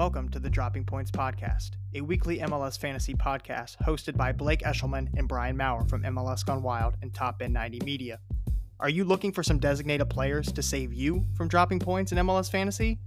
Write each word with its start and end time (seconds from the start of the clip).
Welcome 0.00 0.30
to 0.30 0.38
the 0.38 0.48
Dropping 0.48 0.86
Points 0.86 1.10
Podcast, 1.10 1.72
a 1.94 2.00
weekly 2.00 2.38
MLS 2.38 2.78
fantasy 2.78 3.12
podcast 3.12 3.76
hosted 3.82 4.16
by 4.16 4.32
Blake 4.32 4.62
Eshelman 4.62 5.10
and 5.18 5.28
Brian 5.28 5.58
Maurer 5.58 5.84
from 5.84 6.04
MLS 6.04 6.42
Gone 6.42 6.62
Wild 6.62 6.94
and 7.02 7.12
Top 7.12 7.42
End 7.42 7.52
90 7.52 7.80
Media. 7.84 8.18
Are 8.80 8.88
you 8.88 9.04
looking 9.04 9.30
for 9.30 9.42
some 9.42 9.58
designated 9.58 10.08
players 10.08 10.50
to 10.52 10.62
save 10.62 10.94
you 10.94 11.22
from 11.36 11.48
dropping 11.48 11.80
points 11.80 12.12
in 12.12 12.18
MLS 12.18 12.50
fantasy? 12.50 12.98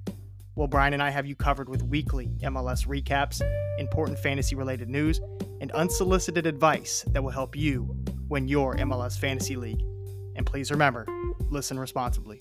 Well, 0.55 0.67
Brian 0.67 0.93
and 0.93 1.01
I 1.01 1.09
have 1.09 1.25
you 1.25 1.35
covered 1.35 1.67
with 1.67 1.81
weekly 1.81 2.37
MLS 2.43 2.85
recaps, 2.85 3.41
important 3.79 4.19
fantasy 4.19 4.53
related 4.53 4.87
news, 4.87 5.19
and 5.61 5.71
unsolicited 5.71 6.45
advice 6.45 7.03
that 7.07 7.23
will 7.23 7.31
help 7.31 7.55
you 7.55 7.89
win 8.29 8.47
your 8.47 8.75
MLS 8.75 9.17
fantasy 9.17 9.55
league. 9.55 9.81
And 10.35 10.45
please 10.45 10.69
remember, 10.69 11.07
listen 11.49 11.79
responsibly. 11.79 12.39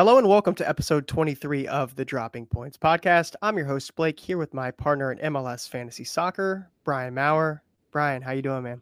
Hello 0.00 0.16
and 0.16 0.26
welcome 0.26 0.54
to 0.54 0.66
episode 0.66 1.06
23 1.06 1.68
of 1.68 1.94
the 1.94 2.06
Dropping 2.06 2.46
Points 2.46 2.78
podcast. 2.78 3.34
I'm 3.42 3.58
your 3.58 3.66
host 3.66 3.94
Blake 3.96 4.18
here 4.18 4.38
with 4.38 4.54
my 4.54 4.70
partner 4.70 5.12
in 5.12 5.18
MLS 5.34 5.68
Fantasy 5.68 6.04
Soccer, 6.04 6.70
Brian 6.84 7.14
Maurer. 7.14 7.62
Brian, 7.90 8.22
how 8.22 8.32
you 8.32 8.40
doing, 8.40 8.62
man? 8.62 8.80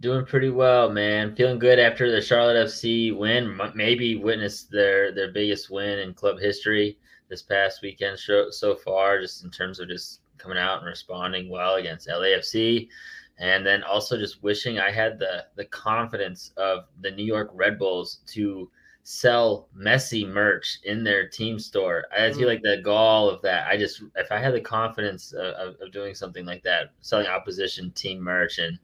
Doing 0.00 0.26
pretty 0.26 0.50
well, 0.50 0.90
man. 0.90 1.36
Feeling 1.36 1.60
good 1.60 1.78
after 1.78 2.10
the 2.10 2.20
Charlotte 2.20 2.66
FC 2.66 3.16
win. 3.16 3.56
Maybe 3.76 4.16
witnessed 4.16 4.68
their 4.68 5.12
their 5.12 5.30
biggest 5.30 5.70
win 5.70 6.00
in 6.00 6.12
club 6.12 6.40
history 6.40 6.98
this 7.28 7.42
past 7.42 7.80
weekend 7.80 8.18
so 8.18 8.74
far, 8.84 9.20
just 9.20 9.44
in 9.44 9.50
terms 9.52 9.78
of 9.78 9.86
just 9.86 10.22
coming 10.38 10.58
out 10.58 10.78
and 10.78 10.88
responding 10.88 11.48
well 11.48 11.76
against 11.76 12.08
LAFC, 12.08 12.88
and 13.38 13.64
then 13.64 13.84
also 13.84 14.18
just 14.18 14.42
wishing 14.42 14.80
I 14.80 14.90
had 14.90 15.20
the 15.20 15.46
the 15.54 15.66
confidence 15.66 16.50
of 16.56 16.86
the 17.00 17.12
New 17.12 17.24
York 17.24 17.52
Red 17.54 17.78
Bulls 17.78 18.22
to 18.32 18.68
sell 19.04 19.68
Messi 19.76 20.26
merch 20.26 20.78
in 20.84 21.04
their 21.04 21.28
team 21.28 21.58
store. 21.58 22.04
I 22.10 22.32
feel 22.32 22.44
mm. 22.44 22.46
like 22.46 22.62
the 22.62 22.80
gall 22.82 23.28
of 23.28 23.42
that. 23.42 23.66
I 23.68 23.76
just 23.76 24.02
if 24.16 24.32
I 24.32 24.38
had 24.38 24.54
the 24.54 24.60
confidence 24.60 25.32
of, 25.32 25.76
of 25.80 25.92
doing 25.92 26.14
something 26.14 26.46
like 26.46 26.62
that, 26.64 26.92
selling 27.02 27.26
opposition 27.26 27.90
team 27.92 28.18
merch 28.18 28.58
and 28.58 28.78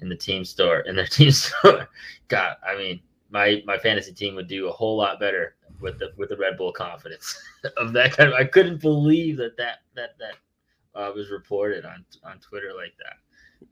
in 0.00 0.08
the 0.08 0.16
team 0.16 0.44
store 0.44 0.80
in 0.80 0.94
their 0.94 1.06
team 1.18 1.32
store, 1.32 1.88
God, 2.28 2.56
I 2.66 2.76
mean, 2.78 3.00
my 3.30 3.62
my 3.66 3.76
fantasy 3.76 4.12
team 4.12 4.36
would 4.36 4.46
do 4.46 4.68
a 4.68 4.72
whole 4.72 4.96
lot 4.96 5.18
better 5.18 5.56
with 5.80 5.98
the 5.98 6.12
with 6.16 6.28
the 6.28 6.36
Red 6.36 6.56
Bull 6.56 6.72
confidence 6.72 7.36
of 7.76 7.92
that 7.94 8.16
kind 8.16 8.28
of. 8.28 8.34
I 8.36 8.44
couldn't 8.44 8.80
believe 8.80 9.36
that 9.38 9.56
that 9.56 9.78
that 9.96 10.10
that 10.20 10.98
uh, 10.98 11.10
was 11.12 11.30
reported 11.30 11.84
on 11.84 12.04
on 12.22 12.38
Twitter 12.38 12.72
like 12.76 12.94
that. 12.98 13.16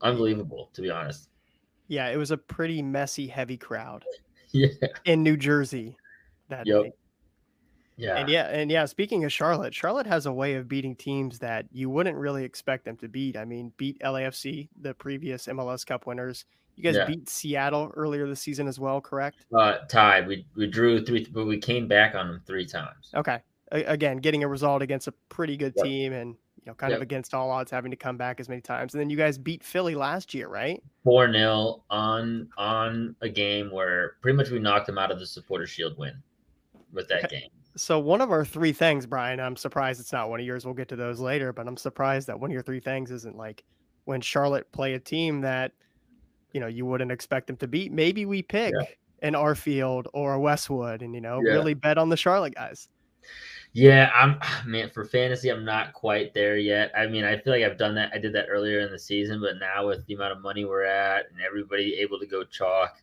Unbelievable, 0.01 0.69
to 0.73 0.81
be 0.81 0.89
honest. 0.89 1.29
Yeah, 1.87 2.09
it 2.09 2.17
was 2.17 2.31
a 2.31 2.37
pretty 2.37 2.81
messy, 2.81 3.27
heavy 3.27 3.57
crowd 3.57 4.03
yeah. 4.53 4.67
in 5.05 5.23
New 5.23 5.35
Jersey 5.35 5.97
that 6.49 6.65
yep. 6.65 6.83
day. 6.83 6.93
Yeah. 7.95 8.15
And 8.15 8.29
yeah, 8.29 8.47
and 8.47 8.71
yeah, 8.71 8.85
speaking 8.85 9.23
of 9.23 9.31
Charlotte, 9.31 9.73
Charlotte 9.73 10.07
has 10.07 10.25
a 10.25 10.33
way 10.33 10.55
of 10.55 10.67
beating 10.67 10.95
teams 10.95 11.39
that 11.39 11.65
you 11.71 11.89
wouldn't 11.89 12.17
really 12.17 12.43
expect 12.43 12.85
them 12.85 12.97
to 12.97 13.07
beat. 13.07 13.37
I 13.37 13.45
mean, 13.45 13.71
beat 13.77 13.99
LAFC, 13.99 14.69
the 14.81 14.93
previous 14.93 15.45
MLS 15.47 15.85
Cup 15.85 16.07
winners. 16.07 16.45
You 16.75 16.83
guys 16.83 16.95
yeah. 16.95 17.05
beat 17.05 17.29
Seattle 17.29 17.91
earlier 17.95 18.27
this 18.27 18.41
season 18.41 18.67
as 18.67 18.79
well, 18.79 18.99
correct? 18.99 19.45
Uh, 19.55 19.79
tied. 19.89 20.27
We 20.27 20.45
we 20.55 20.65
drew 20.65 21.05
three, 21.05 21.27
but 21.31 21.45
we 21.45 21.59
came 21.59 21.87
back 21.87 22.15
on 22.15 22.27
them 22.27 22.41
three 22.47 22.65
times. 22.65 23.11
Okay. 23.15 23.39
A- 23.71 23.83
again, 23.83 24.17
getting 24.17 24.43
a 24.43 24.47
result 24.47 24.81
against 24.81 25.07
a 25.07 25.13
pretty 25.29 25.55
good 25.55 25.73
yep. 25.77 25.85
team, 25.85 26.13
and 26.13 26.35
you 26.65 26.71
know, 26.71 26.75
kind 26.75 26.91
yep. 26.91 26.99
of 26.99 27.01
against 27.01 27.33
all 27.33 27.51
odds, 27.51 27.69
having 27.69 27.91
to 27.91 27.97
come 27.97 28.15
back 28.15 28.39
as 28.39 28.47
many 28.47 28.61
times. 28.61 28.93
And 28.93 29.01
then 29.01 29.09
you 29.09 29.17
guys 29.17 29.37
beat 29.37 29.63
Philly 29.63 29.95
last 29.95 30.33
year, 30.33 30.47
right? 30.47 30.81
Four 31.03 31.31
0 31.31 31.83
on 31.89 32.49
on 32.57 33.15
a 33.21 33.27
game 33.27 33.69
where 33.69 34.15
pretty 34.21 34.37
much 34.37 34.49
we 34.49 34.59
knocked 34.59 34.87
them 34.87 34.97
out 34.97 35.11
of 35.11 35.19
the 35.19 35.25
Supporter 35.25 35.67
Shield 35.67 35.97
win 35.97 36.13
with 36.93 37.09
that 37.09 37.29
game. 37.29 37.49
So 37.75 37.99
one 37.99 38.21
of 38.21 38.31
our 38.31 38.45
three 38.45 38.71
things, 38.71 39.05
Brian, 39.05 39.39
I'm 39.39 39.55
surprised 39.57 39.99
it's 39.99 40.13
not 40.13 40.29
one 40.29 40.39
of 40.39 40.45
yours. 40.45 40.63
We'll 40.63 40.75
get 40.75 40.87
to 40.89 40.95
those 40.95 41.19
later, 41.19 41.51
but 41.51 41.67
I'm 41.67 41.75
surprised 41.75 42.27
that 42.27 42.39
one 42.39 42.51
of 42.51 42.53
your 42.53 42.61
three 42.61 42.79
things 42.79 43.11
isn't 43.11 43.35
like 43.35 43.63
when 44.05 44.21
Charlotte 44.21 44.71
play 44.71 44.93
a 44.93 44.99
team 44.99 45.41
that 45.41 45.73
you 46.53 46.61
know 46.61 46.67
you 46.67 46.85
wouldn't 46.85 47.11
expect 47.11 47.47
them 47.47 47.57
to 47.57 47.67
beat. 47.67 47.91
Maybe 47.91 48.25
we 48.25 48.41
pick 48.41 48.73
yeah. 48.79 49.27
an 49.27 49.33
Arfield 49.33 50.05
or 50.13 50.35
a 50.35 50.39
Westwood, 50.39 51.01
and 51.01 51.13
you 51.13 51.19
know 51.19 51.41
yeah. 51.43 51.51
really 51.51 51.73
bet 51.73 51.97
on 51.97 52.07
the 52.07 52.17
Charlotte 52.17 52.55
guys. 52.55 52.87
Yeah, 53.73 54.11
I'm 54.13 54.39
man 54.69 54.89
for 54.89 55.03
fantasy. 55.03 55.49
I'm 55.49 55.65
not 55.65 55.93
quite 55.93 56.33
there 56.33 56.57
yet. 56.57 56.91
I 56.95 57.07
mean, 57.07 57.25
I 57.25 57.37
feel 57.37 57.53
like 57.53 57.63
I've 57.63 57.77
done 57.77 57.95
that. 57.95 58.11
I 58.13 58.19
did 58.19 58.33
that 58.33 58.47
earlier 58.49 58.79
in 58.79 58.91
the 58.91 58.99
season, 58.99 59.41
but 59.41 59.59
now 59.59 59.87
with 59.87 60.05
the 60.05 60.13
amount 60.13 60.33
of 60.33 60.41
money 60.41 60.65
we're 60.65 60.85
at 60.85 61.29
and 61.31 61.41
everybody 61.41 61.95
able 61.95 62.19
to 62.19 62.27
go 62.27 62.43
chalk, 62.43 63.01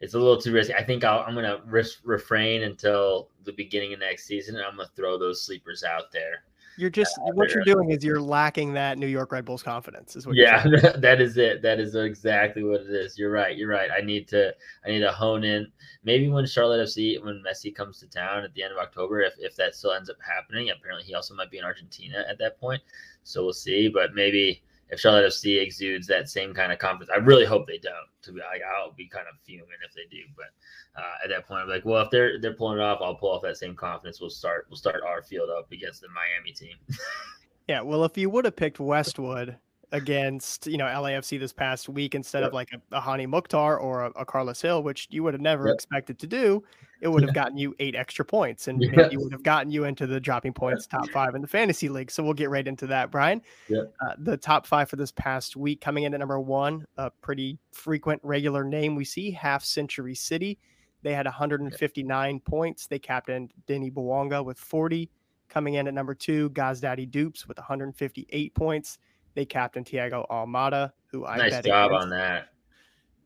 it's 0.00 0.14
a 0.14 0.18
little 0.18 0.40
too 0.40 0.52
risky. 0.52 0.74
I 0.74 0.84
think 0.84 1.04
i 1.04 1.26
am 1.26 1.34
going 1.34 1.46
to 1.46 1.60
risk, 1.66 2.00
refrain 2.04 2.64
until 2.64 3.30
the 3.44 3.52
beginning 3.52 3.94
of 3.94 4.00
next 4.00 4.26
season. 4.26 4.56
And 4.56 4.64
I'm 4.64 4.76
going 4.76 4.88
to 4.88 4.94
throw 4.94 5.18
those 5.18 5.42
sleepers 5.44 5.82
out 5.82 6.12
there. 6.12 6.44
You're 6.78 6.90
just 6.90 7.18
uh, 7.18 7.32
what 7.32 7.50
you're 7.52 7.64
doing 7.64 7.90
is 7.90 8.04
you're 8.04 8.20
lacking 8.20 8.74
that 8.74 8.98
New 8.98 9.06
York 9.06 9.32
Red 9.32 9.44
Bulls 9.44 9.62
confidence. 9.62 10.14
Is 10.14 10.26
what? 10.26 10.36
Yeah, 10.36 10.62
that 10.98 11.20
is 11.20 11.38
it. 11.38 11.62
That 11.62 11.80
is 11.80 11.94
exactly 11.94 12.62
what 12.62 12.82
it 12.82 12.90
is. 12.90 13.18
You're 13.18 13.30
right. 13.30 13.56
You're 13.56 13.70
right. 13.70 13.90
I 13.96 14.02
need 14.02 14.28
to. 14.28 14.54
I 14.84 14.90
need 14.90 15.00
to 15.00 15.12
hone 15.12 15.44
in. 15.44 15.66
Maybe 16.04 16.28
when 16.28 16.46
Charlotte 16.46 16.86
FC, 16.86 17.22
when 17.24 17.42
Messi 17.46 17.74
comes 17.74 17.98
to 18.00 18.06
town 18.06 18.44
at 18.44 18.52
the 18.54 18.62
end 18.62 18.72
of 18.72 18.78
October, 18.78 19.22
if 19.22 19.34
if 19.38 19.56
that 19.56 19.74
still 19.74 19.92
ends 19.92 20.10
up 20.10 20.16
happening. 20.20 20.70
Apparently, 20.70 21.04
he 21.04 21.14
also 21.14 21.34
might 21.34 21.50
be 21.50 21.58
in 21.58 21.64
Argentina 21.64 22.24
at 22.28 22.38
that 22.38 22.60
point. 22.60 22.82
So 23.22 23.42
we'll 23.42 23.52
see. 23.54 23.88
But 23.88 24.14
maybe 24.14 24.62
if 24.90 25.00
Charlotte 25.00 25.26
FC 25.26 25.60
exudes 25.60 26.06
that 26.06 26.28
same 26.28 26.54
kind 26.54 26.72
of 26.72 26.78
confidence, 26.78 27.10
I 27.14 27.18
really 27.18 27.44
hope 27.44 27.66
they 27.66 27.78
don't. 27.78 27.94
To 28.22 28.32
be 28.32 28.40
like, 28.40 28.62
I'll 28.62 28.92
be 28.92 29.06
kind 29.06 29.26
of 29.32 29.38
fuming 29.44 29.66
if 29.84 29.94
they 29.94 30.02
do. 30.10 30.22
But 30.36 31.00
uh, 31.00 31.14
at 31.24 31.30
that 31.30 31.46
point, 31.46 31.62
I'm 31.62 31.68
like, 31.68 31.84
well, 31.84 32.02
if 32.02 32.10
they're 32.10 32.40
they're 32.40 32.54
pulling 32.54 32.78
it 32.78 32.82
off, 32.82 32.98
I'll 33.00 33.14
pull 33.14 33.30
off 33.30 33.42
that 33.42 33.56
same 33.56 33.74
confidence. 33.74 34.20
We'll 34.20 34.30
start 34.30 34.66
we'll 34.68 34.76
start 34.76 35.02
Arfield 35.02 35.56
up 35.56 35.70
against 35.72 36.00
the 36.00 36.08
Miami 36.08 36.52
team. 36.52 36.76
yeah, 37.68 37.80
well, 37.80 38.04
if 38.04 38.16
you 38.16 38.30
would 38.30 38.44
have 38.44 38.56
picked 38.56 38.80
Westwood 38.80 39.56
against 39.96 40.66
you 40.66 40.76
know 40.76 40.84
LAFC 40.84 41.38
this 41.38 41.52
past 41.52 41.88
week 41.88 42.14
instead 42.14 42.40
yep. 42.40 42.48
of 42.48 42.54
like 42.54 42.70
a, 42.72 42.96
a 42.96 43.00
Hany 43.00 43.26
Mukhtar 43.26 43.78
or 43.78 44.04
a, 44.04 44.10
a, 44.10 44.24
Carlos 44.24 44.60
Gil, 44.60 44.82
which 44.82 45.08
you 45.10 45.22
would 45.22 45.34
have 45.34 45.40
never 45.40 45.66
yep. 45.66 45.74
expected 45.74 46.18
to 46.18 46.26
do, 46.26 46.62
it 47.00 47.08
would 47.08 47.22
have 47.22 47.34
gotten 47.34 47.56
you 47.56 47.74
eight 47.78 47.94
extra 47.94 48.24
points 48.24 48.68
and 48.68 48.82
yes. 48.82 48.92
maybe 48.94 49.16
would 49.16 49.32
have 49.32 49.42
gotten 49.42 49.70
you 49.70 49.84
into 49.84 50.06
the 50.06 50.20
dropping 50.20 50.52
points 50.52 50.86
top 50.86 51.08
five 51.10 51.34
in 51.34 51.42
the 51.42 51.48
fantasy 51.48 51.88
league. 51.88 52.10
So 52.10 52.22
we'll 52.22 52.34
get 52.34 52.50
right 52.50 52.66
into 52.66 52.86
that, 52.88 53.10
Brian. 53.10 53.40
Yep. 53.68 53.94
Uh, 54.00 54.14
the 54.18 54.36
top 54.36 54.66
five 54.66 54.88
for 54.88 54.96
this 54.96 55.12
past 55.12 55.56
week 55.56 55.80
coming 55.80 56.04
in 56.04 56.14
at 56.14 56.20
number 56.20 56.38
one, 56.38 56.84
a 56.96 57.10
pretty 57.10 57.58
frequent 57.72 58.20
regular 58.22 58.64
name 58.64 58.94
we 58.94 59.04
see, 59.04 59.30
Half 59.30 59.64
Century 59.64 60.14
City. 60.14 60.58
They 61.02 61.14
had 61.14 61.26
159 61.26 62.40
points. 62.40 62.86
They 62.86 62.98
captained 62.98 63.52
Denny 63.66 63.90
Bouanga 63.90 64.44
with 64.44 64.58
40. 64.58 65.08
Coming 65.48 65.74
in 65.74 65.86
at 65.86 65.94
number 65.94 66.14
two, 66.14 66.50
Gazdaddy 66.50 67.08
Dupes 67.10 67.46
with 67.46 67.58
158 67.58 68.54
points. 68.54 68.98
They 69.36 69.44
captained 69.44 69.84
Thiago 69.84 70.26
Almada, 70.30 70.92
who 71.12 71.26
I 71.26 71.36
nice 71.36 71.60
job 71.62 71.92
against. 71.92 72.04
on 72.04 72.10
that. 72.10 72.48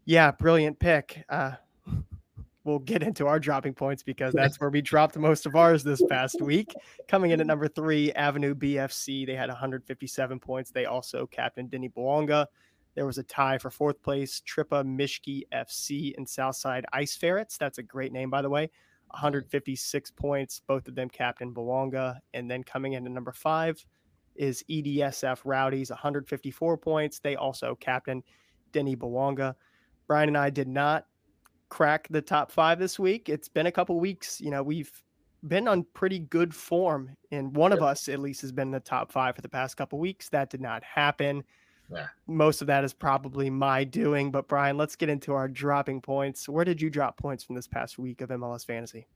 Yeah, 0.06 0.32
brilliant 0.32 0.80
pick. 0.80 1.24
Uh, 1.28 1.52
we'll 2.64 2.80
get 2.80 3.04
into 3.04 3.28
our 3.28 3.38
dropping 3.38 3.74
points 3.74 4.02
because 4.02 4.34
that's 4.34 4.60
where 4.60 4.70
we 4.70 4.82
dropped 4.82 5.16
most 5.16 5.46
of 5.46 5.54
ours 5.54 5.84
this 5.84 6.02
past 6.10 6.42
week. 6.42 6.74
Coming 7.06 7.30
in 7.30 7.40
at 7.40 7.46
number 7.46 7.68
three, 7.68 8.12
Avenue 8.14 8.56
BFC. 8.56 9.24
They 9.24 9.36
had 9.36 9.50
157 9.50 10.40
points. 10.40 10.72
They 10.72 10.86
also 10.86 11.26
captained 11.26 11.70
Denny 11.70 11.88
Bouanga. 11.88 12.46
There 12.96 13.06
was 13.06 13.18
a 13.18 13.22
tie 13.22 13.58
for 13.58 13.70
fourth 13.70 14.02
place, 14.02 14.42
Trippa 14.44 14.84
Mishki 14.84 15.42
FC 15.54 16.12
and 16.16 16.28
Southside 16.28 16.84
Ice 16.92 17.16
Ferrets. 17.16 17.56
That's 17.56 17.78
a 17.78 17.84
great 17.84 18.12
name, 18.12 18.30
by 18.30 18.42
the 18.42 18.50
way. 18.50 18.68
156 19.10 20.10
points. 20.10 20.60
Both 20.66 20.88
of 20.88 20.96
them 20.96 21.08
captain 21.08 21.54
Bouanga. 21.54 22.18
And 22.34 22.50
then 22.50 22.64
coming 22.64 22.94
in 22.94 23.06
at 23.06 23.12
number 23.12 23.32
five 23.32 23.86
is 24.36 24.64
EDSF 24.70 25.40
Rowdies, 25.44 25.90
154 25.90 26.76
points. 26.78 27.18
They 27.18 27.36
also 27.36 27.76
captain 27.80 28.22
Denny 28.72 28.96
Bouanga. 28.96 29.54
Brian 30.06 30.28
and 30.28 30.38
I 30.38 30.50
did 30.50 30.68
not 30.68 31.06
crack 31.68 32.08
the 32.10 32.22
top 32.22 32.50
five 32.50 32.78
this 32.78 32.98
week. 32.98 33.28
It's 33.28 33.48
been 33.48 33.66
a 33.66 33.72
couple 33.72 33.98
weeks. 34.00 34.40
You 34.40 34.50
know, 34.50 34.62
we've 34.62 34.90
been 35.46 35.68
on 35.68 35.86
pretty 35.94 36.18
good 36.18 36.54
form, 36.54 37.16
and 37.30 37.54
one 37.56 37.72
of 37.72 37.82
us 37.82 38.08
at 38.08 38.18
least 38.18 38.42
has 38.42 38.52
been 38.52 38.68
in 38.68 38.72
the 38.72 38.80
top 38.80 39.10
five 39.10 39.36
for 39.36 39.42
the 39.42 39.48
past 39.48 39.76
couple 39.76 39.98
weeks. 39.98 40.28
That 40.28 40.50
did 40.50 40.60
not 40.60 40.82
happen. 40.84 41.44
Yeah. 41.92 42.06
Most 42.26 42.60
of 42.60 42.66
that 42.68 42.84
is 42.84 42.92
probably 42.92 43.50
my 43.50 43.84
doing. 43.84 44.30
But 44.30 44.48
Brian, 44.48 44.76
let's 44.76 44.96
get 44.96 45.08
into 45.08 45.32
our 45.32 45.48
dropping 45.48 46.00
points. 46.02 46.48
Where 46.48 46.64
did 46.64 46.80
you 46.80 46.90
drop 46.90 47.16
points 47.16 47.42
from 47.42 47.56
this 47.56 47.66
past 47.66 47.98
week 47.98 48.20
of 48.20 48.30
MLS 48.30 48.64
fantasy? 48.64 49.06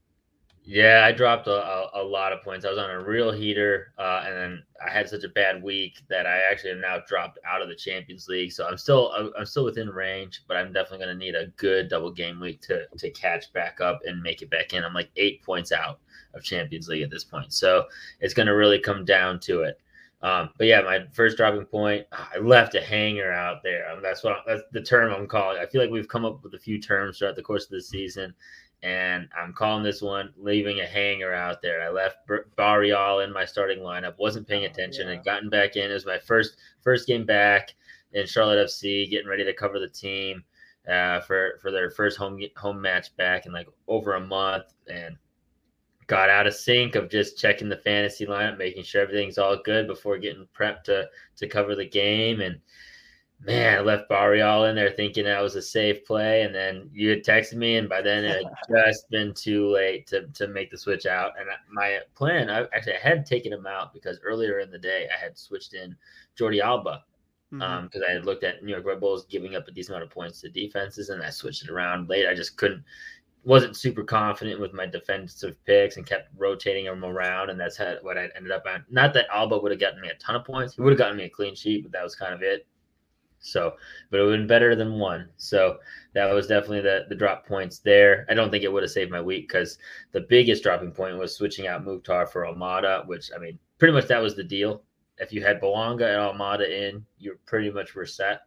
Yeah, 0.67 1.03
I 1.05 1.11
dropped 1.11 1.45
a, 1.45 1.63
a, 1.63 2.01
a 2.01 2.03
lot 2.03 2.33
of 2.33 2.41
points. 2.41 2.65
I 2.65 2.69
was 2.71 2.79
on 2.79 2.89
a 2.89 2.99
real 2.99 3.31
heater, 3.31 3.93
uh, 3.99 4.23
and 4.25 4.35
then 4.35 4.63
I 4.83 4.89
had 4.89 5.07
such 5.07 5.23
a 5.23 5.29
bad 5.29 5.61
week 5.61 6.01
that 6.09 6.25
I 6.25 6.39
actually 6.49 6.71
have 6.71 6.79
now 6.79 7.03
dropped 7.07 7.37
out 7.45 7.61
of 7.61 7.69
the 7.69 7.75
Champions 7.75 8.27
League. 8.27 8.51
So 8.51 8.67
I'm 8.67 8.77
still 8.77 9.11
I'm 9.37 9.45
still 9.45 9.63
within 9.63 9.89
range, 9.89 10.41
but 10.47 10.57
I'm 10.57 10.73
definitely 10.73 11.05
going 11.05 11.19
to 11.19 11.23
need 11.23 11.35
a 11.35 11.47
good 11.57 11.87
double 11.87 12.11
game 12.11 12.39
week 12.39 12.61
to 12.61 12.87
to 12.97 13.11
catch 13.11 13.53
back 13.53 13.79
up 13.79 13.99
and 14.05 14.23
make 14.23 14.41
it 14.41 14.49
back 14.49 14.73
in. 14.73 14.83
I'm 14.83 14.93
like 14.93 15.11
eight 15.17 15.43
points 15.43 15.71
out 15.71 15.99
of 16.33 16.43
Champions 16.43 16.87
League 16.87 17.03
at 17.03 17.11
this 17.11 17.23
point, 17.23 17.53
so 17.53 17.85
it's 18.19 18.33
going 18.33 18.47
to 18.47 18.55
really 18.55 18.79
come 18.79 19.05
down 19.05 19.39
to 19.41 19.61
it. 19.61 19.79
Um, 20.23 20.49
but 20.57 20.65
yeah, 20.65 20.81
my 20.81 21.05
first 21.13 21.37
dropping 21.37 21.65
point, 21.65 22.07
I 22.11 22.39
left 22.39 22.73
a 22.73 22.81
hanger 22.81 23.31
out 23.31 23.61
there. 23.61 23.85
That's 24.01 24.23
what 24.23 24.37
that's 24.47 24.63
the 24.71 24.81
term 24.81 25.13
I'm 25.13 25.27
calling. 25.27 25.59
I 25.59 25.67
feel 25.67 25.81
like 25.81 25.91
we've 25.91 26.07
come 26.07 26.25
up 26.25 26.43
with 26.43 26.55
a 26.55 26.59
few 26.59 26.81
terms 26.81 27.19
throughout 27.19 27.35
the 27.35 27.43
course 27.43 27.65
of 27.65 27.69
the 27.69 27.81
season, 27.81 28.33
and 28.85 29.27
I'm 29.35 29.51
calling 29.51 29.83
this 29.83 30.03
one 30.03 30.31
leaving 30.37 30.79
a 30.79 30.85
hanger 30.85 31.33
out 31.33 31.59
there. 31.63 31.81
I 31.81 31.89
left 31.89 32.17
Barreal 32.55 33.21
in 33.21 33.33
my 33.33 33.43
starting 33.43 33.79
lineup, 33.79 34.19
wasn't 34.19 34.47
paying 34.47 34.61
oh, 34.63 34.67
attention, 34.67 35.07
oh, 35.07 35.09
yeah. 35.09 35.15
and 35.15 35.25
gotten 35.25 35.49
back 35.49 35.75
in. 35.75 35.89
It 35.89 35.93
was 35.93 36.05
my 36.05 36.19
first 36.19 36.57
first 36.81 37.07
game 37.07 37.25
back 37.25 37.73
in 38.13 38.27
Charlotte 38.27 38.67
FC, 38.67 39.09
getting 39.09 39.27
ready 39.27 39.43
to 39.43 39.53
cover 39.53 39.79
the 39.79 39.89
team 39.89 40.43
uh, 40.87 41.19
for 41.21 41.57
for 41.63 41.71
their 41.71 41.89
first 41.89 42.15
home 42.15 42.39
home 42.57 42.79
match 42.79 43.15
back 43.17 43.47
in 43.47 43.51
like 43.51 43.67
over 43.87 44.13
a 44.13 44.21
month, 44.21 44.75
and 44.87 45.17
got 46.05 46.29
out 46.29 46.45
of 46.45 46.53
sync 46.53 46.93
of 46.93 47.09
just 47.09 47.39
checking 47.39 47.69
the 47.69 47.77
fantasy 47.77 48.27
lineup, 48.27 48.59
making 48.59 48.83
sure 48.83 49.01
everything's 49.01 49.39
all 49.39 49.57
good 49.57 49.87
before 49.87 50.19
getting 50.19 50.47
prepped 50.55 50.83
to 50.83 51.09
to 51.37 51.47
cover 51.47 51.73
the 51.73 51.89
game. 51.89 52.39
And 52.39 52.59
man, 53.45 53.79
I 53.79 53.81
left 53.81 54.09
Barreal 54.09 54.65
in 54.65 54.75
there 54.75 54.91
thinking 54.91 55.25
that 55.25 55.41
was 55.41 55.55
a 55.55 55.61
safe 55.61 56.05
play, 56.05 56.43
and 56.43 56.53
then 56.53 56.89
you 56.93 57.09
had 57.09 57.23
texted 57.23 57.55
me, 57.55 57.77
and 57.77 57.87
by 57.87 58.01
then 58.01 58.25
it 58.25 58.43
had 58.43 58.53
just 58.85 59.09
been 59.09 59.33
too 59.33 59.67
late 59.67 60.07
to 60.07 60.27
to 60.27 60.47
make 60.47 60.71
the 60.71 60.77
switch 60.77 61.05
out. 61.05 61.33
And 61.39 61.47
my 61.71 61.99
plan, 62.15 62.49
I 62.49 62.61
actually 62.73 62.95
I 62.95 63.07
had 63.07 63.25
taken 63.25 63.53
him 63.53 63.67
out 63.67 63.93
because 63.93 64.19
earlier 64.23 64.59
in 64.59 64.71
the 64.71 64.79
day 64.79 65.07
I 65.15 65.23
had 65.23 65.37
switched 65.37 65.73
in 65.73 65.95
Jordi 66.37 66.61
Alba 66.61 67.03
because 67.51 67.63
mm-hmm. 67.63 67.85
um, 67.85 67.89
I 68.07 68.13
had 68.13 68.25
looked 68.25 68.43
at 68.43 68.63
New 68.63 68.71
York 68.71 68.85
Red 68.85 68.99
Bulls 68.99 69.25
giving 69.25 69.55
up 69.55 69.67
a 69.67 69.71
decent 69.71 69.95
amount 69.95 70.09
of 70.09 70.13
points 70.13 70.41
to 70.41 70.49
defenses, 70.49 71.09
and 71.09 71.23
I 71.23 71.29
switched 71.29 71.63
it 71.63 71.69
around 71.69 72.09
late. 72.09 72.27
I 72.27 72.33
just 72.33 72.57
couldn't 72.57 72.83
wasn't 73.43 73.77
super 73.77 74.03
confident 74.03 74.59
with 74.59 74.73
my 74.73 74.87
defensive 74.87 75.55
picks 75.65 75.97
and 75.97 76.05
kept 76.05 76.29
rotating 76.35 76.85
them 76.85 77.05
around, 77.05 77.51
and 77.51 77.59
that's 77.59 77.77
how, 77.77 77.95
what 78.01 78.17
I 78.17 78.27
ended 78.35 78.51
up 78.51 78.65
on. 78.67 78.83
Not 78.89 79.13
that 79.13 79.27
Alba 79.31 79.59
would 79.59 79.71
have 79.71 79.79
gotten 79.79 80.01
me 80.01 80.09
a 80.09 80.15
ton 80.15 80.35
of 80.35 80.43
points; 80.43 80.75
he 80.75 80.81
would 80.81 80.91
have 80.91 80.99
gotten 80.99 81.17
me 81.17 81.25
a 81.25 81.29
clean 81.29 81.55
sheet, 81.55 81.83
but 81.83 81.91
that 81.91 82.03
was 82.03 82.15
kind 82.15 82.33
of 82.33 82.41
it. 82.41 82.65
So, 83.45 83.73
but 84.09 84.19
it 84.19 84.23
would 84.23 84.31
have 84.33 84.41
been 84.41 84.47
better 84.47 84.75
than 84.75 84.99
one. 84.99 85.29
So 85.37 85.77
that 86.13 86.33
was 86.33 86.47
definitely 86.47 86.81
the 86.81 87.05
the 87.09 87.15
drop 87.15 87.47
points 87.47 87.79
there. 87.79 88.25
I 88.29 88.33
don't 88.33 88.51
think 88.51 88.63
it 88.63 88.71
would 88.71 88.83
have 88.83 88.91
saved 88.91 89.11
my 89.11 89.21
week 89.21 89.47
because 89.47 89.77
the 90.11 90.21
biggest 90.21 90.63
dropping 90.63 90.91
point 90.91 91.17
was 91.17 91.35
switching 91.35 91.67
out 91.67 91.85
Mukhtar 91.85 92.27
for 92.27 92.45
Almada, 92.45 93.05
which 93.07 93.31
I 93.35 93.39
mean, 93.39 93.59
pretty 93.77 93.93
much 93.93 94.07
that 94.07 94.21
was 94.21 94.35
the 94.35 94.43
deal. 94.43 94.83
If 95.17 95.31
you 95.31 95.41
had 95.41 95.61
Bouanga 95.61 96.07
and 96.07 96.39
Almada 96.39 96.67
in, 96.69 97.05
you're 97.17 97.39
pretty 97.45 97.71
much 97.71 97.95
were 97.95 98.05
set 98.05 98.41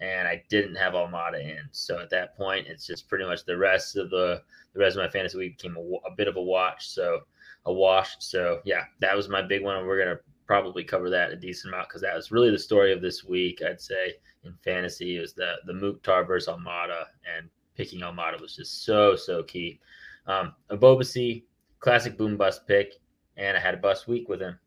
and 0.00 0.28
I 0.28 0.42
didn't 0.48 0.76
have 0.76 0.92
Almada 0.92 1.40
in. 1.40 1.68
So 1.72 1.98
at 1.98 2.10
that 2.10 2.36
point, 2.36 2.66
it's 2.68 2.86
just 2.86 3.08
pretty 3.08 3.24
much 3.24 3.44
the 3.44 3.56
rest 3.56 3.96
of 3.96 4.10
the 4.10 4.42
the 4.74 4.80
rest 4.80 4.96
of 4.96 5.02
my 5.02 5.08
fantasy 5.08 5.38
week 5.38 5.58
became 5.58 5.76
a, 5.76 6.08
a 6.08 6.14
bit 6.16 6.28
of 6.28 6.36
a 6.36 6.42
watch. 6.42 6.88
So 6.88 7.20
a 7.66 7.72
wash. 7.72 8.16
So 8.20 8.60
yeah, 8.64 8.84
that 9.00 9.16
was 9.16 9.28
my 9.28 9.42
big 9.42 9.62
one, 9.62 9.76
and 9.76 9.86
we're 9.86 9.98
gonna 9.98 10.20
probably 10.48 10.82
cover 10.82 11.10
that 11.10 11.30
a 11.30 11.36
decent 11.36 11.72
amount 11.72 11.88
because 11.88 12.02
that 12.02 12.16
was 12.16 12.32
really 12.32 12.50
the 12.50 12.58
story 12.58 12.92
of 12.92 13.02
this 13.02 13.22
week. 13.22 13.62
I'd 13.62 13.80
say 13.80 14.14
in 14.42 14.54
fantasy 14.64 15.16
is 15.16 15.34
the 15.34 15.56
the 15.66 15.74
Mukhtar 15.74 16.24
versus 16.24 16.52
Almada, 16.52 17.04
and 17.36 17.48
picking 17.76 18.00
Almada 18.00 18.40
was 18.40 18.56
just 18.56 18.84
so 18.84 19.14
so 19.14 19.44
key. 19.44 19.78
Um, 20.26 20.54
Ebobisse, 20.70 21.44
classic 21.78 22.18
boom 22.18 22.36
bust 22.36 22.66
pick, 22.66 22.94
and 23.36 23.56
I 23.56 23.60
had 23.60 23.74
a 23.74 23.78
bust 23.78 24.08
week 24.08 24.28
with 24.28 24.40
him. 24.40 24.58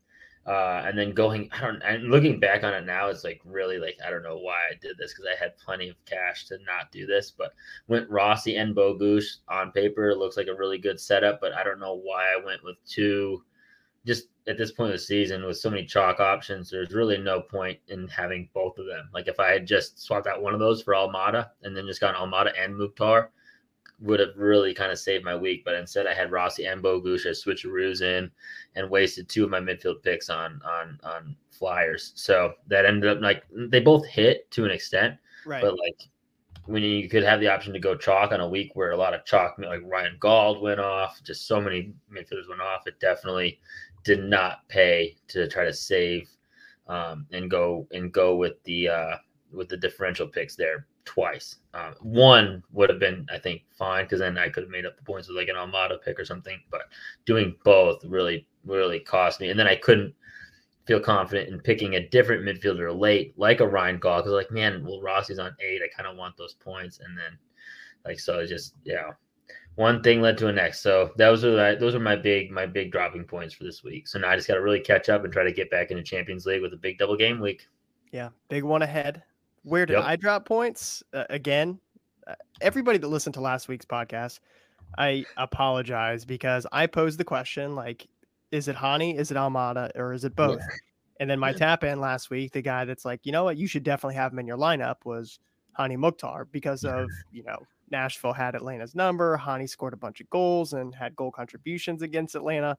Uh, 0.44 0.82
and 0.84 0.98
then 0.98 1.12
going, 1.12 1.48
I 1.52 1.60
don't, 1.60 1.80
and 1.82 2.10
looking 2.10 2.40
back 2.40 2.64
on 2.64 2.74
it 2.74 2.84
now, 2.84 3.08
it's 3.08 3.22
like 3.22 3.40
really 3.44 3.78
like, 3.78 3.96
I 4.04 4.10
don't 4.10 4.24
know 4.24 4.38
why 4.38 4.56
I 4.72 4.74
did 4.80 4.98
this 4.98 5.12
because 5.12 5.26
I 5.32 5.40
had 5.40 5.56
plenty 5.56 5.88
of 5.88 6.04
cash 6.04 6.46
to 6.46 6.58
not 6.66 6.90
do 6.90 7.06
this, 7.06 7.30
but 7.30 7.52
went 7.86 8.10
Rossi 8.10 8.56
and 8.56 8.74
Bogusz 8.74 9.36
on 9.48 9.70
paper. 9.70 10.10
It 10.10 10.18
looks 10.18 10.36
like 10.36 10.48
a 10.48 10.54
really 10.54 10.78
good 10.78 10.98
setup, 10.98 11.40
but 11.40 11.52
I 11.52 11.62
don't 11.62 11.78
know 11.78 11.94
why 11.94 12.24
I 12.24 12.44
went 12.44 12.64
with 12.64 12.76
two. 12.88 13.44
Just 14.04 14.31
at 14.48 14.58
this 14.58 14.72
point 14.72 14.90
of 14.90 14.94
the 14.94 15.04
season, 15.04 15.44
with 15.44 15.58
so 15.58 15.70
many 15.70 15.84
chalk 15.84 16.20
options, 16.20 16.70
there's 16.70 16.92
really 16.92 17.18
no 17.18 17.40
point 17.40 17.78
in 17.88 18.08
having 18.08 18.48
both 18.52 18.78
of 18.78 18.86
them. 18.86 19.08
Like 19.14 19.28
if 19.28 19.38
I 19.38 19.52
had 19.52 19.66
just 19.66 20.00
swapped 20.00 20.26
out 20.26 20.42
one 20.42 20.54
of 20.54 20.60
those 20.60 20.82
for 20.82 20.94
Almada 20.94 21.50
and 21.62 21.76
then 21.76 21.86
just 21.86 22.00
got 22.00 22.16
Almada 22.16 22.52
and 22.58 22.76
Mukhtar, 22.76 23.30
would 24.00 24.18
have 24.18 24.36
really 24.36 24.74
kind 24.74 24.90
of 24.90 24.98
saved 24.98 25.24
my 25.24 25.36
week. 25.36 25.64
But 25.64 25.74
instead, 25.74 26.06
I 26.06 26.14
had 26.14 26.32
Rossi 26.32 26.66
and 26.66 26.82
Bogusz 26.82 27.24
as 27.24 27.42
switcheroos 27.42 28.02
in, 28.02 28.30
and 28.74 28.90
wasted 28.90 29.28
two 29.28 29.44
of 29.44 29.50
my 29.50 29.60
midfield 29.60 30.02
picks 30.02 30.28
on 30.28 30.60
on 30.64 30.98
on 31.04 31.36
flyers. 31.50 32.12
So 32.16 32.54
that 32.66 32.84
ended 32.84 33.10
up 33.10 33.22
like 33.22 33.44
they 33.52 33.80
both 33.80 34.04
hit 34.06 34.50
to 34.52 34.64
an 34.64 34.70
extent, 34.70 35.16
right? 35.46 35.62
But 35.62 35.78
like 35.78 36.00
when 36.66 36.82
you 36.82 37.08
could 37.08 37.24
have 37.24 37.40
the 37.40 37.48
option 37.48 37.72
to 37.72 37.80
go 37.80 37.96
chalk 37.96 38.32
on 38.32 38.40
a 38.40 38.48
week 38.48 38.70
where 38.74 38.92
a 38.92 38.96
lot 38.96 39.14
of 39.14 39.24
chalk, 39.24 39.56
like 39.58 39.80
Ryan 39.84 40.16
Gauld 40.20 40.60
went 40.60 40.80
off, 40.80 41.20
just 41.24 41.46
so 41.46 41.60
many 41.60 41.92
midfielders 42.12 42.48
went 42.48 42.60
off. 42.60 42.86
It 42.86 43.00
definitely 43.00 43.60
did 44.04 44.24
not 44.24 44.66
pay 44.68 45.16
to 45.28 45.48
try 45.48 45.64
to 45.64 45.72
save 45.72 46.28
um, 46.88 47.26
and 47.32 47.50
go 47.50 47.86
and 47.92 48.12
go 48.12 48.36
with 48.36 48.62
the 48.64 48.88
uh, 48.88 49.16
with 49.52 49.68
the 49.68 49.76
differential 49.76 50.26
picks 50.26 50.56
there 50.56 50.86
twice. 51.04 51.56
Um, 51.74 51.94
one 52.00 52.62
would 52.72 52.90
have 52.90 52.98
been, 52.98 53.26
I 53.32 53.38
think, 53.38 53.62
fine 53.76 54.04
because 54.04 54.20
then 54.20 54.38
I 54.38 54.48
could 54.48 54.64
have 54.64 54.70
made 54.70 54.86
up 54.86 54.96
the 54.96 55.04
points 55.04 55.28
with 55.28 55.36
like 55.36 55.48
an 55.48 55.56
Almada 55.56 56.00
pick 56.02 56.18
or 56.18 56.24
something. 56.24 56.60
But 56.70 56.82
doing 57.24 57.56
both 57.64 58.04
really, 58.04 58.46
really 58.64 59.00
cost 59.00 59.40
me. 59.40 59.50
And 59.50 59.58
then 59.58 59.66
I 59.66 59.76
couldn't 59.76 60.14
feel 60.86 61.00
confident 61.00 61.48
in 61.48 61.60
picking 61.60 61.94
a 61.94 62.08
different 62.08 62.44
midfielder 62.44 62.98
late, 62.98 63.34
like 63.36 63.60
a 63.60 63.68
Ryan 63.68 63.98
Gauld, 63.98 64.24
because 64.24 64.32
like, 64.32 64.50
man, 64.50 64.84
well, 64.84 65.00
Rossi's 65.00 65.38
on 65.38 65.56
eight. 65.60 65.82
I 65.82 65.88
kind 65.96 66.08
of 66.08 66.16
want 66.16 66.36
those 66.36 66.54
points. 66.54 67.00
And 67.00 67.16
then, 67.16 67.38
like, 68.04 68.20
so 68.20 68.44
just 68.46 68.74
yeah, 68.84 69.10
one 69.76 70.02
thing 70.02 70.20
led 70.20 70.36
to 70.38 70.48
a 70.48 70.52
next. 70.52 70.80
So 70.80 71.12
those 71.16 71.44
are 71.44 71.76
those 71.76 71.94
are 71.94 72.00
my 72.00 72.16
big 72.16 72.50
my 72.50 72.66
big 72.66 72.92
dropping 72.92 73.24
points 73.24 73.54
for 73.54 73.64
this 73.64 73.82
week. 73.82 74.06
So 74.06 74.18
now 74.18 74.30
I 74.30 74.36
just 74.36 74.48
got 74.48 74.54
to 74.54 74.62
really 74.62 74.80
catch 74.80 75.08
up 75.08 75.24
and 75.24 75.32
try 75.32 75.44
to 75.44 75.52
get 75.52 75.70
back 75.70 75.90
into 75.90 76.02
Champions 76.02 76.46
League 76.46 76.62
with 76.62 76.72
a 76.72 76.76
big 76.76 76.98
double 76.98 77.16
game 77.16 77.40
week. 77.40 77.68
Yeah, 78.12 78.28
big 78.48 78.64
one 78.64 78.82
ahead. 78.82 79.22
Where 79.64 79.86
did 79.86 79.94
yep. 79.94 80.04
I 80.04 80.16
drop 80.16 80.44
points? 80.44 81.02
Uh, 81.14 81.24
again, 81.30 81.78
uh, 82.26 82.34
everybody 82.60 82.98
that 82.98 83.08
listened 83.08 83.34
to 83.34 83.40
last 83.40 83.68
week's 83.68 83.86
podcast, 83.86 84.40
I 84.98 85.24
apologize 85.36 86.24
because 86.24 86.66
I 86.72 86.86
posed 86.86 87.18
the 87.18 87.24
question 87.24 87.74
like, 87.74 88.06
is 88.50 88.68
it 88.68 88.76
Hany, 88.76 89.16
is 89.16 89.30
it 89.30 89.36
Almada, 89.36 89.90
or 89.94 90.12
is 90.12 90.24
it 90.24 90.36
both? 90.36 90.60
Yeah. 90.60 90.76
And 91.20 91.30
then 91.30 91.38
my 91.38 91.52
tap 91.52 91.84
in 91.84 92.00
last 92.00 92.30
week, 92.30 92.52
the 92.52 92.62
guy 92.62 92.84
that's 92.84 93.04
like, 93.04 93.20
you 93.24 93.32
know 93.32 93.44
what, 93.44 93.56
you 93.56 93.66
should 93.66 93.84
definitely 93.84 94.16
have 94.16 94.32
him 94.32 94.40
in 94.40 94.46
your 94.46 94.58
lineup 94.58 94.96
was 95.04 95.38
Hany 95.78 95.96
Mukhtar 95.96 96.46
because 96.46 96.84
of, 96.84 97.08
you 97.30 97.44
know, 97.44 97.62
Nashville 97.92 98.32
had 98.32 98.56
Atlanta's 98.56 98.96
number. 98.96 99.36
Hany 99.36 99.68
scored 99.68 99.92
a 99.92 99.96
bunch 99.96 100.20
of 100.20 100.28
goals 100.30 100.72
and 100.72 100.92
had 100.92 101.14
goal 101.14 101.30
contributions 101.30 102.02
against 102.02 102.34
Atlanta 102.34 102.76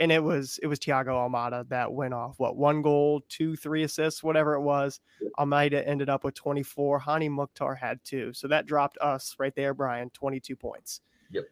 and 0.00 0.10
it 0.10 0.24
was 0.24 0.58
it 0.62 0.66
was 0.66 0.78
Thiago 0.78 1.08
Almada 1.08 1.68
that 1.68 1.92
went 1.92 2.14
off. 2.14 2.38
What 2.38 2.56
one 2.56 2.82
goal, 2.82 3.22
two, 3.28 3.54
three 3.54 3.84
assists, 3.84 4.22
whatever 4.22 4.54
it 4.54 4.62
was. 4.62 5.00
Almada 5.38 5.86
ended 5.86 6.08
up 6.08 6.24
with 6.24 6.34
24. 6.34 6.98
Hany 6.98 7.28
Mukhtar 7.28 7.74
had 7.74 8.02
two, 8.02 8.32
so 8.32 8.48
that 8.48 8.66
dropped 8.66 8.96
us 8.98 9.36
right 9.38 9.54
there, 9.54 9.74
Brian, 9.74 10.10
22 10.10 10.56
points. 10.56 11.02
Yep. 11.30 11.44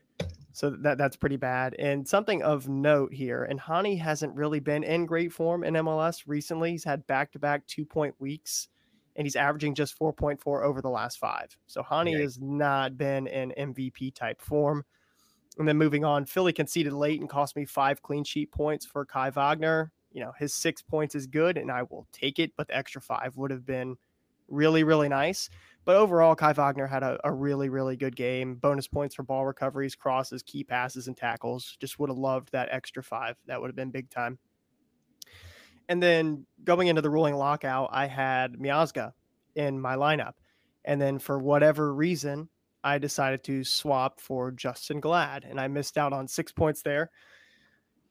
So 0.53 0.71
that 0.71 0.97
that's 0.99 1.17
pretty 1.17 1.37
bad. 1.37 1.75
And 1.79 2.09
something 2.09 2.43
of 2.43 2.69
note 2.69 3.12
here, 3.12 3.45
and 3.45 3.61
Hany 3.61 3.97
hasn't 3.97 4.35
really 4.35 4.61
been 4.61 4.83
in 4.83 5.05
great 5.05 5.33
form 5.33 5.62
in 5.62 5.75
MLS 5.75 6.23
recently. 6.27 6.73
He's 6.73 6.85
had 6.85 7.07
back 7.07 7.31
to 7.33 7.38
back 7.38 7.67
two 7.67 7.85
point 7.85 8.15
weeks, 8.19 8.69
and 9.19 9.27
he's 9.27 9.37
averaging 9.37 9.75
just 9.75 9.99
4.4 9.99 10.65
over 10.65 10.81
the 10.81 10.89
last 10.89 11.19
five. 11.19 11.55
So 11.67 11.83
Hany 11.83 12.13
yeah. 12.13 12.21
has 12.21 12.39
not 12.41 12.97
been 12.97 13.27
in 13.27 13.53
MVP 13.59 14.15
type 14.15 14.41
form. 14.41 14.85
And 15.59 15.67
then 15.67 15.77
moving 15.77 16.05
on, 16.05 16.25
Philly 16.25 16.53
conceded 16.53 16.93
late 16.93 17.21
and 17.21 17.29
cost 17.29 17.57
me 17.57 17.65
five 17.65 18.01
clean 18.01 18.23
sheet 18.23 18.53
points 18.53 18.87
for 18.87 19.05
Kai 19.05 19.31
Wagner. 19.31 19.91
You 20.13 20.23
know, 20.23 20.33
his 20.39 20.55
six 20.55 20.83
points 20.83 21.17
is 21.17 21.27
good 21.27 21.59
and 21.59 21.69
I 21.69 21.83
will 21.83 22.07
take 22.13 22.39
it, 22.39 22.53
but 22.57 22.69
the 22.69 22.77
extra 22.77 23.03
five 23.03 23.37
would 23.37 23.51
have 23.51 23.67
been 23.67 23.97
really, 24.47 24.85
really 24.85 25.09
nice. 25.09 25.51
But 25.85 25.97
overall, 25.97 26.37
Kai 26.37 26.53
Wagner 26.53 26.87
had 26.87 27.03
a, 27.03 27.19
a 27.25 27.33
really, 27.33 27.69
really 27.71 27.97
good 27.97 28.15
game. 28.15 28.55
Bonus 28.55 28.87
points 28.87 29.17
for 29.17 29.25
ball 29.25 29.47
recoveries, 29.47 29.97
crosses, 29.97 30.45
key 30.45 30.63
passes, 30.63 31.09
and 31.09 31.17
tackles. 31.17 31.77
Just 31.81 31.99
would 31.99 32.09
have 32.09 32.19
loved 32.19 32.53
that 32.53 32.69
extra 32.71 33.03
five. 33.03 33.37
That 33.47 33.61
would 33.61 33.69
have 33.69 33.77
been 33.77 33.91
big 33.91 34.11
time. 34.11 34.39
And 35.88 36.02
then 36.02 36.47
going 36.64 36.88
into 36.88 37.02
the 37.02 37.11
rolling 37.11 37.35
lockout, 37.35 37.90
I 37.92 38.07
had 38.07 38.54
Miazga 38.54 39.12
in 39.54 39.80
my 39.80 39.97
lineup. 39.97 40.35
And 40.85 41.00
then 41.00 41.18
for 41.18 41.38
whatever 41.38 41.95
reason, 41.95 42.49
I 42.85 42.99
decided 42.99 43.42
to 43.45 43.64
swap 43.64 44.21
for 44.21 44.52
Justen 44.52 45.00
Glad, 45.00 45.45
and 45.45 45.61
I 45.61 45.68
missed 45.68 45.99
out 45.99 46.12
on 46.12 46.28
six 46.28 46.52
points 46.52 46.83
there. 46.83 47.11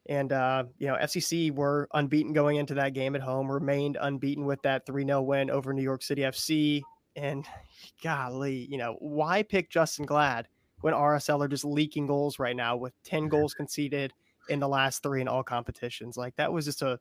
And 0.10 0.32
uh, 0.32 0.66
you 0.78 0.88
know, 0.88 0.96
FCC 0.96 1.54
were 1.54 1.88
unbeaten 1.94 2.34
going 2.34 2.58
into 2.58 2.76
that 2.76 2.94
game 2.94 3.16
at 3.16 3.22
home, 3.22 3.52
remained 3.52 3.98
unbeaten 4.00 4.46
with 4.46 4.62
that 4.62 4.86
3-0 4.86 5.26
win 5.26 5.50
over 5.50 5.74
New 5.74 5.84
York 5.84 6.04
City 6.04 6.22
FC. 6.22 6.82
And 7.16 7.46
golly, 8.04 8.68
you 8.70 8.78
know, 8.78 8.96
why 9.00 9.44
pick 9.44 9.72
Justen 9.72 10.06
Glad 10.06 10.48
when 10.82 10.94
RSL 10.94 11.44
are 11.44 11.48
just 11.48 11.66
leaking 11.66 12.08
goals 12.08 12.40
right 12.40 12.56
now 12.56 12.78
with 12.78 12.94
10 13.04 13.28
goals 13.30 13.54
conceded 13.54 14.14
in 14.50 14.60
the 14.60 14.68
last 14.68 15.04
three 15.04 15.22
in 15.22 15.28
all 15.28 15.44
competitions? 15.44 16.16
Like 16.16 16.36
that 16.38 16.54
was 16.54 16.66
just 16.66 16.82
a 16.82 17.00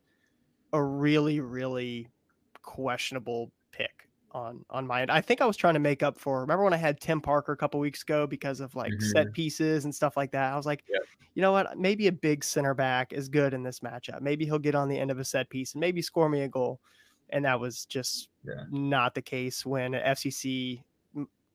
a 0.72 0.82
really, 0.82 1.40
really 1.40 2.08
questionable 2.62 3.50
pick 3.72 4.08
on 4.32 4.64
on 4.70 4.86
my 4.86 5.02
end. 5.02 5.10
I 5.10 5.20
think 5.20 5.40
I 5.40 5.46
was 5.46 5.56
trying 5.56 5.74
to 5.74 5.80
make 5.80 6.02
up 6.02 6.18
for. 6.18 6.40
Remember 6.40 6.64
when 6.64 6.72
I 6.72 6.78
had 6.78 7.00
Tim 7.00 7.20
Parker 7.20 7.52
a 7.52 7.56
couple 7.56 7.80
weeks 7.80 8.02
ago 8.02 8.26
because 8.26 8.60
of 8.60 8.74
like 8.74 8.92
mm-hmm. 8.92 9.08
set 9.08 9.32
pieces 9.32 9.84
and 9.84 9.94
stuff 9.94 10.16
like 10.16 10.32
that. 10.32 10.52
I 10.52 10.56
was 10.56 10.66
like, 10.66 10.84
you 11.34 11.42
know 11.42 11.52
what? 11.52 11.78
Maybe 11.78 12.06
a 12.06 12.12
big 12.12 12.44
center 12.44 12.74
back 12.74 13.12
is 13.12 13.28
good 13.28 13.54
in 13.54 13.62
this 13.62 13.80
matchup. 13.80 14.20
Maybe 14.20 14.44
he'll 14.44 14.58
get 14.58 14.74
on 14.74 14.88
the 14.88 14.98
end 14.98 15.10
of 15.10 15.18
a 15.18 15.24
set 15.24 15.48
piece 15.48 15.74
and 15.74 15.80
maybe 15.80 16.02
score 16.02 16.28
me 16.28 16.42
a 16.42 16.48
goal. 16.48 16.80
And 17.30 17.44
that 17.44 17.58
was 17.58 17.86
just 17.86 18.28
yeah. 18.44 18.64
not 18.70 19.14
the 19.14 19.22
case 19.22 19.66
when 19.66 19.92
FCC 19.92 20.82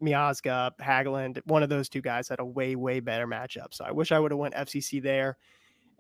Miazga, 0.02 0.72
Hagglund, 0.82 1.40
one 1.46 1.64
of 1.64 1.70
those 1.70 1.88
two 1.88 2.02
guys 2.02 2.28
had 2.28 2.40
a 2.40 2.46
way, 2.46 2.76
way 2.76 3.00
better 3.00 3.28
matchup. 3.28 3.74
So 3.74 3.86
I 3.86 3.92
wish 3.92 4.12
I 4.12 4.20
would 4.20 4.32
have 4.32 4.40
went 4.40 4.56
FCC 4.56 5.02
there. 5.02 5.38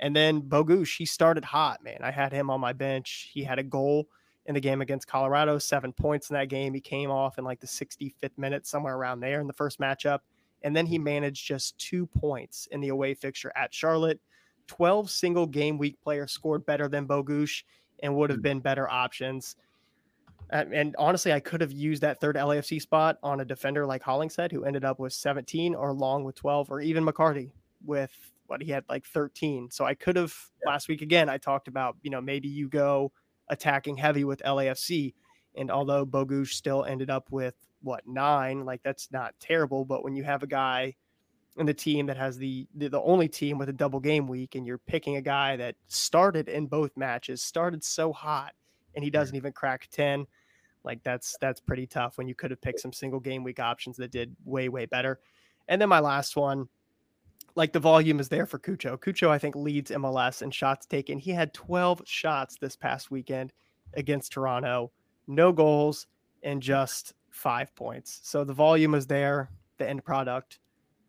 And 0.01 0.15
then 0.15 0.41
Bogusz, 0.41 0.97
he 0.97 1.05
started 1.05 1.45
hot, 1.45 1.83
man. 1.83 1.99
I 2.01 2.11
had 2.11 2.33
him 2.33 2.49
on 2.49 2.59
my 2.59 2.73
bench. 2.73 3.29
He 3.31 3.43
had 3.43 3.59
a 3.59 3.63
goal 3.63 4.07
in 4.47 4.55
the 4.55 4.59
game 4.59 4.81
against 4.81 5.07
Colorado, 5.07 5.59
seven 5.59 5.93
points 5.93 6.31
in 6.31 6.33
that 6.33 6.49
game. 6.49 6.73
He 6.73 6.81
came 6.81 7.11
off 7.11 7.37
in 7.37 7.45
like 7.45 7.59
the 7.59 7.67
65th 7.67 8.37
minute, 8.37 8.65
somewhere 8.65 8.95
around 8.95 9.19
there 9.19 9.39
in 9.39 9.47
the 9.47 9.53
first 9.53 9.79
matchup. 9.79 10.19
And 10.63 10.75
then 10.75 10.87
he 10.87 10.97
managed 10.97 11.45
just 11.45 11.77
two 11.77 12.07
points 12.07 12.67
in 12.71 12.81
the 12.81 12.89
away 12.89 13.13
fixture 13.13 13.51
at 13.55 13.73
Charlotte. 13.73 14.19
12 14.67 15.09
single 15.09 15.45
game 15.45 15.77
week 15.77 16.01
players 16.01 16.31
scored 16.31 16.65
better 16.65 16.87
than 16.87 17.07
Bogusz 17.07 17.63
and 18.01 18.15
would 18.15 18.29
have 18.29 18.39
hmm. 18.39 18.43
been 18.43 18.59
better 18.59 18.89
options. 18.89 19.55
And 20.49 20.95
honestly, 20.99 21.31
I 21.31 21.39
could 21.39 21.61
have 21.61 21.71
used 21.71 22.01
that 22.01 22.19
third 22.19 22.35
LAFC 22.35 22.81
spot 22.81 23.17
on 23.23 23.39
a 23.39 23.45
defender 23.45 23.85
like 23.85 24.03
Hollingshead, 24.03 24.51
who 24.51 24.65
ended 24.65 24.83
up 24.83 24.99
with 24.99 25.13
17, 25.13 25.75
or 25.75 25.93
Long 25.93 26.25
with 26.25 26.35
12, 26.35 26.69
or 26.69 26.81
even 26.81 27.05
McCarty 27.05 27.51
with 27.85 28.11
what 28.51 28.61
he 28.61 28.69
had 28.69 28.83
like 28.89 29.05
13. 29.05 29.69
So 29.71 29.85
I 29.85 29.95
could 29.95 30.17
have 30.17 30.35
yeah. 30.63 30.71
last 30.71 30.89
week 30.89 31.01
again. 31.01 31.29
I 31.29 31.37
talked 31.37 31.67
about 31.67 31.95
you 32.03 32.11
know 32.11 32.21
maybe 32.21 32.49
you 32.49 32.67
go 32.67 33.11
attacking 33.49 33.97
heavy 33.97 34.23
with 34.23 34.41
LAFC, 34.43 35.13
and 35.55 35.71
although 35.71 36.05
Bogusz 36.05 36.49
still 36.49 36.83
ended 36.83 37.09
up 37.09 37.31
with 37.31 37.55
what 37.81 38.05
nine, 38.05 38.65
like 38.65 38.83
that's 38.83 39.09
not 39.11 39.33
terrible. 39.39 39.85
But 39.85 40.03
when 40.03 40.15
you 40.15 40.23
have 40.23 40.43
a 40.43 40.47
guy 40.47 40.95
in 41.57 41.65
the 41.65 41.73
team 41.73 42.05
that 42.07 42.17
has 42.17 42.37
the, 42.37 42.67
the 42.75 42.89
the 42.89 43.01
only 43.01 43.29
team 43.29 43.57
with 43.57 43.69
a 43.69 43.73
double 43.73 44.01
game 44.01 44.27
week, 44.27 44.55
and 44.55 44.67
you're 44.67 44.77
picking 44.77 45.15
a 45.15 45.21
guy 45.21 45.55
that 45.55 45.75
started 45.87 46.49
in 46.49 46.67
both 46.67 46.91
matches, 46.97 47.41
started 47.41 47.83
so 47.83 48.11
hot, 48.11 48.51
and 48.95 49.03
he 49.03 49.09
doesn't 49.09 49.35
even 49.35 49.53
crack 49.53 49.87
10 49.91 50.27
like 50.83 51.03
that's 51.03 51.37
that's 51.39 51.59
pretty 51.59 51.85
tough 51.85 52.17
when 52.17 52.27
you 52.27 52.33
could 52.33 52.49
have 52.49 52.59
picked 52.59 52.79
some 52.79 52.91
single 52.91 53.19
game 53.19 53.43
week 53.43 53.59
options 53.59 53.97
that 53.97 54.11
did 54.11 54.35
way 54.45 54.67
way 54.67 54.85
better. 54.85 55.19
And 55.67 55.79
then 55.79 55.89
my 55.89 55.99
last 55.99 56.35
one, 56.35 56.67
like 57.55 57.73
the 57.73 57.79
volume 57.79 58.19
is 58.19 58.29
there 58.29 58.45
for 58.45 58.59
Cucho. 58.59 58.97
Cucho 58.97 59.29
I 59.29 59.37
think 59.37 59.55
leads 59.55 59.91
MLS 59.91 60.41
in 60.41 60.51
shots 60.51 60.85
taken. 60.85 61.17
He 61.17 61.31
had 61.31 61.53
12 61.53 62.03
shots 62.05 62.57
this 62.59 62.75
past 62.75 63.11
weekend 63.11 63.53
against 63.93 64.31
Toronto, 64.31 64.91
no 65.27 65.51
goals 65.51 66.07
and 66.43 66.61
just 66.61 67.13
5 67.29 67.75
points. 67.75 68.19
So 68.23 68.43
the 68.43 68.53
volume 68.53 68.95
is 68.95 69.07
there, 69.07 69.49
the 69.77 69.89
end 69.89 70.03
product 70.03 70.59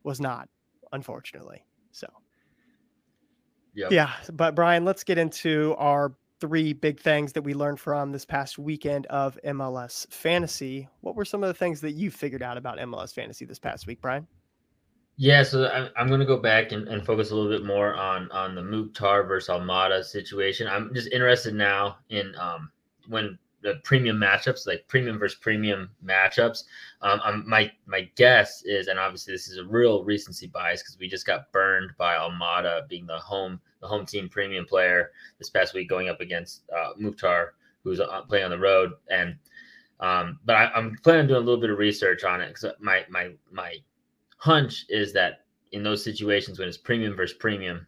was 0.02 0.20
not, 0.20 0.48
unfortunately. 0.92 1.64
So 1.90 2.08
Yep. 3.74 3.92
Yeah, 3.92 4.10
but 4.32 4.54
Brian, 4.54 4.84
let's 4.84 5.02
get 5.02 5.18
into 5.18 5.74
our 5.78 6.12
three 6.40 6.72
big 6.72 7.00
things 7.00 7.32
that 7.32 7.42
we 7.42 7.54
learned 7.54 7.80
from 7.80 8.12
this 8.12 8.24
past 8.24 8.58
weekend 8.58 9.06
of 9.06 9.38
MLS 9.46 10.12
fantasy. 10.12 10.88
What 11.00 11.14
were 11.14 11.24
some 11.24 11.42
of 11.42 11.48
the 11.48 11.54
things 11.54 11.80
that 11.80 11.92
you 11.92 12.10
figured 12.10 12.42
out 12.42 12.58
about 12.58 12.78
MLS 12.78 13.14
fantasy 13.14 13.44
this 13.44 13.58
past 13.58 13.86
week, 13.86 14.00
Brian? 14.00 14.26
Yeah, 15.22 15.44
so 15.44 15.68
I'm, 15.68 15.88
I'm 15.96 16.08
going 16.08 16.18
to 16.18 16.26
go 16.26 16.36
back 16.36 16.72
and, 16.72 16.88
and 16.88 17.06
focus 17.06 17.30
a 17.30 17.36
little 17.36 17.48
bit 17.48 17.64
more 17.64 17.94
on 17.94 18.28
on 18.32 18.56
the 18.56 18.60
Mukhtar 18.60 19.22
versus 19.22 19.50
Almada 19.50 20.02
situation. 20.04 20.66
I'm 20.66 20.92
just 20.92 21.12
interested 21.12 21.54
now 21.54 21.98
in 22.08 22.34
um, 22.40 22.72
when 23.06 23.38
the 23.62 23.74
premium 23.84 24.16
matchups, 24.16 24.66
like 24.66 24.84
premium 24.88 25.20
versus 25.20 25.38
premium 25.38 25.90
matchups. 26.04 26.64
Um, 27.02 27.20
I'm, 27.22 27.48
my 27.48 27.70
my 27.86 28.10
guess 28.16 28.64
is, 28.64 28.88
and 28.88 28.98
obviously 28.98 29.32
this 29.32 29.46
is 29.46 29.58
a 29.58 29.64
real 29.64 30.02
recency 30.02 30.48
bias 30.48 30.82
because 30.82 30.98
we 30.98 31.06
just 31.06 31.24
got 31.24 31.52
burned 31.52 31.92
by 31.96 32.16
Almada 32.16 32.88
being 32.88 33.06
the 33.06 33.18
home 33.18 33.60
the 33.80 33.86
home 33.86 34.04
team 34.04 34.28
premium 34.28 34.64
player 34.64 35.12
this 35.38 35.50
past 35.50 35.72
week, 35.72 35.88
going 35.88 36.08
up 36.08 36.20
against 36.20 36.64
uh, 36.76 36.94
Mukhtar, 36.98 37.54
who's 37.84 38.00
uh, 38.00 38.22
playing 38.22 38.46
on 38.46 38.50
the 38.50 38.58
road. 38.58 38.90
And 39.08 39.36
um, 40.00 40.40
but 40.44 40.56
I, 40.56 40.76
am 40.76 40.96
planning 41.04 41.20
on 41.20 41.26
doing 41.28 41.42
a 41.42 41.44
little 41.44 41.60
bit 41.60 41.70
of 41.70 41.78
research 41.78 42.24
on 42.24 42.40
it 42.40 42.48
because 42.48 42.74
my 42.80 43.04
my 43.08 43.30
my 43.52 43.76
hunch 44.42 44.86
is 44.88 45.12
that 45.12 45.44
in 45.70 45.84
those 45.84 46.02
situations 46.02 46.58
when 46.58 46.66
it's 46.66 46.76
premium 46.76 47.14
versus 47.14 47.36
premium, 47.38 47.86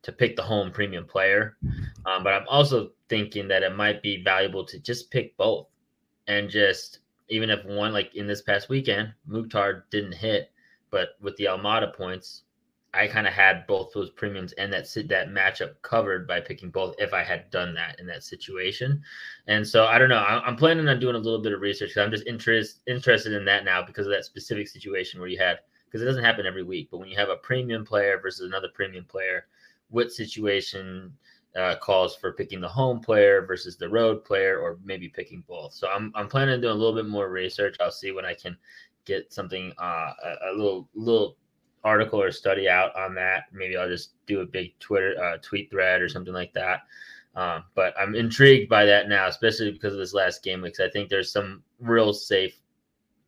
to 0.00 0.10
pick 0.10 0.36
the 0.36 0.42
home 0.42 0.72
premium 0.72 1.04
player. 1.04 1.58
Um, 2.06 2.24
but 2.24 2.32
I'm 2.32 2.48
also 2.48 2.92
thinking 3.10 3.46
that 3.48 3.62
it 3.62 3.76
might 3.76 4.02
be 4.02 4.24
valuable 4.24 4.64
to 4.64 4.78
just 4.78 5.10
pick 5.10 5.36
both 5.36 5.68
and 6.26 6.48
just 6.48 7.00
even 7.28 7.50
if 7.50 7.62
one 7.66 7.92
like 7.92 8.14
in 8.14 8.26
this 8.26 8.40
past 8.40 8.70
weekend, 8.70 9.12
Mukhtar 9.26 9.84
didn't 9.90 10.12
hit, 10.12 10.50
but 10.90 11.10
with 11.20 11.36
the 11.36 11.44
Almada 11.44 11.94
points, 11.94 12.44
I 12.94 13.06
kind 13.06 13.26
of 13.26 13.34
had 13.34 13.66
both 13.66 13.92
those 13.92 14.10
premiums 14.10 14.52
and 14.54 14.72
that 14.72 14.86
that 15.08 15.28
matchup 15.28 15.74
covered 15.82 16.26
by 16.26 16.40
picking 16.40 16.70
both 16.70 16.94
if 16.98 17.12
I 17.12 17.22
had 17.22 17.50
done 17.50 17.74
that 17.74 18.00
in 18.00 18.06
that 18.06 18.24
situation. 18.24 19.02
And 19.46 19.66
so 19.66 19.84
I 19.84 19.98
don't 19.98 20.08
know. 20.08 20.24
I'm 20.24 20.56
planning 20.56 20.88
on 20.88 21.00
doing 21.00 21.16
a 21.16 21.18
little 21.18 21.42
bit 21.42 21.52
of 21.52 21.60
research. 21.60 21.98
I'm 21.98 22.10
just 22.10 22.26
interest, 22.26 22.80
interested 22.86 23.34
in 23.34 23.44
that 23.44 23.66
now 23.66 23.82
because 23.82 24.06
of 24.06 24.12
that 24.12 24.24
specific 24.24 24.68
situation 24.68 25.20
where 25.20 25.28
you 25.28 25.38
had 25.38 25.58
because 25.92 26.02
it 26.02 26.06
doesn't 26.06 26.24
happen 26.24 26.46
every 26.46 26.62
week. 26.62 26.88
But 26.90 26.98
when 26.98 27.08
you 27.08 27.16
have 27.16 27.28
a 27.28 27.36
premium 27.36 27.84
player 27.84 28.18
versus 28.18 28.46
another 28.46 28.68
premium 28.72 29.04
player, 29.04 29.46
what 29.90 30.10
situation 30.10 31.12
uh, 31.54 31.76
calls 31.76 32.16
for 32.16 32.32
picking 32.32 32.60
the 32.60 32.68
home 32.68 32.98
player 32.98 33.44
versus 33.44 33.76
the 33.76 33.88
road 33.88 34.24
player, 34.24 34.58
or 34.58 34.78
maybe 34.84 35.08
picking 35.08 35.44
both. 35.46 35.74
So 35.74 35.88
I'm, 35.88 36.10
I'm 36.14 36.28
planning 36.28 36.54
on 36.54 36.60
doing 36.62 36.72
a 36.72 36.78
little 36.78 36.94
bit 36.94 37.06
more 37.06 37.28
research. 37.28 37.76
I'll 37.78 37.90
see 37.90 38.10
when 38.10 38.24
I 38.24 38.32
can 38.32 38.56
get 39.04 39.32
something, 39.32 39.72
uh, 39.78 40.12
a, 40.24 40.50
a, 40.50 40.52
little 40.56 40.88
little 40.94 41.36
article 41.84 42.22
or 42.22 42.32
study 42.32 42.68
out 42.70 42.96
on 42.96 43.14
that. 43.16 43.44
Maybe 43.52 43.76
I'll 43.76 43.88
just 43.88 44.12
do 44.26 44.40
a 44.40 44.46
big 44.46 44.78
Twitter 44.78 45.14
uh, 45.22 45.36
tweet 45.42 45.70
thread 45.70 46.00
or 46.00 46.08
something 46.08 46.32
like 46.32 46.54
that. 46.54 46.84
Um, 47.34 47.64
but 47.74 47.94
I'm 47.98 48.14
intrigued 48.14 48.68
by 48.68 48.84
that 48.86 49.08
now, 49.08 49.26
especially 49.26 49.72
because 49.72 49.92
of 49.92 49.98
this 49.98 50.14
last 50.14 50.42
game 50.42 50.62
week. 50.62 50.80
I 50.80 50.88
think 50.88 51.08
there's 51.08 51.32
some 51.32 51.62
real 51.80 52.12
safe 52.12 52.61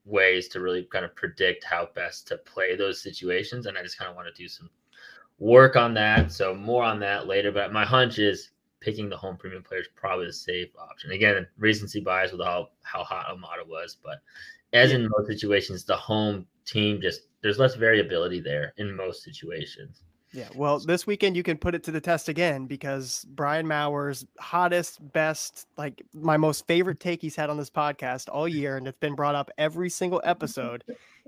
ways 0.04 0.48
to 0.48 0.60
really 0.60 0.84
kind 0.84 1.04
of 1.04 1.14
predict 1.16 1.64
how 1.64 1.88
best 1.94 2.28
to 2.28 2.38
play 2.38 2.76
those 2.76 3.02
situations, 3.02 3.66
and 3.66 3.76
I 3.76 3.82
just 3.82 3.98
kind 3.98 4.10
of 4.10 4.16
want 4.16 4.28
to 4.28 4.42
do 4.42 4.48
some 4.48 4.70
work 5.38 5.76
on 5.76 5.94
that. 5.94 6.32
So 6.32 6.54
more 6.54 6.82
on 6.82 7.00
that 7.00 7.26
later. 7.26 7.50
But 7.50 7.72
my 7.72 7.84
hunch 7.84 8.18
is 8.18 8.50
picking 8.80 9.08
the 9.08 9.16
home 9.16 9.36
premium 9.36 9.62
player 9.62 9.80
is 9.80 9.88
probably 9.96 10.26
the 10.26 10.32
safe 10.32 10.68
option. 10.78 11.10
Again, 11.12 11.46
recency 11.58 12.00
bias 12.00 12.32
with 12.32 12.42
how 12.42 12.68
how 12.82 13.02
hot 13.02 13.26
Almada 13.26 13.66
was, 13.66 13.96
but 14.02 14.20
as 14.72 14.92
in 14.92 15.08
most 15.08 15.28
situations, 15.28 15.84
the 15.84 15.96
home 15.96 16.46
team 16.66 17.00
just 17.00 17.22
there's 17.40 17.58
less 17.58 17.74
variability 17.74 18.40
there 18.40 18.74
in 18.76 18.94
most 18.94 19.22
situations. 19.22 20.02
Yeah, 20.34 20.48
well, 20.56 20.80
this 20.80 21.06
weekend 21.06 21.36
you 21.36 21.44
can 21.44 21.56
put 21.56 21.76
it 21.76 21.84
to 21.84 21.92
the 21.92 22.00
test 22.00 22.28
again 22.28 22.66
because 22.66 23.24
Brian 23.30 23.68
Maurer's 23.68 24.26
hottest, 24.40 24.98
best, 25.12 25.68
like 25.76 26.02
my 26.12 26.36
most 26.36 26.66
favorite 26.66 26.98
take 26.98 27.22
he's 27.22 27.36
had 27.36 27.50
on 27.50 27.56
this 27.56 27.70
podcast 27.70 28.28
all 28.28 28.48
year, 28.48 28.76
and 28.76 28.88
it's 28.88 28.98
been 28.98 29.14
brought 29.14 29.36
up 29.36 29.48
every 29.58 29.88
single 29.88 30.20
episode, 30.24 30.82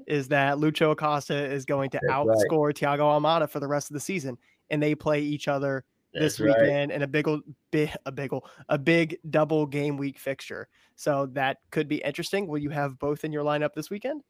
is 0.08 0.26
that 0.28 0.56
Lucho 0.56 0.90
Acosta 0.90 1.36
is 1.36 1.64
going 1.64 1.90
to 1.90 2.00
That's 2.02 2.12
outscore 2.12 2.66
right. 2.66 2.75
Thiago 2.75 2.98
Almada 2.98 3.48
for 3.48 3.60
the 3.60 3.68
rest 3.68 3.90
of 3.90 3.94
the 3.94 4.00
season, 4.00 4.36
and 4.70 4.82
they 4.82 4.96
play 4.96 5.20
each 5.20 5.46
other 5.46 5.84
That's 6.12 6.38
this 6.38 6.40
weekend 6.40 6.90
right. 6.90 6.96
in 6.96 7.02
a 7.02 7.06
big, 7.06 7.28
big, 7.70 7.92
a 8.06 8.10
big, 8.10 8.32
a 8.68 8.78
big 8.78 9.18
double 9.30 9.66
game 9.66 9.96
week 9.96 10.18
fixture. 10.18 10.66
So 10.96 11.26
that 11.26 11.58
could 11.70 11.86
be 11.86 11.98
interesting. 11.98 12.48
Will 12.48 12.58
you 12.58 12.70
have 12.70 12.98
both 12.98 13.25
in 13.25 13.32
your 13.32 13.44
lineup 13.44 13.75
this 13.75 13.88
weekend? 13.88 14.22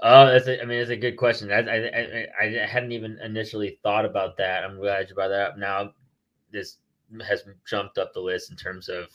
Oh, 0.00 0.26
that's 0.26 0.46
a, 0.46 0.60
I 0.60 0.64
mean, 0.64 0.78
it's 0.78 0.90
a 0.90 0.96
good 0.96 1.16
question. 1.16 1.50
I, 1.50 1.60
I, 1.60 2.28
I, 2.40 2.62
I 2.62 2.66
hadn't 2.66 2.92
even 2.92 3.18
initially 3.22 3.78
thought 3.82 4.04
about 4.04 4.36
that. 4.36 4.64
I'm 4.64 4.78
glad 4.78 5.08
you 5.08 5.14
brought 5.14 5.28
that 5.28 5.50
up. 5.50 5.58
Now, 5.58 5.92
this 6.52 6.78
has 7.26 7.44
jumped 7.66 7.98
up 7.98 8.12
the 8.12 8.20
list 8.20 8.50
in 8.50 8.56
terms 8.56 8.88
of 8.88 9.06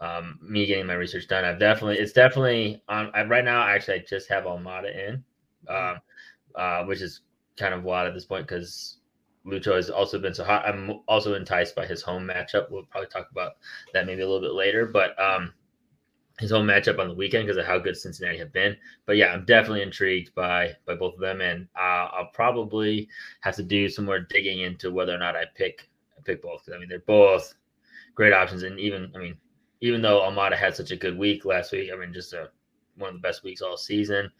um, 0.00 0.38
me 0.42 0.66
getting 0.66 0.86
my 0.86 0.94
research 0.94 1.28
done. 1.28 1.44
I've 1.44 1.58
definitely, 1.58 1.98
it's 1.98 2.12
definitely 2.12 2.82
on 2.88 3.10
I, 3.14 3.24
right 3.24 3.44
now. 3.44 3.66
Actually, 3.66 4.00
I 4.00 4.04
just 4.08 4.28
have 4.28 4.44
Almada 4.44 4.94
in, 4.94 5.24
um, 5.68 5.98
uh, 6.54 6.84
which 6.84 7.00
is 7.00 7.20
kind 7.56 7.74
of 7.74 7.84
wild 7.84 8.08
at 8.08 8.14
this 8.14 8.24
point 8.24 8.46
because 8.46 8.98
Lucho 9.46 9.74
has 9.74 9.90
also 9.90 10.18
been 10.18 10.34
so 10.34 10.44
hot. 10.44 10.66
I'm 10.66 11.00
also 11.08 11.34
enticed 11.34 11.74
by 11.74 11.86
his 11.86 12.02
home 12.02 12.26
matchup. 12.26 12.70
We'll 12.70 12.84
probably 12.84 13.08
talk 13.08 13.28
about 13.30 13.52
that 13.92 14.06
maybe 14.06 14.22
a 14.22 14.28
little 14.28 14.40
bit 14.40 14.54
later, 14.54 14.86
but 14.86 15.20
um, 15.20 15.52
his 16.38 16.52
own 16.52 16.66
matchup 16.66 16.98
on 16.98 17.08
the 17.08 17.14
weekend 17.14 17.46
because 17.46 17.56
of 17.56 17.66
how 17.66 17.78
good 17.78 17.96
Cincinnati 17.96 18.38
have 18.38 18.52
been. 18.52 18.76
But 19.06 19.16
yeah, 19.16 19.32
I'm 19.32 19.44
definitely 19.44 19.82
intrigued 19.82 20.34
by 20.34 20.74
by 20.86 20.94
both 20.94 21.14
of 21.14 21.20
them, 21.20 21.40
and 21.40 21.66
uh, 21.76 22.08
I'll 22.12 22.30
probably 22.32 23.08
have 23.40 23.56
to 23.56 23.62
do 23.62 23.88
some 23.88 24.04
more 24.04 24.20
digging 24.20 24.60
into 24.60 24.92
whether 24.92 25.14
or 25.14 25.18
not 25.18 25.36
I 25.36 25.44
pick 25.54 25.88
I 26.16 26.22
pick 26.22 26.42
both. 26.42 26.68
I 26.72 26.78
mean, 26.78 26.88
they're 26.88 27.00
both 27.00 27.54
great 28.14 28.32
options, 28.32 28.62
and 28.62 28.78
even 28.78 29.10
I 29.14 29.18
mean, 29.18 29.36
even 29.80 30.02
though 30.02 30.20
Almada 30.20 30.56
had 30.56 30.76
such 30.76 30.90
a 30.90 30.96
good 30.96 31.18
week 31.18 31.44
last 31.44 31.72
week, 31.72 31.90
I 31.92 31.96
mean, 31.96 32.12
just 32.12 32.32
a, 32.32 32.50
one 32.96 33.10
of 33.10 33.14
the 33.16 33.26
best 33.26 33.44
weeks 33.44 33.62
all 33.62 33.76
season. 33.76 34.30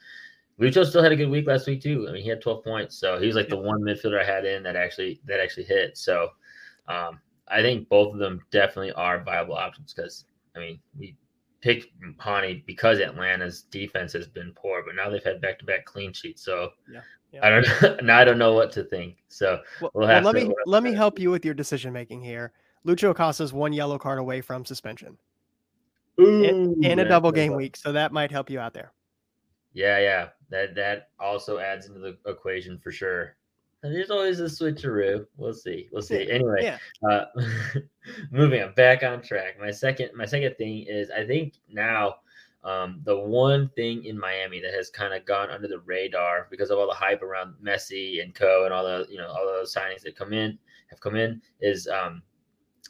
Lucho 0.61 0.85
still 0.85 1.05
had 1.05 1.13
a 1.13 1.17
good 1.17 1.31
week 1.31 1.47
last 1.47 1.69
week 1.69 1.81
too. 1.81 2.07
I 2.09 2.13
mean, 2.13 2.23
he 2.23 2.29
had 2.29 2.43
12 2.43 2.65
points, 2.65 2.99
so 2.99 3.19
he 3.19 3.27
was 3.29 3.37
like 3.37 3.49
the 3.49 3.57
one 3.57 3.81
midfielder 3.81 4.21
I 4.21 4.25
had 4.25 4.45
in 4.45 4.65
that 4.65 4.75
actually 4.75 5.21
that 5.27 5.41
actually 5.41 5.65
hit. 5.65 5.97
So 5.97 6.31
um, 6.89 7.21
I 7.49 7.63
think 7.63 7.89
both 7.89 8.13
of 8.13 8.19
them 8.19 8.41
definitely 8.51 8.93
are 8.93 9.23
viable 9.23 9.55
options 9.55 9.95
because 9.95 10.25
I 10.57 10.59
mean 10.59 10.81
we 10.99 11.17
picked 11.61 11.89
Hany 12.19 12.63
because 12.67 13.01
Atlanta's 13.01 13.63
defense 13.63 14.13
has 14.13 14.27
been 14.27 14.53
poor, 14.55 14.83
but 14.85 14.95
now 14.95 15.11
they've 15.11 15.25
had 15.25 15.41
back 15.41 15.59
to 15.59 15.65
back 15.65 15.85
clean 15.85 16.13
sheets. 16.13 16.43
So 16.43 16.71
yeah, 16.91 17.01
yeah. 17.33 17.47
I 17.47 17.51
don't 17.51 18.03
now 18.05 18.19
I 18.19 18.25
don't 18.25 18.39
know 18.39 18.55
what 18.55 18.73
to 18.73 18.85
think. 18.85 19.17
So 19.29 19.61
well, 19.81 19.91
we'll 19.95 20.09
well 20.09 20.23
let 20.23 20.33
to, 20.33 20.49
me 20.49 20.55
let 20.67 20.83
me 20.83 20.93
help 20.93 21.19
you 21.19 21.31
with 21.31 21.45
your 21.45 21.55
decision 21.55 21.93
making 21.93 22.23
here. 22.23 22.53
Lucho 22.87 23.11
Acosta's 23.11 23.53
one 23.53 23.73
yellow 23.73 23.99
card 23.99 24.19
away 24.19 24.41
from 24.41 24.65
suspension. 24.65 25.19
Ooh, 26.21 26.43
in, 26.43 26.85
in 26.85 26.99
a 26.99 27.09
double 27.09 27.31
game 27.31 27.55
week, 27.55 27.77
so 27.77 27.93
that 27.93 28.13
might 28.13 28.33
help 28.33 28.51
you 28.51 28.59
out 28.59 28.75
there. 28.75 28.93
Yeah, 29.73 29.99
yeah. 29.99 30.29
That 30.51 30.75
that 30.75 31.11
also 31.21 31.59
adds 31.59 31.87
into 31.87 32.01
the 32.01 32.17
equation 32.27 32.79
for 32.79 32.91
sure. 32.91 33.37
There's 33.83 34.11
always 34.11 34.41
a 34.41 34.45
switcheroo. 34.45 35.27
We'll 35.37 35.53
see. 35.55 35.89
We'll 35.93 36.03
see. 36.03 36.29
Anyway, 36.31 36.63
Yeah. 36.63 36.79
uh, 37.09 37.27
moving 38.33 38.63
on 38.63 38.75
back 38.75 39.03
on 39.05 39.23
track. 39.23 39.59
My 39.61 39.71
second 39.71 40.11
my 40.17 40.25
second 40.25 40.57
thing 40.57 40.85
is 40.89 41.11
I 41.11 41.25
think 41.25 41.55
now 41.71 42.17
um, 42.65 43.01
the 43.05 43.17
one 43.17 43.69
thing 43.77 44.05
in 44.05 44.19
Miami 44.19 44.61
that 44.61 44.75
has 44.75 44.91
kind 44.91 45.15
of 45.15 45.25
gone 45.25 45.51
under 45.51 45.69
the 45.69 45.79
radar 45.81 46.49
because 46.51 46.71
of 46.71 46.79
all 46.79 46.89
the 46.89 46.95
hype 46.95 47.23
around 47.23 47.55
Messi 47.63 48.21
and 48.21 48.35
Co 48.35 48.65
and 48.65 48.75
all 48.75 48.85
the 48.85 49.07
you 49.09 49.19
know 49.19 49.29
all 49.29 49.47
those 49.47 49.73
signings 49.73 50.03
that 50.03 50.17
come 50.17 50.33
in 50.33 50.59
have 50.91 51.01
come 51.01 51.15
in 51.15 51.41
is 51.61 51.87
um, 51.87 52.23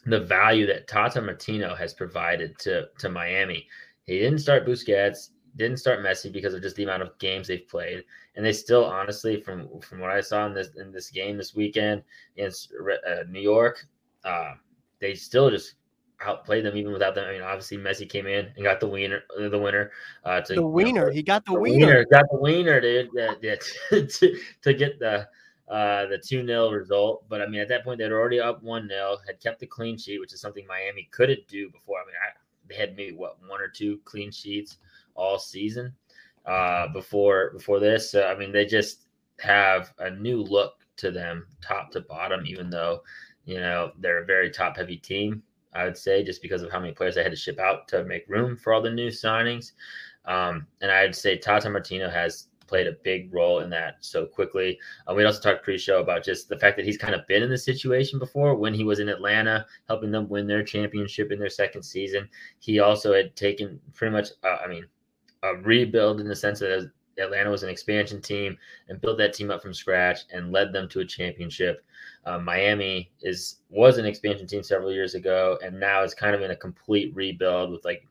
the 0.07 0.19
value 0.21 0.65
that 0.65 0.87
Tata 0.87 1.21
Martino 1.21 1.75
has 1.75 1.93
provided 1.93 2.57
to 2.59 2.87
to 2.97 3.09
Miami. 3.09 3.67
He 4.05 4.17
didn't 4.17 4.39
start 4.39 4.65
Busquets, 4.65 5.29
didn't 5.55 5.77
start 5.77 5.99
Messi 5.99 6.31
because 6.33 6.55
of 6.55 6.63
just 6.63 6.75
the 6.77 6.83
amount 6.83 7.03
of 7.03 7.15
games 7.19 7.47
they've 7.47 7.67
played, 7.67 8.03
and 8.39 8.45
they 8.45 8.53
still, 8.53 8.85
honestly, 8.85 9.41
from 9.41 9.67
from 9.81 9.99
what 9.99 10.11
I 10.11 10.21
saw 10.21 10.45
in 10.45 10.53
this 10.53 10.69
in 10.77 10.93
this 10.93 11.09
game 11.09 11.35
this 11.35 11.53
weekend 11.53 12.03
against 12.37 12.71
uh, 12.71 13.23
New 13.29 13.41
York, 13.41 13.85
uh, 14.23 14.53
they 15.01 15.13
still 15.13 15.49
just 15.49 15.73
outplayed 16.21 16.63
them 16.63 16.77
even 16.77 16.93
without 16.93 17.15
them. 17.15 17.27
I 17.27 17.33
mean, 17.33 17.41
obviously 17.41 17.75
Messi 17.75 18.09
came 18.09 18.27
in 18.27 18.49
and 18.55 18.63
got 18.63 18.79
the 18.79 18.87
winner, 18.87 19.23
the 19.37 19.59
winner. 19.59 19.91
Uh, 20.23 20.39
to, 20.39 20.55
The 20.55 20.65
wiener. 20.65 21.01
You 21.01 21.05
know, 21.07 21.11
he 21.11 21.21
got 21.21 21.43
the, 21.43 21.51
the 21.51 21.59
wiener. 21.59 21.85
wiener, 21.85 22.05
got 22.05 22.25
the 22.31 22.37
wiener, 22.37 22.79
dude. 22.79 23.09
Yeah, 23.13 23.33
yeah, 23.41 23.55
to, 23.89 24.39
to 24.61 24.73
get 24.73 24.99
the 24.99 25.27
uh, 25.67 26.05
the 26.05 26.17
2 26.17 26.47
0 26.47 26.71
result. 26.71 27.25
But 27.27 27.41
I 27.41 27.45
mean, 27.45 27.59
at 27.59 27.67
that 27.67 27.83
point, 27.83 27.99
they'd 27.99 28.09
already 28.09 28.39
up 28.39 28.63
1 28.63 28.87
0, 28.87 29.17
had 29.27 29.41
kept 29.41 29.59
the 29.59 29.67
clean 29.67 29.97
sheet, 29.97 30.21
which 30.21 30.31
is 30.31 30.39
something 30.39 30.65
Miami 30.65 31.09
couldn't 31.11 31.45
do 31.49 31.69
before. 31.71 31.97
I 31.99 32.05
mean, 32.05 32.15
I, 32.25 32.31
they 32.69 32.75
had 32.75 32.95
maybe 32.95 33.17
what 33.17 33.35
one 33.45 33.59
or 33.59 33.67
two 33.67 33.99
clean 34.05 34.31
sheets 34.31 34.77
all 35.13 35.37
season 35.37 35.93
uh, 36.49 36.87
before 36.87 37.51
before 37.51 37.79
this. 37.79 38.11
So 38.11 38.27
I 38.27 38.35
mean, 38.35 38.51
they 38.51 38.65
just 38.65 39.05
have 39.39 39.93
a 39.99 40.09
new 40.09 40.41
look 40.41 40.73
to 40.97 41.11
them, 41.11 41.45
top 41.61 41.91
to 41.91 42.01
bottom. 42.01 42.45
Even 42.45 42.69
though 42.69 43.03
you 43.45 43.59
know 43.59 43.91
they're 43.99 44.23
a 44.23 44.25
very 44.25 44.49
top 44.49 44.75
heavy 44.75 44.97
team, 44.97 45.43
I 45.73 45.85
would 45.85 45.97
say, 45.97 46.23
just 46.23 46.41
because 46.41 46.63
of 46.63 46.71
how 46.71 46.79
many 46.79 46.93
players 46.93 47.15
they 47.15 47.23
had 47.23 47.31
to 47.31 47.37
ship 47.37 47.59
out 47.59 47.87
to 47.89 48.03
make 48.03 48.25
room 48.27 48.57
for 48.57 48.73
all 48.73 48.81
the 48.81 48.89
new 48.89 49.09
signings. 49.09 49.73
Um, 50.25 50.67
and 50.81 50.91
I'd 50.91 51.15
say 51.15 51.37
Tata 51.37 51.69
Martino 51.69 52.09
has 52.09 52.47
played 52.67 52.87
a 52.87 52.97
big 53.03 53.33
role 53.33 53.59
in 53.59 53.69
that 53.71 53.97
so 53.99 54.25
quickly. 54.25 54.79
Uh, 55.07 55.13
we'd 55.15 55.25
also 55.25 55.41
talked 55.41 55.63
pre-show 55.63 56.01
about 56.01 56.23
just 56.23 56.49
the 56.49 56.57
fact 56.57 56.77
that 56.77 56.85
he's 56.85 56.99
kind 56.99 57.15
of 57.15 57.25
been 57.25 57.41
in 57.41 57.49
this 57.49 57.65
situation 57.65 58.19
before 58.19 58.53
when 58.55 58.75
he 58.75 58.83
was 58.83 58.99
in 58.99 59.09
Atlanta, 59.09 59.65
helping 59.87 60.11
them 60.11 60.29
win 60.29 60.45
their 60.45 60.63
championship 60.63 61.31
in 61.31 61.39
their 61.39 61.49
second 61.49 61.81
season. 61.81 62.29
He 62.59 62.79
also 62.79 63.11
had 63.11 63.35
taken 63.35 63.79
pretty 63.95 64.11
much, 64.11 64.29
uh, 64.43 64.57
I 64.63 64.67
mean, 64.67 64.85
a 65.43 65.55
rebuild 65.55 66.19
in 66.19 66.27
the 66.27 66.35
sense 66.35 66.59
that 66.59 66.91
Atlanta 67.17 67.49
was 67.49 67.63
an 67.63 67.69
expansion 67.69 68.21
team 68.21 68.57
and 68.87 69.01
built 69.01 69.17
that 69.17 69.33
team 69.33 69.51
up 69.51 69.61
from 69.61 69.73
scratch 69.73 70.19
and 70.31 70.51
led 70.51 70.71
them 70.73 70.87
to 70.89 71.01
a 71.01 71.05
championship. 71.05 71.83
Uh, 72.25 72.37
Miami 72.39 73.11
is 73.21 73.57
was 73.69 73.97
an 73.97 74.05
expansion 74.05 74.47
team 74.47 74.63
several 74.63 74.91
years 74.91 75.15
ago, 75.15 75.57
and 75.63 75.79
now 75.79 76.03
is 76.03 76.13
kind 76.13 76.35
of 76.35 76.41
in 76.41 76.51
a 76.51 76.55
complete 76.55 77.13
rebuild 77.15 77.71
with 77.71 77.83
like 77.85 78.05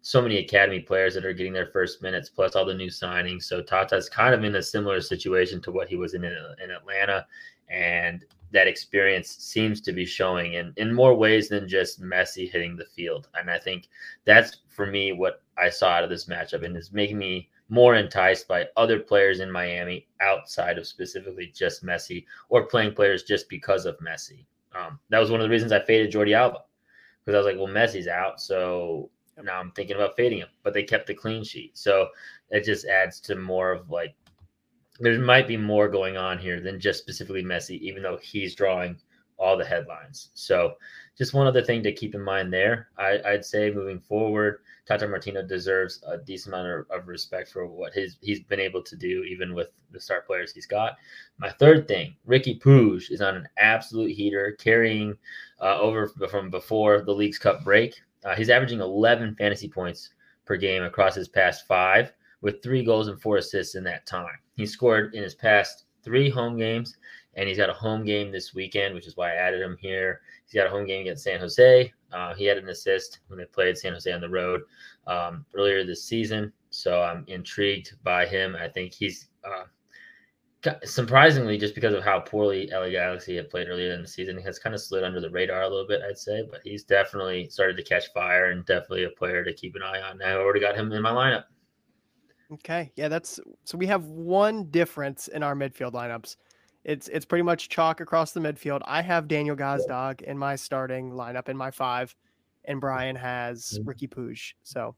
so 0.00 0.20
many 0.20 0.36
academy 0.38 0.80
players 0.80 1.14
that 1.14 1.24
are 1.24 1.32
getting 1.32 1.52
their 1.52 1.70
first 1.72 2.02
minutes, 2.02 2.28
plus 2.28 2.54
all 2.54 2.66
the 2.66 2.74
new 2.74 2.88
signings. 2.90 3.44
So 3.44 3.62
Tata's 3.62 4.08
kind 4.08 4.34
of 4.34 4.44
in 4.44 4.56
a 4.56 4.62
similar 4.62 5.00
situation 5.00 5.62
to 5.62 5.72
what 5.72 5.88
he 5.88 5.96
was 5.96 6.14
in 6.14 6.24
in 6.24 6.70
Atlanta, 6.70 7.26
and 7.68 8.24
that 8.54 8.68
experience 8.68 9.28
seems 9.28 9.80
to 9.80 9.92
be 9.92 10.06
showing 10.06 10.54
in 10.54 10.72
in 10.76 10.94
more 10.94 11.14
ways 11.14 11.48
than 11.48 11.68
just 11.68 12.00
Messi 12.00 12.50
hitting 12.50 12.76
the 12.76 12.86
field. 12.86 13.28
And 13.34 13.50
I 13.50 13.58
think 13.58 13.88
that's 14.24 14.58
for 14.68 14.86
me 14.86 15.12
what 15.12 15.42
I 15.58 15.68
saw 15.68 15.90
out 15.90 16.04
of 16.04 16.10
this 16.10 16.26
matchup, 16.26 16.64
and 16.64 16.76
is 16.76 16.92
making 16.92 17.18
me 17.18 17.50
more 17.68 17.96
enticed 17.96 18.46
by 18.46 18.68
other 18.76 19.00
players 19.00 19.40
in 19.40 19.50
Miami 19.50 20.06
outside 20.20 20.78
of 20.78 20.86
specifically 20.86 21.50
just 21.54 21.84
Messi 21.84 22.24
or 22.48 22.66
playing 22.66 22.94
players 22.94 23.24
just 23.24 23.48
because 23.48 23.86
of 23.86 23.98
Messi. 23.98 24.44
Um, 24.74 25.00
that 25.08 25.18
was 25.18 25.32
one 25.32 25.40
of 25.40 25.44
the 25.44 25.50
reasons 25.50 25.72
I 25.72 25.84
faded 25.84 26.12
Jordi 26.12 26.36
Alba 26.36 26.60
because 27.24 27.34
I 27.34 27.38
was 27.38 27.46
like, 27.46 27.56
well, 27.56 27.74
Messi's 27.74 28.06
out, 28.06 28.40
so 28.40 29.10
now 29.42 29.58
I'm 29.58 29.72
thinking 29.72 29.96
about 29.96 30.16
fading 30.16 30.38
him, 30.38 30.48
but 30.62 30.74
they 30.74 30.82
kept 30.84 31.08
the 31.08 31.14
clean 31.14 31.42
sheet. 31.42 31.76
So 31.76 32.08
it 32.50 32.64
just 32.64 32.86
adds 32.86 33.18
to 33.20 33.34
more 33.34 33.72
of 33.72 33.90
like 33.90 34.14
there 35.00 35.18
might 35.18 35.48
be 35.48 35.56
more 35.56 35.88
going 35.88 36.16
on 36.16 36.38
here 36.38 36.60
than 36.60 36.80
just 36.80 37.00
specifically 37.00 37.42
Messi, 37.42 37.78
even 37.80 38.02
though 38.02 38.18
he's 38.22 38.54
drawing 38.54 38.96
all 39.38 39.56
the 39.56 39.64
headlines. 39.64 40.30
So 40.34 40.74
just 41.16 41.34
one 41.34 41.46
other 41.46 41.62
thing 41.62 41.82
to 41.82 41.92
keep 41.92 42.14
in 42.14 42.20
mind 42.20 42.52
there. 42.52 42.88
I, 42.98 43.20
would 43.24 43.44
say 43.44 43.70
moving 43.70 44.00
forward, 44.00 44.60
Tata 44.86 45.06
Martino 45.06 45.42
deserves 45.42 46.02
a 46.06 46.18
decent 46.18 46.54
amount 46.54 46.86
of, 46.90 47.00
of, 47.00 47.08
respect 47.08 47.50
for 47.50 47.66
what 47.66 47.92
his 47.92 48.16
he's 48.20 48.40
been 48.40 48.60
able 48.60 48.82
to 48.82 48.96
do, 48.96 49.22
even 49.24 49.54
with 49.54 49.68
the 49.90 50.00
star 50.00 50.22
players 50.22 50.52
he's 50.52 50.66
got. 50.66 50.96
My 51.38 51.50
third 51.50 51.88
thing, 51.88 52.16
Riqui 52.28 52.60
Puig 52.60 53.10
is 53.10 53.20
on 53.20 53.36
an 53.36 53.48
absolute 53.58 54.12
heater, 54.12 54.56
carrying 54.58 55.16
uh, 55.60 55.78
over 55.78 56.08
from 56.28 56.50
before 56.50 57.02
the 57.02 57.14
Leagues 57.14 57.38
Cup 57.38 57.64
break. 57.64 58.00
Uh, 58.24 58.34
he's 58.34 58.50
averaging 58.50 58.80
11 58.80 59.36
fantasy 59.36 59.68
points 59.68 60.10
per 60.44 60.56
game 60.56 60.82
across 60.82 61.14
his 61.14 61.28
past 61.28 61.66
five, 61.66 62.12
with 62.44 62.62
three 62.62 62.84
goals 62.84 63.08
and 63.08 63.20
four 63.20 63.38
assists 63.38 63.74
in 63.74 63.82
that 63.82 64.06
time. 64.06 64.38
He 64.54 64.66
scored 64.66 65.14
in 65.14 65.22
his 65.22 65.34
past 65.34 65.86
three 66.02 66.28
home 66.28 66.58
games, 66.58 66.98
and 67.34 67.48
he's 67.48 67.56
got 67.56 67.70
a 67.70 67.74
home 67.74 68.04
game 68.04 68.30
this 68.30 68.54
weekend, 68.54 68.94
which 68.94 69.06
is 69.06 69.16
why 69.16 69.32
I 69.32 69.36
added 69.36 69.62
him 69.62 69.78
here. 69.80 70.20
He's 70.44 70.54
got 70.54 70.66
a 70.66 70.70
home 70.70 70.86
game 70.86 71.00
against 71.00 71.24
San 71.24 71.40
Jose. 71.40 71.92
Uh, 72.12 72.34
he 72.34 72.44
had 72.44 72.58
an 72.58 72.68
assist 72.68 73.20
when 73.28 73.38
they 73.38 73.46
played 73.46 73.78
San 73.78 73.94
Jose 73.94 74.12
on 74.12 74.20
the 74.20 74.28
road 74.28 74.60
um, 75.06 75.46
earlier 75.54 75.84
this 75.84 76.04
season. 76.04 76.52
So 76.68 77.00
I'm 77.02 77.24
intrigued 77.28 77.94
by 78.04 78.26
him. 78.26 78.54
I 78.60 78.68
think 78.68 78.92
he's 78.92 79.28
uh, 79.42 79.64
surprisingly, 80.84 81.56
just 81.56 81.74
because 81.74 81.94
of 81.94 82.04
how 82.04 82.20
poorly 82.20 82.68
LA 82.70 82.90
Galaxy 82.90 83.36
had 83.36 83.48
played 83.48 83.68
earlier 83.68 83.94
in 83.94 84.02
the 84.02 84.08
season, 84.08 84.36
he 84.36 84.44
has 84.44 84.58
kind 84.58 84.74
of 84.74 84.82
slid 84.82 85.02
under 85.02 85.20
the 85.20 85.30
radar 85.30 85.62
a 85.62 85.68
little 85.68 85.86
bit, 85.86 86.02
I'd 86.06 86.18
say. 86.18 86.46
But 86.48 86.60
he's 86.62 86.84
definitely 86.84 87.48
started 87.48 87.78
to 87.78 87.82
catch 87.82 88.12
fire 88.12 88.50
and 88.50 88.66
definitely 88.66 89.04
a 89.04 89.10
player 89.10 89.44
to 89.44 89.52
keep 89.54 89.74
an 89.76 89.82
eye 89.82 90.02
on. 90.02 90.20
I 90.20 90.34
already 90.34 90.60
got 90.60 90.76
him 90.76 90.92
in 90.92 91.02
my 91.02 91.10
lineup. 91.10 91.44
Okay, 92.52 92.92
yeah, 92.96 93.08
that's 93.08 93.40
so 93.64 93.78
we 93.78 93.86
have 93.86 94.04
one 94.04 94.64
difference 94.64 95.28
in 95.28 95.42
our 95.42 95.54
midfield 95.54 95.92
lineups. 95.92 96.36
It's 96.84 97.08
it's 97.08 97.24
pretty 97.24 97.42
much 97.42 97.68
chalk 97.68 98.00
across 98.00 98.32
the 98.32 98.40
midfield. 98.40 98.82
I 98.84 99.00
have 99.00 99.28
Daniel 99.28 99.56
Gazdag 99.56 100.22
in 100.22 100.36
my 100.36 100.54
starting 100.54 101.12
lineup 101.12 101.48
in 101.48 101.56
my 101.56 101.70
five, 101.70 102.14
and 102.66 102.76
mm-hmm. 102.76 102.80
Brian 102.80 103.16
has 103.16 103.78
mm-hmm. 103.78 103.88
Ricky 103.88 104.08
Riqui 104.08 104.30
Puig. 104.30 104.52
So, 104.62 104.94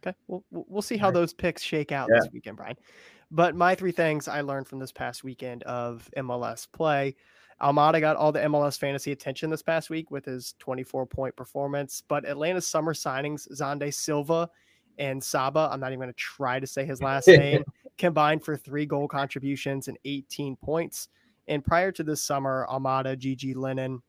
okay, 0.00 0.16
we'll 0.26 0.44
we'll 0.50 0.64
we'll 0.68 0.82
see 0.82 0.96
how 0.96 1.10
those 1.10 1.32
picks 1.32 1.62
shake 1.62 1.92
out 1.92 2.08
Yeah. 2.12 2.20
this 2.20 2.32
weekend, 2.32 2.56
Brian. 2.56 2.76
But 3.30 3.54
my 3.54 3.74
three 3.74 3.92
things 3.92 4.26
I 4.26 4.40
learned 4.40 4.66
from 4.66 4.80
this 4.80 4.92
past 4.92 5.22
weekend 5.22 5.62
of 5.64 6.10
MLS 6.16 6.66
play. 6.70 7.14
Almada 7.60 8.00
got 8.00 8.16
all 8.16 8.30
the 8.30 8.40
MLS 8.40 8.78
fantasy 8.78 9.10
attention 9.10 9.50
this 9.50 9.62
past 9.62 9.90
week 9.90 10.12
with 10.12 10.24
his 10.24 10.54
24 10.60 11.06
point 11.06 11.36
performance. 11.36 12.02
But 12.06 12.24
Atlanta's 12.24 12.66
summer 12.66 12.94
signings, 12.94 13.48
Xande 13.52 13.92
Silva 13.92 14.48
and 14.98 15.22
Saba, 15.22 15.68
I'm 15.70 15.80
not 15.80 15.88
even 15.88 16.00
going 16.00 16.12
to 16.12 16.16
try 16.16 16.60
to 16.60 16.66
say 16.66 16.84
his 16.84 17.02
last 17.02 17.28
name, 17.28 17.64
combined 17.98 18.44
for 18.44 18.56
three 18.56 18.86
goal 18.86 19.08
contributions 19.08 19.88
and 19.88 19.96
18 20.04 20.56
points. 20.56 21.08
And 21.46 21.64
prior 21.64 21.92
to 21.92 22.02
this 22.02 22.22
summer, 22.22 22.66
Almada, 22.68 23.16
Gigi 23.16 23.54
Lennon, 23.54 24.02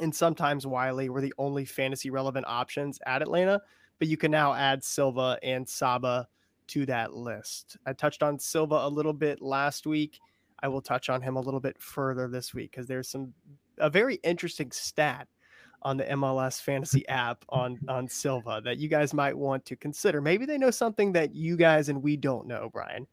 and 0.00 0.14
sometimes 0.14 0.66
Wiley 0.66 1.10
were 1.10 1.20
the 1.20 1.34
only 1.36 1.64
fantasy 1.64 2.10
relevant 2.10 2.46
options 2.48 2.98
at 3.06 3.22
Atlanta. 3.22 3.60
But 3.98 4.08
you 4.08 4.16
can 4.16 4.30
now 4.30 4.54
add 4.54 4.82
Silva 4.82 5.38
and 5.42 5.68
Saba 5.68 6.26
to 6.68 6.86
that 6.86 7.12
list. 7.12 7.76
I 7.84 7.92
touched 7.92 8.22
on 8.22 8.38
Silva 8.38 8.76
a 8.76 8.88
little 8.88 9.12
bit 9.12 9.42
last 9.42 9.86
week. 9.86 10.20
I 10.62 10.68
will 10.68 10.80
touch 10.80 11.10
on 11.10 11.20
him 11.20 11.36
a 11.36 11.40
little 11.40 11.60
bit 11.60 11.76
further 11.82 12.28
this 12.28 12.54
week 12.54 12.70
because 12.70 12.86
there's 12.86 13.08
some 13.08 13.34
a 13.78 13.90
very 13.90 14.16
interesting 14.16 14.70
stat 14.70 15.26
on 15.82 15.96
the 15.96 16.04
MLS 16.04 16.60
fantasy 16.60 17.06
app 17.08 17.44
on 17.48 17.78
on 17.88 18.08
Silva 18.08 18.60
that 18.64 18.78
you 18.78 18.88
guys 18.88 19.14
might 19.14 19.36
want 19.36 19.64
to 19.66 19.76
consider. 19.76 20.20
Maybe 20.20 20.46
they 20.46 20.58
know 20.58 20.70
something 20.70 21.12
that 21.12 21.34
you 21.34 21.56
guys 21.56 21.88
and 21.88 22.02
we 22.02 22.16
don't 22.16 22.46
know, 22.46 22.70
Brian. 22.72 23.06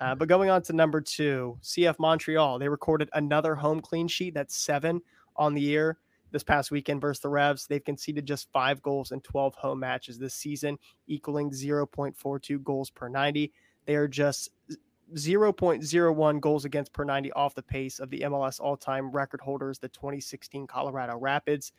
Uh, 0.00 0.14
but 0.14 0.28
going 0.28 0.50
on 0.50 0.62
to 0.62 0.72
number 0.72 1.00
two, 1.00 1.58
CF 1.62 1.98
Montreal, 1.98 2.58
they 2.58 2.68
recorded 2.68 3.08
another 3.12 3.54
home 3.54 3.80
clean 3.80 4.08
sheet. 4.08 4.34
That's 4.34 4.56
seven 4.56 5.00
on 5.36 5.54
the 5.54 5.60
year 5.60 5.98
this 6.32 6.42
past 6.42 6.70
weekend 6.70 7.00
versus 7.00 7.20
the 7.20 7.28
Revs. 7.28 7.66
They've 7.66 7.84
conceded 7.84 8.26
just 8.26 8.50
five 8.52 8.82
goals 8.82 9.12
in 9.12 9.20
12 9.20 9.54
home 9.54 9.80
matches 9.80 10.18
this 10.18 10.34
season, 10.34 10.78
equaling 11.06 11.50
0.42 11.50 12.64
goals 12.64 12.90
per 12.90 13.08
90. 13.08 13.52
They 13.84 13.94
are 13.94 14.08
just 14.08 14.50
0.01 15.14 16.40
goals 16.40 16.64
against 16.64 16.92
per 16.92 17.04
90 17.04 17.32
off 17.32 17.54
the 17.54 17.62
pace 17.62 17.98
of 17.98 18.10
the 18.10 18.20
MLS 18.20 18.60
all 18.60 18.76
time 18.76 19.10
record 19.10 19.40
holders, 19.40 19.78
the 19.78 19.88
2016 19.88 20.66
Colorado 20.66 21.16
Rapids. 21.18 21.72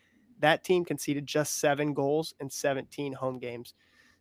That 0.44 0.66
team 0.66 0.84
conceded 0.84 1.26
just 1.26 1.60
seven 1.62 1.94
goals 1.94 2.34
in 2.42 2.50
17 2.50 3.14
home 3.14 3.40
games. 3.40 3.74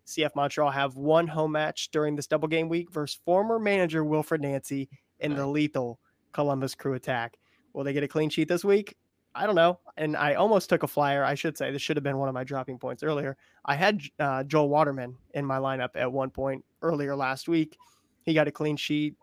CF 0.07 0.37
Montreal 0.37 0.71
have 0.71 0.95
one 0.95 1.27
home 1.27 1.51
match 1.51 1.91
during 1.91 2.15
this 2.15 2.29
double 2.29 2.47
game 2.47 2.69
week 2.69 2.93
versus 2.93 3.19
former 3.25 3.59
manager 3.59 4.05
Wilfried 4.05 4.39
Nancy 4.39 4.89
in 5.19 5.35
the 5.35 5.45
lethal 5.45 5.99
Columbus 6.31 6.77
Crew 6.77 6.95
attack. 6.95 7.39
Will 7.73 7.83
they 7.83 7.93
get 7.93 8.05
a 8.05 8.09
clean 8.09 8.31
sheet 8.31 8.47
this 8.47 8.65
week? 8.65 8.97
I 9.35 9.47
don't 9.47 9.57
know. 9.57 9.81
And 9.97 10.17
I 10.17 10.35
almost 10.35 10.69
took 10.69 10.85
a 10.85 10.87
flyer. 10.87 11.25
I 11.25 11.35
should 11.35 11.59
say 11.59 11.73
this 11.73 11.83
should 11.83 11.97
have 11.97 12.05
been 12.05 12.19
one 12.19 12.29
of 12.29 12.35
my 12.35 12.45
dropping 12.45 12.79
points 12.79 13.03
earlier. 13.03 13.37
I 13.65 13.75
had 13.75 14.01
uh, 14.21 14.45
Joel 14.45 14.69
Waterman 14.69 15.17
in 15.35 15.45
my 15.45 15.59
lineup 15.59 15.91
at 15.97 16.13
one 16.13 16.31
point 16.31 16.65
earlier 16.83 17.17
last 17.17 17.49
week. 17.49 17.77
he 18.25 18.33
got 18.33 18.47
a 18.47 18.53
clean 18.53 18.77
sheet, 18.77 19.17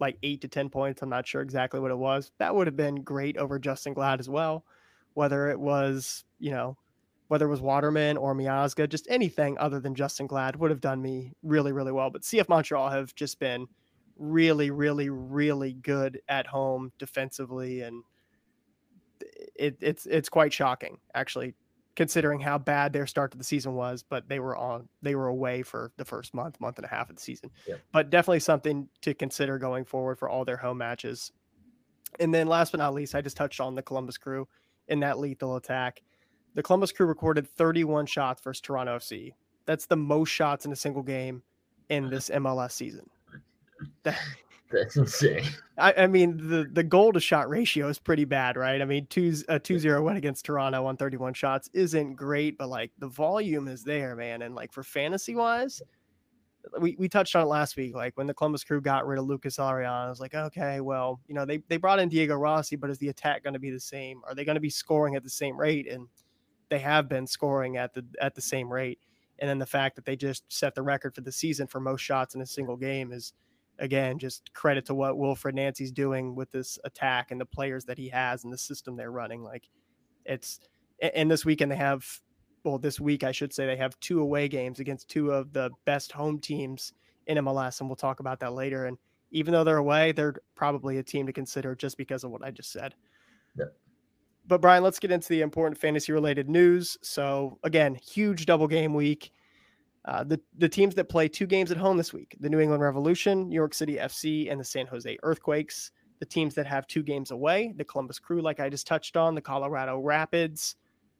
like 0.00 0.18
eight 0.22 0.42
to 0.42 0.48
10 0.48 0.68
points. 0.68 1.00
I'm 1.00 1.08
not 1.08 1.26
sure 1.26 1.40
exactly 1.40 1.80
what 1.80 1.90
it 1.90 1.96
was. 1.96 2.30
That 2.36 2.54
would 2.54 2.66
have 2.66 2.76
been 2.76 2.96
great 2.96 3.38
over 3.38 3.58
Justen 3.58 3.94
Glad 3.94 4.20
as 4.20 4.28
well. 4.28 4.66
Whether 5.16 5.48
it 5.48 5.58
was, 5.58 6.24
you 6.38 6.50
know, 6.50 6.76
whether 7.28 7.46
it 7.46 7.50
was 7.50 7.62
Waterman 7.62 8.18
or 8.18 8.34
Miazga, 8.34 8.86
just 8.86 9.06
anything 9.08 9.56
other 9.56 9.80
than 9.80 9.94
Justen 9.94 10.26
Glad 10.26 10.56
would 10.56 10.70
have 10.70 10.82
done 10.82 11.00
me 11.00 11.32
really, 11.42 11.72
really 11.72 11.90
well. 11.90 12.10
But 12.10 12.20
CF 12.20 12.50
Montreal 12.50 12.90
have 12.90 13.14
just 13.14 13.40
been 13.40 13.66
really, 14.18 14.70
really, 14.70 15.08
really 15.08 15.72
good 15.72 16.20
at 16.28 16.46
home 16.46 16.92
defensively, 16.98 17.80
and 17.80 18.02
it, 19.54 19.78
it's 19.80 20.04
it's 20.04 20.28
quite 20.28 20.52
shocking 20.52 20.98
actually, 21.14 21.54
considering 21.94 22.38
how 22.38 22.58
bad 22.58 22.92
their 22.92 23.06
start 23.06 23.32
to 23.32 23.38
the 23.38 23.44
season 23.44 23.72
was. 23.74 24.02
But 24.02 24.28
they 24.28 24.38
were 24.38 24.54
on 24.54 24.86
they 25.00 25.14
were 25.14 25.28
away 25.28 25.62
for 25.62 25.92
the 25.96 26.04
first 26.04 26.34
month, 26.34 26.60
month 26.60 26.76
and 26.76 26.84
a 26.84 26.88
half 26.90 27.08
of 27.08 27.16
the 27.16 27.22
season. 27.22 27.50
Yeah. 27.66 27.76
But 27.90 28.10
definitely 28.10 28.40
something 28.40 28.86
to 29.00 29.14
consider 29.14 29.58
going 29.58 29.86
forward 29.86 30.18
for 30.18 30.28
all 30.28 30.44
their 30.44 30.58
home 30.58 30.76
matches. 30.76 31.32
And 32.20 32.32
then 32.32 32.46
last 32.46 32.70
but 32.70 32.78
not 32.78 32.94
least, 32.94 33.14
I 33.14 33.20
just 33.20 33.36
touched 33.36 33.60
on 33.60 33.74
the 33.74 33.82
Columbus 33.82 34.18
Crew 34.18 34.46
in 34.88 35.00
that 35.00 35.18
lethal 35.18 35.56
attack. 35.56 36.02
The 36.54 36.62
Columbus 36.62 36.92
Crew 36.92 37.06
recorded 37.06 37.46
31 37.46 38.06
shots 38.06 38.40
versus 38.42 38.60
Toronto 38.60 38.96
FC. 38.96 39.32
That's 39.66 39.86
the 39.86 39.96
most 39.96 40.30
shots 40.30 40.64
in 40.64 40.72
a 40.72 40.76
single 40.76 41.02
game 41.02 41.42
in 41.88 42.08
this 42.08 42.30
MLS 42.30 42.72
season. 42.72 43.08
That's 44.70 44.96
insane. 44.96 45.44
I, 45.78 45.92
I, 45.92 46.06
mean, 46.06 46.36
the 46.48 46.68
the 46.72 46.82
goal 46.82 47.12
to 47.12 47.20
shot 47.20 47.48
ratio 47.48 47.88
is 47.88 47.98
pretty 47.98 48.24
bad, 48.24 48.56
right? 48.56 48.82
I 48.82 48.84
mean, 48.84 49.06
two 49.06 49.34
a 49.48 49.60
2-0 49.60 50.02
win 50.02 50.16
against 50.16 50.44
Toronto 50.44 50.86
on 50.86 50.96
31 50.96 51.34
shots 51.34 51.70
isn't 51.72 52.14
great, 52.14 52.58
but 52.58 52.68
like 52.68 52.90
the 52.98 53.06
volume 53.06 53.68
is 53.68 53.84
there, 53.84 54.16
man. 54.16 54.42
And 54.42 54.54
like 54.54 54.72
for 54.72 54.82
fantasy 54.82 55.36
wise, 55.36 55.82
we, 56.80 56.96
we 56.98 57.08
touched 57.08 57.34
on 57.36 57.42
it 57.42 57.46
last 57.46 57.76
week. 57.76 57.94
Like 57.94 58.16
when 58.16 58.26
the 58.26 58.34
Columbus 58.34 58.64
crew 58.64 58.80
got 58.80 59.06
rid 59.06 59.18
of 59.18 59.26
Lucas 59.26 59.56
Ariana, 59.56 60.06
I 60.06 60.08
was 60.08 60.20
like, 60.20 60.34
okay, 60.34 60.80
well, 60.80 61.20
you 61.28 61.34
know, 61.34 61.44
they, 61.44 61.58
they 61.68 61.76
brought 61.76 61.98
in 61.98 62.08
Diego 62.08 62.34
Rossi, 62.34 62.76
but 62.76 62.90
is 62.90 62.98
the 62.98 63.08
attack 63.08 63.42
going 63.42 63.54
to 63.54 63.60
be 63.60 63.70
the 63.70 63.80
same? 63.80 64.20
Are 64.26 64.34
they 64.34 64.44
going 64.44 64.54
to 64.56 64.60
be 64.60 64.70
scoring 64.70 65.16
at 65.16 65.22
the 65.22 65.30
same 65.30 65.56
rate? 65.58 65.90
And 65.90 66.08
they 66.68 66.78
have 66.78 67.08
been 67.08 67.26
scoring 67.26 67.76
at 67.76 67.94
the 67.94 68.04
at 68.20 68.34
the 68.34 68.40
same 68.40 68.72
rate. 68.72 68.98
And 69.38 69.48
then 69.48 69.58
the 69.58 69.66
fact 69.66 69.96
that 69.96 70.04
they 70.04 70.16
just 70.16 70.44
set 70.48 70.74
the 70.74 70.82
record 70.82 71.14
for 71.14 71.20
the 71.20 71.32
season 71.32 71.66
for 71.66 71.78
most 71.78 72.00
shots 72.00 72.34
in 72.34 72.40
a 72.40 72.46
single 72.46 72.76
game 72.76 73.12
is 73.12 73.34
again, 73.78 74.18
just 74.18 74.52
credit 74.54 74.86
to 74.86 74.94
what 74.94 75.16
Wilfried 75.16 75.54
Nancy's 75.54 75.92
doing 75.92 76.34
with 76.34 76.50
this 76.50 76.78
attack 76.84 77.30
and 77.30 77.40
the 77.40 77.46
players 77.46 77.84
that 77.84 77.98
he 77.98 78.08
has 78.08 78.44
and 78.44 78.52
the 78.52 78.58
system 78.58 78.96
they're 78.96 79.10
running. 79.10 79.42
Like 79.42 79.68
it's, 80.24 80.60
and 81.00 81.30
this 81.30 81.44
weekend 81.44 81.70
they 81.70 81.76
have, 81.76 82.06
well, 82.66 82.78
this 82.78 83.00
week 83.00 83.24
I 83.24 83.32
should 83.32 83.52
say 83.52 83.64
they 83.64 83.76
have 83.76 83.98
two 84.00 84.20
away 84.20 84.48
games 84.48 84.80
against 84.80 85.08
two 85.08 85.30
of 85.32 85.52
the 85.52 85.70
best 85.84 86.12
home 86.12 86.38
teams 86.38 86.92
in 87.26 87.38
MLS, 87.38 87.80
and 87.80 87.88
we'll 87.88 87.96
talk 87.96 88.20
about 88.20 88.40
that 88.40 88.52
later. 88.52 88.86
And 88.86 88.98
even 89.30 89.52
though 89.52 89.64
they're 89.64 89.76
away, 89.76 90.12
they're 90.12 90.34
probably 90.54 90.98
a 90.98 91.02
team 91.02 91.26
to 91.26 91.32
consider 91.32 91.74
just 91.74 91.96
because 91.96 92.24
of 92.24 92.30
what 92.30 92.44
I 92.44 92.50
just 92.50 92.72
said. 92.72 92.94
Yep. 93.56 93.72
But 94.48 94.60
Brian, 94.60 94.82
let's 94.82 94.98
get 94.98 95.10
into 95.10 95.28
the 95.28 95.40
important 95.40 95.78
fantasy 95.78 96.12
related 96.12 96.48
news. 96.48 96.96
So 97.02 97.58
again, 97.62 97.94
huge 97.94 98.46
double 98.46 98.68
game 98.68 98.94
week. 98.94 99.32
Uh, 100.04 100.22
the, 100.22 100.40
the 100.58 100.68
teams 100.68 100.94
that 100.94 101.08
play 101.08 101.26
two 101.28 101.46
games 101.46 101.72
at 101.72 101.76
home 101.76 101.96
this 101.96 102.12
week 102.12 102.36
the 102.38 102.48
New 102.48 102.60
England 102.60 102.82
Revolution, 102.82 103.48
New 103.48 103.56
York 103.56 103.74
City 103.74 103.96
FC, 103.96 104.50
and 104.50 104.60
the 104.60 104.64
San 104.64 104.86
Jose 104.86 105.18
Earthquakes. 105.22 105.90
The 106.18 106.26
teams 106.26 106.54
that 106.54 106.66
have 106.66 106.86
two 106.86 107.02
games 107.02 107.30
away 107.30 107.74
the 107.76 107.84
Columbus 107.84 108.18
Crew, 108.18 108.40
like 108.40 108.58
I 108.58 108.68
just 108.68 108.86
touched 108.86 109.16
on, 109.16 109.34
the 109.34 109.40
Colorado 109.40 109.98
Rapids, 109.98 110.76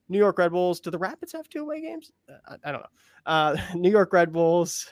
New 0.08 0.18
York 0.18 0.38
Red 0.38 0.52
Bulls. 0.52 0.80
Do 0.80 0.90
the 0.90 0.98
Rapids 0.98 1.32
have 1.32 1.48
two 1.48 1.62
away 1.62 1.80
games? 1.80 2.12
Uh, 2.28 2.56
I, 2.64 2.68
I, 2.68 2.72
don't 2.72 2.80
know. 2.82 2.88
Uh, 3.26 3.56
New 3.74 3.90
York 3.90 4.12
Red 4.12 4.32
Bulls, 4.32 4.88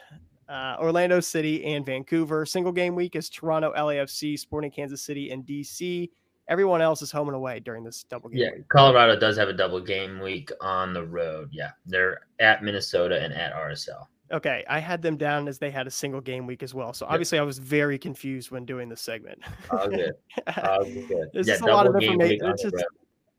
uh, 0.49 0.77
Orlando 0.79 1.21
City, 1.21 1.65
and 1.65 1.85
Vancouver. 1.85 2.45
Single 2.45 2.73
game 2.73 2.95
week 2.95 3.17
is 3.17 3.29
Toronto, 3.29 3.73
LAFC, 3.77 4.39
Sporting 4.39 4.71
Kansas 4.71 5.03
City, 5.03 5.31
and 5.31 5.45
DC. 5.45 6.11
Everyone 6.49 6.83
else 6.83 7.01
is 7.01 7.11
home 7.11 7.29
and 7.29 7.37
away 7.37 7.61
during 7.61 7.85
this 7.85 8.05
double 8.05 8.29
game. 8.29 8.41
Yeah, 8.41 8.51
week. 8.57 8.69
Colorado 8.69 9.19
does 9.19 9.37
have 9.39 9.49
a 9.49 9.55
double 9.55 9.81
game 9.81 10.21
week 10.21 10.51
on 10.61 10.93
the 10.93 11.05
road. 11.05 11.49
Yeah, 11.53 11.71
they're 11.87 12.21
at 12.39 12.63
Minnesota 12.63 13.23
and 13.23 13.33
at 13.33 13.55
RSL. 13.55 14.07
Okay, 14.33 14.65
I 14.69 14.79
had 14.79 15.01
them 15.01 15.17
down 15.17 15.49
as 15.49 15.59
they 15.59 15.71
had 15.71 15.87
a 15.87 15.91
single 15.91 16.21
game 16.21 16.47
week 16.47 16.63
as 16.63 16.75
well. 16.75 16.93
So 16.93 17.07
obviously, 17.07 17.39
I 17.39 17.43
was 17.43 17.59
very 17.59 17.99
confused 17.99 18.51
when 18.51 18.65
doing 18.65 18.89
this 18.89 19.01
segment. 19.01 19.39
Oh, 19.71 19.89
good. 19.89 20.13
Oh, 20.57 20.85
good. 20.85 21.29
There's 21.33 21.47
yeah, 21.47 21.55
just 21.55 21.63
a 21.63 21.73
lot 21.73 21.87
of 21.87 21.95
information. 21.95 22.47
It's 22.47 22.63
just, 22.63 22.85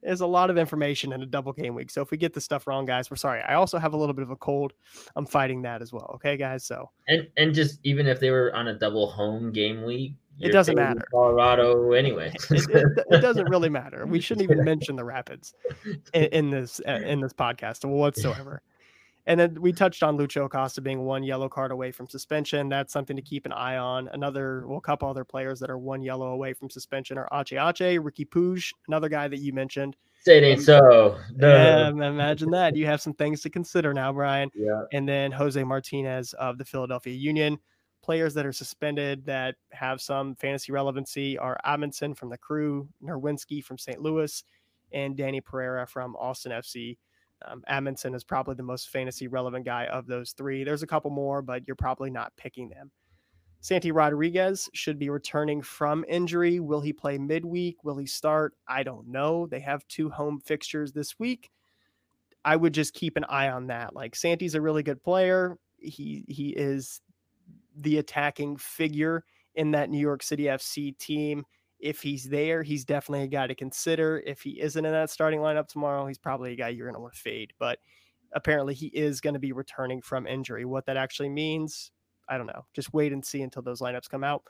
there's 0.05 0.21
a 0.21 0.27
lot 0.27 0.49
of 0.49 0.57
information 0.57 1.11
in 1.13 1.21
a 1.21 1.25
double 1.25 1.51
game 1.51 1.73
week. 1.75 1.89
So 1.89 2.01
if 2.01 2.11
we 2.11 2.17
get 2.17 2.33
the 2.33 2.41
stuff 2.41 2.67
wrong, 2.67 2.85
guys, 2.85 3.09
we're 3.09 3.17
sorry. 3.17 3.41
I 3.41 3.55
also 3.55 3.77
have 3.77 3.93
a 3.93 3.97
little 3.97 4.13
bit 4.13 4.23
of 4.23 4.29
a 4.29 4.35
cold. 4.35 4.73
I'm 5.15 5.25
fighting 5.25 5.63
that 5.63 5.81
as 5.81 5.91
well. 5.91 6.11
Okay, 6.15 6.37
guys. 6.37 6.63
So 6.63 6.91
and 7.07 7.27
and 7.37 7.53
just 7.53 7.79
even 7.83 8.07
if 8.07 8.19
they 8.19 8.29
were 8.29 8.53
on 8.55 8.67
a 8.67 8.73
double 8.73 9.07
home 9.07 9.51
game 9.51 9.83
week, 9.83 10.13
it 10.39 10.51
doesn't 10.51 10.75
matter. 10.75 11.01
Colorado, 11.11 11.93
anyway. 11.93 12.33
it, 12.49 12.69
it, 12.69 13.05
it, 13.09 13.21
doesn't 13.21 13.49
really 13.49 13.69
matter. 13.69 14.05
We 14.05 14.19
shouldn't 14.19 14.49
even 14.49 14.63
mention 14.65 14.95
the 14.95 15.05
Rapids 15.05 15.53
in, 16.13 16.23
in 16.25 16.49
this 16.49 16.81
uh, 16.87 16.91
in 16.91 17.21
this 17.21 17.33
podcast 17.33 17.85
whatsoever. 17.85 18.61
And 19.27 19.39
then 19.39 19.59
we 19.59 19.73
touched 19.73 20.03
on 20.03 20.17
Lucho 20.17 20.45
Acosta 20.45 20.81
being 20.81 21.03
one 21.03 21.23
yellow 21.23 21.49
card 21.49 21.71
away 21.71 21.91
from 21.91 22.07
suspension. 22.07 22.69
That's 22.69 22.93
something 22.93 23.15
to 23.15 23.21
keep 23.21 23.45
an 23.45 23.51
eye 23.51 23.77
on. 23.77 24.07
Another, 24.13 24.65
well, 24.67 24.77
a 24.77 24.81
couple 24.81 25.09
other 25.09 25.23
players 25.23 25.59
that 25.61 25.69
are 25.69 25.79
one 25.79 26.01
yellow 26.03 26.27
away 26.27 26.53
from 26.53 26.69
suspension 26.69 27.17
are 27.17 27.27
Ache 27.33 27.53
Ache, 27.53 27.99
Riqui 27.99 28.29
Puig, 28.29 28.71
another 28.87 29.09
guy 29.09 29.27
that 29.27 29.39
you 29.39 29.51
mentioned. 29.51 29.95
Say 30.21 30.37
it 30.37 30.43
ain't 30.43 30.61
so. 30.61 31.17
No. 31.35 31.47
Yeah, 31.47 31.89
imagine 31.89 32.51
that. 32.51 32.75
You 32.75 32.85
have 32.85 33.01
some 33.01 33.13
things 33.13 33.41
to 33.41 33.49
consider 33.49 33.93
now, 33.93 34.13
Brian. 34.13 34.49
Yeah. 34.55 34.83
And 34.93 35.07
then 35.09 35.31
Jose 35.31 35.63
Martinez 35.63 36.33
of 36.33 36.57
the 36.57 36.65
Philadelphia 36.65 37.13
Union 37.13 37.57
players 38.05 38.35
that 38.35 38.45
are 38.45 38.53
suspended 38.53 39.25
that 39.25 39.55
have 39.71 39.99
some 39.99 40.35
fantasy 40.35 40.71
relevancy 40.71 41.39
are 41.39 41.59
Amundsen 41.63 42.13
from 42.13 42.29
the 42.29 42.37
crew, 42.37 42.87
Nerwinski 43.03 43.63
from 43.63 43.79
St. 43.79 43.99
Louis, 43.99 44.43
and 44.93 45.17
Danny 45.17 45.41
Pereira 45.41 45.87
from 45.87 46.15
Austin 46.15 46.51
FC. 46.51 46.97
Um, 47.43 47.63
Amundsen 47.67 48.15
is 48.15 48.23
probably 48.23 48.55
the 48.55 48.63
most 48.63 48.89
fantasy 48.89 49.27
relevant 49.27 49.65
guy 49.65 49.85
of 49.87 50.07
those 50.07 50.31
three. 50.31 50.63
There's 50.63 50.83
a 50.83 50.87
couple 50.87 51.11
more, 51.11 51.41
but 51.41 51.63
you're 51.67 51.75
probably 51.75 52.09
not 52.09 52.35
picking 52.37 52.69
them. 52.69 52.91
Santi 53.65 53.91
Rodriguez 53.91 54.69
should 54.73 54.99
be 54.99 55.09
returning 55.09 55.61
from 55.61 56.05
injury. 56.07 56.59
Will 56.59 56.81
he 56.81 56.93
play 56.93 57.17
midweek? 57.17 57.83
Will 57.83 57.97
he 57.97 58.05
start? 58.05 58.53
I 58.67 58.83
don't 58.83 59.07
know. 59.07 59.47
They 59.47 59.59
have 59.61 59.87
two 59.87 60.09
home 60.09 60.39
fixtures 60.39 60.91
this 60.91 61.17
week. 61.17 61.49
I 62.43 62.55
would 62.55 62.73
just 62.73 62.93
keep 62.93 63.17
an 63.17 63.25
eye 63.27 63.49
on 63.49 63.67
that. 63.67 63.95
Like 63.95 64.15
Santi's 64.15 64.53
a 64.53 64.61
really 64.61 64.83
good 64.83 65.03
player. 65.03 65.57
He 65.79 66.25
he 66.27 66.49
is 66.49 67.01
the 67.75 67.97
attacking 67.97 68.57
figure 68.57 69.25
in 69.55 69.71
that 69.71 69.89
New 69.89 69.99
York 69.99 70.21
City 70.21 70.43
FC 70.43 70.95
team. 70.99 71.43
If 71.85 72.01
he's 72.01 72.27
there, 72.27 72.63
he's 72.63 72.83
definitely 72.83 73.25
a 73.25 73.27
guy 73.27 73.45
to 73.45 73.53
consider. 73.53 74.23
If 74.25 74.41
he 74.41 74.59
isn't 74.59 74.83
in 74.83 74.91
that 74.91 75.11
starting 75.11 75.39
lineup 75.39 75.67
tomorrow, 75.67 76.07
he's 76.07 76.17
probably 76.17 76.51
a 76.51 76.55
guy 76.55 76.69
you're 76.69 76.87
going 76.87 76.95
to 76.95 76.99
want 76.99 77.13
to 77.13 77.19
fade. 77.19 77.53
But 77.59 77.77
apparently, 78.33 78.73
he 78.73 78.87
is 78.87 79.21
going 79.21 79.35
to 79.35 79.39
be 79.39 79.51
returning 79.51 80.01
from 80.01 80.25
injury. 80.25 80.65
What 80.65 80.87
that 80.87 80.97
actually 80.97 81.29
means, 81.29 81.91
I 82.27 82.39
don't 82.39 82.47
know. 82.47 82.65
Just 82.73 82.91
wait 82.91 83.13
and 83.13 83.23
see 83.23 83.43
until 83.43 83.61
those 83.61 83.81
lineups 83.81 84.09
come 84.09 84.23
out. 84.23 84.41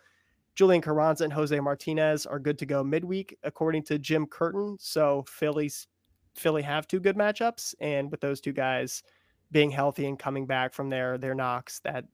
Julian 0.56 0.82
Carranza 0.82 1.26
and 1.26 1.34
Jose 1.34 1.60
Martinez 1.60 2.26
are 2.26 2.40
good 2.40 2.58
to 2.60 2.66
go 2.66 2.86
midweek, 2.86 3.38
according 3.44 3.84
to 3.84 4.00
Jim 4.00 4.26
Curtin. 4.26 4.78
So 4.80 5.26
Philly's 5.28 5.88
Philly 6.36 6.62
have 6.62 6.88
two 6.88 7.02
good 7.02 7.18
matchups, 7.18 7.76
and 7.82 8.10
with 8.10 8.22
those 8.22 8.40
two 8.40 8.54
guys 8.54 9.04
being 9.52 9.72
healthy 9.72 10.06
and 10.08 10.18
coming 10.18 10.46
back 10.46 10.74
from 10.74 10.90
their 10.90 11.18
their 11.18 11.36
knocks, 11.36 11.82
that 11.82 12.06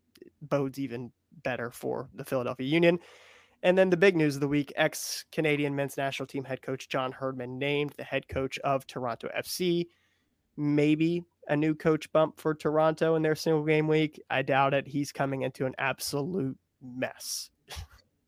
bodes 0.42 0.80
even 0.80 1.12
better 1.44 1.70
for 1.70 2.10
the 2.16 2.26
Philadelphia 2.26 2.68
Union. 2.68 2.98
And 3.64 3.78
then 3.78 3.90
the 3.90 3.98
big 3.98 4.16
news 4.16 4.36
of 4.36 4.42
the 4.42 4.48
week 4.48 4.74
ex 4.76 5.26
Canadian 5.32 5.76
men's 5.76 5.98
national 5.98 6.28
team 6.28 6.44
head 6.44 6.62
coach 6.62 6.90
John 6.90 7.12
Herdman 7.12 7.60
named 7.60 7.94
the 7.98 8.04
head 8.04 8.28
coach 8.28 8.58
of 8.60 8.88
Toronto 8.88 9.30
FC. 9.38 9.88
Maybe 10.58 11.24
a 11.48 11.56
new 11.56 11.76
coach 11.76 12.12
bump 12.12 12.40
for 12.40 12.54
Toronto 12.54 13.16
in 13.16 13.22
their 13.22 13.36
single 13.36 13.64
game 13.64 13.88
week. 13.88 14.22
I 14.30 14.42
doubt 14.42 14.74
it. 14.74 14.88
He's 14.88 15.12
coming 15.12 15.44
into 15.44 15.66
an 15.66 15.76
absolute 15.78 16.58
mess. 16.82 17.50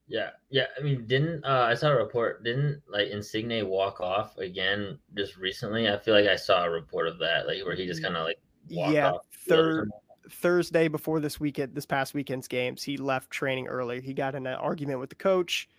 Yeah, 0.07 0.31
yeah. 0.49 0.65
I 0.77 0.83
mean, 0.83 1.07
didn't 1.07 1.43
uh, 1.45 1.67
I 1.69 1.73
saw 1.75 1.89
a 1.89 1.95
report? 1.95 2.43
Didn't 2.43 2.81
like 2.87 3.09
Insigne 3.09 3.65
walk 3.67 4.01
off 4.01 4.37
again 4.37 4.99
just 5.15 5.37
recently? 5.37 5.89
I 5.89 5.97
feel 5.97 6.13
like 6.13 6.27
I 6.27 6.35
saw 6.35 6.65
a 6.65 6.69
report 6.69 7.07
of 7.07 7.17
that, 7.19 7.47
like 7.47 7.63
where 7.65 7.75
he 7.75 7.87
just 7.87 8.03
kind 8.03 8.15
of 8.15 8.25
like 8.25 8.39
walked 8.69 8.89
off. 8.89 8.93
yeah, 8.93 9.11
third 9.47 9.89
Thursday 10.29 10.87
before 10.87 11.19
this 11.19 11.39
weekend, 11.39 11.75
this 11.75 11.85
past 11.85 12.13
weekend's 12.13 12.47
games, 12.47 12.83
he 12.83 12.97
left 12.97 13.29
training 13.29 13.67
early. 13.67 14.01
He 14.01 14.13
got 14.13 14.35
in 14.35 14.47
an 14.47 14.55
argument 14.55 14.99
with 14.99 15.09
the 15.09 15.15
coach. 15.15 15.69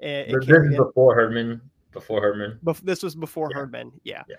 It, 0.00 0.28
it 0.28 0.46
this 0.46 0.58
is 0.70 0.76
before 0.76 1.14
Herdman. 1.14 1.60
Before 1.92 2.20
Herdman. 2.20 2.58
Bef- 2.64 2.80
this 2.80 3.02
was 3.02 3.14
before 3.14 3.50
yeah. 3.50 3.58
Herdman. 3.58 3.92
Yeah. 4.04 4.22
yeah. 4.28 4.36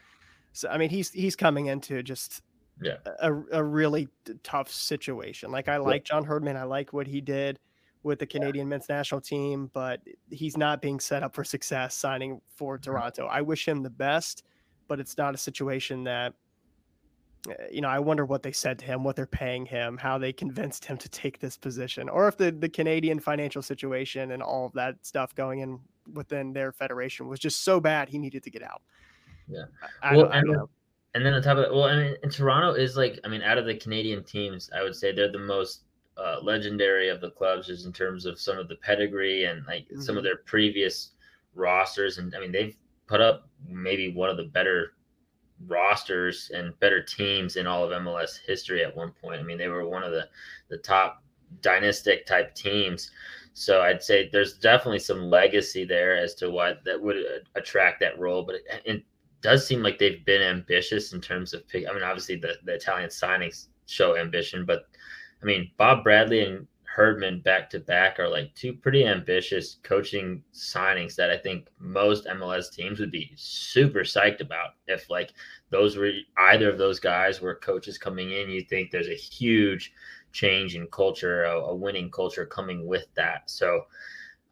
So 0.53 0.69
I 0.69 0.77
mean, 0.77 0.89
he's 0.89 1.11
he's 1.11 1.35
coming 1.35 1.67
into 1.67 2.01
just 2.03 2.41
yeah 2.81 2.97
a, 3.19 3.33
a 3.51 3.63
really 3.63 4.07
tough 4.43 4.71
situation. 4.71 5.51
Like 5.51 5.67
I 5.67 5.77
like 5.77 6.07
yeah. 6.07 6.15
John 6.15 6.25
Herdman. 6.25 6.57
I 6.57 6.63
like 6.63 6.93
what 6.93 7.07
he 7.07 7.21
did 7.21 7.59
with 8.03 8.19
the 8.19 8.25
Canadian 8.25 8.67
men's 8.67 8.89
national 8.89 9.21
team, 9.21 9.71
but 9.73 10.01
he's 10.29 10.57
not 10.57 10.81
being 10.81 10.99
set 10.99 11.23
up 11.23 11.33
for 11.33 11.43
success 11.43 11.95
signing 11.95 12.41
for 12.49 12.75
mm-hmm. 12.75 12.91
Toronto. 12.91 13.27
I 13.27 13.41
wish 13.41 13.67
him 13.67 13.81
the 13.81 13.89
best, 13.89 14.43
but 14.87 14.99
it's 14.99 15.17
not 15.17 15.33
a 15.33 15.37
situation 15.37 16.03
that 16.03 16.33
you 17.71 17.81
know, 17.81 17.89
I 17.89 17.99
wonder 17.99 18.25
what 18.25 18.43
they 18.43 18.51
said 18.51 18.79
to 18.79 18.85
him, 18.85 19.03
what 19.03 19.15
they're 19.15 19.25
paying 19.25 19.65
him, 19.65 19.97
how 19.97 20.17
they 20.17 20.31
convinced 20.31 20.85
him 20.85 20.97
to 20.97 21.09
take 21.09 21.39
this 21.39 21.57
position, 21.57 22.07
or 22.09 22.27
if 22.27 22.37
the 22.37 22.51
the 22.51 22.69
Canadian 22.69 23.19
financial 23.19 23.61
situation 23.61 24.31
and 24.31 24.41
all 24.41 24.65
of 24.65 24.73
that 24.73 24.95
stuff 25.05 25.35
going 25.35 25.59
in 25.59 25.79
within 26.13 26.53
their 26.53 26.71
federation 26.71 27.27
was 27.27 27.39
just 27.39 27.63
so 27.63 27.79
bad 27.79 28.09
he 28.09 28.17
needed 28.17 28.43
to 28.43 28.49
get 28.49 28.63
out. 28.63 28.81
Yeah. 29.47 29.65
I, 30.01 30.15
well, 30.15 30.29
I 30.31 30.39
and, 30.39 30.57
and 31.15 31.25
then 31.25 31.33
on 31.33 31.41
top 31.41 31.57
of 31.57 31.63
that, 31.63 31.73
well, 31.73 31.85
I 31.85 31.95
mean, 31.95 32.15
and 32.23 32.31
Toronto 32.31 32.73
is 32.73 32.97
like, 32.97 33.19
I 33.23 33.27
mean, 33.27 33.41
out 33.41 33.57
of 33.57 33.65
the 33.65 33.75
Canadian 33.75 34.23
teams, 34.23 34.69
I 34.75 34.81
would 34.81 34.95
say 34.95 35.13
they're 35.13 35.31
the 35.31 35.39
most 35.39 35.83
uh, 36.17 36.37
legendary 36.41 37.09
of 37.09 37.21
the 37.21 37.31
clubs, 37.31 37.67
just 37.67 37.85
in 37.85 37.93
terms 37.93 38.25
of 38.25 38.39
some 38.39 38.57
of 38.57 38.67
the 38.67 38.75
pedigree 38.77 39.45
and 39.45 39.65
like 39.65 39.83
mm-hmm. 39.85 40.01
some 40.01 40.17
of 40.17 40.21
mm-hmm. 40.21 40.29
their 40.29 40.37
previous 40.45 41.11
rosters. 41.55 42.17
And 42.17 42.33
I 42.35 42.39
mean, 42.39 42.51
they've 42.51 42.75
put 43.07 43.21
up 43.21 43.49
maybe 43.67 44.13
one 44.13 44.29
of 44.29 44.37
the 44.37 44.45
better 44.45 44.93
rosters 45.67 46.51
and 46.53 46.77
better 46.79 47.01
teams 47.01 47.55
in 47.55 47.67
all 47.67 47.83
of 47.83 47.91
MLS 47.91 48.39
history 48.45 48.83
at 48.83 48.95
one 48.95 49.11
point. 49.21 49.39
I 49.39 49.43
mean, 49.43 49.57
they 49.57 49.67
were 49.67 49.87
one 49.87 50.03
of 50.03 50.11
the 50.11 50.27
the 50.69 50.77
top 50.77 51.23
dynastic 51.61 52.25
type 52.25 52.55
teams. 52.55 53.11
So 53.53 53.81
I'd 53.81 54.01
say 54.01 54.29
there's 54.31 54.57
definitely 54.57 54.99
some 54.99 55.29
legacy 55.29 55.85
there 55.85 56.17
as 56.17 56.33
to 56.35 56.49
what 56.49 56.83
that 56.85 57.01
would 57.01 57.17
uh, 57.17 57.39
attract 57.55 57.99
that 57.99 58.19
role. 58.19 58.43
But 58.43 58.55
it, 58.55 58.63
it 58.85 59.03
does 59.41 59.67
seem 59.67 59.83
like 59.83 59.99
they've 59.99 60.25
been 60.25 60.41
ambitious 60.41 61.13
in 61.13 61.21
terms 61.21 61.53
of 61.53 61.67
pick. 61.67 61.87
I 61.87 61.93
mean, 61.93 62.03
obviously 62.03 62.37
the, 62.37 62.55
the 62.63 62.73
Italian 62.73 63.09
signings 63.09 63.67
show 63.85 64.17
ambition, 64.17 64.65
but 64.65 64.87
I 65.41 65.45
mean, 65.45 65.69
Bob 65.77 66.03
Bradley 66.03 66.45
and 66.45 66.65
Herdman 66.93 67.39
back 67.39 67.71
to 67.71 67.79
back 67.79 68.19
are 68.19 68.29
like 68.29 68.53
two 68.53 68.71
pretty 68.71 69.07
ambitious 69.07 69.77
coaching 69.81 70.43
signings 70.53 71.15
that 71.15 71.31
I 71.31 71.37
think 71.37 71.67
most 71.79 72.27
MLS 72.27 72.71
teams 72.71 72.99
would 72.99 73.09
be 73.09 73.31
super 73.35 74.01
psyched 74.01 74.41
about. 74.41 74.75
If 74.87 75.09
like 75.09 75.33
those 75.71 75.97
were 75.97 76.11
either 76.37 76.69
of 76.69 76.77
those 76.77 76.99
guys 76.99 77.41
were 77.41 77.55
coaches 77.55 77.97
coming 77.97 78.31
in, 78.31 78.49
you 78.51 78.61
think 78.61 78.91
there's 78.91 79.07
a 79.07 79.15
huge 79.15 79.91
change 80.33 80.75
in 80.75 80.85
culture, 80.87 81.45
a, 81.45 81.61
a 81.61 81.75
winning 81.75 82.11
culture 82.11 82.45
coming 82.45 82.85
with 82.85 83.07
that. 83.15 83.49
So, 83.49 83.85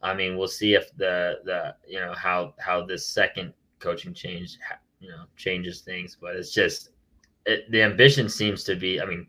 I 0.02 0.12
mean, 0.12 0.36
we'll 0.36 0.48
see 0.48 0.74
if 0.74 0.92
the 0.96 1.38
the 1.44 1.76
you 1.86 2.00
know 2.00 2.12
how 2.14 2.54
how 2.58 2.84
this 2.84 3.06
second 3.06 3.52
coaching 3.78 4.14
change 4.14 4.58
you 4.98 5.10
know 5.10 5.26
changes 5.36 5.82
things, 5.82 6.16
but 6.20 6.34
it's 6.34 6.52
just 6.52 6.90
it, 7.46 7.70
the 7.70 7.82
ambition 7.82 8.28
seems 8.28 8.64
to 8.64 8.74
be. 8.74 9.00
I 9.00 9.04
mean, 9.04 9.28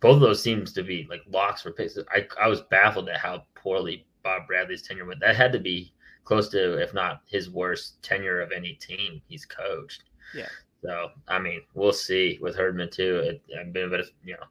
both 0.00 0.16
of 0.16 0.20
those 0.20 0.42
seems 0.42 0.72
to 0.72 0.82
be 0.82 1.06
like 1.08 1.22
locks 1.30 1.62
for 1.62 1.72
picks. 1.72 1.98
I, 2.14 2.26
I 2.40 2.48
was 2.48 2.62
baffled 2.62 3.08
at 3.08 3.18
how 3.18 3.44
poorly 3.54 4.06
Bob 4.22 4.46
Bradley's 4.46 4.82
tenure 4.82 5.04
went. 5.04 5.20
That 5.20 5.36
had 5.36 5.52
to 5.52 5.58
be 5.58 5.92
close 6.24 6.48
to, 6.50 6.80
if 6.80 6.94
not 6.94 7.22
his 7.26 7.50
worst 7.50 8.02
tenure 8.02 8.40
of 8.40 8.52
any 8.52 8.74
team 8.74 9.20
he's 9.28 9.44
coached. 9.44 10.04
Yeah. 10.34 10.48
So 10.82 11.08
I 11.28 11.38
mean, 11.38 11.60
we'll 11.74 11.92
see 11.92 12.38
with 12.40 12.56
Herdman 12.56 12.90
too. 12.90 13.16
It, 13.18 13.42
I've 13.58 13.72
been 13.72 13.86
a 13.86 13.90
bit 13.90 14.06
you 14.24 14.34
know, 14.34 14.46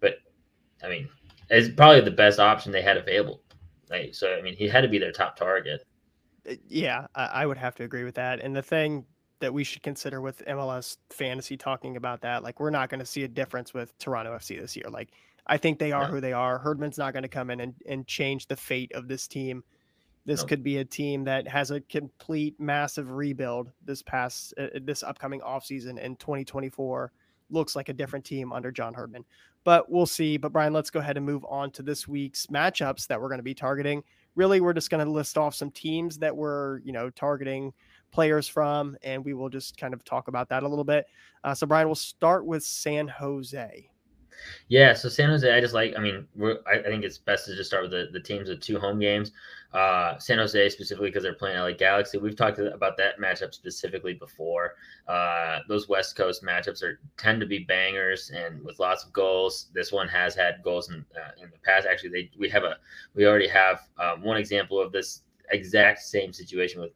but 0.00 0.16
I 0.82 0.88
mean, 0.88 1.08
it's 1.50 1.74
probably 1.74 2.00
the 2.00 2.10
best 2.10 2.38
option 2.38 2.72
they 2.72 2.82
had 2.82 2.96
available. 2.96 3.40
Right? 3.90 4.14
so 4.14 4.34
I 4.34 4.42
mean, 4.42 4.56
he 4.56 4.68
had 4.68 4.80
to 4.80 4.88
be 4.88 4.98
their 4.98 5.12
top 5.12 5.36
target. 5.36 5.84
Uh, 6.48 6.54
yeah, 6.68 7.06
I, 7.14 7.26
I 7.26 7.46
would 7.46 7.58
have 7.58 7.74
to 7.76 7.84
agree 7.84 8.04
with 8.04 8.16
that. 8.16 8.40
And 8.40 8.54
the 8.54 8.62
thing 8.62 9.06
that 9.40 9.52
we 9.52 9.64
should 9.64 9.82
consider 9.82 10.20
with 10.20 10.42
MLS 10.46 10.96
fantasy 11.10 11.56
talking 11.56 11.96
about 11.96 12.20
that. 12.22 12.42
Like 12.42 12.60
we're 12.60 12.70
not 12.70 12.88
going 12.88 13.00
to 13.00 13.06
see 13.06 13.24
a 13.24 13.28
difference 13.28 13.74
with 13.74 13.96
Toronto 13.98 14.36
FC 14.36 14.60
this 14.60 14.76
year. 14.76 14.86
Like 14.88 15.10
I 15.46 15.58
think 15.58 15.78
they 15.78 15.92
are 15.92 16.06
who 16.06 16.20
they 16.20 16.32
are. 16.32 16.58
Herdman's 16.58 16.98
not 16.98 17.12
going 17.12 17.22
to 17.22 17.28
come 17.28 17.50
in 17.50 17.60
and, 17.60 17.74
and 17.86 18.06
change 18.06 18.46
the 18.46 18.56
fate 18.56 18.92
of 18.94 19.08
this 19.08 19.28
team. 19.28 19.62
This 20.26 20.42
could 20.42 20.62
be 20.62 20.78
a 20.78 20.84
team 20.86 21.24
that 21.24 21.46
has 21.46 21.70
a 21.70 21.82
complete 21.82 22.58
massive 22.58 23.10
rebuild 23.10 23.70
this 23.84 24.00
past 24.00 24.54
uh, 24.58 24.68
this 24.82 25.02
upcoming 25.02 25.40
offseason 25.40 25.98
in 25.98 26.16
2024 26.16 27.12
looks 27.50 27.76
like 27.76 27.90
a 27.90 27.92
different 27.92 28.24
team 28.24 28.50
under 28.52 28.70
John 28.70 28.94
Herdman. 28.94 29.24
But 29.64 29.90
we'll 29.90 30.06
see. 30.06 30.38
But 30.38 30.52
Brian, 30.52 30.72
let's 30.72 30.90
go 30.90 31.00
ahead 31.00 31.16
and 31.18 31.26
move 31.26 31.44
on 31.48 31.70
to 31.72 31.82
this 31.82 32.08
week's 32.08 32.46
matchups 32.46 33.06
that 33.08 33.20
we're 33.20 33.28
going 33.28 33.38
to 33.38 33.44
be 33.44 33.54
targeting. 33.54 34.02
Really, 34.34 34.60
we're 34.60 34.72
just 34.72 34.90
going 34.90 35.04
to 35.04 35.10
list 35.10 35.38
off 35.38 35.54
some 35.54 35.70
teams 35.70 36.18
that 36.18 36.34
we're, 36.34 36.78
you 36.80 36.92
know, 36.92 37.10
targeting 37.10 37.72
players 38.14 38.46
from, 38.46 38.96
and 39.02 39.24
we 39.24 39.34
will 39.34 39.48
just 39.48 39.76
kind 39.76 39.92
of 39.92 40.04
talk 40.04 40.28
about 40.28 40.48
that 40.48 40.62
a 40.62 40.68
little 40.68 40.84
bit. 40.84 41.06
Uh, 41.42 41.52
so, 41.52 41.66
Brian, 41.66 41.88
we'll 41.88 41.96
start 41.96 42.46
with 42.46 42.62
San 42.62 43.08
Jose. 43.08 43.90
Yeah, 44.68 44.92
so 44.92 45.08
San 45.08 45.30
Jose, 45.30 45.50
I 45.50 45.60
just 45.60 45.74
like. 45.74 45.94
I 45.96 46.00
mean, 46.00 46.26
I, 46.66 46.78
I, 46.78 46.82
think 46.82 47.04
it's 47.04 47.18
best 47.18 47.46
to 47.46 47.56
just 47.56 47.70
start 47.70 47.82
with 47.84 47.92
the, 47.92 48.08
the 48.12 48.20
teams 48.20 48.48
with 48.48 48.60
two 48.60 48.78
home 48.78 48.98
games. 48.98 49.32
Uh, 49.72 50.18
San 50.18 50.38
Jose 50.38 50.68
specifically 50.70 51.08
because 51.08 51.22
they're 51.22 51.34
playing 51.34 51.58
LA 51.58 51.72
Galaxy. 51.72 52.18
We've 52.18 52.36
talked 52.36 52.58
about 52.58 52.96
that 52.96 53.18
matchup 53.18 53.54
specifically 53.54 54.14
before. 54.14 54.74
Uh, 55.08 55.60
those 55.68 55.88
West 55.88 56.16
Coast 56.16 56.44
matchups 56.44 56.82
are 56.82 57.00
tend 57.16 57.40
to 57.40 57.46
be 57.46 57.60
bangers 57.60 58.30
and 58.34 58.62
with 58.64 58.78
lots 58.78 59.04
of 59.04 59.12
goals. 59.12 59.68
This 59.72 59.92
one 59.92 60.08
has 60.08 60.34
had 60.34 60.62
goals 60.62 60.90
in 60.90 61.04
uh, 61.16 61.42
in 61.42 61.50
the 61.50 61.58
past. 61.64 61.86
Actually, 61.90 62.10
they 62.10 62.30
we 62.38 62.48
have 62.48 62.64
a 62.64 62.76
we 63.14 63.26
already 63.26 63.48
have 63.48 63.80
um, 63.98 64.22
one 64.22 64.36
example 64.36 64.80
of 64.80 64.92
this 64.92 65.22
exact 65.50 66.00
same 66.00 66.32
situation 66.32 66.80
with 66.80 66.92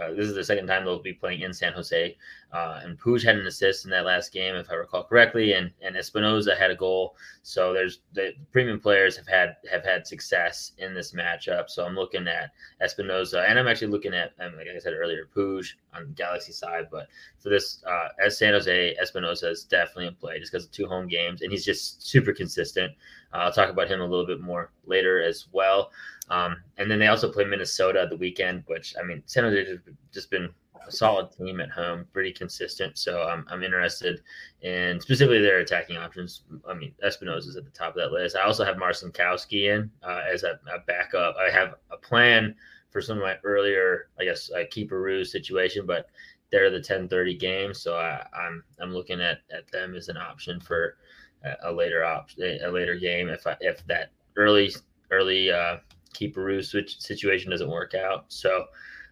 uh, 0.00 0.10
this 0.10 0.26
is 0.26 0.34
the 0.34 0.44
second 0.44 0.66
time 0.66 0.84
they'll 0.84 1.00
be 1.00 1.12
playing 1.12 1.40
in 1.40 1.52
San 1.52 1.72
Jose. 1.72 2.16
Uh, 2.52 2.80
and 2.82 2.98
Puig 2.98 3.24
had 3.24 3.36
an 3.36 3.46
assist 3.46 3.84
in 3.84 3.90
that 3.90 4.04
last 4.04 4.32
game, 4.32 4.54
if 4.54 4.70
I 4.70 4.74
recall 4.74 5.04
correctly, 5.04 5.52
and 5.52 5.70
and 5.82 5.96
Espinoza 5.96 6.56
had 6.56 6.70
a 6.70 6.76
goal. 6.76 7.16
So 7.42 7.72
there's 7.72 8.00
the 8.12 8.32
premium 8.52 8.78
players 8.78 9.16
have 9.16 9.26
had 9.26 9.56
have 9.70 9.84
had 9.84 10.06
success 10.06 10.72
in 10.78 10.94
this 10.94 11.12
matchup. 11.12 11.68
So 11.68 11.84
I'm 11.84 11.94
looking 11.94 12.28
at 12.28 12.50
Espinoza, 12.82 13.48
and 13.48 13.58
I'm 13.58 13.68
actually 13.68 13.88
looking 13.88 14.14
at, 14.14 14.32
um, 14.40 14.56
like 14.56 14.68
I 14.74 14.78
said 14.78 14.94
earlier, 14.94 15.28
Puig 15.34 15.66
on 15.94 16.08
the 16.08 16.14
Galaxy 16.14 16.52
side. 16.52 16.86
But 16.90 17.08
for 17.40 17.48
this, 17.48 17.82
uh, 17.86 18.08
as 18.24 18.38
San 18.38 18.52
Jose, 18.52 18.96
Espinoza 19.02 19.50
is 19.50 19.64
definitely 19.64 20.06
in 20.06 20.14
play 20.14 20.38
just 20.38 20.52
because 20.52 20.66
of 20.66 20.72
two 20.72 20.86
home 20.86 21.08
games, 21.08 21.42
and 21.42 21.50
he's 21.50 21.64
just 21.64 22.06
super 22.06 22.32
consistent. 22.32 22.92
Uh, 23.32 23.38
I'll 23.38 23.52
talk 23.52 23.70
about 23.70 23.88
him 23.88 24.00
a 24.00 24.06
little 24.06 24.26
bit 24.26 24.40
more 24.40 24.70
later 24.86 25.22
as 25.22 25.46
well. 25.52 25.90
Um, 26.28 26.56
and 26.78 26.90
then 26.90 26.98
they 26.98 27.06
also 27.06 27.30
play 27.30 27.44
Minnesota 27.44 28.06
the 28.08 28.16
weekend, 28.16 28.64
which 28.66 28.94
I 29.00 29.04
mean, 29.04 29.22
San 29.26 29.44
Jose 29.44 29.64
has 29.64 29.78
just 30.12 30.30
been 30.30 30.48
a 30.86 30.92
solid 30.92 31.30
team 31.32 31.60
at 31.60 31.70
home, 31.70 32.06
pretty 32.12 32.32
consistent. 32.32 32.98
So 32.98 33.22
I'm, 33.22 33.44
I'm 33.50 33.62
interested 33.62 34.22
in 34.62 35.00
specifically 35.00 35.40
their 35.40 35.58
attacking 35.58 35.96
options. 35.96 36.42
I 36.68 36.74
mean, 36.74 36.92
Espinoza 37.04 37.48
is 37.48 37.56
at 37.56 37.64
the 37.64 37.70
top 37.70 37.90
of 37.90 37.96
that 37.96 38.12
list. 38.12 38.36
I 38.36 38.44
also 38.44 38.64
have 38.64 38.76
Marcinkowski 38.76 39.74
in 39.74 39.90
uh, 40.02 40.22
as 40.32 40.42
a, 40.42 40.58
a, 40.74 40.80
backup. 40.86 41.36
I 41.36 41.50
have 41.50 41.74
a 41.90 41.96
plan 41.96 42.54
for 42.90 43.00
some 43.00 43.18
of 43.18 43.24
my 43.24 43.36
earlier, 43.44 44.08
I 44.18 44.24
guess, 44.24 44.50
uh, 44.50 44.64
keeper 44.70 45.00
ruse 45.00 45.32
situation, 45.32 45.86
but 45.86 46.06
they're 46.50 46.70
the 46.70 46.80
10:30 46.80 47.38
game, 47.38 47.74
so 47.74 47.96
I, 47.96 48.24
I'm 48.32 48.62
I'm 48.80 48.92
looking 48.92 49.20
at 49.20 49.40
at 49.52 49.70
them 49.72 49.96
as 49.96 50.08
an 50.08 50.16
option 50.16 50.60
for 50.60 50.96
a, 51.44 51.70
a 51.70 51.72
later 51.72 52.04
option, 52.04 52.60
a 52.64 52.70
later 52.70 52.96
game 52.96 53.28
if 53.28 53.46
I, 53.46 53.56
if 53.60 53.84
that 53.86 54.12
early 54.36 54.72
early 55.10 55.50
uh, 55.50 55.78
keeper 56.16 56.62
switch 56.62 57.00
situation 57.00 57.50
doesn't 57.50 57.70
work 57.70 57.94
out. 57.94 58.24
So 58.28 58.66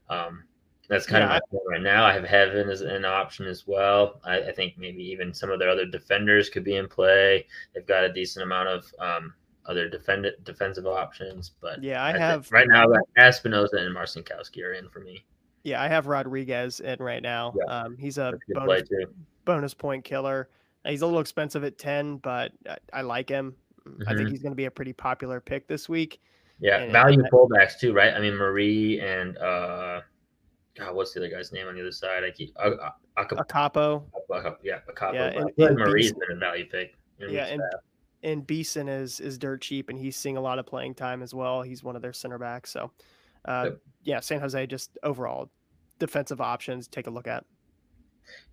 um, 0.08 0.44
that's 0.88 1.06
kind 1.06 1.22
yeah. 1.22 1.36
of 1.36 1.42
my 1.52 1.58
right 1.70 1.82
now. 1.82 2.04
I 2.04 2.12
have 2.12 2.24
Heaven 2.24 2.68
as 2.68 2.80
an 2.82 3.04
option 3.04 3.46
as 3.46 3.66
well. 3.66 4.20
I, 4.24 4.40
I, 4.40 4.52
think 4.52 4.76
maybe 4.76 5.02
even 5.02 5.32
some 5.32 5.50
of 5.50 5.58
their 5.58 5.70
other 5.70 5.86
defenders 5.86 6.50
could 6.50 6.64
be 6.64 6.76
in 6.76 6.88
play. 6.88 7.46
They've 7.74 7.86
got 7.86 8.04
a 8.04 8.12
decent 8.12 8.42
amount 8.42 8.68
of 8.68 8.94
um, 8.98 9.34
other 9.66 9.88
defend 9.88 10.30
defensive 10.42 10.86
options, 10.86 11.52
but 11.60 11.82
yeah, 11.82 12.02
I, 12.02 12.14
I 12.14 12.18
have 12.18 12.50
right 12.52 12.68
now. 12.68 12.86
Espinoza 13.18 13.78
and 13.78 13.96
Marcinkowski 13.96 14.62
are 14.62 14.72
in 14.72 14.88
for 14.88 15.00
me. 15.00 15.24
Yeah, 15.62 15.82
I 15.82 15.88
have 15.88 16.06
Rodriguez 16.06 16.80
in 16.80 16.98
right 16.98 17.22
now. 17.22 17.54
Yeah. 17.56 17.82
Um, 17.82 17.96
he's 17.96 18.18
a 18.18 18.34
bonus, 18.50 18.88
bonus 19.46 19.74
point 19.74 20.04
killer. 20.04 20.50
He's 20.86 21.00
a 21.00 21.06
little 21.06 21.20
expensive 21.20 21.64
at 21.64 21.78
ten, 21.78 22.18
but 22.18 22.52
I, 22.68 22.76
I 22.92 23.00
like 23.00 23.30
him. 23.30 23.56
Mm-hmm. 23.88 24.02
I 24.02 24.06
think 24.08 24.20
mm-hmm. 24.20 24.30
he's 24.30 24.42
going 24.42 24.52
to 24.52 24.56
be 24.56 24.66
a 24.66 24.70
pretty 24.70 24.92
popular 24.92 25.40
pick 25.40 25.66
this 25.66 25.88
week. 25.88 26.20
Yeah, 26.60 26.78
and, 26.78 26.92
value 26.92 27.20
and, 27.20 27.30
fullbacks 27.30 27.78
too, 27.78 27.92
right? 27.92 28.14
I 28.14 28.20
mean, 28.20 28.34
Marie 28.34 29.00
and 29.00 29.36
uh, 29.38 30.00
God, 30.76 30.94
what's 30.94 31.12
the 31.12 31.20
other 31.20 31.30
guy's 31.30 31.52
name 31.52 31.66
on 31.66 31.74
the 31.74 31.80
other 31.80 31.92
side? 31.92 32.24
I 32.24 32.30
keep 32.30 32.54
uh, 32.56 32.70
uh, 32.70 32.90
Akapo. 33.18 34.04
Yeah, 34.62 34.78
Akapo. 34.90 35.14
Yeah, 35.14 35.26
and, 35.26 35.50
and 35.58 35.78
Marie's 35.78 36.12
been 36.12 36.36
a 36.36 36.38
value 36.38 36.66
pick. 36.66 36.96
Yeah, 37.18 37.46
and 37.46 37.62
and 38.22 38.46
Beason 38.46 38.88
is 38.88 39.20
is 39.20 39.38
dirt 39.38 39.60
cheap, 39.60 39.88
and 39.88 39.98
he's 39.98 40.16
seeing 40.16 40.36
a 40.36 40.40
lot 40.40 40.58
of 40.58 40.66
playing 40.66 40.94
time 40.94 41.22
as 41.22 41.34
well. 41.34 41.62
He's 41.62 41.84
one 41.84 41.96
of 41.96 42.02
their 42.02 42.12
center 42.12 42.38
backs. 42.38 42.70
So, 42.70 42.90
uh, 43.44 43.64
yep. 43.64 43.78
yeah, 44.02 44.20
San 44.20 44.40
Jose 44.40 44.66
just 44.66 44.98
overall 45.02 45.50
defensive 45.98 46.40
options. 46.40 46.88
Take 46.88 47.06
a 47.06 47.10
look 47.10 47.28
at. 47.28 47.44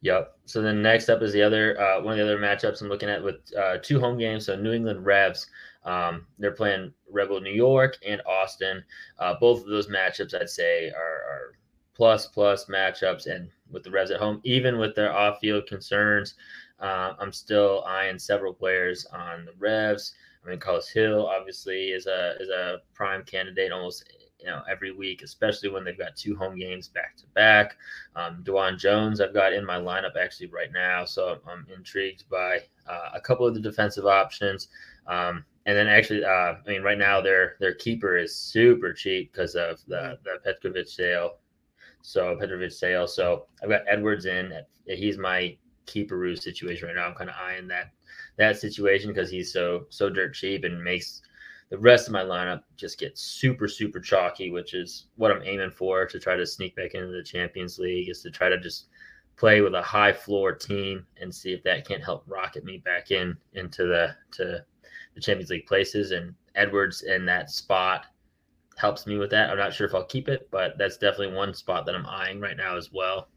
Yep. 0.01 0.37
So 0.45 0.61
then 0.61 0.81
next 0.81 1.09
up 1.09 1.21
is 1.21 1.33
the 1.33 1.41
other 1.41 1.79
uh, 1.79 2.01
one 2.01 2.13
of 2.13 2.17
the 2.17 2.23
other 2.23 2.37
matchups 2.41 2.81
I'm 2.81 2.89
looking 2.89 3.09
at 3.09 3.23
with 3.23 3.37
uh, 3.57 3.77
two 3.81 3.99
home 3.99 4.17
games. 4.17 4.45
So 4.45 4.55
New 4.55 4.73
England 4.73 5.05
Revs, 5.05 5.47
um, 5.83 6.27
they're 6.37 6.51
playing 6.51 6.93
Red 7.09 7.29
Bull 7.29 7.41
New 7.41 7.53
York 7.53 7.97
and 8.05 8.21
Austin. 8.25 8.83
Uh, 9.19 9.35
both 9.39 9.61
of 9.61 9.67
those 9.67 9.87
matchups 9.87 10.39
I'd 10.39 10.49
say 10.49 10.89
are, 10.89 10.95
are, 10.95 11.55
plus 11.93 12.27
plus 12.27 12.65
matchups, 12.65 13.27
and 13.27 13.49
with 13.69 13.83
the 13.83 13.91
Revs 13.91 14.11
at 14.11 14.19
home, 14.19 14.41
even 14.43 14.77
with 14.77 14.95
their 14.95 15.13
off 15.13 15.39
field 15.39 15.67
concerns, 15.67 16.35
uh, 16.79 17.13
I'm 17.19 17.31
still 17.31 17.83
eyeing 17.85 18.19
several 18.19 18.53
players 18.53 19.05
on 19.13 19.45
the 19.45 19.53
Revs. 19.57 20.13
I 20.43 20.49
mean, 20.49 20.59
Carlos 20.59 20.91
Gil 20.91 21.27
obviously 21.27 21.89
is 21.89 22.07
a 22.07 22.35
is 22.39 22.49
a 22.49 22.81
prime 22.93 23.23
candidate 23.23 23.71
almost 23.71 24.11
you 24.39 24.47
know 24.47 24.61
every 24.69 24.91
week, 24.91 25.21
especially 25.21 25.69
when 25.69 25.83
they've 25.83 25.97
got 25.97 26.15
two 26.15 26.35
home 26.35 26.57
games 26.57 26.87
back 26.87 27.15
to 27.17 27.27
back. 27.35 27.77
Um, 28.15 28.43
DeJuan 28.43 28.79
Jones, 28.79 29.21
I've 29.21 29.33
got 29.33 29.53
in 29.53 29.65
my 29.65 29.77
lineup 29.77 30.15
actually 30.19 30.47
right 30.47 30.71
now, 30.73 31.05
so 31.05 31.39
I'm 31.47 31.67
intrigued 31.73 32.27
by 32.29 32.61
uh, 32.89 33.09
a 33.13 33.21
couple 33.21 33.45
of 33.45 33.53
the 33.53 33.59
defensive 33.59 34.05
options. 34.05 34.69
Um, 35.07 35.45
and 35.65 35.77
then 35.77 35.87
actually, 35.87 36.23
uh, 36.23 36.55
I 36.55 36.57
mean, 36.67 36.81
right 36.81 36.97
now 36.97 37.21
their 37.21 37.55
their 37.59 37.75
keeper 37.75 38.17
is 38.17 38.35
super 38.35 38.93
cheap 38.93 39.31
because 39.31 39.55
of 39.55 39.79
the 39.87 40.17
the 40.23 40.39
Petrovic 40.43 40.87
sale. 40.87 41.37
So 42.01 42.35
Petrovic 42.35 42.71
sale. 42.71 43.07
So 43.07 43.45
I've 43.61 43.69
got 43.69 43.83
Edwards 43.87 44.25
in. 44.25 44.53
He's 44.87 45.17
my 45.17 45.55
keeper 45.85 46.35
situation 46.35 46.87
right 46.87 46.95
now. 46.95 47.07
I'm 47.07 47.15
kind 47.15 47.29
of 47.29 47.35
eyeing 47.39 47.67
that 47.67 47.91
that 48.37 48.59
situation 48.59 49.11
because 49.11 49.29
he's 49.29 49.53
so 49.53 49.85
so 49.89 50.09
dirt 50.09 50.33
cheap 50.33 50.63
and 50.63 50.83
makes 50.83 51.21
the 51.69 51.77
rest 51.77 52.07
of 52.07 52.13
my 52.13 52.23
lineup 52.23 52.63
just 52.75 52.99
get 52.99 53.17
super 53.17 53.67
super 53.67 53.99
chalky, 53.99 54.49
which 54.49 54.73
is 54.73 55.05
what 55.15 55.31
I'm 55.31 55.43
aiming 55.43 55.71
for 55.71 56.07
to 56.07 56.19
try 56.19 56.35
to 56.35 56.45
sneak 56.45 56.75
back 56.75 56.95
into 56.95 57.07
the 57.07 57.23
Champions 57.23 57.77
League. 57.77 58.09
Is 58.09 58.23
to 58.23 58.31
try 58.31 58.49
to 58.49 58.59
just 58.59 58.87
play 59.37 59.61
with 59.61 59.75
a 59.75 59.81
high 59.81 60.13
floor 60.13 60.53
team 60.53 61.05
and 61.19 61.33
see 61.33 61.53
if 61.53 61.63
that 61.63 61.87
can't 61.87 62.03
help 62.03 62.23
rocket 62.27 62.63
me 62.65 62.77
back 62.79 63.11
in 63.11 63.37
into 63.53 63.85
the 63.85 64.15
to 64.31 64.65
the 65.15 65.21
Champions 65.21 65.49
League 65.49 65.65
places. 65.65 66.11
And 66.11 66.33
Edwards 66.55 67.03
in 67.03 67.25
that 67.25 67.49
spot 67.49 68.05
helps 68.77 69.05
me 69.05 69.17
with 69.17 69.29
that. 69.31 69.49
I'm 69.49 69.57
not 69.57 69.73
sure 69.73 69.87
if 69.87 69.93
I'll 69.93 70.05
keep 70.05 70.27
it, 70.27 70.49
but 70.51 70.77
that's 70.77 70.97
definitely 70.97 71.35
one 71.35 71.53
spot 71.53 71.85
that 71.85 71.95
I'm 71.95 72.05
eyeing 72.05 72.39
right 72.39 72.57
now 72.57 72.77
as 72.77 72.91
well. 72.91 73.29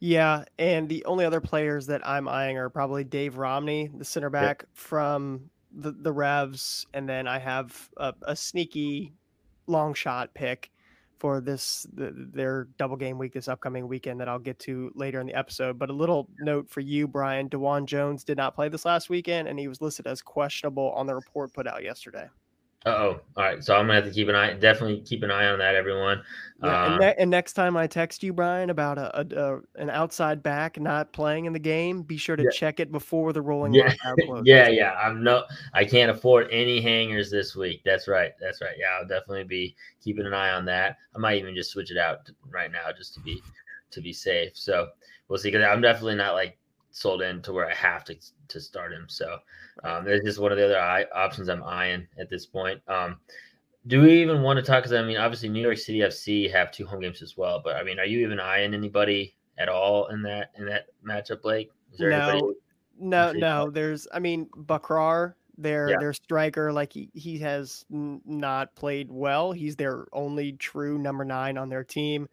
Yeah, 0.00 0.44
and 0.58 0.88
the 0.88 1.04
only 1.06 1.24
other 1.24 1.40
players 1.40 1.86
that 1.86 2.06
I'm 2.06 2.28
eyeing 2.28 2.58
are 2.58 2.68
probably 2.68 3.04
Dave 3.04 3.38
Romney, 3.38 3.90
the 3.96 4.04
center 4.04 4.28
back 4.28 4.62
yep. 4.62 4.68
from 4.74 5.48
the 5.72 5.92
the 5.92 6.12
Revs, 6.12 6.86
and 6.92 7.08
then 7.08 7.26
I 7.26 7.38
have 7.38 7.88
a, 7.96 8.12
a 8.22 8.36
sneaky 8.36 9.14
long 9.66 9.94
shot 9.94 10.34
pick 10.34 10.70
for 11.18 11.40
this 11.40 11.86
the, 11.94 12.12
their 12.14 12.68
double 12.78 12.96
game 12.96 13.18
week 13.18 13.32
this 13.32 13.48
upcoming 13.48 13.88
weekend 13.88 14.20
that 14.20 14.28
I'll 14.28 14.38
get 14.38 14.58
to 14.60 14.92
later 14.94 15.20
in 15.20 15.26
the 15.26 15.34
episode. 15.34 15.78
But 15.78 15.90
a 15.90 15.94
little 15.94 16.28
note 16.38 16.68
for 16.70 16.80
you, 16.80 17.08
Brian: 17.08 17.48
DeJuan 17.48 17.86
Jones 17.86 18.24
did 18.24 18.36
not 18.36 18.54
play 18.54 18.68
this 18.68 18.84
last 18.84 19.10
weekend, 19.10 19.48
and 19.48 19.58
he 19.58 19.68
was 19.68 19.80
listed 19.80 20.06
as 20.06 20.22
questionable 20.22 20.92
on 20.92 21.06
the 21.06 21.14
report 21.14 21.52
put 21.52 21.66
out 21.66 21.82
yesterday 21.82 22.28
oh. 22.86 23.20
All 23.36 23.44
right. 23.44 23.62
So 23.62 23.74
I'm 23.74 23.86
gonna 23.86 23.94
have 23.94 24.04
to 24.04 24.10
keep 24.10 24.28
an 24.28 24.34
eye. 24.34 24.54
Definitely 24.54 25.00
keep 25.00 25.22
an 25.22 25.30
eye 25.30 25.46
on 25.46 25.58
that, 25.58 25.74
everyone. 25.74 26.22
Yeah, 26.62 26.84
and, 26.84 26.94
uh, 26.94 26.98
ne- 26.98 27.14
and, 27.18 27.30
next 27.30 27.54
time 27.54 27.76
I 27.76 27.86
text 27.86 28.22
you, 28.22 28.32
Brian, 28.32 28.70
about 28.70 28.96
a, 28.96 29.20
a, 29.20 29.54
a, 29.56 29.60
an 29.76 29.90
outside 29.90 30.42
back 30.42 30.78
not 30.78 31.12
playing 31.12 31.46
in 31.46 31.52
the 31.52 31.58
game, 31.58 32.02
be 32.02 32.16
sure 32.16 32.36
to 32.36 32.44
yeah. 32.44 32.50
check 32.50 32.80
it 32.80 32.92
before 32.92 33.32
the 33.32 33.42
rolling 33.42 33.74
yeah. 33.74 33.92
yeah, 34.44 34.68
yeah. 34.68 34.92
I'm 34.92 35.22
no. 35.22 35.44
I 35.72 35.84
can't 35.84 36.10
afford 36.10 36.48
any 36.50 36.80
hangers 36.80 37.30
this 37.30 37.56
week. 37.56 37.82
That's 37.84 38.08
right. 38.08 38.32
That's 38.40 38.60
right. 38.60 38.76
Yeah, 38.78 38.86
I'll 38.98 39.08
definitely 39.08 39.44
be 39.44 39.76
keeping 40.02 40.26
an 40.26 40.34
eye 40.34 40.50
on 40.50 40.64
that. 40.66 40.96
I 41.14 41.18
might 41.18 41.38
even 41.38 41.54
just 41.54 41.70
switch 41.70 41.90
it 41.90 41.98
out 41.98 42.30
right 42.48 42.70
now 42.70 42.92
just 42.96 43.14
to 43.14 43.20
be 43.20 43.42
to 43.90 44.00
be 44.00 44.12
safe. 44.12 44.52
So 44.54 44.88
we'll 45.28 45.38
see. 45.38 45.50
Because 45.50 45.66
I'm 45.66 45.80
definitely 45.80 46.16
not 46.16 46.34
like 46.34 46.58
sold 46.94 47.22
in 47.22 47.42
to 47.42 47.52
where 47.52 47.68
I 47.68 47.74
have 47.74 48.04
to 48.04 48.16
to 48.48 48.60
start 48.60 48.92
him. 48.92 49.06
So 49.08 49.38
um, 49.82 50.04
that's 50.04 50.24
just 50.24 50.38
one 50.38 50.52
of 50.52 50.58
the 50.58 50.64
other 50.64 50.80
eye, 50.80 51.04
options 51.14 51.48
I'm 51.48 51.64
eyeing 51.64 52.06
at 52.18 52.30
this 52.30 52.46
point. 52.46 52.80
Um, 52.88 53.18
do 53.86 54.00
we 54.00 54.22
even 54.22 54.42
want 54.42 54.58
to 54.58 54.62
talk? 54.62 54.84
Because 54.84 54.92
I 54.92 55.02
mean, 55.02 55.18
obviously, 55.18 55.48
New 55.48 55.60
York 55.60 55.76
City 55.76 55.98
FC 55.98 56.50
have 56.50 56.70
two 56.70 56.86
home 56.86 57.00
games 57.00 57.20
as 57.20 57.36
well. 57.36 57.60
But 57.62 57.76
I 57.76 57.82
mean, 57.82 57.98
are 57.98 58.06
you 58.06 58.20
even 58.20 58.40
eyeing 58.40 58.74
anybody 58.74 59.34
at 59.58 59.68
all 59.68 60.06
in 60.06 60.22
that 60.22 60.52
in 60.56 60.66
that 60.66 60.86
matchup, 61.06 61.42
Blake? 61.42 61.70
no, 61.98 62.54
no, 62.98 63.32
no. 63.32 63.70
There's, 63.70 64.06
I 64.12 64.20
mean, 64.20 64.48
Bakrar, 64.56 65.34
their 65.58 65.90
yeah. 65.90 65.96
their 65.98 66.12
striker, 66.12 66.72
like 66.72 66.92
he 66.92 67.10
he 67.12 67.38
has 67.40 67.84
n- 67.92 68.22
not 68.24 68.74
played 68.76 69.10
well. 69.10 69.50
He's 69.50 69.74
their 69.74 70.06
only 70.12 70.52
true 70.52 70.96
number 70.96 71.24
nine 71.24 71.58
on 71.58 71.68
their 71.68 71.84
team 71.84 72.28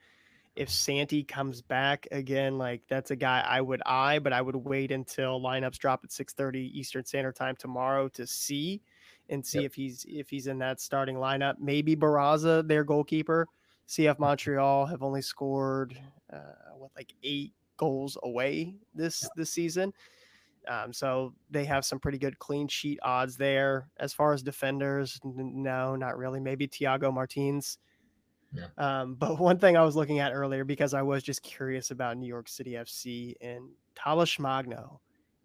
if 0.56 0.70
Santi 0.70 1.24
comes 1.24 1.62
back 1.62 2.08
again, 2.12 2.58
like 2.58 2.82
that's 2.90 3.12
a 3.12 3.16
guy 3.16 3.44
I 3.48 3.62
would 3.62 3.82
eye, 3.86 4.20
but 4.20 4.34
I 4.34 4.42
would 4.42 4.56
wait 4.56 4.92
until 4.92 5.40
lineups 5.42 5.78
drop 5.78 6.02
at 6.04 6.12
6:30 6.12 6.72
Eastern 6.74 7.06
Standard 7.06 7.36
Time 7.36 7.56
tomorrow 7.56 8.10
to 8.10 8.28
see 8.28 8.82
and 9.30 9.46
see 9.46 9.60
yep. 9.60 9.66
if 9.68 9.76
he's 9.76 10.06
if 10.08 10.30
he's 10.30 10.48
in 10.48 10.60
that 10.60 10.82
starting 10.82 11.16
lineup. 11.16 11.56
Maybe 11.60 11.96
Barraza, 11.96 12.68
their 12.68 12.84
goalkeeper. 12.84 13.48
CF 13.88 14.12
mm-hmm. 14.12 14.24
Montreal 14.24 14.86
have 14.86 15.04
only 15.04 15.22
scored 15.22 15.98
uh, 16.32 16.74
what 16.78 16.92
like 16.96 17.14
eight 17.24 17.54
goals 17.78 18.18
away 18.24 18.76
this 18.94 19.28
this 19.36 19.52
season. 19.52 19.94
Um, 20.68 20.94
so 20.94 21.34
they 21.50 21.66
have 21.66 21.86
some 21.86 22.00
pretty 22.00 22.20
good 22.20 22.38
clean 22.38 22.68
sheet 22.68 23.00
odds 23.02 23.36
there. 23.36 23.90
As 23.98 24.14
far 24.14 24.34
as 24.34 24.44
defenders, 24.44 25.20
no, 25.24 25.96
not 25.96 26.18
really. 26.18 26.40
Maybe 26.40 26.68
Thiago 26.68 27.12
Martins 27.12 27.80
yeah. 28.54 28.68
Um, 28.78 29.16
but 29.16 29.40
one 29.40 29.60
thing 29.60 29.78
I 29.78 29.84
was 29.84 29.96
looking 29.96 30.20
at 30.20 30.34
earlier 30.34 30.64
because 30.64 30.94
I 30.94 31.02
was 31.02 31.24
just 31.24 31.42
curious 31.44 31.92
about 31.92 32.18
New 32.18 32.28
York 32.28 32.48
City 32.48 32.72
FC 32.72 33.36
and 33.42 33.70
Talles 33.96 34.38
Magno, 34.40 35.02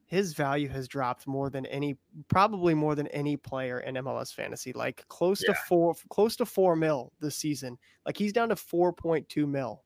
his 0.07 0.35
value 0.35 0.69
has 0.69 0.87
dropped 0.87 1.27
more 1.27 1.51
than 1.51 1.67
any, 1.67 1.97
probably 2.29 2.75
more 2.75 2.95
than 2.95 3.09
any 3.09 3.37
player 3.37 3.81
in 3.81 3.97
MLS 3.97 4.33
fantasy, 4.33 4.73
like 4.73 5.07
close 5.09 5.43
yeah. 5.43 5.53
to 5.53 5.59
four, 5.69 5.95
close 6.11 6.37
to 6.37 6.47
four 6.47 6.77
mil 6.77 7.13
this 7.21 7.37
season. 7.37 7.77
Like 8.05 8.17
he's 8.17 8.33
down 8.33 8.49
to 8.51 8.55
4.2 8.55 9.49
mil. 9.49 9.83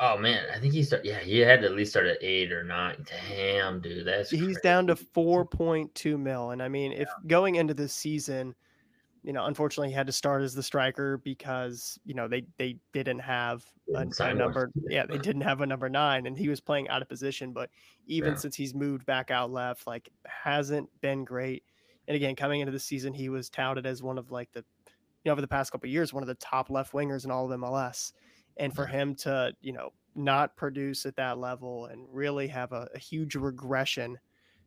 Oh 0.00 0.18
man, 0.18 0.44
I 0.52 0.58
think 0.58 0.74
he 0.74 0.82
started. 0.82 1.06
Yeah, 1.06 1.20
he 1.20 1.38
had 1.38 1.60
to 1.60 1.66
at 1.66 1.74
least 1.74 1.92
start 1.92 2.06
at 2.06 2.18
eight 2.20 2.52
or 2.52 2.64
nine. 2.64 3.06
Damn, 3.28 3.80
dude, 3.80 4.04
that's 4.04 4.28
he's 4.28 4.40
crazy. 4.42 4.60
down 4.62 4.88
to 4.88 4.96
four 4.96 5.44
point 5.44 5.94
two 5.94 6.18
mil. 6.18 6.50
And 6.50 6.60
I 6.60 6.68
mean, 6.68 6.90
yeah. 6.90 7.02
if 7.02 7.08
going 7.28 7.54
into 7.54 7.74
this 7.74 7.94
season, 7.94 8.56
you 9.24 9.32
know, 9.32 9.46
unfortunately, 9.46 9.88
he 9.88 9.94
had 9.94 10.06
to 10.06 10.12
start 10.12 10.42
as 10.42 10.54
the 10.54 10.62
striker 10.62 11.16
because 11.16 11.98
you 12.04 12.12
know 12.12 12.28
they 12.28 12.44
they 12.58 12.76
didn't 12.92 13.20
have 13.20 13.64
a, 13.94 14.06
a 14.20 14.34
number. 14.34 14.70
Yeah, 14.88 15.06
they 15.06 15.16
didn't 15.16 15.40
have 15.40 15.62
a 15.62 15.66
number 15.66 15.88
nine, 15.88 16.26
and 16.26 16.36
he 16.36 16.50
was 16.50 16.60
playing 16.60 16.90
out 16.90 17.00
of 17.00 17.08
position. 17.08 17.52
But 17.52 17.70
even 18.06 18.34
yeah. 18.34 18.38
since 18.38 18.54
he's 18.54 18.74
moved 18.74 19.06
back 19.06 19.30
out 19.30 19.50
left, 19.50 19.86
like 19.86 20.10
hasn't 20.26 20.90
been 21.00 21.24
great. 21.24 21.64
And 22.06 22.14
again, 22.14 22.36
coming 22.36 22.60
into 22.60 22.70
the 22.70 22.78
season, 22.78 23.14
he 23.14 23.30
was 23.30 23.48
touted 23.48 23.86
as 23.86 24.02
one 24.02 24.18
of 24.18 24.30
like 24.30 24.52
the, 24.52 24.62
you 24.86 24.94
know, 25.24 25.32
over 25.32 25.40
the 25.40 25.48
past 25.48 25.72
couple 25.72 25.88
years, 25.88 26.12
one 26.12 26.22
of 26.22 26.26
the 26.26 26.34
top 26.34 26.68
left 26.68 26.92
wingers 26.92 27.24
in 27.24 27.30
all 27.30 27.50
of 27.50 27.58
MLS. 27.58 28.12
And 28.58 28.76
for 28.76 28.84
him 28.84 29.14
to, 29.16 29.54
you 29.62 29.72
know, 29.72 29.94
not 30.14 30.54
produce 30.54 31.06
at 31.06 31.16
that 31.16 31.38
level 31.38 31.86
and 31.86 32.06
really 32.12 32.46
have 32.48 32.72
a, 32.72 32.88
a 32.94 32.98
huge 32.98 33.36
regression 33.36 34.18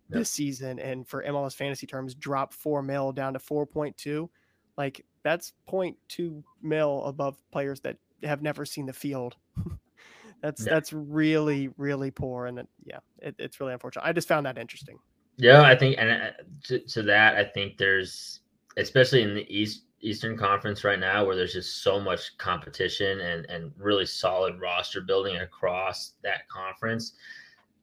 this 0.09 0.31
season, 0.31 0.79
and 0.79 1.07
for 1.07 1.23
MLS 1.25 1.53
fantasy 1.53 1.85
terms, 1.85 2.15
drop 2.15 2.53
four 2.53 2.81
mil 2.81 3.11
down 3.11 3.33
to 3.33 3.39
four 3.39 3.65
point 3.65 3.95
two 3.97 4.29
like 4.77 5.03
that's 5.23 5.53
0.2 5.69 6.43
mil 6.61 7.03
above 7.05 7.37
players 7.51 7.79
that 7.81 7.97
have 8.23 8.41
never 8.41 8.65
seen 8.65 8.85
the 8.85 8.93
field. 8.93 9.35
that's 10.41 10.65
yeah. 10.65 10.73
that's 10.73 10.93
really 10.93 11.69
really 11.77 12.11
poor, 12.11 12.45
and 12.45 12.57
that, 12.57 12.67
yeah, 12.85 12.99
it, 13.19 13.35
it's 13.39 13.59
really 13.59 13.73
unfortunate. 13.73 14.05
I 14.05 14.13
just 14.13 14.27
found 14.27 14.45
that 14.45 14.57
interesting. 14.57 14.99
Yeah, 15.37 15.61
I 15.61 15.75
think, 15.75 15.97
and 15.99 16.09
uh, 16.09 16.29
to, 16.65 16.79
to 16.79 17.03
that, 17.03 17.35
I 17.35 17.43
think 17.43 17.77
there's 17.77 18.39
especially 18.77 19.23
in 19.23 19.33
the 19.33 19.45
East 19.49 19.83
Eastern 20.01 20.37
Conference 20.37 20.83
right 20.83 20.99
now, 20.99 21.25
where 21.25 21.35
there's 21.35 21.53
just 21.53 21.83
so 21.83 21.99
much 21.99 22.37
competition 22.37 23.19
and 23.19 23.45
and 23.49 23.71
really 23.77 24.05
solid 24.05 24.59
roster 24.59 25.01
building 25.01 25.37
across 25.37 26.13
that 26.23 26.47
conference 26.49 27.13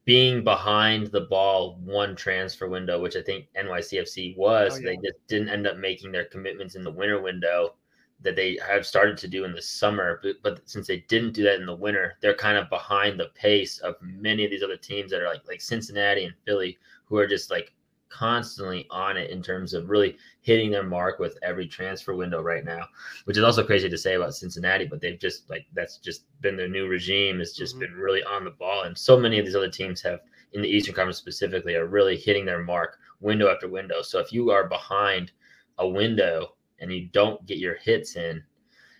being 0.05 0.45
behind 0.45 1.07
the 1.09 1.23
ball 1.23 1.81
one 1.83 2.15
transfer 2.15 2.69
window, 2.69 3.01
which 3.01 3.17
I 3.17 3.23
think 3.23 3.47
NYCFC 3.57 4.37
was. 4.37 4.75
Oh, 4.75 4.79
yeah. 4.79 4.87
They 4.87 4.97
just 4.97 5.27
didn't 5.29 5.49
end 5.49 5.67
up 5.67 5.79
making 5.79 6.13
their 6.13 6.27
commitments 6.27 6.75
in 6.75 6.85
the 6.85 6.91
winter 6.91 7.21
window 7.21 7.75
that 8.21 8.37
they 8.37 8.59
have 8.67 8.87
started 8.87 9.17
to 9.19 9.29
do 9.29 9.45
in 9.45 9.53
the 9.53 9.63
summer. 9.63 10.21
But, 10.23 10.37
but 10.43 10.61
since 10.69 10.87
they 10.87 11.05
didn't 11.09 11.33
do 11.33 11.43
that 11.45 11.61
in 11.61 11.67
the 11.67 11.75
winter, 11.75 12.17
they're 12.21 12.35
kind 12.35 12.59
of 12.59 12.69
behind 12.71 13.19
the 13.19 13.31
pace 13.35 13.79
of 13.79 13.97
many 14.03 14.45
of 14.45 14.51
these 14.51 14.63
other 14.63 14.77
teams 14.77 15.11
that 15.11 15.23
are 15.23 15.29
like 15.29 15.47
like 15.47 15.61
Cincinnati 15.61 16.25
and 16.25 16.35
Philly, 16.45 16.79
who 17.07 17.17
are 17.17 17.27
just 17.27 17.51
like 17.51 17.73
constantly 18.15 18.87
on 18.91 19.17
it 19.17 19.31
in 19.31 19.43
terms 19.43 19.75
of 19.75 19.91
really 19.91 20.17
hitting 20.41 20.71
their 20.71 20.85
mark 20.85 21.19
with 21.19 21.37
every 21.43 21.67
transfer 21.67 22.15
window 22.15 22.41
right 22.41 22.65
now, 22.65 22.87
which 23.25 23.37
is 23.37 23.43
also 23.43 23.65
crazy 23.65 23.89
to 23.89 23.99
say 23.99 24.15
about 24.15 24.35
Cincinnati, 24.35 24.85
but 24.85 25.01
they've 25.01 25.19
just 25.19 25.51
like 25.51 25.67
that's 25.73 25.99
just 25.99 26.25
been 26.41 26.57
their 26.57 26.69
new 26.69 26.87
regime. 26.87 27.41
It's 27.41 27.57
just 27.57 27.75
mm-hmm. 27.75 27.93
been 27.93 27.95
really 27.95 28.23
on 28.23 28.45
the 28.45 28.53
ball. 28.53 28.85
And 28.85 28.97
so 28.97 29.19
many 29.19 29.39
of 29.39 29.45
these 29.45 29.57
other 29.57 29.71
teams 29.71 30.01
have 30.03 30.21
in 30.53 30.63
the 30.63 30.69
Eastern 30.69 30.95
Conference 30.95 31.19
specifically 31.19 31.75
are 31.75 31.87
really 31.87 32.17
hitting 32.17 32.45
their 32.45 32.63
mark 32.63 32.99
window 33.21 33.53
after 33.53 33.69
window. 33.69 34.01
So 34.01 34.21
if 34.21 34.33
you 34.33 34.51
are 34.53 34.69
behind 34.69 35.33
a 35.79 35.89
window 35.89 36.55
and 36.79 36.93
you 36.93 37.09
don't 37.09 37.45
get 37.47 37.59
your 37.59 37.75
hits 37.75 38.15
in, 38.15 38.43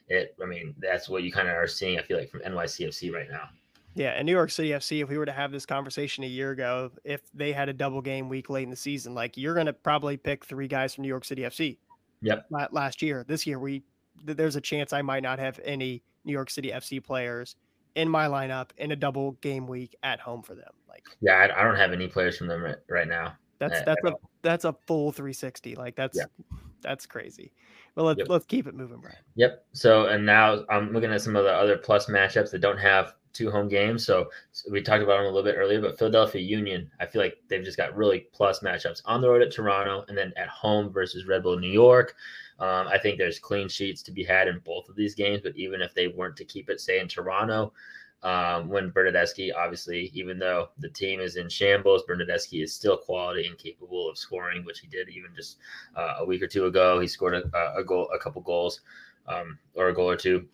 it 0.09 0.35
I 0.43 0.47
mean, 0.47 0.75
that's 0.79 1.09
what 1.09 1.23
you 1.23 1.31
kind 1.31 1.49
of 1.49 1.55
are 1.55 1.69
seeing, 1.69 2.01
I 2.01 2.03
feel 2.03 2.19
like, 2.19 2.31
from 2.31 2.41
NYCFC 2.41 3.13
right 3.13 3.31
now. 3.31 3.49
Yeah, 3.95 4.11
and 4.11 4.27
New 4.27 4.33
York 4.33 4.51
City 4.51 4.71
FC, 4.71 5.03
if 5.03 5.09
we 5.09 5.19
were 5.19 5.27
to 5.27 5.33
have 5.33 5.53
this 5.53 5.65
conversation 5.65 6.25
a 6.25 6.27
year 6.27 6.51
ago, 6.51 6.91
if 7.05 7.23
they 7.33 7.53
had 7.53 7.69
a 7.69 7.73
double 7.73 8.01
game 8.01 8.29
week 8.29 8.51
late 8.51 8.65
in 8.65 8.71
the 8.71 8.77
season, 8.77 9.15
like 9.15 9.37
you're 9.37 9.55
going 9.55 9.67
to 9.67 9.73
probably 9.73 10.17
pick 10.17 10.45
three 10.45 10.67
guys 10.67 10.95
from 10.95 11.03
New 11.03 11.09
York 11.09 11.25
City 11.25 11.43
FC. 11.43 11.79
Yep. 12.23 12.47
Last 12.73 13.03
year, 13.03 13.25
this 13.29 13.47
year, 13.47 13.59
we 13.59 13.83
there's 14.25 14.57
a 14.57 14.61
chance 14.61 14.93
I 14.93 15.03
might 15.03 15.23
not 15.23 15.39
have 15.39 15.61
any 15.65 16.03
New 16.25 16.33
York 16.33 16.51
City 16.51 16.71
FC 16.71 17.03
players 17.03 17.57
in 17.95 18.09
my 18.09 18.27
lineup 18.27 18.71
in 18.79 18.93
a 18.93 18.97
double 18.97 19.33
game 19.41 19.67
week 19.67 19.95
at 20.03 20.21
home 20.21 20.43
for 20.43 20.55
them. 20.55 20.73
Like, 20.89 21.05
yeah, 21.21 21.35
I, 21.35 21.61
I 21.61 21.65
don't 21.65 21.77
have 21.77 21.93
any 21.93 22.09
players 22.09 22.39
from 22.39 22.49
them 22.49 22.63
right, 22.63 22.77
right 22.89 23.09
now. 23.09 23.35
That's 23.59 23.81
at, 23.81 23.87
that's 23.87 24.01
at 24.05 24.11
a 24.11 24.15
all. 24.15 24.31
that's 24.43 24.65
a 24.65 24.75
full 24.87 25.13
360. 25.13 25.77
Like 25.77 25.95
that's 25.95 26.19
yeah. 26.19 26.25
that's 26.81 27.07
crazy. 27.07 27.53
Well, 27.95 28.07
let's 28.07 28.19
Yep. 28.19 28.29
let's 28.29 28.47
keep 28.47 28.67
it 28.67 28.75
moving, 28.75 29.01
Brian. 29.01 29.17
Yep. 29.37 29.65
So 29.73 30.07
and 30.07 30.27
now 30.27 30.65
I'm 30.69 30.93
looking 30.93 31.13
at 31.13 31.21
some 31.21 31.37
of 31.37 31.45
the 31.45 31.53
other 31.53 31.77
plus 31.77 32.07
matchups 32.07 32.51
that 32.51 32.61
don't 32.61 32.79
have 32.79 33.15
two 33.35 33.51
home 33.51 33.69
games. 33.69 34.07
So, 34.07 34.31
we 34.71 34.81
talked 34.81 35.03
about 35.03 35.19
them 35.19 35.27
a 35.27 35.29
little 35.29 35.43
bit 35.43 35.59
earlier, 35.59 35.81
but 35.81 35.99
Philadelphia 35.99 36.41
Union, 36.41 36.91
I 37.01 37.07
feel 37.07 37.21
like 37.21 37.37
they've 37.49 37.65
just 37.65 37.77
got 37.77 37.95
really 37.95 38.29
plus 38.33 38.61
matchups 38.61 39.03
on 39.05 39.21
the 39.21 39.29
road 39.29 39.43
at 39.43 39.53
Toronto 39.53 40.05
and 40.09 40.17
then 40.17 40.33
at 40.37 40.49
home 40.49 40.91
versus 40.91 41.27
Red 41.27 41.43
Bull 41.43 41.59
New 41.59 41.71
York. 41.71 42.15
Um, 42.59 42.87
I 42.87 42.99
think 42.99 43.19
there's 43.19 43.39
clean 43.39 43.69
sheets 43.69 44.03
to 44.05 44.13
be 44.13 44.23
had 44.23 44.49
in 44.49 44.61
both 44.61 44.89
of 44.89 44.97
these 44.97 45.15
games, 45.15 45.41
but 45.43 45.57
even 45.57 45.83
if 45.83 45.93
they 45.93 46.09
weren't 46.09 46.37
to 46.37 46.45
keep 46.45 46.71
it, 46.71 46.81
say 46.81 47.01
in 47.01 47.09
Toronto, 47.09 47.73
um, 48.25 48.69
when 48.69 48.91
Bernardeschi, 48.91 49.51
obviously, 49.55 50.11
even 50.15 50.39
though 50.39 50.71
the 50.79 50.89
team 50.89 51.21
is 51.21 51.37
in 51.37 51.49
shambles, 51.49 52.05
Bernardeschi 52.09 52.63
is 52.63 52.73
still 52.73 52.97
quality 52.97 53.47
and 53.47 53.59
capable 53.59 54.09
of 54.09 54.17
scoring, 54.17 54.65
which 54.65 54.81
he 54.81 54.87
did 54.87 55.11
even 55.11 55.31
just 55.37 55.59
uh, 55.95 56.15
a 56.21 56.25
week 56.25 56.43
or 56.43 56.47
two 56.47 56.65
ago. 56.65 56.99
He 57.01 57.07
scored 57.07 57.35
a, 57.35 57.75
a 57.77 57.85
goal, 57.85 58.09
a 58.15 58.19
couple 58.19 58.41
goals, 58.41 58.81
um, 59.29 59.59
or 59.75 59.89
a 59.89 59.95
goal 59.95 60.09
or 60.09 60.17
two, 60.17 60.47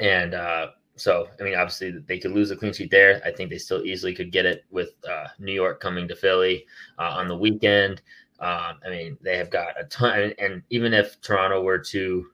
and 0.00 0.34
uh, 0.34 0.68
so 0.96 1.28
I 1.40 1.42
mean, 1.42 1.54
obviously, 1.54 1.90
they 2.06 2.18
could 2.18 2.32
lose 2.32 2.50
a 2.50 2.56
clean 2.56 2.72
sheet 2.72 2.90
there. 2.90 3.20
I 3.24 3.32
think 3.32 3.50
they 3.50 3.58
still 3.58 3.84
easily 3.84 4.14
could 4.14 4.30
get 4.30 4.46
it 4.46 4.64
with 4.70 4.90
uh, 5.08 5.28
New 5.38 5.52
York 5.52 5.80
coming 5.80 6.06
to 6.08 6.16
Philly 6.16 6.66
uh, 6.98 7.14
on 7.16 7.28
the 7.28 7.36
weekend. 7.36 8.02
Um, 8.40 8.78
I 8.84 8.90
mean, 8.90 9.16
they 9.22 9.36
have 9.36 9.50
got 9.50 9.80
a 9.80 9.84
ton, 9.84 10.32
and, 10.38 10.62
even 10.70 10.92
if 10.92 11.20
Toronto 11.20 11.62
were 11.62 11.78
to 11.78 12.26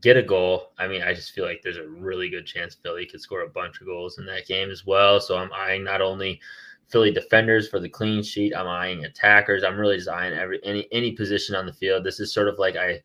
get 0.00 0.16
a 0.16 0.22
goal, 0.22 0.72
I 0.78 0.88
mean, 0.88 1.02
I 1.02 1.12
just 1.12 1.32
feel 1.32 1.44
like 1.44 1.60
there's 1.62 1.76
a 1.76 1.88
really 1.88 2.30
good 2.30 2.46
chance 2.46 2.74
Philly 2.74 3.06
could 3.06 3.20
score 3.20 3.42
a 3.42 3.48
bunch 3.48 3.80
of 3.80 3.86
goals 3.86 4.18
in 4.18 4.26
that 4.26 4.46
game 4.46 4.70
as 4.70 4.86
well. 4.86 5.20
So 5.20 5.36
I'm 5.36 5.52
eyeing 5.52 5.84
not 5.84 6.00
only 6.00 6.40
Philly 6.88 7.10
defenders 7.10 7.68
for 7.68 7.80
the 7.80 7.88
clean 7.88 8.22
sheet, 8.22 8.54
I'm 8.54 8.68
eyeing 8.68 9.04
attackers. 9.04 9.64
I'm 9.64 9.78
really 9.78 9.96
just 9.96 10.08
eyeing 10.08 10.32
every 10.32 10.60
any 10.64 10.88
any 10.92 11.12
position 11.12 11.54
on 11.54 11.66
the 11.66 11.72
field. 11.72 12.04
This 12.04 12.20
is 12.20 12.32
sort 12.32 12.48
of 12.48 12.58
like 12.58 12.76
I 12.76 13.02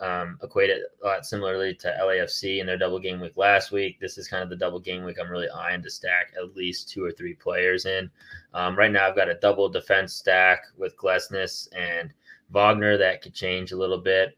um, 0.00 0.38
equate 0.42 0.70
it 0.70 0.82
a 1.02 1.06
lot 1.06 1.24
similarly 1.24 1.74
to 1.74 1.96
LAFC 2.00 2.60
in 2.60 2.66
their 2.66 2.76
double 2.76 2.98
game 2.98 3.20
week 3.20 3.36
last 3.36 3.72
week. 3.72 3.98
This 3.98 4.18
is 4.18 4.28
kind 4.28 4.42
of 4.42 4.50
the 4.50 4.56
double 4.56 4.80
game 4.80 5.04
week 5.04 5.16
I'm 5.20 5.30
really 5.30 5.48
eyeing 5.48 5.82
to 5.82 5.90
stack 5.90 6.32
at 6.36 6.54
least 6.56 6.90
two 6.90 7.04
or 7.04 7.12
three 7.12 7.34
players 7.34 7.86
in. 7.86 8.10
Um, 8.52 8.76
right 8.76 8.92
now, 8.92 9.08
I've 9.08 9.16
got 9.16 9.28
a 9.30 9.34
double 9.34 9.68
defense 9.68 10.12
stack 10.14 10.64
with 10.76 10.96
Glesnes 10.98 11.68
and 11.74 12.12
Wagner 12.50 12.96
that 12.98 13.22
could 13.22 13.34
change 13.34 13.72
a 13.72 13.76
little 13.76 13.98
bit. 13.98 14.36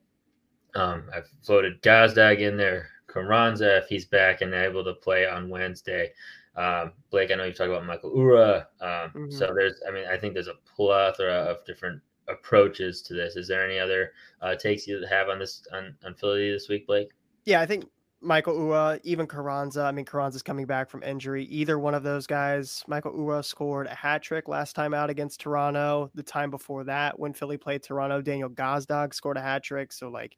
Um, 0.75 1.11
I've 1.15 1.29
floated 1.43 1.83
Gazdag 1.83 2.41
in 2.41 2.57
there, 2.57 2.89
Carranza 3.09 3.79
if 3.79 3.89
he's 3.89 4.05
back 4.05 4.43
and 4.43 4.55
able 4.55 4.85
to 4.85 4.95
play 4.95 5.27
on 5.27 5.49
Wednesday. 5.49 6.13
Um, 6.57 6.93
Blake, 7.11 7.31
I 7.31 7.35
know 7.37 7.45
you 7.45 7.53
talked 7.53 7.71
about 7.71 7.87
Mikael 7.87 8.11
Uhre. 8.11 8.67
Um, 8.81 9.13
Mhm. 9.15 9.33
So 9.33 9.55
there's, 9.55 9.81
I 9.87 9.93
mean, 9.93 10.07
I 10.07 10.17
think 10.17 10.35
there's 10.35 10.49
a 10.49 10.59
plethora 10.77 11.35
of 11.35 11.65
different 11.65 12.03
approaches 12.29 13.03
to 13.03 13.15
this. 13.15 13.37
Is 13.37 13.49
there 13.49 13.65
any 13.65 13.79
other 13.79 14.13
uh, 14.43 14.55
takes 14.55 14.87
you 14.87 15.05
have 15.09 15.29
on 15.29 15.39
this 15.39 15.67
on, 15.73 15.95
on 16.05 16.15
Philly 16.15 16.51
this 16.53 16.69
week, 16.69 16.87
Blake? 16.87 17.11
Yeah, 17.45 17.61
I 17.61 17.67
think 17.67 17.87
Mikael 18.21 18.55
Uhre, 18.55 19.01
even 19.05 19.27
Carranza. 19.27 19.83
I 19.83 19.93
mean, 19.93 20.05
Carranza's 20.05 20.43
coming 20.43 20.67
back 20.67 20.91
from 20.91 21.03
injury. 21.03 21.45
Either 21.45 21.79
one 21.79 21.95
of 21.95 22.03
those 22.03 22.27
guys. 22.27 22.83
Mikael 22.89 23.13
Uhre 23.13 23.45
scored 23.45 23.87
a 23.87 23.95
hat 23.95 24.23
trick 24.23 24.49
last 24.49 24.75
time 24.75 24.93
out 24.93 25.09
against 25.09 25.41
Toronto. 25.41 26.11
The 26.15 26.23
time 26.23 26.51
before 26.51 26.85
that, 26.85 27.19
when 27.19 27.33
Philly 27.33 27.57
played 27.57 27.83
Toronto, 27.83 28.21
Daniel 28.21 28.51
Gazdag 28.51 29.15
scored 29.15 29.37
a 29.37 29.43
hat 29.43 29.63
trick. 29.63 29.93
So, 29.93 30.09
like, 30.09 30.37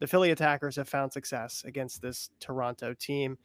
the 0.00 0.06
Philly 0.06 0.30
attackers 0.30 0.76
have 0.76 0.88
found 0.88 1.12
success 1.12 1.64
against 1.66 2.00
this 2.00 2.30
Toronto 2.40 2.94
team. 2.94 3.36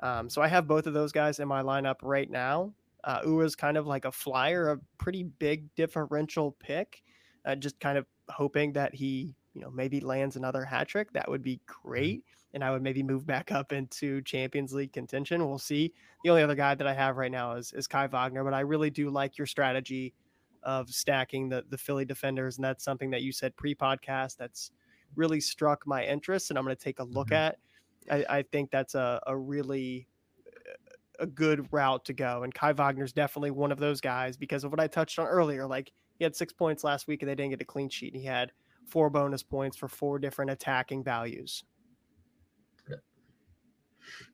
Um, 0.00 0.28
so 0.28 0.42
I 0.42 0.48
have 0.48 0.66
both 0.66 0.86
of 0.86 0.94
those 0.94 1.12
guys 1.12 1.38
in 1.38 1.48
my 1.48 1.62
lineup 1.62 1.96
right 2.02 2.30
now. 2.30 2.72
Uh, 3.04 3.20
Uhre's 3.22 3.54
kind 3.54 3.76
of 3.76 3.86
like 3.86 4.04
a 4.04 4.12
flyer, 4.12 4.70
a 4.70 4.78
pretty 4.98 5.22
big 5.22 5.72
differential 5.74 6.56
pick. 6.58 7.02
Uh, 7.48 7.56
just 7.56 7.80
kind 7.80 7.98
of 7.98 8.06
hoping 8.28 8.72
that 8.74 8.94
he, 8.94 9.34
you 9.54 9.60
know, 9.60 9.70
maybe 9.70 10.00
lands 10.00 10.36
another 10.36 10.64
hat 10.64 10.86
trick. 10.86 11.12
That 11.12 11.28
would 11.28 11.42
be 11.42 11.60
great 11.66 12.22
and 12.54 12.64
I 12.64 12.70
would 12.70 12.82
maybe 12.82 13.02
move 13.02 13.26
back 13.26 13.52
up 13.52 13.72
into 13.72 14.22
Champions 14.22 14.72
League 14.72 14.92
contention. 14.92 15.46
We'll 15.46 15.58
see. 15.58 15.92
The 16.24 16.30
only 16.30 16.42
other 16.42 16.54
guy 16.54 16.74
that 16.74 16.86
I 16.86 16.94
have 16.94 17.16
right 17.16 17.30
now 17.30 17.52
is 17.56 17.72
is 17.72 17.86
Kai 17.86 18.06
Wagner, 18.06 18.44
but 18.44 18.54
I 18.54 18.60
really 18.60 18.90
do 18.90 19.10
like 19.10 19.36
your 19.36 19.46
strategy 19.46 20.14
of 20.62 20.88
stacking 20.90 21.48
the 21.48 21.64
the 21.68 21.78
Philly 21.78 22.04
defenders, 22.04 22.56
and 22.56 22.64
that's 22.64 22.84
something 22.84 23.10
that 23.10 23.22
you 23.22 23.32
said 23.32 23.56
pre-podcast 23.56 24.36
that's 24.36 24.70
really 25.14 25.40
struck 25.40 25.86
my 25.86 26.04
interest, 26.04 26.50
and 26.50 26.58
I'm 26.58 26.64
going 26.64 26.76
to 26.76 26.82
take 26.82 27.00
a 27.00 27.04
look 27.04 27.28
Mhm. 27.28 27.36
at. 27.36 27.58
I, 28.10 28.38
I 28.38 28.42
think 28.42 28.70
that's 28.70 28.94
a 28.94 29.20
a 29.26 29.36
really 29.36 30.08
a 31.20 31.26
good 31.26 31.70
route 31.72 32.04
to 32.06 32.12
go, 32.12 32.44
and 32.44 32.54
Kai 32.54 32.72
Wagner's 32.72 33.12
definitely 33.12 33.50
one 33.50 33.72
of 33.72 33.78
those 33.78 34.00
guys 34.00 34.36
because 34.36 34.64
of 34.64 34.70
what 34.70 34.80
I 34.80 34.86
touched 34.86 35.18
on 35.18 35.26
earlier. 35.26 35.66
Like 35.66 35.92
he 36.18 36.24
had 36.24 36.36
six 36.36 36.52
points 36.52 36.84
last 36.84 37.06
week, 37.06 37.22
and 37.22 37.30
they 37.30 37.34
didn't 37.34 37.50
get 37.50 37.62
a 37.62 37.64
clean 37.64 37.88
sheet. 37.88 38.14
He 38.14 38.24
had 38.24 38.52
four 38.86 39.10
bonus 39.10 39.42
points 39.42 39.76
for 39.76 39.88
four 39.88 40.18
different 40.18 40.50
attacking 40.50 41.04
values. 41.04 41.64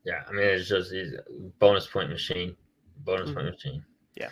Yeah, 0.05 0.23
I 0.27 0.31
mean, 0.31 0.45
it's 0.45 0.69
just 0.69 0.91
he's 0.91 1.13
a 1.13 1.23
bonus 1.59 1.87
point 1.87 2.09
machine, 2.09 2.55
bonus 3.03 3.31
point 3.31 3.47
machine. 3.47 3.83
Yeah. 4.15 4.29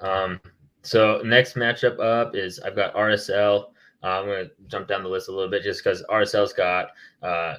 Um. 0.00 0.40
So 0.82 1.20
next 1.24 1.54
matchup 1.54 1.98
up 2.00 2.36
is 2.36 2.60
I've 2.60 2.76
got 2.76 2.94
RSL. 2.94 3.70
Uh, 4.02 4.06
I'm 4.06 4.26
going 4.26 4.44
to 4.44 4.50
jump 4.68 4.86
down 4.88 5.02
the 5.02 5.08
list 5.08 5.28
a 5.28 5.32
little 5.32 5.50
bit 5.50 5.62
just 5.62 5.82
because 5.82 6.02
RSL's 6.04 6.52
got, 6.52 6.90
uh, 7.22 7.56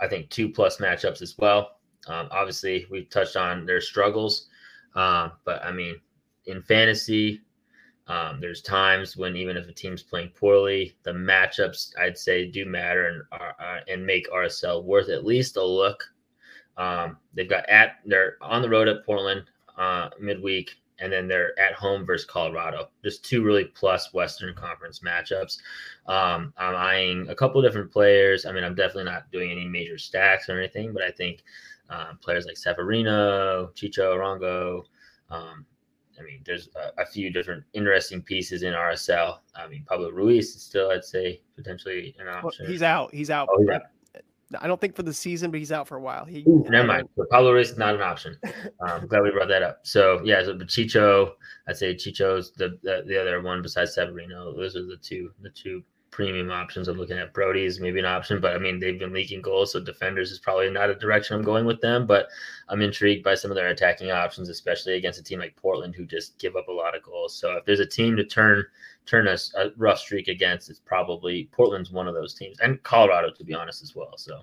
I 0.00 0.08
think, 0.08 0.30
two 0.30 0.48
plus 0.48 0.78
matchups 0.78 1.20
as 1.20 1.36
well. 1.36 1.78
Um, 2.06 2.28
obviously, 2.30 2.86
we've 2.90 3.10
touched 3.10 3.36
on 3.36 3.66
their 3.66 3.80
struggles, 3.80 4.48
um, 4.94 5.32
but 5.44 5.62
I 5.62 5.72
mean, 5.72 5.96
in 6.46 6.62
fantasy, 6.62 7.42
um, 8.06 8.40
there's 8.40 8.62
times 8.62 9.16
when 9.16 9.36
even 9.36 9.56
if 9.56 9.68
a 9.68 9.72
team's 9.72 10.02
playing 10.02 10.30
poorly, 10.30 10.96
the 11.04 11.12
matchups 11.12 11.92
I'd 11.98 12.18
say 12.18 12.46
do 12.46 12.66
matter 12.66 13.06
and 13.06 13.22
are, 13.32 13.80
and 13.88 14.04
make 14.04 14.30
RSL 14.30 14.82
worth 14.82 15.08
at 15.08 15.24
least 15.24 15.56
a 15.56 15.64
look. 15.64 16.02
Um, 16.76 17.18
they've 17.34 17.48
got 17.48 17.68
at 17.68 17.96
they're 18.04 18.36
on 18.40 18.62
the 18.62 18.68
road 18.68 18.88
at 18.88 19.04
Portland 19.04 19.44
uh, 19.78 20.10
midweek, 20.18 20.72
and 20.98 21.12
then 21.12 21.28
they're 21.28 21.58
at 21.58 21.74
home 21.74 22.04
versus 22.04 22.26
Colorado. 22.26 22.88
Just 23.04 23.24
two 23.24 23.44
really 23.44 23.66
plus 23.66 24.12
Western 24.12 24.54
Conference 24.54 25.00
matchups. 25.00 25.58
Um, 26.06 26.52
I'm 26.56 26.74
eyeing 26.74 27.28
a 27.28 27.34
couple 27.34 27.62
different 27.62 27.92
players. 27.92 28.44
I 28.44 28.52
mean, 28.52 28.64
I'm 28.64 28.74
definitely 28.74 29.04
not 29.04 29.30
doing 29.30 29.50
any 29.50 29.68
major 29.68 29.98
stacks 29.98 30.48
or 30.48 30.58
anything, 30.58 30.92
but 30.92 31.02
I 31.02 31.10
think 31.12 31.44
uh, 31.88 32.14
players 32.20 32.46
like 32.46 32.56
Savarino, 32.56 33.72
Chicho 33.74 34.16
Arango. 34.16 34.84
Um, 35.30 35.64
I 36.20 36.22
mean, 36.22 36.42
there's 36.44 36.68
a, 36.76 37.02
a, 37.02 37.06
few 37.06 37.30
different 37.32 37.64
interesting 37.72 38.20
pieces 38.20 38.62
in 38.62 38.74
RSL. 38.74 39.38
I 39.54 39.66
mean, 39.68 39.84
Pablo 39.88 40.10
Ruiz 40.10 40.54
is 40.54 40.62
still, 40.62 40.90
I'd 40.90 41.04
say, 41.04 41.40
potentially 41.56 42.14
an 42.18 42.28
option. 42.28 42.64
Well, 42.64 42.70
he's 42.70 42.82
out. 42.82 43.14
He's 43.14 43.30
out. 43.30 43.48
Oh, 43.50 43.64
yeah. 43.66 43.78
I 44.60 44.66
don't 44.66 44.80
think 44.80 44.96
for 44.96 45.04
the 45.04 45.14
season, 45.14 45.50
but 45.52 45.58
he's 45.58 45.70
out 45.70 45.86
for 45.86 45.96
a 45.96 46.00
while. 46.00 46.24
He 46.24 46.42
Ooh, 46.48 46.64
never 46.68 46.86
mind. 46.86 47.08
So 47.16 47.24
Pablo 47.30 47.52
Ruiz 47.52 47.70
is 47.70 47.78
not 47.78 47.94
an 47.94 48.02
option. 48.02 48.36
Um, 48.80 49.06
glad 49.06 49.22
we 49.22 49.30
brought 49.30 49.48
that 49.48 49.62
up. 49.62 49.80
So 49.82 50.22
yeah, 50.24 50.42
so 50.42 50.56
but 50.56 50.66
Chicho, 50.66 51.32
I'd 51.68 51.76
say 51.76 51.94
Chicho's 51.94 52.52
the, 52.52 52.78
the 52.82 53.04
the 53.06 53.20
other 53.20 53.42
one 53.42 53.60
besides 53.60 53.94
Savarino. 53.94 54.56
Those 54.56 54.74
are 54.74 54.86
the 54.86 54.96
two 54.96 55.32
the 55.42 55.50
two 55.50 55.82
premium 56.10 56.50
options. 56.50 56.88
I'm 56.88 56.96
looking 56.98 57.18
at 57.18 57.32
Brody's 57.32 57.80
maybe 57.80 57.98
an 57.98 58.04
option, 58.04 58.40
but 58.40 58.54
I 58.54 58.58
mean 58.58 58.78
they've 58.78 58.98
been 58.98 59.12
leaking 59.12 59.42
goals, 59.42 59.72
so 59.72 59.80
defenders 59.80 60.30
is 60.30 60.38
probably 60.38 60.70
not 60.70 60.90
a 60.90 60.94
direction 60.94 61.36
I'm 61.36 61.42
going 61.42 61.64
with 61.66 61.80
them. 61.80 62.06
But 62.06 62.28
I'm 62.68 62.80
intrigued 62.80 63.24
by 63.24 63.34
some 63.34 63.50
of 63.50 63.54
their 63.54 63.68
attacking 63.68 64.10
options, 64.10 64.48
especially 64.48 64.94
against 64.94 65.20
a 65.20 65.22
team 65.22 65.38
like 65.38 65.56
Portland 65.56 65.94
who 65.94 66.04
just 66.04 66.38
give 66.38 66.56
up 66.56 66.68
a 66.68 66.72
lot 66.72 66.96
of 66.96 67.02
goals. 67.02 67.34
So 67.36 67.52
if 67.52 67.64
there's 67.64 67.80
a 67.80 67.86
team 67.86 68.16
to 68.16 68.24
turn 68.24 68.64
turn 69.06 69.28
a, 69.28 69.36
a 69.56 69.70
rough 69.76 69.98
streak 69.98 70.28
against, 70.28 70.70
it's 70.70 70.80
probably 70.80 71.48
Portland's 71.52 71.90
one 71.90 72.08
of 72.08 72.14
those 72.14 72.34
teams, 72.34 72.58
and 72.60 72.82
Colorado 72.82 73.30
to 73.30 73.44
be 73.44 73.54
honest 73.54 73.82
as 73.82 73.94
well. 73.94 74.16
So 74.16 74.42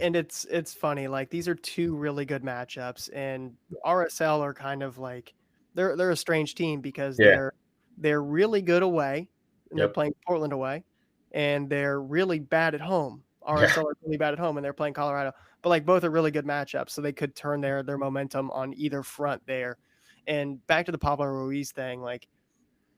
and 0.00 0.16
it's 0.16 0.44
it's 0.46 0.72
funny 0.74 1.06
like 1.08 1.30
these 1.30 1.48
are 1.48 1.54
two 1.54 1.94
really 1.96 2.24
good 2.24 2.42
matchups 2.42 3.10
and 3.14 3.52
RSL 3.84 4.40
are 4.40 4.54
kind 4.54 4.82
of 4.82 4.98
like 4.98 5.34
they're 5.74 5.96
they're 5.96 6.10
a 6.10 6.16
strange 6.16 6.54
team 6.54 6.80
because 6.80 7.18
Yeah. 7.18 7.26
they're 7.26 7.52
they're 7.98 8.22
really 8.22 8.62
good 8.62 8.82
away 8.82 9.28
and 9.70 9.78
they're 9.78 9.88
playing 9.88 10.14
Portland 10.26 10.52
away 10.52 10.84
and 11.32 11.68
they're 11.68 12.00
really 12.00 12.38
bad 12.38 12.74
at 12.74 12.80
home. 12.80 13.22
RSL 13.46 13.84
are 13.84 13.96
really 14.02 14.16
bad 14.16 14.32
at 14.32 14.38
home 14.38 14.56
and 14.56 14.64
they're 14.64 14.72
playing 14.72 14.94
Colorado. 14.94 15.32
But 15.62 15.68
like 15.70 15.84
both 15.86 16.04
are 16.04 16.10
really 16.10 16.30
good 16.30 16.44
matchups 16.46 16.90
so 16.90 17.00
they 17.02 17.12
could 17.12 17.34
turn 17.34 17.60
their 17.60 17.82
their 17.82 17.98
momentum 17.98 18.50
on 18.50 18.74
either 18.74 19.02
front 19.02 19.42
there. 19.46 19.78
And 20.26 20.64
back 20.66 20.86
to 20.86 20.92
the 20.92 20.98
Pablo 20.98 21.26
Ruiz 21.26 21.72
thing 21.72 22.00
like 22.02 22.26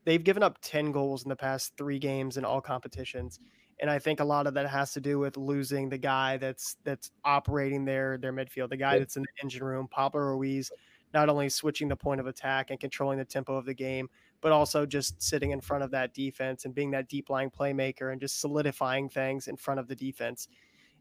they've 0.05 0.23
given 0.23 0.41
up 0.43 0.57
10 0.61 0.91
goals 0.91 1.23
in 1.23 1.29
the 1.29 1.35
past 1.35 1.73
3 1.77 1.99
games 1.99 2.37
in 2.37 2.45
all 2.45 2.61
competitions 2.61 3.39
and 3.79 3.89
I 3.89 3.99
think 3.99 4.19
a 4.19 4.25
lot 4.25 4.47
of 4.47 4.53
that 4.55 4.67
has 4.69 4.93
to 4.93 5.01
do 5.01 5.19
with 5.19 5.37
losing 5.37 5.89
the 5.89 5.97
guy 5.97 6.37
that's 6.37 6.75
that's 6.83 7.11
operating 7.23 7.85
their 7.85 8.17
their 8.17 8.33
midfield, 8.33 8.69
the 8.69 8.77
guy 8.77 8.93
Yeah. 8.93 8.99
that's 8.99 9.15
in 9.15 9.23
the 9.23 9.43
engine 9.43 9.63
room, 9.63 9.87
Pablo 9.87 10.21
Ruiz, 10.21 10.71
not 11.13 11.29
only 11.29 11.49
switching 11.49 11.87
the 11.87 11.95
point 11.95 12.19
of 12.19 12.27
attack 12.27 12.71
and 12.71 12.79
controlling 12.79 13.17
the 13.17 13.25
tempo 13.25 13.55
of 13.55 13.65
the 13.65 13.73
game, 13.73 14.09
but 14.41 14.51
also 14.51 14.85
just 14.85 15.21
sitting 15.21 15.51
in 15.51 15.61
front 15.61 15.83
of 15.83 15.91
that 15.91 16.13
defense 16.13 16.65
and 16.65 16.73
being 16.73 16.91
that 16.91 17.09
deep 17.09 17.29
lying 17.29 17.49
playmaker 17.49 18.11
and 18.11 18.21
just 18.21 18.39
solidifying 18.39 19.09
things 19.09 19.47
in 19.47 19.55
front 19.57 19.79
of 19.79 19.87
the 19.87 19.95
defense. 19.95 20.47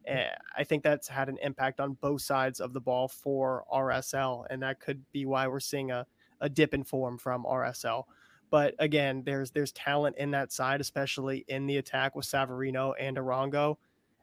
Eh, 0.06 0.28
I 0.56 0.64
think 0.64 0.82
that's 0.82 1.08
had 1.08 1.28
an 1.28 1.38
impact 1.42 1.80
on 1.80 1.94
both 1.94 2.22
sides 2.22 2.60
of 2.60 2.72
the 2.72 2.80
ball 2.80 3.08
for 3.08 3.64
RSL, 3.72 4.46
and 4.50 4.62
that 4.62 4.80
could 4.80 5.04
be 5.12 5.26
why 5.26 5.46
we're 5.46 5.60
seeing 5.60 5.90
a, 5.90 6.06
a 6.40 6.48
dip 6.48 6.74
in 6.74 6.84
form 6.84 7.18
from 7.18 7.44
RSL. 7.44 8.04
But 8.50 8.74
again, 8.78 9.22
there's 9.24 9.50
there's 9.50 9.72
talent 9.72 10.16
in 10.16 10.30
that 10.30 10.52
side, 10.52 10.80
especially 10.80 11.44
in 11.48 11.66
the 11.66 11.76
attack 11.76 12.14
with 12.14 12.24
Savarino 12.24 12.94
and 12.98 13.16
Arango. 13.16 13.76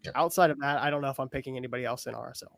Yeah. 0.03 0.11
Outside 0.15 0.49
of 0.49 0.59
that, 0.59 0.81
I 0.81 0.89
don't 0.89 1.01
know 1.01 1.09
if 1.09 1.19
I'm 1.19 1.29
picking 1.29 1.57
anybody 1.57 1.85
else 1.85 2.07
in 2.07 2.15
RSL. 2.15 2.57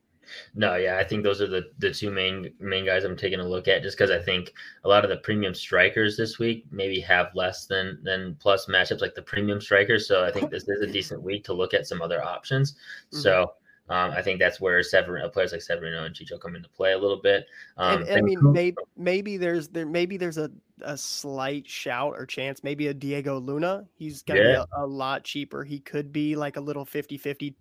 No, 0.55 0.75
yeah, 0.75 0.97
I 0.97 1.03
think 1.03 1.23
those 1.23 1.41
are 1.41 1.47
the 1.47 1.71
the 1.79 1.91
two 1.91 2.11
main 2.11 2.53
main 2.59 2.85
guys 2.85 3.03
I'm 3.03 3.17
taking 3.17 3.39
a 3.39 3.47
look 3.47 3.67
at, 3.67 3.83
just 3.83 3.97
because 3.97 4.11
I 4.11 4.19
think 4.19 4.53
a 4.83 4.87
lot 4.87 5.03
of 5.03 5.09
the 5.09 5.17
premium 5.17 5.53
strikers 5.53 6.17
this 6.17 6.39
week 6.39 6.65
maybe 6.71 6.99
have 7.01 7.27
less 7.35 7.65
than 7.65 7.99
than 8.03 8.35
plus 8.39 8.67
matchups 8.67 9.01
like 9.01 9.15
the 9.15 9.21
premium 9.21 9.61
strikers. 9.61 10.07
So 10.07 10.23
I 10.23 10.31
think 10.31 10.49
this 10.51 10.67
is 10.67 10.81
a 10.81 10.91
decent 10.91 11.21
week 11.21 11.43
to 11.45 11.53
look 11.53 11.73
at 11.73 11.87
some 11.87 12.01
other 12.01 12.23
options. 12.23 12.73
Mm-hmm. 12.73 13.19
So 13.19 13.53
um, 13.89 14.11
I 14.11 14.21
think 14.21 14.39
that's 14.39 14.59
where 14.59 14.79
Savarino, 14.81 15.31
players 15.31 15.53
like 15.53 15.61
Savarino 15.61 16.05
and 16.05 16.13
Chicho 16.13 16.39
come 16.39 16.55
into 16.55 16.67
play 16.67 16.91
a 16.91 16.97
little 16.97 17.21
bit. 17.21 17.45
Um, 17.77 17.99
and, 18.01 18.09
and 18.09 18.17
I 18.17 18.21
mean, 18.21 18.39
maybe, 18.41 18.77
maybe 18.97 19.37
there's 19.37 19.69
there 19.69 19.85
maybe 19.85 20.17
there's 20.17 20.37
a, 20.37 20.51
a 20.81 20.97
slight 20.97 21.67
shout 21.67 22.13
or 22.17 22.25
chance. 22.25 22.63
Maybe 22.63 22.87
a 22.87 22.93
Diego 22.93 23.39
Luna. 23.39 23.85
He's 23.95 24.23
gonna 24.23 24.41
yeah. 24.41 24.45
be 24.45 24.81
a, 24.81 24.83
a, 24.83 24.85
lot 24.85 25.23
cheaper. 25.23 25.63
He 25.63 25.79
could 25.79 26.11
be 26.11 26.35
like 26.35 26.57
a 26.57 26.61
little 26.61 26.85
50-50 26.85 27.53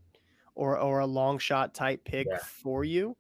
or 0.57 0.79
or 0.79 1.01
a 1.01 1.07
long 1.07 1.39
shot 1.39 1.75
type 1.75 2.05
pick 2.05 2.27
yeah. 2.29 2.39
for 2.39 2.83
you. 2.83 3.17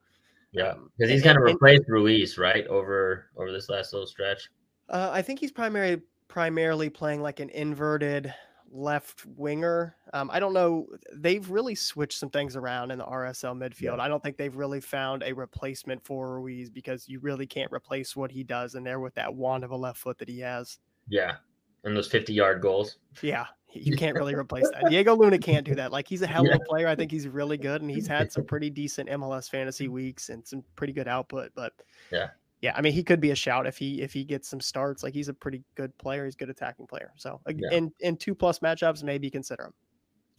Yeah, 0.53 0.74
because 0.97 1.11
um, 1.11 1.14
he's 1.14 1.22
kind 1.22 1.37
of 1.37 1.45
replaced 1.45 1.84
Ruiz, 1.87 2.39
right, 2.39 2.66
over 2.66 3.26
over 3.37 3.53
this 3.53 3.68
last 3.68 3.93
little 3.93 4.07
stretch. 4.07 4.49
Uh, 4.89 5.11
I 5.12 5.22
think 5.22 5.39
he's 5.39 5.53
primarily 5.53 6.03
primarily 6.28 6.91
playing 6.91 7.22
like 7.22 7.41
an 7.41 7.51
inverted 7.51 8.34
left 8.70 9.24
winger. 9.26 9.97
Um, 10.12 10.30
I 10.32 10.41
don't 10.41 10.53
know. 10.53 10.87
They've 11.14 11.49
really 11.49 11.74
switched 11.74 12.18
some 12.18 12.30
things 12.30 12.57
around 12.57 12.91
in 12.91 12.99
the 12.99 13.05
RSL 13.05 13.57
midfield. 13.57 13.97
Yeah. 13.97 14.03
I 14.03 14.09
don't 14.09 14.22
think 14.22 14.37
they've 14.37 14.55
really 14.55 14.80
found 14.80 15.22
a 15.22 15.32
replacement 15.32 16.05
for 16.05 16.41
Ruiz 16.41 16.70
because 16.70 17.09
you 17.09 17.20
really 17.20 17.47
can't 17.47 17.72
replace 17.72 18.16
what 18.16 18.30
he 18.30 18.43
does 18.43 18.74
in 18.74 18.84
there 18.84 19.01
with 19.01 19.14
that 19.14 19.32
wand 19.32 19.64
of 19.64 19.70
a 19.70 19.76
left 19.76 19.99
foot 19.99 20.18
that 20.18 20.28
he 20.28 20.41
has. 20.41 20.78
Yeah. 21.09 21.37
And 21.84 21.97
those 21.97 22.09
50 22.09 22.32
yard 22.32 22.61
goals. 22.61 22.99
Yeah. 23.22 23.47
You 23.72 23.96
can't 23.96 24.16
really 24.16 24.34
replace 24.34 24.68
that. 24.70 24.88
Diego 24.88 25.14
Luna 25.14 25.38
can't 25.38 25.64
do 25.66 25.74
that. 25.74 25.92
Like 25.92 26.08
he's 26.08 26.22
a 26.22 26.26
hell 26.28 26.46
of 26.46 26.54
a 26.54 26.64
player. 26.64 26.88
I 26.88 26.94
think 26.94 27.10
he's 27.10 27.28
really 27.28 27.58
good 27.58 27.82
and 27.82 27.90
he's 27.90 28.06
had 28.06 28.32
some 28.32 28.44
pretty 28.44 28.70
decent 28.70 29.08
MLS 29.10 29.50
fantasy 29.50 29.88
weeks 29.88 30.28
and 30.28 30.46
some 30.46 30.64
pretty 30.76 30.92
good 30.92 31.08
output. 31.08 31.52
But 31.54 31.72
yeah, 32.10 32.28
yeah, 32.62 32.74
I 32.76 32.80
mean, 32.80 32.92
he 32.92 33.02
could 33.02 33.20
be 33.20 33.30
a 33.32 33.34
shout 33.34 33.66
if 33.66 33.76
he 33.76 34.00
if 34.00 34.12
he 34.12 34.24
gets 34.24 34.48
some 34.48 34.60
starts. 34.60 35.02
Like 35.02 35.14
he's 35.14 35.28
a 35.28 35.34
pretty 35.34 35.62
good 35.74 35.96
player. 35.98 36.24
He's 36.24 36.34
a 36.34 36.38
good 36.38 36.50
attacking 36.50 36.86
player. 36.86 37.12
So 37.16 37.40
yeah. 37.46 37.70
in 37.72 37.92
in 38.00 38.16
two 38.16 38.34
plus 38.34 38.60
matchups, 38.60 39.02
maybe 39.02 39.30
consider 39.30 39.64
him. 39.64 39.74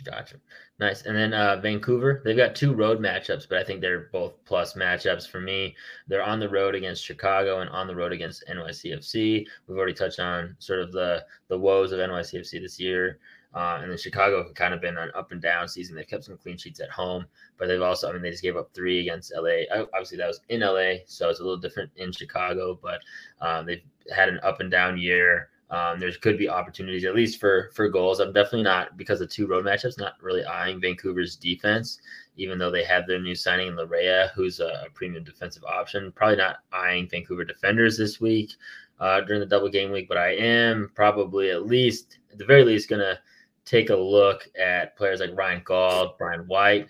Gotcha. 0.03 0.35
Nice. 0.79 1.03
And 1.03 1.15
then 1.15 1.33
uh, 1.33 1.59
Vancouver, 1.59 2.21
they've 2.23 2.37
got 2.37 2.55
two 2.55 2.73
road 2.73 2.99
matchups, 2.99 3.49
but 3.49 3.57
I 3.57 3.63
think 3.63 3.81
they're 3.81 4.09
both 4.11 4.33
plus 4.45 4.73
matchups 4.73 5.27
for 5.27 5.41
me. 5.41 5.75
They're 6.07 6.23
on 6.23 6.39
the 6.39 6.49
road 6.49 6.75
against 6.75 7.03
Chicago 7.03 7.61
and 7.61 7.69
on 7.71 7.87
the 7.87 7.95
road 7.95 8.11
against 8.13 8.45
NYCFC. 8.47 9.47
We've 9.67 9.77
already 9.77 9.93
touched 9.93 10.19
on 10.19 10.55
sort 10.59 10.81
of 10.81 10.91
the 10.91 11.25
the 11.47 11.57
woes 11.57 11.91
of 11.91 11.99
NYCFC 11.99 12.61
this 12.61 12.79
year. 12.79 13.17
Uh, 13.55 13.79
and 13.81 13.89
then 13.89 13.97
Chicago 13.97 14.43
have 14.43 14.53
kind 14.53 14.73
of 14.73 14.81
been 14.81 14.97
an 14.97 15.09
up 15.15 15.31
and 15.31 15.41
down 15.41 15.67
season. 15.67 15.95
They've 15.95 16.07
kept 16.07 16.25
some 16.25 16.37
clean 16.37 16.57
sheets 16.57 16.79
at 16.79 16.91
home, 16.91 17.25
but 17.57 17.67
they've 17.67 17.81
also, 17.81 18.07
I 18.07 18.13
mean, 18.13 18.21
they 18.21 18.29
just 18.29 18.43
gave 18.43 18.55
up 18.55 18.69
three 18.73 18.99
against 18.99 19.33
LA. 19.35 19.63
Obviously, 19.93 20.17
that 20.17 20.27
was 20.27 20.41
in 20.49 20.59
LA, 20.59 20.97
so 21.07 21.29
it's 21.29 21.39
a 21.39 21.43
little 21.43 21.57
different 21.57 21.89
in 21.95 22.11
Chicago, 22.11 22.77
but 22.79 23.01
um, 23.41 23.65
they've 23.65 23.81
had 24.13 24.29
an 24.29 24.39
up 24.43 24.59
and 24.59 24.69
down 24.69 24.97
year. 24.99 25.49
Um, 25.69 25.99
there 25.99 26.11
could 26.21 26.37
be 26.37 26.47
opportunities, 26.47 27.03
at 27.03 27.15
least 27.15 27.39
for 27.39 27.71
for 27.73 27.89
goals. 27.89 28.19
I'm 28.19 28.31
definitely 28.31 28.63
not 28.63 28.95
because 28.95 29.19
of 29.19 29.29
two 29.29 29.47
road 29.47 29.65
matchups, 29.65 29.97
not 29.97 30.13
really 30.21 30.45
eyeing 30.45 30.79
Vancouver's 30.79 31.35
defense, 31.35 31.99
even 32.37 32.57
though 32.57 32.71
they 32.71 32.85
have 32.85 33.05
their 33.05 33.19
new 33.19 33.35
signing 33.35 33.73
Laryea, 33.73 34.31
who's 34.31 34.61
a, 34.61 34.85
a 34.85 34.89
premium 34.93 35.25
defensive 35.25 35.65
option. 35.65 36.13
Probably 36.13 36.37
not 36.37 36.57
eyeing 36.71 37.09
Vancouver 37.09 37.43
defenders 37.43 37.97
this 37.97 38.21
week 38.21 38.51
uh, 38.99 39.21
during 39.21 39.41
the 39.41 39.45
double 39.45 39.69
game 39.69 39.91
week, 39.91 40.07
but 40.07 40.17
I 40.17 40.35
am 40.35 40.89
probably 40.95 41.51
at 41.51 41.65
least, 41.65 42.19
at 42.31 42.37
the 42.37 42.45
very 42.45 42.63
least, 42.63 42.89
gonna 42.89 43.19
take 43.65 43.89
a 43.89 43.95
look 43.95 44.47
at 44.57 44.95
players 44.95 45.19
like 45.19 45.37
Ryan 45.37 45.61
Gauld, 45.65 46.17
Brian 46.17 46.47
White. 46.47 46.87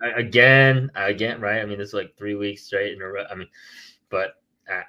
Uh. 0.00 0.14
Again, 0.14 0.90
again, 0.94 1.40
right? 1.40 1.60
I 1.60 1.64
mean, 1.64 1.78
this 1.78 1.88
is 1.88 1.94
like 1.94 2.16
three 2.16 2.36
weeks 2.36 2.62
straight 2.62 2.92
in 2.92 3.02
a 3.02 3.06
row. 3.06 3.24
I 3.28 3.34
mean, 3.34 3.48
but 4.08 4.37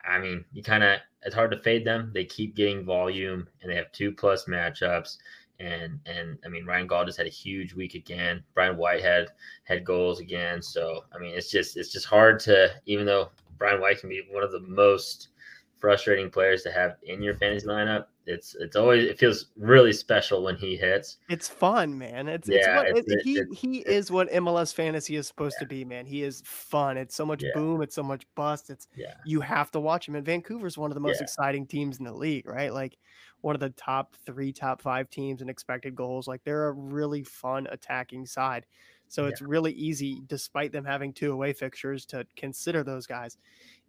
I, 0.05 0.19
mean, 0.19 0.45
you 0.51 0.63
kind 0.63 0.83
of 0.83 0.99
it's 1.23 1.35
hard 1.35 1.51
to 1.51 1.59
fade 1.59 1.85
them. 1.85 2.11
They 2.13 2.25
keep 2.25 2.55
getting 2.55 2.85
volume, 2.85 3.47
and 3.61 3.71
they 3.71 3.75
have 3.75 3.91
two 3.91 4.11
plus 4.11 4.45
matchups. 4.45 5.17
And 5.59 5.99
and 6.05 6.37
I 6.45 6.49
mean, 6.49 6.65
Ryan 6.65 6.87
Gauld 6.87 7.07
just 7.07 7.17
had 7.17 7.27
a 7.27 7.31
huge 7.31 7.73
week 7.73 7.95
again. 7.95 8.43
Brian 8.53 8.77
White 8.77 9.01
had 9.01 9.27
had 9.63 9.85
goals 9.85 10.19
again. 10.19 10.61
So 10.61 11.03
I 11.13 11.19
mean, 11.19 11.33
it's 11.35 11.51
just 11.51 11.77
it's 11.77 11.91
just 11.91 12.05
hard 12.05 12.39
to 12.41 12.71
even 12.85 13.05
though 13.05 13.29
Brian 13.57 13.81
White 13.81 13.99
can 13.99 14.09
be 14.09 14.23
one 14.31 14.43
of 14.43 14.51
the 14.51 14.61
most 14.61 15.29
frustrating 15.77 16.29
players 16.29 16.61
to 16.63 16.71
have 16.71 16.97
in 17.03 17.21
your 17.21 17.35
fantasy 17.35 17.67
lineup 17.67 18.05
it's 18.29 18.55
it's 18.59 18.75
always 18.75 19.09
it 19.09 19.17
feels 19.17 19.47
really 19.57 19.91
special 19.91 20.43
when 20.43 20.55
he 20.55 20.77
hits. 20.77 21.17
It's 21.29 21.49
fun, 21.49 21.97
man. 21.97 22.27
It's 22.27 22.47
yeah, 22.47 22.57
it's 22.57 22.67
what 22.67 22.97
it's, 22.97 23.11
it, 23.11 23.21
he 23.23 23.37
it's, 23.39 23.59
he 23.59 23.77
is 23.79 24.11
what 24.11 24.31
MLS 24.31 24.73
fantasy 24.73 25.15
is 25.15 25.27
supposed 25.27 25.55
yeah. 25.57 25.63
to 25.63 25.67
be, 25.67 25.83
man. 25.83 26.05
He 26.05 26.23
is 26.23 26.43
fun. 26.45 26.97
It's 26.97 27.15
so 27.15 27.25
much 27.25 27.43
yeah. 27.43 27.49
boom. 27.55 27.81
It's 27.81 27.95
so 27.95 28.03
much 28.03 28.25
bust. 28.35 28.69
It's 28.69 28.87
yeah. 28.95 29.15
You 29.25 29.41
have 29.41 29.71
to 29.71 29.79
watch 29.79 30.07
him. 30.07 30.15
And 30.15 30.25
Vancouver's 30.25 30.77
one 30.77 30.91
of 30.91 30.95
the 30.95 31.01
most 31.01 31.21
exciting 31.21 31.65
teams 31.65 31.97
in 31.97 32.05
the 32.05 32.13
league, 32.13 32.47
right? 32.47 32.71
Like 32.71 32.97
one 33.41 33.55
of 33.55 33.61
the 33.61 33.71
top 33.71 34.15
three, 34.25 34.53
top 34.53 34.81
five 34.81 35.09
teams 35.09 35.41
in 35.41 35.49
expected 35.49 35.95
goals. 35.95 36.27
Like 36.27 36.43
they're 36.43 36.67
a 36.67 36.73
really 36.73 37.23
fun 37.23 37.67
attacking 37.71 38.27
side. 38.27 38.65
So 39.09 39.25
it's 39.25 39.41
really 39.41 39.73
easy, 39.73 40.21
despite 40.27 40.71
them 40.71 40.85
having 40.85 41.11
two 41.13 41.31
away 41.31 41.51
fixtures, 41.51 42.05
to 42.07 42.25
consider 42.35 42.83
those 42.83 43.07
guys. 43.07 43.37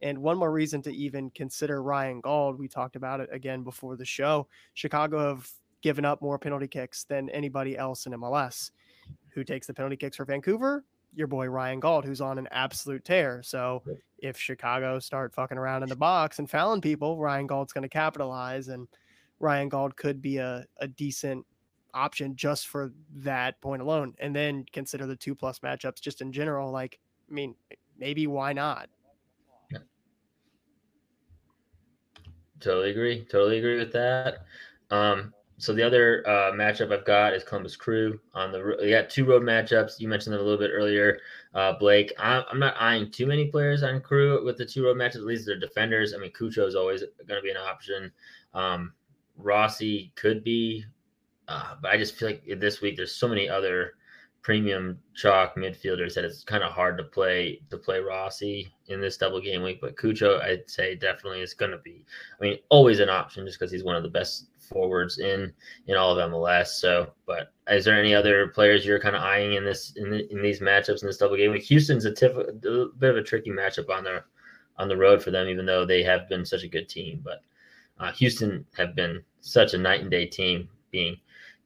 And 0.00 0.18
one 0.18 0.38
more 0.38 0.50
reason 0.50 0.80
to 0.82 0.94
even 0.94 1.30
consider 1.30 1.82
Ryan 1.82 2.22
Gauld, 2.22 2.58
we 2.58 2.68
talked 2.68 2.96
about 2.96 3.20
it 3.20 3.28
again 3.30 3.62
before 3.62 3.96
the 3.96 4.04
show. 4.04 4.48
Chicago 4.72 5.18
have 5.28 5.48
given 5.82 6.06
up 6.06 6.22
more 6.22 6.38
penalty 6.38 6.66
kicks 6.66 7.04
than 7.04 7.28
anybody 7.30 7.76
else 7.76 8.06
in 8.06 8.12
MLS. 8.12 8.70
Who 9.34 9.44
takes 9.44 9.66
the 9.66 9.74
penalty 9.74 9.96
kicks 9.96 10.16
for 10.16 10.24
Vancouver? 10.24 10.84
Your 11.14 11.26
boy 11.26 11.48
Ryan 11.48 11.80
Gauld, 11.80 12.06
who's 12.06 12.22
on 12.22 12.38
an 12.38 12.48
absolute 12.50 13.04
tear. 13.04 13.42
So 13.42 13.82
if 14.18 14.38
Chicago 14.38 14.98
start 14.98 15.34
fucking 15.34 15.58
around 15.58 15.82
in 15.82 15.90
the 15.90 15.96
box 15.96 16.38
and 16.38 16.48
fouling 16.48 16.80
people, 16.80 17.18
Ryan 17.18 17.46
Gauld's 17.46 17.74
going 17.74 17.82
to 17.82 17.88
capitalize, 17.88 18.68
and 18.68 18.88
Ryan 19.38 19.68
Gauld 19.68 19.96
could 19.96 20.22
be 20.22 20.38
a, 20.38 20.64
a 20.78 20.88
decent 20.88 21.44
option 21.94 22.36
just 22.36 22.66
for 22.68 22.92
that 23.16 23.60
point 23.60 23.82
alone. 23.82 24.14
And 24.18 24.34
then 24.34 24.64
consider 24.72 25.06
the 25.06 25.16
two 25.16 25.34
plus 25.34 25.60
matchups 25.60 26.00
just 26.00 26.20
in 26.20 26.32
general. 26.32 26.70
Like, 26.70 26.98
I 27.28 27.32
mean, 27.32 27.54
maybe 27.98 28.26
why 28.26 28.52
not? 28.52 28.88
Totally 32.60 32.90
agree. 32.90 33.24
Totally 33.24 33.58
agree 33.58 33.78
with 33.78 33.92
that. 33.92 34.44
Um, 34.90 35.32
so 35.60 35.74
the 35.74 35.82
other 35.82 36.26
uh, 36.26 36.52
matchup 36.52 36.92
I've 36.92 37.04
got 37.04 37.34
is 37.34 37.44
Columbus 37.44 37.76
Crew 37.76 38.18
on 38.34 38.50
the. 38.50 38.76
We 38.80 38.90
got 38.90 39.10
two 39.10 39.26
road 39.26 39.42
matchups. 39.42 40.00
You 40.00 40.08
mentioned 40.08 40.32
them 40.32 40.40
a 40.40 40.44
little 40.44 40.58
bit 40.58 40.70
earlier, 40.72 41.18
uh, 41.54 41.74
Blake. 41.78 42.12
I'm, 42.18 42.44
I'm, 42.50 42.58
not 42.58 42.76
eyeing 42.80 43.10
too 43.10 43.26
many 43.26 43.48
players 43.48 43.82
on 43.82 44.00
Crew 44.00 44.42
with 44.44 44.56
the 44.56 44.64
two 44.64 44.84
road 44.84 44.96
matches. 44.96 45.20
At 45.20 45.26
least 45.26 45.44
they're 45.46 45.58
defenders. 45.58 46.14
I 46.14 46.18
mean, 46.18 46.32
Cucho 46.32 46.66
is 46.66 46.74
always 46.74 47.02
going 47.26 47.40
to 47.40 47.42
be 47.42 47.50
an 47.50 47.58
option. 47.58 48.10
Um, 48.54 48.94
Rossi 49.36 50.12
could 50.16 50.42
be, 50.42 50.84
uh, 51.50 51.74
but 51.82 51.90
I 51.90 51.96
just 51.96 52.14
feel 52.14 52.28
like 52.28 52.44
this 52.60 52.80
week 52.80 52.96
there's 52.96 53.14
so 53.14 53.26
many 53.26 53.48
other 53.48 53.94
premium 54.42 54.98
chalk 55.14 55.56
midfielders 55.56 56.14
that 56.14 56.24
it's 56.24 56.44
kind 56.44 56.62
of 56.62 56.70
hard 56.70 56.96
to 56.96 57.04
play 57.04 57.60
to 57.70 57.76
play 57.76 57.98
Rossi 57.98 58.72
in 58.86 59.00
this 59.00 59.16
double 59.16 59.40
game 59.40 59.62
week. 59.62 59.80
But 59.80 59.96
Cucho, 59.96 60.40
I'd 60.40 60.70
say 60.70 60.94
definitely 60.94 61.40
is 61.40 61.54
going 61.54 61.72
to 61.72 61.78
be. 61.78 62.04
I 62.40 62.44
mean, 62.44 62.58
always 62.68 63.00
an 63.00 63.10
option 63.10 63.44
just 63.44 63.58
because 63.58 63.72
he's 63.72 63.82
one 63.82 63.96
of 63.96 64.04
the 64.04 64.08
best 64.08 64.46
forwards 64.60 65.18
in 65.18 65.52
in 65.88 65.96
all 65.96 66.16
of 66.16 66.30
MLS. 66.30 66.68
So, 66.68 67.10
but 67.26 67.52
is 67.68 67.84
there 67.84 67.98
any 67.98 68.14
other 68.14 68.46
players 68.48 68.86
you're 68.86 69.00
kind 69.00 69.16
of 69.16 69.22
eyeing 69.22 69.54
in 69.54 69.64
this 69.64 69.92
in, 69.96 70.08
the, 70.10 70.32
in 70.32 70.42
these 70.42 70.60
matchups 70.60 71.02
in 71.02 71.08
this 71.08 71.16
double 71.16 71.36
game 71.36 71.50
week? 71.50 71.64
Houston's 71.64 72.04
a, 72.04 72.12
tif- 72.12 72.48
a 72.48 72.88
bit 72.96 73.10
of 73.10 73.16
a 73.16 73.22
tricky 73.22 73.50
matchup 73.50 73.90
on 73.90 74.04
the 74.04 74.22
on 74.78 74.86
the 74.86 74.96
road 74.96 75.20
for 75.20 75.32
them, 75.32 75.48
even 75.48 75.66
though 75.66 75.84
they 75.84 76.04
have 76.04 76.28
been 76.28 76.46
such 76.46 76.62
a 76.62 76.68
good 76.68 76.88
team. 76.88 77.20
But 77.24 77.42
uh, 77.98 78.12
Houston 78.12 78.64
have 78.76 78.94
been 78.94 79.22
such 79.40 79.74
a 79.74 79.78
night 79.78 80.00
and 80.00 80.10
day 80.10 80.26
team, 80.26 80.68
being 80.92 81.18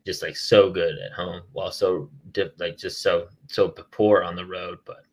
just 0.07 0.22
like 0.22 0.36
so 0.36 0.70
good 0.70 0.96
at 0.98 1.12
home 1.12 1.42
while 1.52 1.72
so 1.72 2.11
like 2.59 2.76
just 2.76 3.02
so 3.02 3.28
so 3.48 3.68
poor 3.68 4.22
on 4.22 4.36
the 4.36 4.44
road. 4.44 4.78
But 4.84 5.05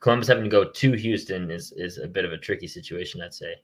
Columbus 0.00 0.28
having 0.28 0.44
to 0.44 0.50
go 0.50 0.64
to 0.64 0.92
Houston 0.92 1.50
is 1.50 1.72
is 1.72 1.98
a 1.98 2.08
bit 2.08 2.24
of 2.24 2.32
a 2.32 2.38
tricky 2.38 2.66
situation, 2.66 3.22
I'd 3.22 3.34
say. 3.34 3.54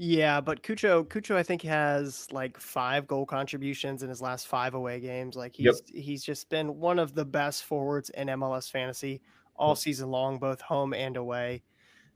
Yeah, 0.00 0.40
but 0.40 0.62
Cucho 0.62 1.04
Cucho 1.04 1.34
I 1.34 1.42
think 1.42 1.62
has 1.62 2.30
like 2.30 2.58
five 2.58 3.06
goal 3.06 3.26
contributions 3.26 4.02
in 4.02 4.08
his 4.08 4.22
last 4.22 4.46
five 4.46 4.74
away 4.74 5.00
games. 5.00 5.36
Like 5.36 5.56
he's 5.56 5.64
yep. 5.64 5.74
he's 5.92 6.22
just 6.22 6.48
been 6.48 6.78
one 6.78 6.98
of 6.98 7.14
the 7.14 7.24
best 7.24 7.64
forwards 7.64 8.10
in 8.10 8.28
MLS 8.28 8.70
fantasy 8.70 9.20
all 9.56 9.74
season 9.74 10.10
long, 10.10 10.38
both 10.38 10.60
home 10.60 10.94
and 10.94 11.16
away. 11.16 11.62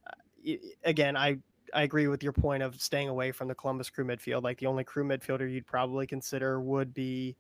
Uh, 0.06 0.52
again, 0.84 1.16
I 1.16 1.38
I 1.74 1.82
agree 1.82 2.06
with 2.06 2.22
your 2.22 2.32
point 2.32 2.62
of 2.62 2.80
staying 2.80 3.08
away 3.08 3.32
from 3.32 3.48
the 3.48 3.54
Columbus 3.54 3.90
crew 3.90 4.04
midfield. 4.04 4.42
Like 4.42 4.58
the 4.58 4.66
only 4.66 4.84
crew 4.84 5.04
midfielder 5.04 5.50
you'd 5.50 5.66
probably 5.66 6.06
consider 6.06 6.60
would 6.60 6.94
be 6.94 7.36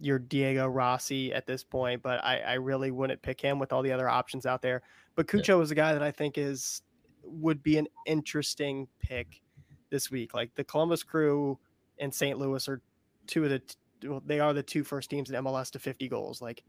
your 0.00 0.18
Diego 0.18 0.66
Rossi 0.66 1.32
at 1.32 1.46
this 1.46 1.62
point, 1.62 2.02
but 2.02 2.24
I, 2.24 2.38
I 2.38 2.54
really 2.54 2.90
wouldn't 2.90 3.22
pick 3.22 3.40
him 3.40 3.58
with 3.58 3.72
all 3.72 3.82
the 3.82 3.92
other 3.92 4.08
options 4.08 4.46
out 4.46 4.62
there. 4.62 4.82
But 5.14 5.26
Cucho 5.26 5.58
yeah. 5.58 5.62
is 5.62 5.70
a 5.70 5.74
guy 5.74 5.92
that 5.92 6.02
I 6.02 6.10
think 6.10 6.38
is 6.38 6.82
would 7.22 7.62
be 7.62 7.76
an 7.76 7.86
interesting 8.06 8.88
pick 9.00 9.42
this 9.90 10.10
week. 10.10 10.34
Like 10.34 10.54
the 10.54 10.64
Columbus 10.64 11.02
crew 11.02 11.58
and 11.98 12.12
St. 12.12 12.38
Louis 12.38 12.66
are 12.68 12.80
two 13.26 13.44
of 13.44 13.50
the 13.50 13.62
well, 14.08 14.22
they 14.24 14.40
are 14.40 14.54
the 14.54 14.62
two 14.62 14.82
first 14.82 15.10
teams 15.10 15.30
in 15.30 15.44
MLS 15.44 15.70
to 15.72 15.78
50 15.78 16.08
goals. 16.08 16.40
Like 16.40 16.64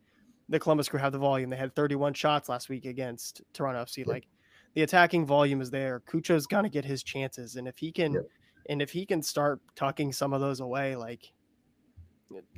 the 0.49 0.59
Columbus 0.59 0.89
Crew 0.89 0.99
have 0.99 1.13
the 1.13 1.17
volume. 1.17 1.49
They 1.49 1.55
had 1.55 1.73
31 1.75 2.13
shots 2.13 2.49
last 2.49 2.67
week 2.67 2.85
against 2.85 3.41
Toronto 3.53 3.83
FC. 3.83 4.05
Like 4.05 4.27
the 4.75 4.81
attacking 4.81 5.25
volume 5.25 5.61
is 5.61 5.71
there. 5.71 6.01
Cucho's 6.01 6.45
gonna 6.45 6.69
get 6.69 6.85
his 6.85 7.03
chances, 7.03 7.55
and 7.55 7.67
if 7.67 7.77
he 7.77 7.91
can, 7.91 8.13
yep. 8.13 8.23
and 8.69 8.81
if 8.81 8.91
he 8.91 9.05
can 9.05 9.21
start 9.21 9.61
tucking 9.75 10.11
some 10.11 10.33
of 10.33 10.41
those 10.41 10.59
away, 10.59 10.95
like 10.95 11.31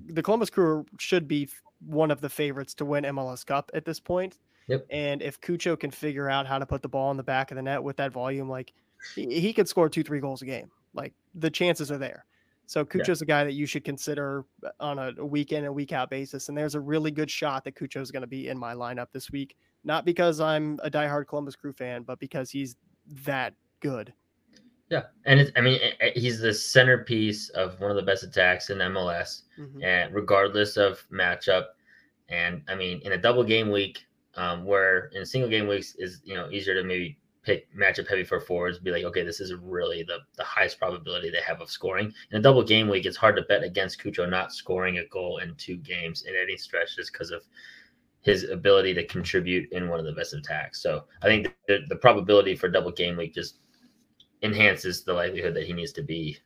the 0.09 0.21
Columbus 0.21 0.49
Crew 0.49 0.85
should 0.99 1.27
be 1.27 1.49
one 1.85 2.11
of 2.11 2.21
the 2.21 2.29
favorites 2.29 2.73
to 2.75 2.85
win 2.85 3.03
MLS 3.05 3.45
Cup 3.45 3.69
at 3.73 3.85
this 3.85 3.99
point. 3.99 4.39
Yep. 4.67 4.85
And 4.89 5.21
if 5.21 5.39
Cucho 5.41 5.77
can 5.77 5.91
figure 5.91 6.29
out 6.29 6.47
how 6.47 6.57
to 6.57 6.65
put 6.65 6.81
the 6.81 6.89
ball 6.89 7.11
in 7.11 7.17
the 7.17 7.23
back 7.23 7.51
of 7.51 7.55
the 7.55 7.61
net 7.61 7.83
with 7.83 7.97
that 7.97 8.11
volume, 8.11 8.49
like 8.49 8.73
he, 9.15 9.39
he 9.39 9.53
could 9.53 9.67
score 9.67 9.89
two, 9.89 10.03
three 10.03 10.19
goals 10.19 10.41
a 10.41 10.45
game. 10.45 10.69
Like 10.93 11.13
the 11.35 11.49
chances 11.49 11.91
are 11.91 11.97
there. 11.97 12.25
So 12.65 12.85
Cucho's 12.85 13.21
yeah. 13.21 13.25
a 13.25 13.27
guy 13.27 13.43
that 13.43 13.53
you 13.53 13.65
should 13.65 13.83
consider 13.83 14.45
on 14.79 14.97
a 14.97 15.25
week 15.25 15.51
in 15.51 15.65
and 15.65 15.75
week 15.75 15.91
out 15.91 16.09
basis. 16.09 16.47
And 16.47 16.57
there's 16.57 16.75
a 16.75 16.79
really 16.79 17.11
good 17.11 17.29
shot 17.29 17.65
that 17.65 17.75
Cucho's 17.75 18.09
going 18.09 18.21
to 18.21 18.27
be 18.27 18.47
in 18.47 18.57
my 18.57 18.73
lineup 18.73 19.07
this 19.11 19.29
week. 19.31 19.55
Not 19.83 20.05
because 20.05 20.39
I'm 20.39 20.79
a 20.81 20.89
diehard 20.89 21.27
Columbus 21.27 21.57
Crew 21.57 21.73
fan, 21.73 22.03
but 22.03 22.19
because 22.19 22.49
he's 22.49 22.77
that 23.25 23.53
good. 23.81 24.13
Yeah, 24.89 25.03
and 25.25 25.39
it's, 25.39 25.51
I 25.55 25.61
mean 25.61 25.79
he's 26.13 26.39
the 26.39 26.53
centerpiece 26.53 27.49
of 27.49 27.79
one 27.79 27.89
of 27.89 27.95
the 27.95 28.03
best 28.03 28.23
attacks 28.23 28.69
in 28.69 28.77
MLS, 28.79 29.43
mm-hmm. 29.57 29.83
and 29.83 30.13
regardless 30.13 30.77
of 30.77 31.03
matchup. 31.11 31.65
And 32.29 32.61
I 32.67 32.75
mean, 32.75 33.01
in 33.03 33.13
a 33.13 33.17
double 33.17 33.43
game 33.43 33.71
week, 33.71 34.05
um, 34.35 34.65
where 34.65 35.07
in 35.13 35.25
single 35.25 35.49
game 35.49 35.67
weeks 35.67 35.95
is 35.95 36.21
you 36.23 36.35
know 36.35 36.49
easier 36.51 36.75
to 36.75 36.83
maybe 36.83 37.17
pick 37.43 37.73
matchup 37.75 38.07
heavy 38.07 38.23
for 38.23 38.39
forwards, 38.39 38.79
be 38.79 38.91
like, 38.91 39.03
okay, 39.03 39.23
this 39.23 39.39
is 39.39 39.53
really 39.53 40.03
the, 40.03 40.19
the 40.37 40.43
highest 40.43 40.79
probability 40.79 41.29
they 41.29 41.41
have 41.41 41.61
of 41.61 41.69
scoring. 41.69 42.13
In 42.31 42.37
a 42.37 42.41
double 42.41 42.63
game 42.63 42.87
week, 42.87 43.05
it's 43.05 43.17
hard 43.17 43.35
to 43.35 43.41
bet 43.43 43.63
against 43.63 44.01
Cucho 44.01 44.29
not 44.29 44.53
scoring 44.53 44.97
a 44.97 45.07
goal 45.07 45.39
in 45.39 45.53
two 45.55 45.75
games 45.77 46.23
in 46.23 46.33
any 46.35 46.57
stretch 46.57 46.95
just 46.95 47.11
because 47.11 47.31
of 47.31 47.43
his 48.21 48.49
ability 48.49 48.93
to 48.93 49.05
contribute 49.05 49.69
in 49.73 49.89
one 49.89 49.99
of 49.99 50.05
the 50.05 50.13
best 50.13 50.33
attacks. 50.33 50.81
So 50.81 51.03
I 51.21 51.27
think 51.27 51.53
the, 51.67 51.79
the 51.89 51.97
probability 51.97 52.55
for 52.55 52.69
double 52.69 52.91
game 52.91 53.17
week 53.17 53.33
just 53.33 53.59
enhances 54.43 55.03
the 55.03 55.13
likelihood 55.13 55.55
that 55.55 55.65
he 55.65 55.73
needs 55.73 55.91
to 55.93 56.03
be 56.03 56.37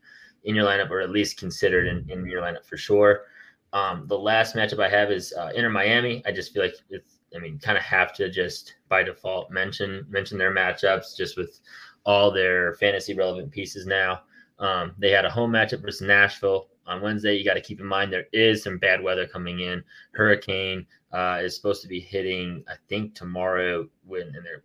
in 0.44 0.56
your 0.56 0.66
lineup 0.66 0.90
or 0.90 1.02
at 1.02 1.10
least 1.10 1.38
considered 1.38 1.88
in, 1.88 2.10
in 2.10 2.26
your 2.26 2.42
lineup 2.42 2.66
for 2.66 2.78
sure. 2.78 3.26
Um, 3.74 4.08
the 4.08 4.18
last 4.18 4.56
matchup 4.56 4.80
I 4.80 4.90
have 4.90 5.12
is 5.12 5.34
uh, 5.34 5.52
Inter 5.54 5.70
Miami. 5.70 6.24
I 6.26 6.32
just 6.32 6.54
feel 6.54 6.64
like 6.64 6.76
it's 6.90 7.18
I 7.36 7.40
mean, 7.40 7.60
kind 7.60 7.78
of 7.78 7.84
have 7.84 8.14
to 8.14 8.30
just 8.30 8.76
by 8.88 9.04
default 9.04 9.52
mention 9.52 10.06
mention 10.10 10.38
their 10.38 10.54
matchups 10.54 11.16
just 11.18 11.38
with 11.38 11.60
all 12.06 12.32
their 12.32 12.76
fantasy 12.76 13.14
relevant 13.14 13.52
pieces 13.52 13.86
now. 13.86 14.22
Um, 14.60 14.94
they 14.98 15.12
had 15.12 15.26
a 15.26 15.30
home 15.30 15.52
matchup 15.52 15.82
versus 15.82 16.08
Nashville 16.08 16.70
on 16.86 17.02
Wednesday. 17.02 17.36
You 17.36 17.44
got 17.44 17.56
to 17.56 17.62
keep 17.62 17.80
in 17.80 17.86
mind 17.86 18.12
there 18.12 18.28
is 18.32 18.64
some 18.64 18.78
bad 18.78 19.04
weather 19.04 19.28
coming 19.28 19.60
in. 19.60 19.84
Hurricane 20.14 20.86
uh, 21.12 21.42
is 21.44 21.56
supposed 21.56 21.82
to 21.82 21.88
be 21.88 22.00
hitting, 22.00 22.64
I 22.68 22.76
think, 22.88 23.14
tomorrow 23.14 23.88
when 24.06 24.24
and 24.24 24.46
they're 24.46 24.64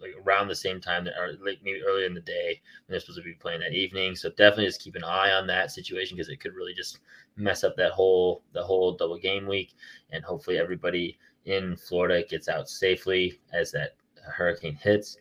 like 0.00 0.14
around 0.24 0.48
the 0.48 0.54
same 0.54 0.80
time 0.80 1.04
that 1.04 1.14
or 1.18 1.32
like 1.44 1.60
maybe 1.62 1.82
earlier 1.82 2.06
in 2.06 2.14
the 2.14 2.20
day 2.20 2.60
when 2.86 2.92
they're 2.92 3.00
supposed 3.00 3.18
to 3.18 3.24
be 3.24 3.34
playing 3.34 3.60
that 3.60 3.72
evening. 3.72 4.16
So 4.16 4.30
definitely 4.30 4.66
just 4.66 4.82
keep 4.82 4.96
an 4.96 5.04
eye 5.04 5.32
on 5.32 5.46
that 5.48 5.70
situation 5.70 6.16
because 6.16 6.30
it 6.30 6.40
could 6.40 6.54
really 6.54 6.74
just 6.74 7.00
mess 7.36 7.64
up 7.64 7.76
that 7.76 7.92
whole 7.92 8.42
the 8.52 8.62
whole 8.62 8.92
double 8.92 9.18
game 9.18 9.46
week. 9.46 9.74
And 10.10 10.24
hopefully 10.24 10.58
everybody 10.58 11.18
in 11.44 11.76
Florida 11.76 12.26
gets 12.28 12.48
out 12.48 12.68
safely 12.68 13.40
as 13.52 13.70
that 13.72 13.96
hurricane 14.22 14.76
hits. 14.76 15.16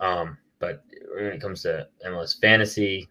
Um, 0.00 0.38
but 0.58 0.84
when 1.14 1.26
it 1.26 1.40
comes 1.40 1.62
to 1.62 1.88
MLS 2.06 2.38
fantasy, 2.40 3.08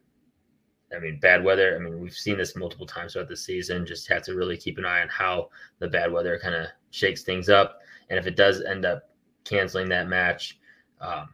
I 0.96 1.00
mean, 1.00 1.20
bad 1.20 1.44
weather. 1.44 1.76
I 1.76 1.80
mean, 1.80 2.00
we've 2.00 2.14
seen 2.14 2.38
this 2.38 2.56
multiple 2.56 2.86
times 2.86 3.14
throughout 3.14 3.30
the 3.30 3.38
season. 3.38 3.86
Just 3.86 4.08
have 4.10 4.24
to 4.24 4.36
really 4.36 4.58
keep 4.58 4.78
an 4.78 4.86
eye 4.86 5.02
on 5.02 5.08
how 5.08 5.50
the 5.80 5.88
bad 5.88 6.12
weather 6.12 6.40
kind 6.42 6.56
of 6.56 6.68
shakes 6.92 7.24
things 7.24 7.50
up. 7.50 7.80
And 8.10 8.18
if 8.18 8.26
it 8.26 8.36
does 8.36 8.62
end 8.62 8.86
up 8.86 9.10
canceling 9.44 9.90
that 9.90 10.08
match, 10.08 10.59
um, 11.02 11.30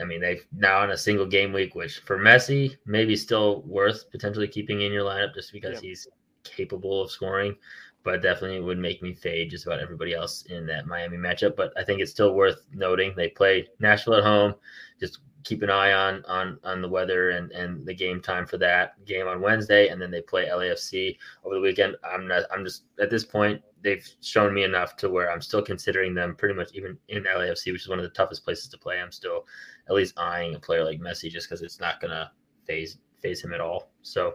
I 0.00 0.04
mean, 0.04 0.20
they've 0.20 0.46
now 0.52 0.82
in 0.84 0.90
a 0.90 0.96
single 0.96 1.26
game 1.26 1.52
week, 1.52 1.74
which 1.74 1.98
for 2.00 2.18
Messi, 2.18 2.76
maybe 2.86 3.16
still 3.16 3.62
worth 3.62 4.10
potentially 4.10 4.48
keeping 4.48 4.80
in 4.80 4.92
your 4.92 5.04
lineup 5.04 5.34
just 5.34 5.52
because 5.52 5.82
yeah. 5.82 5.90
he's 5.90 6.08
capable 6.44 7.02
of 7.02 7.10
scoring 7.10 7.54
but 8.02 8.22
definitely 8.22 8.60
would 8.60 8.78
make 8.78 9.02
me 9.02 9.12
fade 9.12 9.50
just 9.50 9.66
about 9.66 9.80
everybody 9.80 10.14
else 10.14 10.42
in 10.42 10.66
that 10.66 10.86
Miami 10.86 11.16
matchup. 11.16 11.56
But 11.56 11.72
I 11.76 11.84
think 11.84 12.00
it's 12.00 12.10
still 12.10 12.34
worth 12.34 12.66
noting 12.72 13.12
they 13.14 13.28
play 13.28 13.68
Nashville 13.78 14.14
at 14.14 14.24
home. 14.24 14.54
Just 14.98 15.20
keep 15.44 15.62
an 15.62 15.70
eye 15.70 15.92
on 15.92 16.24
on 16.26 16.58
on 16.64 16.82
the 16.82 16.88
weather 16.88 17.30
and 17.30 17.50
and 17.52 17.86
the 17.86 17.94
game 17.94 18.20
time 18.20 18.46
for 18.46 18.58
that 18.58 19.04
game 19.04 19.26
on 19.26 19.40
Wednesday, 19.40 19.88
and 19.88 20.00
then 20.00 20.10
they 20.10 20.22
play 20.22 20.46
LAFC 20.46 21.16
over 21.44 21.56
the 21.56 21.60
weekend. 21.60 21.96
I'm 22.04 22.26
not. 22.26 22.44
I'm 22.50 22.64
just 22.64 22.84
at 22.98 23.10
this 23.10 23.24
point. 23.24 23.62
They've 23.82 24.06
shown 24.20 24.52
me 24.52 24.64
enough 24.64 24.96
to 24.96 25.08
where 25.08 25.30
I'm 25.30 25.40
still 25.40 25.62
considering 25.62 26.14
them 26.14 26.34
pretty 26.36 26.54
much 26.54 26.70
even 26.74 26.98
in 27.08 27.24
LAFC, 27.24 27.72
which 27.72 27.82
is 27.82 27.88
one 27.88 27.98
of 27.98 28.04
the 28.04 28.10
toughest 28.10 28.44
places 28.44 28.68
to 28.68 28.78
play. 28.78 29.00
I'm 29.00 29.12
still 29.12 29.46
at 29.88 29.94
least 29.94 30.18
eyeing 30.18 30.54
a 30.54 30.60
player 30.60 30.84
like 30.84 31.00
Messi 31.00 31.30
just 31.30 31.48
because 31.48 31.62
it's 31.62 31.80
not 31.80 32.00
gonna 32.00 32.30
faze 32.66 32.98
faze 33.22 33.42
him 33.42 33.54
at 33.54 33.60
all. 33.60 33.90
So 34.02 34.34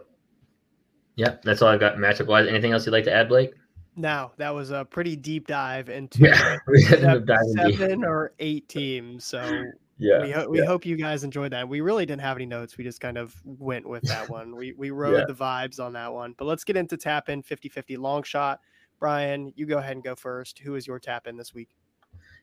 yeah, 1.16 1.36
that's 1.42 1.62
all 1.62 1.68
I've 1.68 1.80
got 1.80 1.96
matchup 1.96 2.26
wise. 2.26 2.46
Anything 2.48 2.72
else 2.72 2.86
you'd 2.86 2.92
like 2.92 3.04
to 3.04 3.12
add, 3.12 3.28
Blake? 3.28 3.54
No, 3.96 4.32
that 4.36 4.54
was 4.54 4.70
a 4.70 4.84
pretty 4.84 5.16
deep 5.16 5.46
dive 5.46 5.88
into 5.88 6.24
yeah, 6.24 6.58
seven, 6.88 7.26
seven 7.54 8.04
or 8.04 8.34
eight 8.38 8.68
teams. 8.68 9.24
So 9.24 9.64
yeah, 9.98 10.22
we, 10.22 10.30
ho- 10.30 10.48
we 10.50 10.58
yeah. 10.58 10.66
hope 10.66 10.84
you 10.84 10.96
guys 10.96 11.24
enjoyed 11.24 11.52
that. 11.52 11.66
We 11.66 11.80
really 11.80 12.04
didn't 12.04 12.20
have 12.20 12.36
any 12.36 12.44
notes. 12.44 12.76
We 12.76 12.84
just 12.84 13.00
kind 13.00 13.16
of 13.16 13.34
went 13.44 13.88
with 13.88 14.02
that 14.02 14.28
one. 14.30 14.54
We 14.54 14.72
we 14.74 14.90
rode 14.90 15.20
yeah. 15.20 15.24
the 15.26 15.34
vibes 15.34 15.80
on 15.80 15.94
that 15.94 16.12
one. 16.12 16.34
But 16.36 16.44
let's 16.44 16.64
get 16.64 16.76
into 16.76 16.98
tap 16.98 17.30
in 17.30 17.42
50-50 17.42 17.96
long 17.96 18.22
shot. 18.22 18.60
Brian, 18.98 19.52
you 19.56 19.66
go 19.66 19.78
ahead 19.78 19.92
and 19.92 20.04
go 20.04 20.14
first. 20.14 20.58
Who 20.58 20.74
is 20.74 20.86
your 20.86 20.98
tap 20.98 21.26
in 21.26 21.36
this 21.36 21.54
week? 21.54 21.68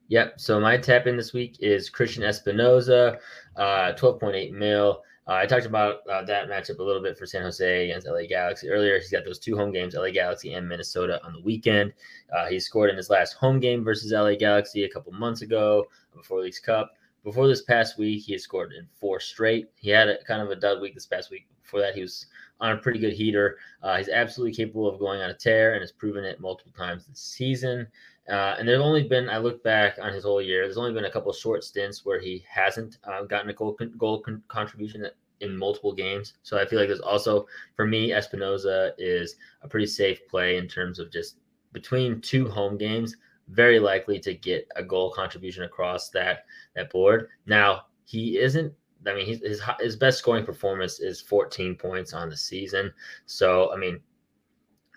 Yep. 0.10 0.40
So 0.40 0.60
my 0.60 0.78
tap 0.78 1.08
in 1.08 1.18
this 1.18 1.34
week 1.34 1.58
is 1.60 1.90
Christian 1.90 2.24
Espinoza, 2.24 3.18
uh, 3.56 3.94
12.8 3.94 4.52
mil. 4.52 5.02
Uh, 5.26 5.36
I 5.36 5.46
talked 5.46 5.66
about 5.66 6.06
uh, 6.12 6.24
that 6.26 6.50
matchup 6.50 6.80
a 6.80 6.84
little 6.84 7.02
bit 7.02 7.18
for 7.18 7.26
San 7.26 7.44
Jose 7.44 7.86
against 7.90 8.08
LA 8.08 8.24
Galaxy 8.28 8.70
earlier. 8.70 9.00
He's 9.00 9.10
got 9.10 9.24
those 9.24 9.40
two 9.40 9.56
home 9.56 9.72
games, 9.72 9.96
LA 9.96 10.10
Galaxy 10.10 10.54
and 10.54 10.68
Minnesota, 10.68 11.22
on 11.24 11.32
the 11.32 11.42
weekend. 11.42 11.94
Uh, 12.36 12.48
he 12.48 12.60
scored 12.60 12.90
in 12.90 12.98
his 12.98 13.10
last 13.10 13.34
home 13.34 13.60
game 13.62 13.86
versus 13.86 14.12
LA 14.12 14.36
Galaxy 14.36 14.84
a 14.84 14.90
couple 14.90 15.14
months 15.14 15.42
ago 15.42 15.86
before 16.14 16.42
Leagues 16.42 16.60
Cup. 16.60 16.92
Before 17.24 17.48
this 17.48 17.62
past 17.64 17.98
week, 17.98 18.24
he 18.24 18.34
had 18.34 18.42
scored 18.42 18.74
in 18.74 18.88
four 19.00 19.20
straight. 19.20 19.70
He 19.76 19.90
had 19.90 20.10
a, 20.10 20.24
kind 20.26 20.42
of 20.42 20.50
a 20.50 20.56
dud 20.56 20.82
week 20.82 20.94
this 20.94 21.06
past 21.06 21.32
week. 21.32 21.48
Before 21.62 21.80
that, 21.80 21.96
he 21.96 22.02
was 22.02 22.26
on 22.60 22.74
a 22.74 22.78
pretty 22.78 23.00
good 23.00 23.14
heater. 23.14 23.58
Uh, 23.82 23.98
he's 23.98 24.10
absolutely 24.10 24.54
capable 24.54 24.88
of 24.88 25.00
going 25.00 25.22
on 25.22 25.30
a 25.30 25.34
tear 25.34 25.74
and 25.74 25.82
has 25.82 25.92
proven 25.92 26.26
it 26.26 26.42
multiple 26.42 26.74
times 26.78 27.06
this 27.06 27.20
season. 27.20 27.88
Uh, 28.30 28.56
and 28.58 28.68
there's 28.68 28.82
only 28.82 29.04
been, 29.04 29.30
I 29.30 29.38
look 29.38 29.64
back 29.64 29.98
on 30.02 30.14
his 30.14 30.24
whole 30.24 30.42
year, 30.42 30.64
there's 30.64 30.78
only 30.78 30.94
been 30.94 31.06
a 31.06 31.12
couple 31.12 31.32
short 31.34 31.64
stints 31.64 32.06
where 32.06 32.20
he 32.20 32.44
hasn't 32.50 32.98
uh, 33.04 33.24
gotten 33.24 33.50
a 33.50 33.54
goal, 33.54 33.78
goal 33.98 34.22
con- 34.22 34.44
contribution 34.48 35.06
in 35.42 35.58
multiple 35.58 35.94
games. 35.94 36.36
So 36.44 36.58
I 36.58 36.66
feel 36.66 36.80
like 36.80 36.88
there's 36.88 37.02
also, 37.02 37.46
for 37.76 37.86
me, 37.86 38.12
Espinoza 38.12 38.92
is 38.98 39.36
a 39.62 39.68
pretty 39.68 39.88
safe 39.88 40.26
play 40.30 40.58
in 40.58 40.68
terms 40.68 41.00
of 41.00 41.12
just 41.12 41.38
between 41.74 42.22
two 42.22 42.48
home 42.48 42.78
games, 42.78 43.18
very 43.50 43.80
likely 43.80 44.20
to 44.20 44.34
get 44.34 44.68
a 44.76 44.84
goal 44.84 45.12
contribution 45.12 45.64
across 45.64 46.10
that 46.10 46.46
that 46.76 46.92
board. 46.92 47.30
Now 47.46 47.84
he 48.06 48.38
isn't. 48.40 48.74
I 49.06 49.14
mean, 49.14 49.26
his 49.26 49.62
his 49.80 49.96
best 49.96 50.20
scoring 50.20 50.46
performance 50.46 51.00
is 51.00 51.22
14 51.22 51.76
points 51.76 52.14
on 52.14 52.30
the 52.30 52.38
season. 52.38 52.94
So 53.26 53.72
I 53.74 53.78
mean, 53.78 54.00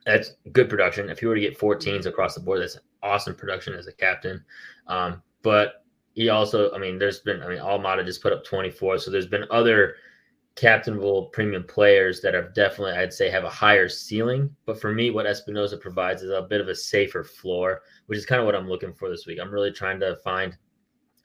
that's 0.04 0.36
good 0.52 0.70
production. 0.70 1.10
If 1.10 1.18
he 1.18 1.26
were 1.26 1.34
to 1.34 1.40
get 1.40 1.58
14s 1.58 2.06
across 2.06 2.34
the 2.34 2.40
board, 2.40 2.62
that's 2.62 2.78
awesome 3.02 3.34
production 3.34 3.74
as 3.74 3.88
a 3.88 3.92
captain. 3.92 4.44
Um, 4.86 5.22
but 5.42 5.84
he 6.14 6.28
also, 6.28 6.72
I 6.72 6.78
mean, 6.78 6.98
there's 6.98 7.18
been, 7.18 7.42
I 7.42 7.48
mean, 7.48 7.58
Almada 7.58 8.04
just 8.04 8.22
put 8.22 8.32
up 8.32 8.44
24. 8.44 8.98
So 8.98 9.10
there's 9.10 9.26
been 9.26 9.44
other 9.50 9.96
captainable 10.56 11.26
premium 11.26 11.62
players 11.62 12.22
that 12.22 12.34
are 12.34 12.48
definitely, 12.48 12.94
I'd 12.94 13.12
say, 13.12 13.30
have 13.30 13.44
a 13.44 13.50
higher 13.50 13.88
ceiling. 13.88 14.54
But 14.64 14.80
for 14.80 14.92
me, 14.92 15.10
what 15.10 15.26
Espinoza 15.26 15.78
provides 15.78 16.22
is 16.22 16.30
a 16.30 16.42
bit 16.42 16.62
of 16.62 16.68
a 16.68 16.74
safer 16.74 17.22
floor, 17.22 17.82
which 18.06 18.18
is 18.18 18.26
kind 18.26 18.40
of 18.40 18.46
what 18.46 18.56
I'm 18.56 18.68
looking 18.68 18.94
for 18.94 19.10
this 19.10 19.26
week. 19.26 19.38
I'm 19.40 19.52
really 19.52 19.70
trying 19.70 20.00
to 20.00 20.16
find 20.24 20.56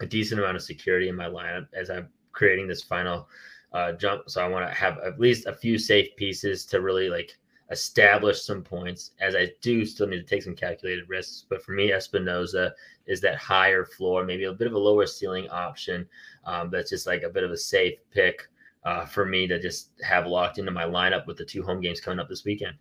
a 0.01 0.05
decent 0.05 0.41
amount 0.41 0.57
of 0.57 0.63
security 0.63 1.07
in 1.07 1.15
my 1.15 1.27
lineup 1.27 1.67
as 1.73 1.89
I'm 1.89 2.09
creating 2.33 2.67
this 2.67 2.83
final 2.83 3.29
uh, 3.71 3.93
jump. 3.93 4.29
So 4.29 4.43
I 4.43 4.49
want 4.49 4.67
to 4.67 4.73
have 4.73 4.97
at 4.99 5.19
least 5.19 5.47
a 5.47 5.53
few 5.53 5.77
safe 5.77 6.13
pieces 6.17 6.65
to 6.65 6.81
really 6.81 7.09
like 7.09 7.37
establish 7.71 8.41
some 8.41 8.61
points 8.61 9.11
as 9.21 9.33
I 9.33 9.53
do 9.61 9.85
still 9.85 10.07
need 10.07 10.17
to 10.17 10.23
take 10.23 10.43
some 10.43 10.55
calculated 10.55 11.07
risks. 11.07 11.45
But 11.49 11.63
for 11.63 11.71
me, 11.71 11.91
Espinoza 11.91 12.71
is 13.05 13.21
that 13.21 13.37
higher 13.37 13.85
floor, 13.85 14.25
maybe 14.25 14.43
a 14.43 14.51
bit 14.51 14.67
of 14.67 14.73
a 14.73 14.79
lower 14.79 15.05
ceiling 15.05 15.49
option. 15.49 16.05
Um, 16.43 16.69
that's 16.69 16.89
just 16.89 17.07
like 17.07 17.23
a 17.23 17.29
bit 17.29 17.45
of 17.45 17.51
a 17.51 17.57
safe 17.57 17.97
pick 18.11 18.49
uh, 18.83 19.05
for 19.05 19.25
me 19.25 19.47
to 19.47 19.59
just 19.59 19.91
have 20.03 20.25
locked 20.27 20.57
into 20.57 20.71
my 20.71 20.85
lineup 20.85 21.27
with 21.27 21.37
the 21.37 21.45
two 21.45 21.63
home 21.63 21.81
games 21.81 21.99
coming 21.99 22.19
up 22.19 22.29
this 22.29 22.43
weekend. 22.45 22.75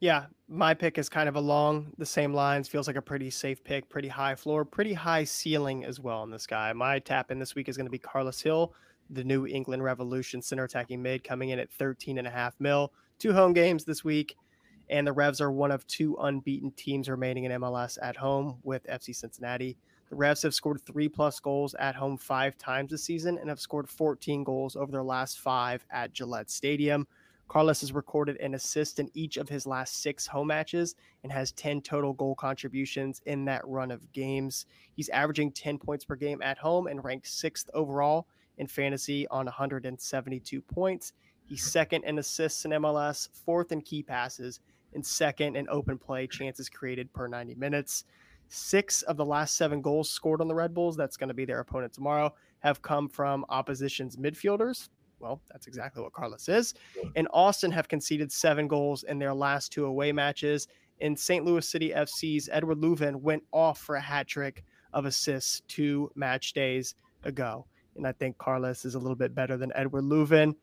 Yeah, 0.00 0.26
my 0.48 0.74
pick 0.74 0.98
is 0.98 1.08
kind 1.08 1.28
of 1.28 1.36
along 1.36 1.92
the 1.96 2.04
same 2.04 2.34
lines. 2.34 2.68
Feels 2.68 2.86
like 2.86 2.96
a 2.96 3.02
pretty 3.02 3.30
safe 3.30 3.64
pick, 3.64 3.88
pretty 3.88 4.08
high 4.08 4.34
floor, 4.34 4.64
pretty 4.64 4.92
high 4.92 5.24
ceiling 5.24 5.84
as 5.84 6.00
well 6.00 6.22
in 6.22 6.30
this 6.30 6.46
guy. 6.46 6.72
My 6.72 6.98
tap 6.98 7.30
in 7.30 7.38
this 7.38 7.54
week 7.54 7.68
is 7.68 7.76
going 7.76 7.86
to 7.86 7.90
be 7.90 7.98
Carlos 7.98 8.42
Gil, 8.42 8.74
the 9.08 9.24
New 9.24 9.46
England 9.46 9.82
Revolution 9.82 10.42
center 10.42 10.64
attacking 10.64 11.00
mid, 11.00 11.24
coming 11.24 11.48
in 11.50 11.58
at 11.58 11.70
13 11.70 12.18
and 12.18 12.26
a 12.26 12.30
half 12.30 12.54
mil. 12.60 12.92
two 13.18 13.32
home 13.32 13.54
games 13.54 13.84
this 13.84 14.04
week, 14.04 14.36
and 14.90 15.06
the 15.06 15.12
Revs 15.12 15.40
are 15.40 15.50
one 15.50 15.70
of 15.70 15.86
two 15.86 16.16
unbeaten 16.20 16.72
teams 16.72 17.08
remaining 17.08 17.44
in 17.44 17.52
MLS 17.52 17.96
at 18.02 18.16
home 18.16 18.58
with 18.64 18.86
FC 18.86 19.16
Cincinnati. 19.16 19.78
The 20.08 20.16
Revs 20.16 20.42
have 20.42 20.54
scored 20.54 20.80
three 20.82 21.08
plus 21.08 21.40
goals 21.40 21.74
at 21.74 21.96
home 21.96 22.16
five 22.16 22.56
times 22.56 22.90
this 22.90 23.02
season 23.02 23.38
and 23.38 23.48
have 23.48 23.60
scored 23.60 23.88
14 23.88 24.44
goals 24.44 24.76
over 24.76 24.92
their 24.92 25.02
last 25.02 25.40
five 25.40 25.84
at 25.90 26.12
Gillette 26.12 26.50
Stadium. 26.50 27.06
Carlos 27.48 27.80
has 27.80 27.92
recorded 27.92 28.36
an 28.38 28.54
assist 28.54 28.98
in 28.98 29.10
each 29.14 29.36
of 29.36 29.48
his 29.48 29.66
last 29.66 30.02
six 30.02 30.26
home 30.26 30.48
matches 30.48 30.96
and 31.22 31.30
has 31.32 31.52
10 31.52 31.80
total 31.80 32.12
goal 32.12 32.34
contributions 32.34 33.20
in 33.26 33.44
that 33.44 33.66
run 33.66 33.90
of 33.90 34.12
games. 34.12 34.66
He's 34.94 35.08
averaging 35.10 35.52
10 35.52 35.78
points 35.78 36.04
per 36.04 36.16
game 36.16 36.42
at 36.42 36.58
home 36.58 36.86
and 36.86 37.04
ranked 37.04 37.28
sixth 37.28 37.70
overall 37.72 38.26
in 38.58 38.66
fantasy 38.66 39.28
on 39.28 39.46
172 39.46 40.60
points. 40.62 41.12
He's 41.44 41.64
second 41.64 42.04
in 42.04 42.18
assists 42.18 42.64
in 42.64 42.72
MLS, 42.72 43.28
fourth 43.44 43.70
in 43.70 43.80
key 43.80 44.02
passes, 44.02 44.60
and 44.94 45.04
second 45.04 45.56
in 45.56 45.68
open 45.68 45.98
play 45.98 46.26
chances 46.26 46.68
created 46.68 47.12
per 47.12 47.28
90 47.28 47.54
minutes. 47.54 48.04
Six 48.48 49.02
of 49.02 49.16
the 49.16 49.24
last 49.24 49.56
seven 49.56 49.80
goals 49.80 50.10
scored 50.10 50.40
on 50.40 50.48
the 50.48 50.54
Red 50.54 50.72
Bulls, 50.72 50.96
that's 50.96 51.16
going 51.16 51.28
to 51.28 51.34
be 51.34 51.44
their 51.44 51.60
opponent 51.60 51.92
tomorrow, 51.92 52.32
have 52.60 52.82
come 52.82 53.08
from 53.08 53.44
opposition's 53.48 54.16
midfielders. 54.16 54.88
Well, 55.18 55.40
that's 55.50 55.66
exactly 55.66 56.02
what 56.02 56.12
Carlos 56.12 56.48
is. 56.48 56.74
And 57.14 57.26
Austin 57.32 57.70
have 57.72 57.88
conceded 57.88 58.30
seven 58.30 58.68
goals 58.68 59.02
in 59.04 59.18
their 59.18 59.34
last 59.34 59.72
two 59.72 59.86
away 59.86 60.12
matches. 60.12 60.68
In 61.00 61.16
St. 61.16 61.44
Louis 61.44 61.66
City 61.66 61.90
FC's 61.90 62.48
Edward 62.52 62.78
Löwen 62.78 63.16
went 63.16 63.42
off 63.52 63.78
for 63.78 63.96
a 63.96 64.00
hat 64.00 64.26
trick 64.26 64.64
of 64.92 65.06
assists 65.06 65.62
two 65.68 66.10
match 66.14 66.52
days 66.52 66.94
ago. 67.24 67.66
And 67.96 68.06
I 68.06 68.12
think 68.12 68.38
Carlos 68.38 68.84
is 68.84 68.94
a 68.94 68.98
little 68.98 69.16
bit 69.16 69.34
better 69.34 69.56
than 69.56 69.72
Edward 69.74 70.04
Löwen. 70.04 70.54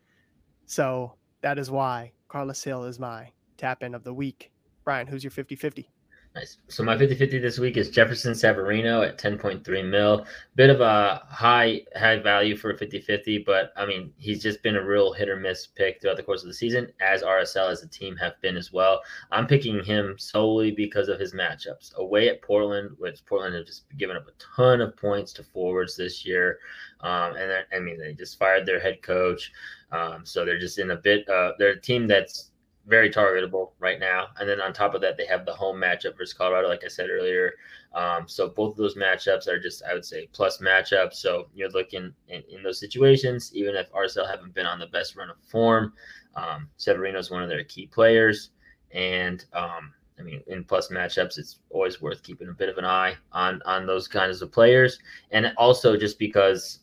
So 0.66 1.14
that 1.42 1.58
is 1.58 1.70
why 1.70 2.12
Carlos 2.28 2.62
Gil 2.62 2.84
is 2.84 2.98
my 2.98 3.30
tap 3.56 3.82
in 3.82 3.94
of 3.94 4.04
the 4.04 4.14
week. 4.14 4.50
Brian, 4.84 5.06
who's 5.06 5.24
your 5.24 5.30
50 5.30 5.56
50? 5.56 5.90
Nice. 6.34 6.58
So 6.66 6.82
my 6.82 6.96
50-50 6.96 7.40
this 7.40 7.60
week 7.60 7.76
is 7.76 7.90
Jefferson 7.90 8.32
Savarino 8.32 9.06
at 9.06 9.18
10.3 9.18 9.88
mil. 9.88 10.26
Bit 10.56 10.68
of 10.68 10.80
a 10.80 11.22
high 11.28 11.82
high 11.94 12.18
value 12.18 12.56
for 12.56 12.70
a 12.70 12.76
50-50, 12.76 13.46
but 13.46 13.72
I 13.76 13.86
mean 13.86 14.12
he's 14.18 14.42
just 14.42 14.60
been 14.60 14.74
a 14.74 14.84
real 14.84 15.12
hit 15.12 15.28
or 15.28 15.36
miss 15.36 15.68
pick 15.68 16.00
throughout 16.00 16.16
the 16.16 16.24
course 16.24 16.42
of 16.42 16.48
the 16.48 16.54
season, 16.54 16.88
as 17.00 17.22
RSL 17.22 17.70
as 17.70 17.84
a 17.84 17.88
team 17.88 18.16
have 18.16 18.40
been 18.40 18.56
as 18.56 18.72
well. 18.72 19.00
I'm 19.30 19.46
picking 19.46 19.84
him 19.84 20.16
solely 20.18 20.72
because 20.72 21.08
of 21.08 21.20
his 21.20 21.34
matchups. 21.34 21.94
Away 21.98 22.28
at 22.28 22.42
Portland, 22.42 22.96
which 22.98 23.24
Portland 23.26 23.54
have 23.54 23.66
just 23.66 23.84
given 23.96 24.16
up 24.16 24.26
a 24.26 24.32
ton 24.56 24.80
of 24.80 24.96
points 24.96 25.32
to 25.34 25.44
forwards 25.44 25.96
this 25.96 26.26
year. 26.26 26.58
Um, 27.02 27.36
and 27.36 27.64
I 27.72 27.78
mean 27.78 27.96
they 27.96 28.12
just 28.12 28.40
fired 28.40 28.66
their 28.66 28.80
head 28.80 29.02
coach. 29.02 29.52
Um, 29.92 30.26
so 30.26 30.44
they're 30.44 30.58
just 30.58 30.80
in 30.80 30.90
a 30.90 30.96
bit 30.96 31.28
uh, 31.28 31.52
they're 31.60 31.74
a 31.74 31.80
team 31.80 32.08
that's 32.08 32.50
very 32.86 33.10
targetable 33.10 33.70
right 33.78 33.98
now. 33.98 34.28
And 34.38 34.48
then 34.48 34.60
on 34.60 34.72
top 34.72 34.94
of 34.94 35.00
that, 35.00 35.16
they 35.16 35.26
have 35.26 35.46
the 35.46 35.54
home 35.54 35.80
matchup 35.80 36.16
versus 36.18 36.34
Colorado, 36.34 36.68
like 36.68 36.84
I 36.84 36.88
said 36.88 37.08
earlier. 37.10 37.54
Um, 37.94 38.26
so 38.26 38.48
both 38.48 38.72
of 38.72 38.76
those 38.76 38.96
matchups 38.96 39.48
are 39.48 39.58
just, 39.58 39.82
I 39.88 39.94
would 39.94 40.04
say, 40.04 40.28
plus 40.32 40.58
matchups. 40.58 41.14
So 41.14 41.48
you're 41.54 41.70
looking 41.70 42.12
in, 42.28 42.42
in 42.50 42.62
those 42.62 42.80
situations, 42.80 43.50
even 43.54 43.74
if 43.74 43.90
RSL 43.92 44.28
haven't 44.28 44.54
been 44.54 44.66
on 44.66 44.78
the 44.78 44.86
best 44.86 45.16
run 45.16 45.30
of 45.30 45.36
form, 45.48 45.92
um, 46.36 46.68
Savarino 46.78 47.18
is 47.18 47.30
one 47.30 47.42
of 47.42 47.48
their 47.48 47.64
key 47.64 47.86
players. 47.86 48.50
And 48.92 49.44
um, 49.54 49.92
I 50.18 50.22
mean, 50.22 50.42
in 50.46 50.64
plus 50.64 50.88
matchups, 50.88 51.38
it's 51.38 51.58
always 51.70 52.02
worth 52.02 52.22
keeping 52.22 52.48
a 52.48 52.52
bit 52.52 52.68
of 52.68 52.78
an 52.78 52.84
eye 52.84 53.16
on 53.32 53.60
on 53.64 53.86
those 53.86 54.08
kinds 54.08 54.42
of 54.42 54.52
players. 54.52 54.98
And 55.30 55.52
also 55.56 55.96
just 55.96 56.18
because 56.18 56.80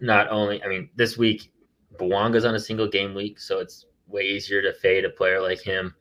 not 0.00 0.28
only, 0.30 0.62
I 0.62 0.68
mean, 0.68 0.90
this 0.96 1.16
week 1.16 1.52
Bouanga's 1.98 2.44
on 2.44 2.54
a 2.54 2.60
single 2.60 2.88
game 2.88 3.14
week, 3.14 3.38
so 3.38 3.60
it's 3.60 3.86
way 4.06 4.22
easier 4.22 4.62
to 4.62 4.72
fade 4.72 5.04
a 5.04 5.10
player 5.10 5.40
like 5.40 5.60
him. 5.60 5.94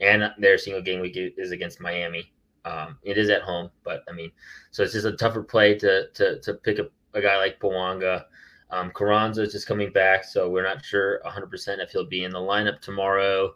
And 0.00 0.30
their 0.38 0.58
single 0.58 0.82
game 0.82 1.00
week 1.00 1.16
is 1.16 1.50
against 1.50 1.80
Miami. 1.80 2.32
Um, 2.64 2.98
it 3.02 3.18
is 3.18 3.30
at 3.30 3.42
home, 3.42 3.70
but 3.82 4.02
I 4.08 4.12
mean, 4.12 4.30
so 4.70 4.82
it's 4.82 4.92
just 4.92 5.06
a 5.06 5.12
tougher 5.12 5.42
play 5.42 5.74
to 5.78 6.08
to 6.14 6.40
to 6.40 6.54
pick 6.54 6.78
up 6.78 6.90
a, 7.14 7.18
a 7.18 7.22
guy 7.22 7.36
like 7.38 7.60
Bouanga. 7.60 8.24
Um, 8.70 8.90
Carranza 8.90 9.42
is 9.42 9.52
just 9.52 9.66
coming 9.66 9.92
back, 9.92 10.24
so 10.24 10.50
we're 10.50 10.62
not 10.62 10.84
sure 10.84 11.20
100% 11.24 11.78
if 11.78 11.90
he'll 11.90 12.04
be 12.04 12.24
in 12.24 12.32
the 12.32 12.38
lineup 12.38 12.80
tomorrow. 12.80 13.54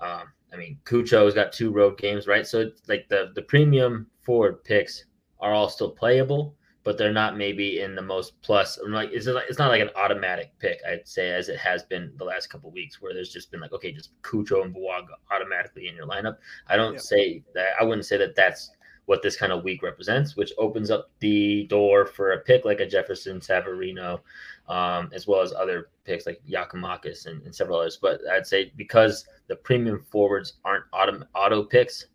Um, 0.00 0.32
I 0.52 0.56
mean, 0.56 0.78
Cucho's 0.84 1.34
got 1.34 1.52
two 1.52 1.70
road 1.70 1.98
games, 1.98 2.26
right? 2.26 2.46
So 2.46 2.60
it's 2.60 2.88
like 2.88 3.08
the 3.08 3.32
the 3.34 3.42
premium 3.42 4.06
forward 4.22 4.64
picks 4.64 5.04
are 5.40 5.52
all 5.52 5.68
still 5.68 5.90
playable, 5.90 6.54
but 6.84 6.98
they're 6.98 7.12
not 7.12 7.36
maybe 7.36 7.80
in 7.80 7.94
the 7.94 8.02
most 8.02 8.40
plus. 8.42 8.76
I'm 8.76 8.92
like 8.92 9.10
it's 9.12 9.26
like 9.26 9.46
it's 9.48 9.58
not 9.58 9.68
like 9.68 9.80
an 9.80 9.90
automatic 9.96 10.52
pick. 10.58 10.80
I'd 10.86 11.08
say 11.08 11.30
as 11.30 11.48
it 11.48 11.58
has 11.58 11.82
been 11.82 12.12
the 12.16 12.24
last 12.24 12.48
couple 12.48 12.70
weeks, 12.70 13.00
where 13.00 13.14
there's 13.14 13.32
just 13.32 13.50
been 13.50 13.60
like 13.60 13.72
okay, 13.72 13.90
just 13.90 14.10
Cucho 14.22 14.62
and 14.62 14.74
Bouanga 14.74 15.14
automatically 15.34 15.88
in 15.88 15.96
your 15.96 16.06
lineup. 16.06 16.36
I 16.68 16.76
don't 16.76 16.94
yeah. 16.94 17.00
say 17.00 17.42
that. 17.54 17.70
I 17.80 17.84
wouldn't 17.84 18.06
say 18.06 18.18
that 18.18 18.36
that's 18.36 18.70
what 19.06 19.22
this 19.22 19.36
kind 19.36 19.52
of 19.52 19.64
week 19.64 19.82
represents, 19.82 20.36
which 20.36 20.52
opens 20.58 20.90
up 20.90 21.10
the 21.20 21.64
door 21.64 22.06
for 22.06 22.32
a 22.32 22.40
pick 22.40 22.64
like 22.64 22.80
a 22.80 22.86
Jefferson 22.86 23.38
Savarino, 23.38 24.20
um, 24.68 25.10
as 25.12 25.26
well 25.26 25.42
as 25.42 25.52
other 25.52 25.90
picks 26.04 26.26
like 26.26 26.40
Giakoumakis 26.48 27.26
and, 27.26 27.42
and 27.42 27.54
several 27.54 27.78
others. 27.78 27.98
But 28.00 28.20
I'd 28.30 28.46
say 28.46 28.72
because 28.76 29.26
the 29.46 29.56
premium 29.56 30.04
forwards 30.10 30.54
aren't 30.64 30.84
auto, 30.92 31.22
auto 31.34 31.64
picks, 31.64 32.06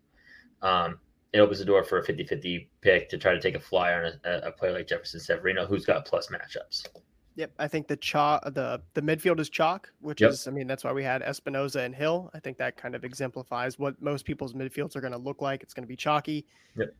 um, 0.61 0.99
it 1.33 1.39
opens 1.39 1.59
the 1.59 1.65
door 1.65 1.83
for 1.83 1.99
a 1.99 2.05
50-50 2.05 2.67
pick 2.81 3.09
to 3.09 3.17
try 3.17 3.33
to 3.33 3.39
take 3.39 3.55
a 3.55 3.59
flyer 3.59 4.05
on 4.05 4.31
a, 4.31 4.47
a 4.47 4.51
player 4.51 4.73
like 4.73 4.87
Jefferson 4.87 5.19
Savarino, 5.19 5.67
who's 5.67 5.85
got 5.85 6.05
plus 6.05 6.27
matchups. 6.27 6.87
Yep, 7.35 7.51
I 7.57 7.67
think 7.67 7.87
the 7.87 7.95
chalk, 7.95 8.43
the 8.53 8.81
the 8.95 9.01
midfield 9.01 9.39
is 9.39 9.49
chalk, 9.49 9.89
which 10.01 10.19
yep. 10.19 10.31
is, 10.31 10.47
I 10.47 10.51
mean, 10.51 10.67
that's 10.67 10.83
why 10.83 10.91
we 10.91 11.03
had 11.03 11.21
Espinoza 11.21 11.85
and 11.85 11.97
Gil. 11.97 12.29
I 12.33 12.39
think 12.39 12.57
that 12.57 12.75
kind 12.75 12.95
of 12.95 13.05
exemplifies 13.05 13.79
what 13.79 14.01
most 14.01 14.25
people's 14.25 14.53
midfields 14.53 14.95
are 14.97 15.01
going 15.01 15.13
to 15.13 15.19
look 15.19 15.41
like. 15.41 15.63
It's 15.63 15.73
going 15.73 15.83
to 15.83 15.87
be 15.87 15.95
chalky. 15.95 16.45
Yep. 16.75 16.93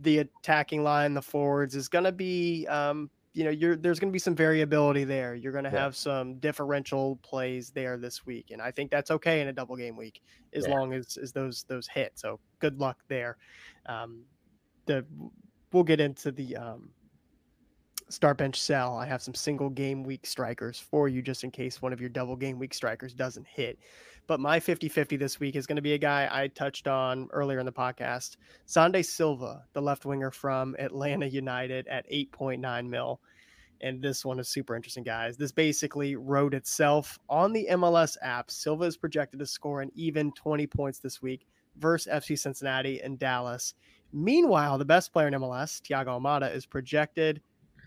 The 0.00 0.18
attacking 0.18 0.82
line, 0.82 1.14
the 1.14 1.22
forwards, 1.22 1.76
is 1.76 1.88
going 1.88 2.04
to 2.04 2.12
be 2.12 2.66
um, 2.66 3.08
you 3.34 3.44
know, 3.44 3.50
you're 3.50 3.76
there's 3.76 3.98
going 3.98 4.10
to 4.10 4.12
be 4.12 4.18
some 4.18 4.34
variability 4.34 5.04
there. 5.04 5.34
You're 5.34 5.52
going 5.52 5.64
to 5.64 5.70
yeah. 5.70 5.82
have 5.82 5.96
some 5.96 6.34
differential 6.34 7.18
plays 7.22 7.70
there 7.70 7.96
this 7.96 8.26
week, 8.26 8.50
and 8.50 8.60
I 8.60 8.70
think 8.70 8.90
that's 8.90 9.10
okay 9.10 9.40
in 9.40 9.48
a 9.48 9.52
double 9.52 9.76
game 9.76 9.96
week 9.96 10.20
as 10.52 10.66
yeah. 10.66 10.74
long 10.74 10.92
as 10.92 11.16
as 11.16 11.32
those 11.32 11.64
those 11.64 11.88
hit. 11.88 12.12
So 12.14 12.38
good 12.58 12.78
luck 12.78 12.98
there. 13.08 13.38
Um, 13.86 14.24
the 14.86 15.06
we'll 15.72 15.82
get 15.82 16.00
into 16.00 16.30
the 16.30 16.56
um, 16.56 16.90
start 18.10 18.36
bench 18.36 18.60
sell. 18.60 18.96
I 18.96 19.06
have 19.06 19.22
some 19.22 19.34
single 19.34 19.70
game 19.70 20.02
week 20.02 20.26
strikers 20.26 20.78
for 20.78 21.08
you 21.08 21.22
just 21.22 21.44
in 21.44 21.50
case 21.50 21.80
one 21.80 21.92
of 21.92 22.00
your 22.00 22.10
double 22.10 22.36
game 22.36 22.58
week 22.58 22.74
strikers 22.74 23.14
doesn't 23.14 23.46
hit. 23.46 23.78
But 24.26 24.40
my 24.40 24.60
50 24.60 24.88
50 24.88 25.16
this 25.16 25.40
week 25.40 25.56
is 25.56 25.66
going 25.66 25.76
to 25.76 25.82
be 25.82 25.94
a 25.94 25.98
guy 25.98 26.28
I 26.30 26.48
touched 26.48 26.86
on 26.86 27.28
earlier 27.32 27.58
in 27.58 27.66
the 27.66 27.72
podcast 27.72 28.36
Xande 28.66 29.04
Silva, 29.04 29.64
the 29.72 29.82
left 29.82 30.04
winger 30.04 30.30
from 30.30 30.76
Atlanta 30.78 31.26
United 31.26 31.86
at 31.88 32.08
8.9 32.10 32.88
mil. 32.88 33.20
And 33.80 34.00
this 34.00 34.24
one 34.24 34.38
is 34.38 34.48
super 34.48 34.76
interesting, 34.76 35.02
guys. 35.02 35.36
This 35.36 35.50
basically 35.50 36.14
wrote 36.14 36.54
itself 36.54 37.18
on 37.28 37.52
the 37.52 37.66
MLS 37.72 38.16
app. 38.22 38.48
Silva 38.48 38.84
is 38.84 38.96
projected 38.96 39.40
to 39.40 39.46
score 39.46 39.82
an 39.82 39.90
even 39.96 40.30
20 40.32 40.68
points 40.68 41.00
this 41.00 41.20
week 41.20 41.46
versus 41.78 42.12
FC 42.12 42.38
Cincinnati 42.38 43.00
and 43.00 43.18
Dallas. 43.18 43.74
Meanwhile, 44.12 44.78
the 44.78 44.84
best 44.84 45.12
player 45.12 45.26
in 45.26 45.34
MLS, 45.34 45.80
Thiago 45.82 46.20
Almada, 46.20 46.54
is 46.54 46.64
projected 46.64 47.40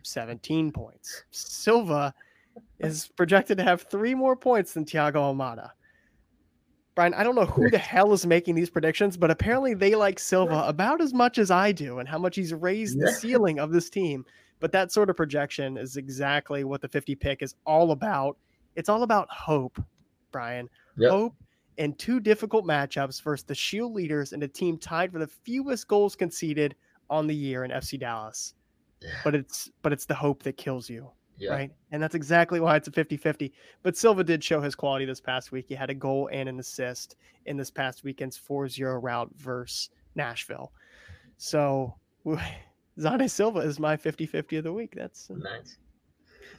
17 0.04 0.72
points. 0.72 1.24
Silva 1.32 2.14
is 2.80 3.08
projected 3.16 3.58
to 3.58 3.64
have 3.64 3.84
three 3.84 4.14
more 4.14 4.36
points 4.36 4.74
than 4.74 4.86
Thiago 4.86 5.16
Almada. 5.16 5.72
Brian, 6.96 7.14
I 7.14 7.24
don't 7.24 7.36
know 7.36 7.46
who 7.46 7.70
the 7.70 7.78
hell 7.78 8.14
is 8.14 8.26
making 8.26 8.56
these 8.56 8.70
predictions, 8.70 9.18
but 9.18 9.30
apparently 9.30 9.74
they 9.74 9.96
like 9.96 10.18
Silva 10.18 10.64
about 10.66 11.02
as 11.02 11.14
much 11.14 11.38
as 11.38 11.52
I 11.52 11.74
do 11.74 12.00
and 12.00 12.08
how 12.08 12.18
much 12.18 12.38
he's 12.38 12.54
raised 12.54 13.00
the 13.00 13.12
ceiling 13.12 13.60
of 13.60 13.72
this 13.72 13.90
team. 13.90 14.26
But 14.62 14.72
that 14.72 14.94
sort 14.94 15.10
of 15.10 15.18
projection 15.18 15.78
is 15.78 15.98
exactly 15.98 16.64
what 16.64 16.82
the 16.82 16.88
50 16.88 17.16
pick 17.16 17.42
is 17.42 17.56
all 17.66 17.92
about. 17.92 18.38
It's 18.78 18.88
all 18.88 19.04
about 19.04 19.30
hope, 19.30 19.82
Brian. 20.32 20.70
Yep. 20.98 21.12
Hope 21.12 21.36
and 21.78 21.98
two 22.00 22.20
difficult 22.20 22.66
matchups 22.66 23.22
versus 23.22 23.44
the 23.44 23.56
Shield 23.56 23.94
leaders 23.94 24.34
and 24.34 24.44
a 24.44 24.48
team 24.48 24.78
tied 24.78 25.12
for 25.12 25.20
the 25.20 25.28
fewest 25.28 25.88
goals 25.88 26.16
conceded 26.16 26.76
on 27.10 27.28
the 27.28 27.36
year 27.36 27.64
in 27.64 27.72
FC 27.72 28.00
Dallas. 28.00 28.54
Yeah. 29.02 29.10
But 29.24 29.36
it's 29.36 29.70
but 29.82 29.92
it's 29.92 30.06
the 30.06 30.16
hope 30.16 30.44
that 30.44 30.58
kills 30.58 30.90
you. 30.90 31.10
Yeah. 31.38 31.52
Right. 31.52 31.72
And 31.92 32.02
that's 32.02 32.16
exactly 32.16 32.60
why 32.60 32.76
it's 32.78 32.88
a 32.88 32.92
50 32.92 33.18
50. 33.18 33.54
But 33.84 33.98
Silva 33.98 34.24
did 34.24 34.44
show 34.44 34.62
his 34.62 34.76
quality 34.76 35.06
this 35.06 35.20
past 35.20 35.52
week. 35.52 35.66
He 35.68 35.76
had 35.76 35.90
a 35.90 35.94
goal 35.94 36.30
and 36.32 36.48
an 36.48 36.60
assist 36.60 37.16
in 37.46 37.58
this 37.58 37.70
past 37.70 38.04
weekend's 38.04 38.38
4 38.38 38.70
0 38.70 39.00
rout 39.00 39.30
versus 39.36 39.90
Nashville. 40.16 40.72
So 41.38 41.94
Xande 42.26 43.30
Silva 43.30 43.60
is 43.60 43.80
my 43.80 43.98
50 43.98 44.26
50 44.26 44.58
of 44.58 44.64
the 44.64 44.74
week. 44.74 44.94
That's 44.96 45.30
uh, 45.30 45.36
nice. 45.36 45.78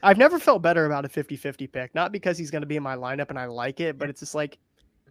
I've 0.02 0.18
never 0.18 0.38
felt 0.38 0.62
better 0.62 0.86
about 0.86 1.04
a 1.04 1.08
50 1.08 1.36
50 1.36 1.66
pick. 1.66 1.94
Not 1.94 2.12
because 2.12 2.36
he's 2.36 2.50
going 2.50 2.62
to 2.62 2.66
be 2.66 2.76
in 2.76 2.82
my 2.82 2.96
lineup 2.96 3.30
and 3.30 3.38
I 3.38 3.46
like 3.46 3.80
it, 3.80 3.98
but 3.98 4.10
it's 4.10 4.20
just 4.20 4.34
like 4.34 4.58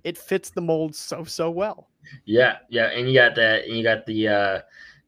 it 0.03 0.17
fits 0.17 0.51
the 0.51 0.61
mold 0.61 0.95
so, 0.95 1.23
so 1.23 1.49
well. 1.49 1.89
Yeah. 2.25 2.57
Yeah. 2.69 2.91
And 2.91 3.07
you 3.07 3.15
got 3.15 3.35
that. 3.35 3.65
And 3.65 3.75
you 3.75 3.83
got 3.83 4.05
the, 4.05 4.27
uh, 4.27 4.59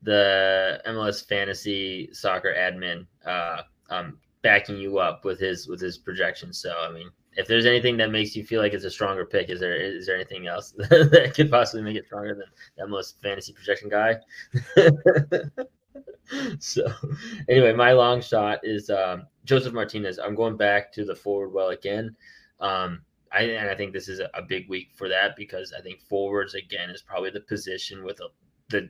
the 0.02 0.82
MLS 0.88 1.28
fantasy 1.28 2.10
soccer 2.14 2.54
admin, 2.58 3.06
uh, 3.26 3.62
um, 3.90 4.18
backing 4.48 4.78
you 4.78 4.98
up 4.98 5.26
with 5.26 5.42
his 5.42 5.68
with 5.68 5.82
his 5.82 5.98
projections. 5.98 6.58
So 6.62 6.74
I 6.80 6.90
mean, 6.90 7.10
if 7.36 7.48
there's 7.48 7.66
anything 7.66 7.98
that 7.98 8.12
makes 8.12 8.34
you 8.34 8.46
feel 8.46 8.62
like 8.62 8.74
it's 8.74 8.86
a 8.86 8.90
stronger 8.90 9.26
pick, 9.26 9.50
is 9.50 9.60
there 9.60 9.76
is 9.76 10.06
there 10.06 10.16
anything 10.16 10.48
else 10.48 10.72
that 10.78 11.34
could 11.36 11.52
possibly 11.52 11.84
make 11.84 11.98
it 11.98 12.06
stronger 12.06 12.34
than 12.34 12.46
that 12.78 12.88
most 12.88 13.22
fantasy 13.22 13.52
projection 13.52 13.90
guy? 13.90 14.16
so 16.60 16.88
anyway, 17.50 17.74
my 17.74 17.92
long 17.92 18.22
shot 18.22 18.60
is 18.64 18.90
um, 18.90 19.28
Josef 19.44 19.74
Martinez. 19.74 20.18
I'm 20.18 20.34
going 20.34 20.56
back 20.56 20.94
to 20.94 21.04
the 21.04 21.16
forward 21.16 21.50
well 21.50 21.70
again. 21.70 22.16
Um, 22.62 23.02
I, 23.34 23.42
and 23.42 23.70
I 23.70 23.76
think 23.76 23.92
this 23.92 24.08
is 24.08 24.22
a, 24.22 24.30
a, 24.34 24.42
big 24.42 24.70
week 24.70 24.92
for 24.96 25.10
that 25.10 25.36
because 25.36 25.74
I 25.78 25.82
think 25.82 26.00
forwards 26.00 26.56
again 26.56 26.90
is 26.90 27.02
probably 27.02 27.30
the 27.30 27.42
position 27.42 28.06
with 28.06 28.22
a, 28.22 28.30
the 28.70 28.90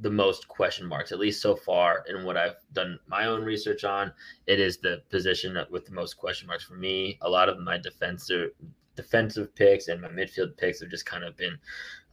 the 0.00 0.10
most 0.10 0.46
question 0.46 0.86
marks, 0.86 1.10
at 1.10 1.18
least 1.18 1.42
so 1.42 1.56
far 1.56 2.04
in 2.08 2.24
what 2.24 2.36
I've 2.36 2.56
done 2.72 2.98
my 3.08 3.26
own 3.26 3.42
research 3.42 3.84
on. 3.84 4.12
It 4.46 4.60
is 4.60 4.78
the 4.78 5.02
position 5.10 5.58
with 5.70 5.86
the 5.86 5.92
most 5.92 6.16
question 6.16 6.46
marks 6.46 6.64
for 6.64 6.74
me. 6.74 7.18
A 7.22 7.28
lot 7.28 7.48
of 7.48 7.58
my 7.58 7.78
defensive 7.78 8.50
defensive 8.94 9.54
picks 9.54 9.86
and 9.88 10.00
my 10.00 10.08
midfield 10.08 10.56
picks 10.56 10.80
have 10.80 10.90
just 10.90 11.06
kind 11.06 11.22
of 11.22 11.36
been 11.36 11.56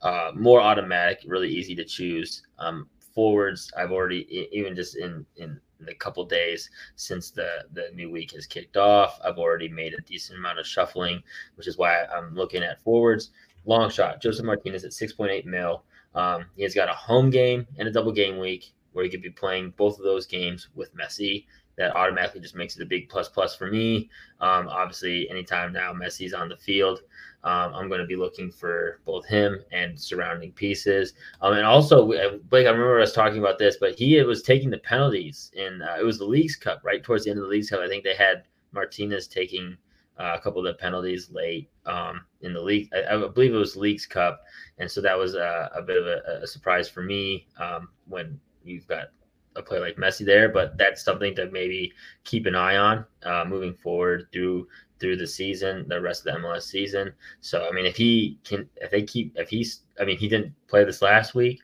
uh, 0.04 0.32
more 0.36 0.62
automatic, 0.62 1.24
really 1.26 1.50
easy 1.50 1.76
to 1.76 1.84
choose. 1.84 2.44
Um, 2.60 2.88
forwards, 3.14 3.72
I've 3.78 3.92
already 3.92 4.48
even 4.52 4.76
just 4.76 4.98
in 4.98 5.26
in 5.38 5.60
the 5.80 5.94
couple 5.96 6.26
days 6.26 6.70
since 6.96 7.32
the 7.32 7.66
the 7.74 7.90
new 7.94 8.12
week 8.12 8.32
has 8.32 8.46
kicked 8.46 8.78
off, 8.78 9.20
I've 9.24 9.38
already 9.38 9.70
made 9.70 9.94
a 9.94 10.02
decent 10.02 10.40
amount 10.40 10.60
of 10.60 10.68
shuffling, 10.68 11.22
which 11.56 11.68
is 11.68 11.78
why 11.78 12.06
I'm 12.06 12.36
looking 12.36 12.64
at 12.64 12.82
forwards. 12.82 13.32
Long 13.66 13.90
shot, 13.90 14.22
Josef 14.22 14.46
Martinez 14.46 14.84
at 14.84 14.92
6.8 14.92 15.46
mil. 15.46 15.84
Um, 16.16 16.46
he 16.56 16.64
has 16.64 16.74
got 16.74 16.90
a 16.90 16.94
home 16.94 17.30
game 17.30 17.68
and 17.78 17.88
a 17.88 17.92
double 17.92 18.12
game 18.12 18.40
week 18.40 18.74
where 18.94 19.04
he 19.04 19.12
could 19.12 19.22
be 19.22 19.30
playing 19.30 19.74
both 19.78 19.98
of 19.98 20.06
those 20.06 20.26
games 20.26 20.70
with 20.74 20.96
Messi. 20.96 21.46
That 21.78 21.94
automatically 21.94 22.40
just 22.40 22.56
makes 22.56 22.78
it 22.78 22.84
a 22.84 22.86
big 22.86 23.10
plus 23.10 23.28
plus 23.28 23.54
for 23.54 23.70
me. 23.70 24.10
Um, 24.40 24.70
obviously, 24.70 25.30
anytime 25.30 25.74
now 25.74 25.92
Messi's 25.92 26.34
on 26.34 26.48
the 26.48 26.56
field, 26.56 27.02
um, 27.44 27.76
I'm 27.76 27.90
going 27.90 28.00
to 28.00 28.08
be 28.08 28.16
looking 28.16 28.50
for 28.50 29.02
both 29.06 29.26
him 29.26 29.60
and 29.74 30.00
surrounding 30.00 30.54
pieces. 30.54 31.14
Um, 31.42 31.54
and 31.54 31.66
also, 31.66 32.12
uh, 32.14 32.38
Blake, 32.50 32.66
I 32.66 32.70
remember 32.70 33.02
us 33.02 33.12
talking 33.12 33.40
about 33.40 33.60
this, 33.60 33.76
but 33.78 34.00
he 34.00 34.22
was 34.24 34.42
taking 34.42 34.70
the 34.70 34.78
penalties 34.78 35.52
in 35.54 35.82
uh, 35.82 35.98
it 36.00 36.04
was 36.04 36.18
the 36.18 36.26
Leagues 36.26 36.56
Cup, 36.56 36.82
right 36.86 37.04
towards 37.04 37.26
the 37.26 37.30
end 37.30 37.40
of 37.40 37.44
the 37.44 37.52
Leagues 37.52 37.70
Cup. 37.70 37.82
I 37.82 37.90
think 37.90 38.06
they 38.06 38.16
had 38.16 38.46
Martinez 38.72 39.28
taking 39.28 39.78
uh, 40.20 40.36
a 40.36 40.40
couple 40.40 40.60
of 40.60 40.66
the 40.66 40.80
penalties 40.80 41.30
late 41.32 41.70
um, 41.86 42.22
in 42.42 42.54
the 42.54 42.62
league. 42.62 42.90
I, 42.94 43.16
I, 43.16 43.28
believe 43.28 43.54
it 43.54 43.58
was 43.58 43.76
Leagues 43.76 44.06
Cup, 44.06 44.44
and 44.78 44.90
so 44.90 45.02
that 45.02 45.18
was 45.18 45.36
a, 45.36 45.72
a 45.76 45.82
bit 45.82 45.98
of 45.98 46.08
a, 46.08 46.44
a, 46.44 46.48
surprise 46.48 46.88
for 46.88 47.02
me 47.02 47.48
um, 47.60 47.90
when 48.08 48.40
you've 48.64 48.88
got 48.88 49.08
a 49.56 49.62
player 49.62 49.82
like 49.82 49.98
Messi 49.98 50.26
there. 50.26 50.50
But 50.50 50.78
that's 50.78 51.04
something 51.04 51.36
to 51.36 51.52
maybe 51.52 51.94
keep 52.24 52.46
an 52.46 52.56
eye 52.56 52.78
on 52.78 53.06
uh, 53.24 53.46
moving 53.46 53.74
forward 53.74 54.28
through 54.32 54.68
through 55.00 55.18
the 55.18 55.28
season, 55.28 55.86
the 55.90 56.00
rest 56.00 56.26
of 56.26 56.34
the 56.34 56.40
MLS 56.40 56.64
season. 56.64 57.14
So 57.42 57.68
I 57.68 57.72
mean, 57.74 57.86
if 57.86 57.98
he 57.98 58.40
can, 58.46 58.70
if 58.78 58.92
they 58.92 59.04
keep, 59.04 59.34
if 59.36 59.50
he's, 59.50 59.82
I 60.00 60.06
mean, 60.06 60.18
he 60.18 60.30
didn't 60.30 60.54
play 60.68 60.84
this 60.86 61.02
last 61.02 61.36
week. 61.36 61.62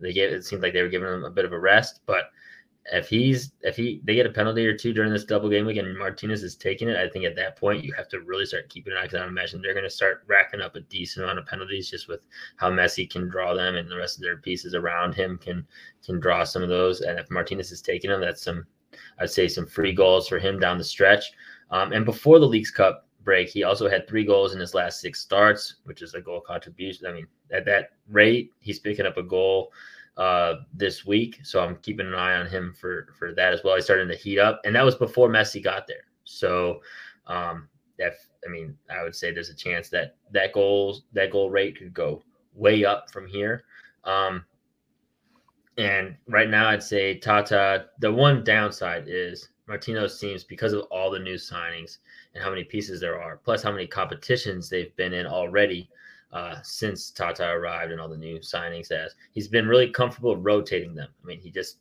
They 0.00 0.12
gave 0.12 0.32
it 0.32 0.44
seemed 0.44 0.62
like 0.62 0.74
they 0.74 0.82
were 0.82 0.88
giving 0.88 1.08
him 1.08 1.24
a 1.24 1.30
bit 1.30 1.44
of 1.44 1.52
a 1.52 1.58
rest, 1.58 2.00
but 2.04 2.30
if 2.92 3.08
he's 3.08 3.52
if 3.62 3.76
he 3.76 4.02
they 4.04 4.14
get 4.14 4.26
a 4.26 4.30
penalty 4.30 4.66
or 4.66 4.76
two 4.76 4.92
during 4.92 5.10
this 5.10 5.24
double 5.24 5.48
game 5.48 5.64
week 5.64 5.78
and 5.78 5.98
Martinez 5.98 6.42
is 6.42 6.54
taking 6.54 6.88
it, 6.88 6.96
I 6.96 7.08
think 7.08 7.24
at 7.24 7.34
that 7.36 7.56
point 7.56 7.82
you 7.82 7.94
have 7.94 8.08
to 8.08 8.20
really 8.20 8.44
start 8.44 8.68
keeping 8.68 8.92
an 8.92 8.98
eye 8.98 9.02
because 9.04 9.20
I 9.20 9.26
imagine 9.26 9.62
they're 9.62 9.72
going 9.72 9.84
to 9.84 9.90
start 9.90 10.24
racking 10.26 10.60
up 10.60 10.76
a 10.76 10.80
decent 10.80 11.24
amount 11.24 11.38
of 11.38 11.46
penalties 11.46 11.90
just 11.90 12.08
with 12.08 12.26
how 12.56 12.70
Messi 12.70 13.08
can 13.08 13.28
draw 13.28 13.54
them 13.54 13.76
and 13.76 13.90
the 13.90 13.96
rest 13.96 14.18
of 14.18 14.22
their 14.22 14.36
pieces 14.36 14.74
around 14.74 15.14
him 15.14 15.38
can 15.38 15.66
can 16.04 16.20
draw 16.20 16.44
some 16.44 16.62
of 16.62 16.68
those. 16.68 17.00
And 17.00 17.18
if 17.18 17.30
Martinez 17.30 17.72
is 17.72 17.80
taking 17.80 18.10
them, 18.10 18.20
that's 18.20 18.42
some 18.42 18.66
I'd 19.18 19.30
say 19.30 19.48
some 19.48 19.66
free 19.66 19.92
goals 19.92 20.28
for 20.28 20.38
him 20.38 20.60
down 20.60 20.76
the 20.76 20.84
stretch. 20.84 21.32
Um, 21.70 21.92
and 21.92 22.04
before 22.04 22.38
the 22.38 22.46
Leagues 22.46 22.70
Cup 22.70 23.08
break, 23.24 23.48
he 23.48 23.64
also 23.64 23.88
had 23.88 24.06
three 24.06 24.24
goals 24.24 24.52
in 24.52 24.60
his 24.60 24.74
last 24.74 25.00
six 25.00 25.20
starts, 25.20 25.76
which 25.84 26.02
is 26.02 26.12
a 26.14 26.20
goal 26.20 26.42
contribution. 26.42 27.06
I 27.06 27.12
mean, 27.12 27.26
at 27.50 27.64
that 27.64 27.92
rate, 28.08 28.52
he's 28.60 28.78
picking 28.78 29.06
up 29.06 29.16
a 29.16 29.22
goal 29.22 29.72
uh, 30.16 30.54
this 30.72 31.04
week, 31.04 31.40
so 31.42 31.60
I'm 31.60 31.76
keeping 31.76 32.06
an 32.06 32.14
eye 32.14 32.36
on 32.36 32.46
him 32.46 32.74
for 32.78 33.08
for 33.18 33.32
that 33.34 33.52
as 33.52 33.62
well. 33.64 33.74
He's 33.74 33.84
starting 33.84 34.08
to 34.08 34.16
heat 34.16 34.38
up, 34.38 34.60
and 34.64 34.74
that 34.74 34.84
was 34.84 34.94
before 34.94 35.28
Messi 35.28 35.62
got 35.62 35.86
there. 35.86 36.04
So, 36.24 36.80
um, 37.26 37.68
if 37.98 38.28
I 38.46 38.50
mean, 38.50 38.76
I 38.90 39.02
would 39.02 39.14
say 39.14 39.32
there's 39.32 39.50
a 39.50 39.54
chance 39.54 39.88
that 39.90 40.16
that 40.30 40.52
goals 40.52 41.04
that 41.12 41.32
goal 41.32 41.50
rate 41.50 41.78
could 41.78 41.92
go 41.92 42.22
way 42.54 42.84
up 42.84 43.10
from 43.10 43.26
here. 43.26 43.64
Um, 44.04 44.44
and 45.78 46.14
right 46.28 46.48
now, 46.48 46.68
I'd 46.68 46.82
say 46.82 47.18
Tata. 47.18 47.86
The 47.98 48.12
one 48.12 48.44
downside 48.44 49.04
is 49.08 49.48
Martino's 49.68 50.18
teams 50.20 50.44
because 50.44 50.72
of 50.72 50.82
all 50.90 51.10
the 51.10 51.18
new 51.18 51.34
signings 51.34 51.98
and 52.34 52.44
how 52.44 52.50
many 52.50 52.62
pieces 52.62 53.00
there 53.00 53.20
are, 53.20 53.38
plus 53.38 53.62
how 53.62 53.72
many 53.72 53.86
competitions 53.86 54.68
they've 54.68 54.94
been 54.96 55.12
in 55.12 55.26
already 55.26 55.88
uh, 56.34 56.56
since 56.62 57.10
Tata 57.10 57.48
arrived 57.48 57.92
and 57.92 58.00
all 58.00 58.08
the 58.08 58.16
new 58.16 58.40
signings 58.40 58.90
has. 58.90 59.14
He's 59.30 59.48
been 59.48 59.68
really 59.68 59.88
comfortable 59.88 60.36
rotating 60.36 60.94
them. 60.94 61.08
I 61.22 61.26
mean, 61.26 61.40
he 61.40 61.50
just 61.50 61.78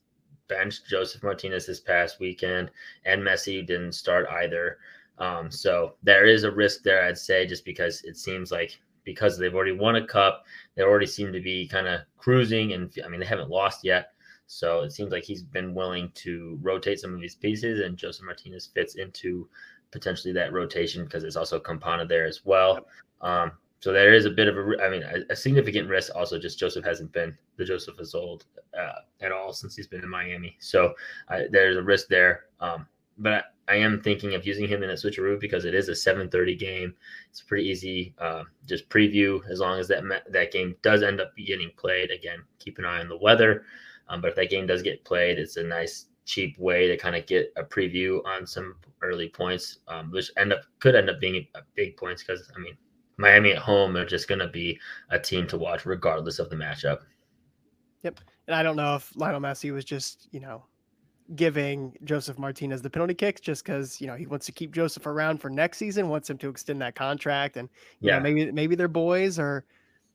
benched 0.47 0.87
Josef 0.87 1.23
Martinez 1.23 1.65
this 1.65 1.79
past 1.79 2.19
weekend, 2.19 2.69
and 3.03 3.21
Messi 3.21 3.65
didn't 3.65 3.93
start 3.93 4.27
either. 4.29 4.77
Um, 5.17 5.49
so 5.49 5.95
there 6.03 6.25
is 6.27 6.43
a 6.43 6.51
risk 6.51 6.83
there, 6.83 7.03
I'd 7.03 7.17
say, 7.17 7.47
just 7.47 7.65
because 7.65 8.03
it 8.03 8.15
seems 8.15 8.51
like 8.51 8.79
because 9.03 9.37
they've 9.37 9.53
already 9.53 9.73
won 9.73 9.97
a 9.97 10.05
cup, 10.05 10.45
they 10.75 10.83
already 10.83 11.07
seem 11.07 11.33
to 11.33 11.41
be 11.41 11.67
kind 11.67 11.87
of 11.87 12.01
cruising, 12.17 12.73
and 12.73 12.93
I 13.03 13.09
mean 13.09 13.19
they 13.19 13.25
haven't 13.25 13.49
lost 13.49 13.83
yet. 13.83 14.11
So 14.45 14.81
it 14.81 14.91
seems 14.91 15.11
like 15.11 15.23
he's 15.23 15.41
been 15.41 15.73
willing 15.73 16.11
to 16.15 16.59
rotate 16.61 16.99
some 16.99 17.13
of 17.13 17.19
these 17.19 17.35
pieces, 17.35 17.79
and 17.79 17.97
Josef 17.97 18.23
Martinez 18.23 18.69
fits 18.73 18.95
into 18.95 19.49
potentially 19.91 20.33
that 20.33 20.53
rotation 20.53 21.03
because 21.03 21.23
there's 21.23 21.37
also 21.37 21.59
Campana 21.59 22.05
there 22.05 22.25
as 22.25 22.45
well. 22.45 22.85
Um, 23.21 23.53
so 23.83 23.91
there 23.91 24.13
is 24.13 24.23
a 24.23 24.29
bit 24.29 24.47
of 24.47 24.57
a, 24.57 24.81
I 24.81 24.89
mean, 24.89 25.03
a, 25.03 25.33
a, 25.33 25.35
significant 25.35 25.89
risk. 25.89 26.15
Also, 26.15 26.39
just 26.39 26.57
Josef 26.57 26.85
hasn't 26.85 27.11
been 27.11 27.37
the 27.57 27.65
Josef 27.65 27.99
is 27.99 28.15
old 28.15 28.45
uh, 28.79 28.99
at 29.19 29.33
all 29.33 29.51
since 29.51 29.75
he's 29.75 29.87
been 29.87 29.99
in 29.99 30.09
Miami. 30.09 30.55
So 30.61 30.93
uh, 31.27 31.41
there's 31.51 31.75
a 31.75 31.83
risk 31.83 32.07
there. 32.07 32.45
Um, 32.61 32.87
but 33.17 33.43
I, 33.67 33.73
I, 33.73 33.75
am 33.75 34.01
thinking 34.01 34.35
of 34.35 34.47
using 34.47 34.69
him 34.69 34.83
in 34.83 34.91
a 34.91 34.93
switcheroo 34.93 35.37
because 35.37 35.65
it 35.65 35.75
is 35.75 35.89
a 35.89 35.91
7:30 35.91 36.57
game. 36.57 36.95
It's 37.29 37.41
pretty 37.41 37.67
easy. 37.67 38.13
Uh, 38.19 38.43
just 38.65 38.87
preview 38.87 39.41
as 39.49 39.59
long 39.59 39.77
as 39.77 39.89
that 39.89 40.01
that 40.29 40.53
game 40.53 40.77
does 40.81 41.03
end 41.03 41.19
up 41.19 41.35
getting 41.35 41.71
played. 41.75 42.09
Again, 42.09 42.41
keep 42.59 42.77
an 42.77 42.85
eye 42.85 43.01
on 43.01 43.09
the 43.09 43.17
weather. 43.17 43.65
Um, 44.07 44.21
but 44.21 44.29
if 44.29 44.35
that 44.35 44.49
game 44.49 44.65
does 44.65 44.81
get 44.81 45.03
played, 45.03 45.37
it's 45.37 45.57
a 45.57 45.63
nice 45.63 46.05
cheap 46.23 46.57
way 46.57 46.87
to 46.87 46.95
kind 46.95 47.17
of 47.17 47.25
get 47.25 47.51
a 47.57 47.63
preview 47.63 48.25
on 48.25 48.47
some 48.47 48.75
early 49.01 49.27
points, 49.27 49.79
um, 49.89 50.09
which 50.11 50.31
end 50.37 50.53
up 50.53 50.61
could 50.79 50.95
end 50.95 51.09
up 51.09 51.19
being 51.19 51.45
big 51.75 51.97
points 51.97 52.23
because 52.23 52.49
I 52.55 52.59
mean 52.59 52.77
Miami 53.17 53.51
at 53.51 53.59
home 53.59 53.95
are 53.95 54.05
just 54.05 54.27
going 54.27 54.39
to 54.39 54.47
be 54.47 54.79
a 55.09 55.19
team 55.19 55.47
to 55.47 55.57
watch 55.57 55.85
regardless 55.85 56.39
of 56.39 56.49
the 56.49 56.55
matchup. 56.55 56.99
Yep, 58.03 58.19
and 58.47 58.55
I 58.55 58.63
don't 58.63 58.75
know 58.75 58.95
if 58.95 59.11
Lionel 59.15 59.41
Messi 59.41 59.71
was 59.73 59.85
just 59.85 60.27
you 60.31 60.39
know 60.39 60.65
giving 61.35 61.97
Josef 62.03 62.37
Martinez 62.37 62.81
the 62.81 62.89
penalty 62.89 63.13
kicks 63.13 63.39
just 63.39 63.63
because 63.63 64.01
you 64.01 64.07
know 64.07 64.15
he 64.15 64.25
wants 64.25 64.45
to 64.47 64.51
keep 64.51 64.73
Josef 64.73 65.05
around 65.05 65.39
for 65.39 65.49
next 65.49 65.77
season, 65.77 66.09
wants 66.09 66.29
him 66.29 66.37
to 66.39 66.49
extend 66.49 66.81
that 66.81 66.95
contract, 66.95 67.57
and 67.57 67.69
yeah, 68.01 68.17
know, 68.17 68.23
maybe 68.23 68.51
maybe 68.51 68.75
they're 68.75 68.87
boys 68.87 69.39
or 69.39 69.65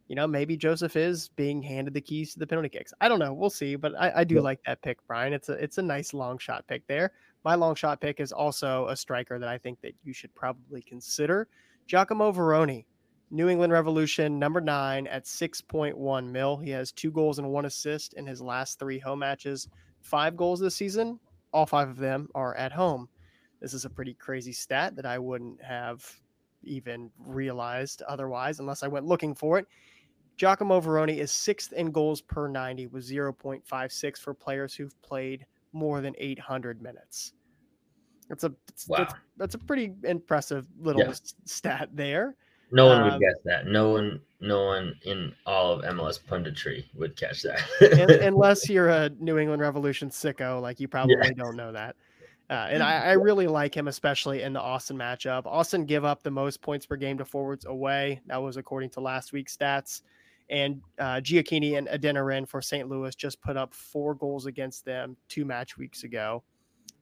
you 0.08 0.14
know, 0.14 0.26
maybe 0.26 0.56
Josef 0.56 0.96
is 0.96 1.28
being 1.28 1.62
handed 1.62 1.92
the 1.92 2.00
keys 2.00 2.32
to 2.32 2.38
the 2.38 2.46
penalty 2.46 2.70
kicks. 2.70 2.94
I 3.00 3.08
don't 3.08 3.18
know. 3.18 3.34
We'll 3.34 3.50
see. 3.50 3.76
But 3.76 3.92
I, 3.98 4.12
I 4.16 4.24
do 4.24 4.36
yeah. 4.36 4.40
like 4.40 4.58
that 4.66 4.80
pick, 4.80 4.98
Brian. 5.06 5.34
It's 5.34 5.50
a 5.50 5.52
it's 5.52 5.78
a 5.78 5.82
nice 5.82 6.14
long 6.14 6.38
shot 6.38 6.66
pick 6.66 6.86
there. 6.86 7.12
My 7.44 7.54
long 7.54 7.74
shot 7.74 8.00
pick 8.00 8.18
is 8.18 8.32
also 8.32 8.88
a 8.88 8.96
striker 8.96 9.38
that 9.38 9.48
I 9.48 9.58
think 9.58 9.80
that 9.82 9.92
you 10.02 10.12
should 10.14 10.34
probably 10.34 10.82
consider. 10.82 11.46
Giacomo 11.86 12.32
Vrioni, 12.32 12.84
New 13.30 13.48
England 13.48 13.72
Revolution, 13.72 14.38
number 14.38 14.60
nine 14.60 15.06
at 15.06 15.24
6.1 15.24 16.30
mil. 16.30 16.56
He 16.56 16.70
has 16.70 16.92
two 16.92 17.10
goals 17.10 17.38
and 17.38 17.48
one 17.50 17.66
assist 17.66 18.14
in 18.14 18.26
his 18.26 18.40
last 18.40 18.78
three 18.78 18.98
home 18.98 19.18
matches. 19.18 19.68
Five 20.00 20.36
goals 20.36 20.60
this 20.60 20.74
season. 20.74 21.20
All 21.52 21.66
five 21.66 21.88
of 21.88 21.98
them 21.98 22.28
are 22.34 22.54
at 22.56 22.72
home. 22.72 23.08
This 23.60 23.74
is 23.74 23.84
a 23.84 23.90
pretty 23.90 24.14
crazy 24.14 24.52
stat 24.52 24.96
that 24.96 25.04
I 25.04 25.18
wouldn't 25.18 25.62
have 25.62 26.04
even 26.62 27.10
realized 27.18 28.02
otherwise 28.02 28.60
unless 28.60 28.82
I 28.82 28.88
went 28.88 29.06
looking 29.06 29.34
for 29.34 29.58
it. 29.58 29.66
Giacomo 30.36 30.80
Vrioni 30.80 31.18
is 31.18 31.32
sixth 31.32 31.72
in 31.72 31.90
goals 31.90 32.20
per 32.20 32.48
90 32.48 32.86
with 32.88 33.08
0.56 33.08 34.18
for 34.18 34.34
players 34.34 34.74
who've 34.74 35.00
played 35.02 35.44
more 35.72 36.00
than 36.00 36.14
800 36.16 36.80
minutes. 36.80 37.32
That's 38.28 38.44
a 38.44 38.50
wow. 38.86 38.98
that's, 38.98 39.14
that's 39.36 39.54
a 39.54 39.58
pretty 39.58 39.92
impressive 40.04 40.66
little 40.78 41.02
yeah. 41.02 41.14
stat 41.44 41.88
there. 41.92 42.36
No 42.70 42.86
one 42.86 43.02
um, 43.02 43.10
would 43.10 43.20
guess 43.20 43.36
that. 43.44 43.66
No 43.66 43.90
one, 43.90 44.20
no 44.40 44.64
one 44.64 44.94
in 45.04 45.34
all 45.46 45.72
of 45.72 45.84
MLS 45.84 46.20
punditry 46.20 46.84
would 46.94 47.16
catch 47.16 47.42
that. 47.42 48.20
unless 48.22 48.68
you're 48.68 48.88
a 48.88 49.10
New 49.18 49.38
England 49.38 49.62
Revolution 49.62 50.10
sicko, 50.10 50.60
like 50.60 50.80
you 50.80 50.88
probably 50.88 51.16
yeah. 51.22 51.30
don't 51.36 51.56
know 51.56 51.72
that. 51.72 51.96
Uh, 52.50 52.66
and 52.70 52.82
I, 52.82 53.04
I, 53.04 53.12
really 53.12 53.46
like 53.46 53.76
him, 53.76 53.88
especially 53.88 54.40
in 54.40 54.54
the 54.54 54.60
Austin 54.60 54.96
matchup. 54.96 55.44
Austin 55.44 55.84
give 55.84 56.06
up 56.06 56.22
the 56.22 56.30
most 56.30 56.62
points 56.62 56.86
per 56.86 56.96
game 56.96 57.18
to 57.18 57.24
forwards 57.26 57.66
away. 57.66 58.22
That 58.24 58.42
was 58.42 58.56
according 58.56 58.88
to 58.90 59.00
last 59.00 59.34
week's 59.34 59.54
stats. 59.54 60.00
And 60.48 60.80
uh, 60.98 61.16
Gioacchini 61.16 61.76
and 61.76 61.88
Adeniran 61.88 62.48
for 62.48 62.62
St. 62.62 62.88
Louis 62.88 63.14
just 63.14 63.42
put 63.42 63.58
up 63.58 63.74
four 63.74 64.14
goals 64.14 64.46
against 64.46 64.86
them 64.86 65.14
two 65.28 65.44
match 65.44 65.76
weeks 65.76 66.04
ago. 66.04 66.42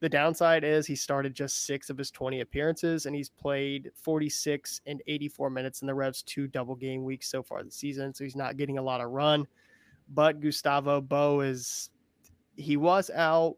The 0.01 0.09
downside 0.09 0.62
is 0.62 0.86
he 0.86 0.94
started 0.94 1.34
just 1.34 1.64
six 1.64 1.88
of 1.88 1.97
his 1.97 2.11
20 2.11 2.40
appearances 2.40 3.07
and 3.07 3.16
he's 3.16 3.30
played 3.30 3.90
46 3.94 4.82
and 4.86 5.03
84 5.07 5.49
minutes 5.49 5.80
in 5.80 5.86
the 5.86 5.94
Revs 5.94 6.22
two 6.22 6.47
double 6.47 6.74
game 6.74 7.03
weeks 7.03 7.28
so 7.28 7.42
far 7.42 7.62
this 7.62 7.76
season. 7.76 8.12
So 8.12 8.24
he's 8.24 8.36
not 8.36 8.59
getting 8.59 8.76
a 8.76 8.82
lot 8.82 9.01
of 9.01 9.11
run. 9.11 9.47
But 10.09 10.40
Gustavo 10.40 11.01
Bou 11.01 11.40
is, 11.40 11.90
he 12.57 12.76
was 12.76 13.11
out. 13.11 13.57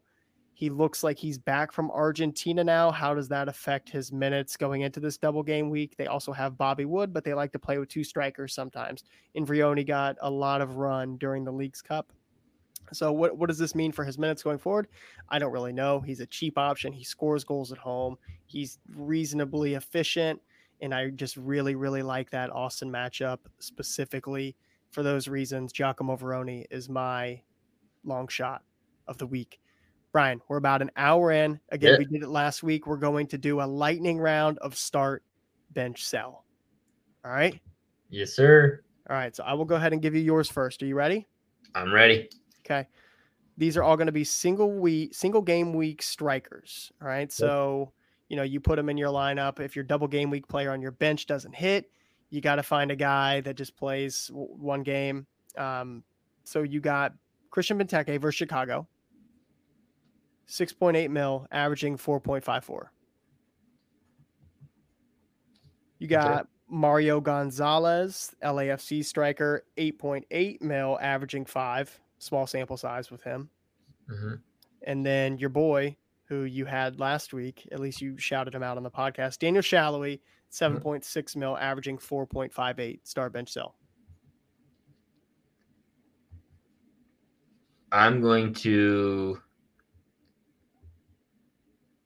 He 0.53 0.69
looks 0.69 1.03
like 1.03 1.17
he's 1.17 1.37
back 1.37 1.71
from 1.71 1.91
Argentina 1.91 2.63
now. 2.63 2.91
How 2.91 3.13
does 3.13 3.29
that 3.29 3.47
affect 3.47 3.89
his 3.89 4.11
minutes 4.11 4.57
going 4.57 4.81
into 4.81 4.99
this 4.99 5.17
double 5.17 5.43
game 5.43 5.69
week? 5.69 5.95
They 5.95 6.07
also 6.07 6.33
have 6.33 6.57
Bobby 6.57 6.85
Wood, 6.85 7.13
but 7.13 7.23
they 7.23 7.33
like 7.33 7.53
to 7.53 7.59
play 7.59 7.77
with 7.77 7.87
two 7.87 8.03
strikers 8.03 8.53
sometimes. 8.53 9.03
And 9.35 9.47
Vrioni 9.47 9.87
got 9.87 10.17
a 10.21 10.29
lot 10.29 10.61
of 10.61 10.75
run 10.75 11.17
during 11.17 11.45
the 11.45 11.51
Leagues 11.51 11.81
Cup. 11.81 12.11
So 12.93 13.11
what 13.11 13.37
what 13.37 13.47
does 13.47 13.57
this 13.57 13.75
mean 13.75 13.91
for 13.91 14.03
his 14.03 14.17
minutes 14.17 14.43
going 14.43 14.57
forward? 14.57 14.87
I 15.29 15.39
don't 15.39 15.51
really 15.51 15.73
know. 15.73 15.99
He's 15.99 16.19
a 16.19 16.25
cheap 16.25 16.57
option. 16.57 16.91
He 16.91 17.03
scores 17.03 17.43
goals 17.43 17.71
at 17.71 17.77
home. 17.77 18.17
He's 18.45 18.79
reasonably 18.95 19.75
efficient, 19.75 20.41
and 20.81 20.93
I 20.93 21.09
just 21.09 21.37
really 21.37 21.75
really 21.75 22.03
like 22.03 22.29
that 22.31 22.51
Austin 22.51 22.89
matchup 22.89 23.39
specifically 23.59 24.55
for 24.91 25.03
those 25.03 25.27
reasons. 25.27 25.71
Giacomo 25.71 26.17
Vrioni 26.17 26.65
is 26.71 26.89
my 26.89 27.41
long 28.03 28.27
shot 28.27 28.63
of 29.07 29.17
the 29.17 29.27
week. 29.27 29.59
Brian, 30.11 30.41
we're 30.47 30.57
about 30.57 30.81
an 30.81 30.89
hour 30.95 31.31
in. 31.31 31.59
Again, 31.69 31.93
yeah. 31.93 31.97
we 31.99 32.05
did 32.05 32.23
it 32.23 32.29
last 32.29 32.63
week. 32.63 32.87
We're 32.87 32.97
going 32.97 33.27
to 33.27 33.37
do 33.37 33.61
a 33.61 33.63
lightning 33.63 34.19
round 34.19 34.57
of 34.59 34.75
start, 34.75 35.23
bench, 35.71 36.05
sell. 36.05 36.45
All 37.23 37.31
right. 37.31 37.59
Yes, 38.09 38.33
sir. 38.33 38.81
All 39.09 39.15
right. 39.15 39.35
So 39.35 39.43
I 39.43 39.53
will 39.53 39.65
go 39.65 39.75
ahead 39.75 39.93
and 39.93 40.01
give 40.01 40.15
you 40.15 40.21
yours 40.21 40.49
first. 40.49 40.81
Are 40.81 40.87
you 40.87 40.95
ready? 40.95 41.27
I'm 41.75 41.93
ready. 41.93 42.29
Okay. 42.69 42.87
These 43.57 43.75
are 43.75 43.83
all 43.83 43.97
going 43.97 44.07
to 44.07 44.13
be 44.13 44.23
single 44.23 44.71
week, 44.71 45.13
single 45.13 45.41
game 45.41 45.73
week 45.73 46.01
strikers. 46.01 46.91
All 47.01 47.07
right. 47.07 47.31
So, 47.31 47.91
you 48.29 48.37
know, 48.37 48.43
you 48.43 48.59
put 48.59 48.77
them 48.77 48.89
in 48.89 48.97
your 48.97 49.09
lineup. 49.09 49.59
If 49.59 49.75
your 49.75 49.83
double 49.83 50.07
game 50.07 50.29
week 50.29 50.47
player 50.47 50.71
on 50.71 50.81
your 50.81 50.91
bench 50.91 51.25
doesn't 51.25 51.53
hit, 51.53 51.91
you 52.29 52.41
got 52.41 52.55
to 52.55 52.63
find 52.63 52.91
a 52.91 52.95
guy 52.95 53.41
that 53.41 53.55
just 53.55 53.75
plays 53.75 54.29
one 54.33 54.83
game. 54.83 55.25
Um, 55.57 56.03
so 56.45 56.63
you 56.63 56.79
got 56.79 57.13
Christian 57.49 57.77
Benteke 57.77 58.21
versus 58.21 58.37
Chicago, 58.37 58.87
6.8 60.47 61.09
mil, 61.09 61.47
averaging 61.51 61.97
4.54. 61.97 62.83
You 65.97 66.07
got. 66.07 66.47
Mario 66.71 67.19
Gonzalez, 67.19 68.35
LAFC 68.43 69.03
striker, 69.03 69.65
8.8 69.75 70.61
mil, 70.61 70.99
averaging 71.01 71.45
five 71.45 71.99
small 72.19 72.45
sample 72.45 72.77
size 72.77 73.09
with 73.09 73.23
him. 73.23 73.49
Mm-hmm. 74.09 74.35
And 74.83 75.05
then 75.05 75.37
your 75.37 75.49
boy, 75.49 75.97
who 76.25 76.43
you 76.43 76.65
had 76.65 76.99
last 76.99 77.33
week, 77.33 77.67
at 77.71 77.79
least 77.79 78.01
you 78.01 78.17
shouted 78.17 78.53
him 78.53 78.63
out 78.63 78.77
on 78.77 78.83
the 78.83 78.91
podcast, 78.91 79.39
Daniel 79.39 79.63
Salloi, 79.63 80.19
7.6 80.51 81.01
mm-hmm. 81.01 81.39
mil, 81.39 81.57
averaging 81.57 81.97
4.58 81.97 82.99
star 83.03 83.29
bench 83.29 83.51
sell. 83.51 83.75
I'm 87.91 88.21
going 88.21 88.53
to 88.55 89.41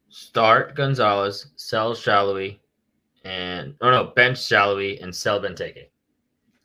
start 0.10 0.76
Gonzalez, 0.76 1.48
sell 1.58 1.94
Salloi, 1.94 2.60
and 3.26 3.76
oh 3.82 3.92
no, 3.92 4.06
bench 4.16 4.38
Salloi 4.38 5.02
and 5.04 5.14
sell 5.14 5.42
Benteke. 5.42 5.88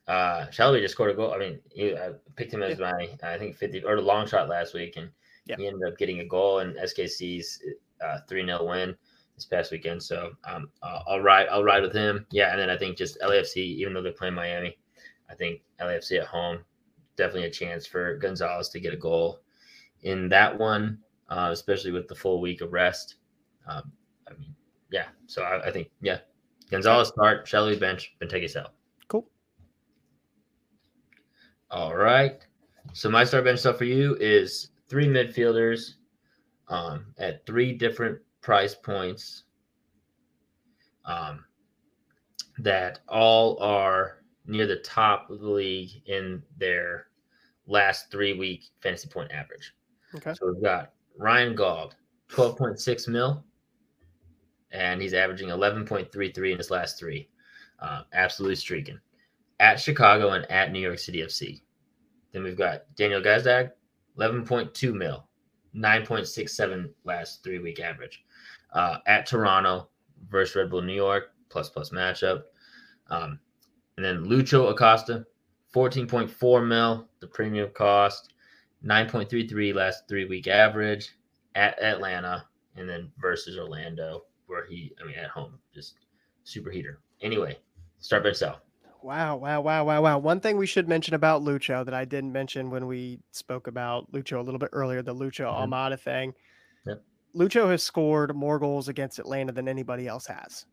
Uh, 0.09 0.46
Salloi 0.46 0.80
just 0.80 0.94
scored 0.94 1.11
a 1.11 1.14
goal. 1.14 1.34
I 1.34 1.38
mean, 1.38 1.61
he, 1.70 1.94
I 1.94 2.12
picked 2.34 2.52
him 2.52 2.62
as 2.62 2.78
my 2.78 3.11
I 3.22 3.36
think 3.36 3.56
50 3.56 3.84
or 3.84 3.96
the 3.96 4.02
long 4.02 4.26
shot 4.26 4.48
last 4.48 4.72
week, 4.72 4.96
and 4.96 5.11
yeah. 5.46 5.56
he 5.59 5.66
ended 5.66 5.86
up 5.86 5.98
getting 5.98 6.20
a 6.20 6.24
goal 6.24 6.61
in 6.61 6.72
SKC's 6.74 7.62
uh, 8.02 8.18
three 8.26 8.42
uh, 8.42 8.59
0 8.59 8.68
win 8.68 8.96
this 9.34 9.44
past 9.44 9.70
weekend. 9.70 10.02
So 10.02 10.32
um, 10.44 10.70
uh, 10.82 11.00
I'll 11.06 11.20
ride 11.20 11.48
I'll 11.48 11.62
ride 11.62 11.82
with 11.82 11.92
him. 11.92 12.26
Yeah, 12.30 12.52
and 12.52 12.59
then 12.59 12.70
I 12.70 12.76
think 12.78 12.96
just 12.96 13.20
LAFC, 13.20 13.56
even 13.56 13.92
though 13.92 14.02
they're 14.02 14.12
playing 14.12 14.34
Miami, 14.34 14.78
I 15.30 15.34
think 15.34 15.61
LAFC 15.80 16.20
at 16.20 16.26
home 16.26 16.61
definitely 17.16 17.48
a 17.48 17.50
chance 17.50 17.86
for 17.86 18.16
Gonzalez 18.16 18.70
to 18.70 18.80
get 18.80 18.94
a 18.94 18.96
goal 18.96 19.40
in 20.02 20.28
that 20.30 20.56
one, 20.56 20.98
uh, 21.28 21.50
especially 21.52 21.90
with 21.90 22.09
the 22.09 22.14
full 22.14 22.40
week 22.40 22.62
of 22.62 22.72
rest. 22.72 23.16
Um, 23.66 23.92
I 24.26 24.32
mean, 24.38 24.54
yeah. 24.90 25.09
So 25.26 25.42
I, 25.42 25.66
I 25.66 25.70
think 25.70 25.90
yeah, 26.00 26.20
Gonzalez 26.70 27.09
start, 27.09 27.46
Salloi 27.46 27.78
bench, 27.78 28.14
Benteke 28.22 28.48
sell. 28.48 28.72
All 31.70 31.94
right. 31.94 32.40
So 32.94 33.10
my 33.10 33.24
start 33.24 33.44
bench 33.44 33.60
stuff 33.60 33.76
for 33.78 33.84
you 33.84 34.16
is 34.20 34.70
three 34.88 35.06
midfielders 35.06 35.94
um, 36.68 37.06
at 37.18 37.44
three 37.44 37.74
different 37.74 38.18
price 38.40 38.74
points 38.74 39.44
um, 41.04 41.44
that 42.58 43.00
all 43.08 43.58
are 43.62 44.22
near 44.46 44.66
the 44.66 44.76
top 44.76 45.28
of 45.30 45.40
the 45.40 45.48
league 45.48 45.90
in 46.06 46.42
their 46.56 47.08
last 47.66 48.10
three 48.10 48.32
week 48.32 48.64
fantasy 48.80 49.08
point 49.08 49.30
average. 49.30 49.74
Okay. 50.14 50.32
So 50.32 50.50
we've 50.50 50.62
got 50.62 50.92
Ryan 51.18 51.54
Gauld, 51.54 51.94
12.6 52.30 53.08
mil, 53.08 53.44
and 54.72 55.02
he's 55.02 55.12
averaging 55.12 55.50
11.33 55.50 56.52
in 56.52 56.56
his 56.56 56.70
last 56.70 56.98
three. 56.98 57.28
Uh, 57.80 58.02
absolutely 58.14 58.56
streaking 58.56 58.98
at 59.61 59.80
Chicago 59.80 60.30
and 60.30 60.50
at 60.50 60.72
New 60.72 60.80
York 60.80 60.98
City 60.98 61.20
FC. 61.20 61.61
Then 62.32 62.42
we've 62.42 62.56
got 62.56 62.84
Daniel 62.94 63.22
Gazdag, 63.22 63.70
11.2 64.18 64.94
mil, 64.94 65.26
9.67 65.74 66.90
last 67.04 67.42
three 67.42 67.59
week 67.59 67.80
average. 67.80 68.24
Uh, 68.72 68.98
at 69.06 69.24
Toronto 69.24 69.88
versus 70.28 70.56
Red 70.56 70.70
Bull 70.70 70.82
New 70.82 70.94
York, 70.94 71.32
plus 71.48 71.70
plus 71.70 71.90
matchup. 71.90 72.42
Um, 73.09 73.38
and 73.96 74.04
then 74.04 74.26
Lucho 74.26 74.70
Acosta, 74.70 75.26
14.4 75.74 76.66
mil, 76.66 77.09
the 77.20 77.26
premium 77.26 77.70
cost, 77.74 78.34
9.33 78.84 79.74
last 79.74 80.06
three 80.09 80.26
week 80.26 80.46
average 80.46 81.16
at 81.54 81.80
Atlanta, 81.82 82.44
and 82.76 82.88
then 82.88 83.11
versus 83.18 83.59
Orlando, 83.59 84.24
where 84.46 84.66
he, 84.66 84.92
I 85.02 85.06
mean, 85.06 85.16
at 85.16 85.30
home, 85.30 85.59
just 85.74 85.94
super 86.44 86.70
heater. 86.70 87.00
Anyway, 87.22 87.59
start 87.98 88.22
by 88.22 88.32
sell. 88.32 88.61
Wow, 89.03 89.36
wow, 89.36 89.61
wow, 89.61 89.84
wow, 89.84 90.03
wow. 90.03 90.18
One 90.18 90.40
thing 90.40 90.57
we 90.57 90.66
should 90.66 90.88
mention 90.88 91.14
about 91.14 91.42
Lucho 91.42 91.84
that 91.84 91.94
I 91.94 92.05
didn't 92.05 92.32
mention 92.32 92.70
when 92.70 92.86
we 92.86 93.20
spoke 93.30 93.66
about 93.66 94.11
Lucho 94.12 94.38
a 94.38 94.42
little 94.42 94.59
bit 94.59 94.70
earlier, 94.72 95.03
the 95.03 95.14
Lucho 95.14 95.46
mm-hmm. 95.46 95.72
Almada 95.72 95.99
thing. 95.99 96.34
Yep. 96.86 97.03
Lucho 97.36 97.70
has 97.70 97.82
scored 97.82 98.34
more 98.34 98.59
goals 98.59 98.88
against 98.88 99.18
Atlanta 99.18 99.53
than 99.53 99.68
anybody 99.68 100.09
else 100.09 100.26
has. 100.26 100.66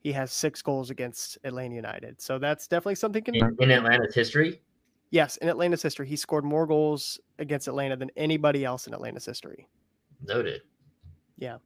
He 0.00 0.12
has 0.12 0.32
six 0.32 0.60
goals 0.62 0.90
against 0.90 1.38
Atlanta 1.44 1.74
United. 1.74 2.20
So 2.20 2.38
that's 2.38 2.66
definitely 2.66 2.96
something 2.96 3.22
can 3.22 3.34
in, 3.36 3.56
in 3.60 3.70
Atlanta's 3.70 4.14
history. 4.14 4.60
Yes, 5.10 5.36
in 5.38 5.48
Atlanta's 5.48 5.82
history, 5.82 6.06
he 6.06 6.16
scored 6.16 6.44
more 6.44 6.66
goals 6.66 7.18
against 7.38 7.68
Atlanta 7.68 7.96
than 7.96 8.10
anybody 8.16 8.64
else 8.64 8.86
in 8.86 8.94
Atlanta's 8.94 9.24
history. 9.24 9.68
Noted. 10.26 10.62
Yeah. 11.36 11.58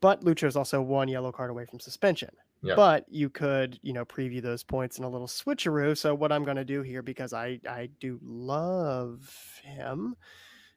But 0.00 0.22
Lucho 0.22 0.46
is 0.46 0.56
also 0.56 0.82
one 0.82 1.08
yellow 1.08 1.32
card 1.32 1.50
away 1.50 1.64
from 1.64 1.80
suspension. 1.80 2.30
Yep. 2.62 2.76
But 2.76 3.04
you 3.08 3.30
could, 3.30 3.78
you 3.82 3.92
know, 3.94 4.04
preview 4.04 4.42
those 4.42 4.62
points 4.62 4.98
in 4.98 5.04
a 5.04 5.08
little 5.08 5.26
switcheroo. 5.26 5.96
So 5.96 6.14
what 6.14 6.30
I'm 6.30 6.44
going 6.44 6.58
to 6.58 6.64
do 6.64 6.82
here, 6.82 7.02
because 7.02 7.32
I 7.32 7.58
I 7.68 7.88
do 8.00 8.18
love 8.22 9.60
him, 9.62 10.14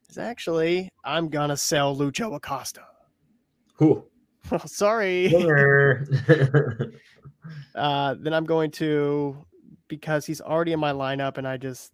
is 0.09 0.17
actually 0.17 0.89
I'm 1.03 1.27
gonna 1.27 1.57
sell 1.57 1.95
Lucho 1.95 2.35
Acosta. 2.35 2.85
Who? 3.75 4.05
Well, 4.49 4.59
sorry. 4.67 5.27
uh, 7.75 8.15
then 8.19 8.33
I'm 8.33 8.45
going 8.45 8.71
to 8.71 9.45
because 9.89 10.25
he's 10.25 10.39
already 10.39 10.71
in 10.71 10.79
my 10.79 10.93
lineup, 10.93 11.37
and 11.37 11.45
I 11.47 11.57
just 11.57 11.91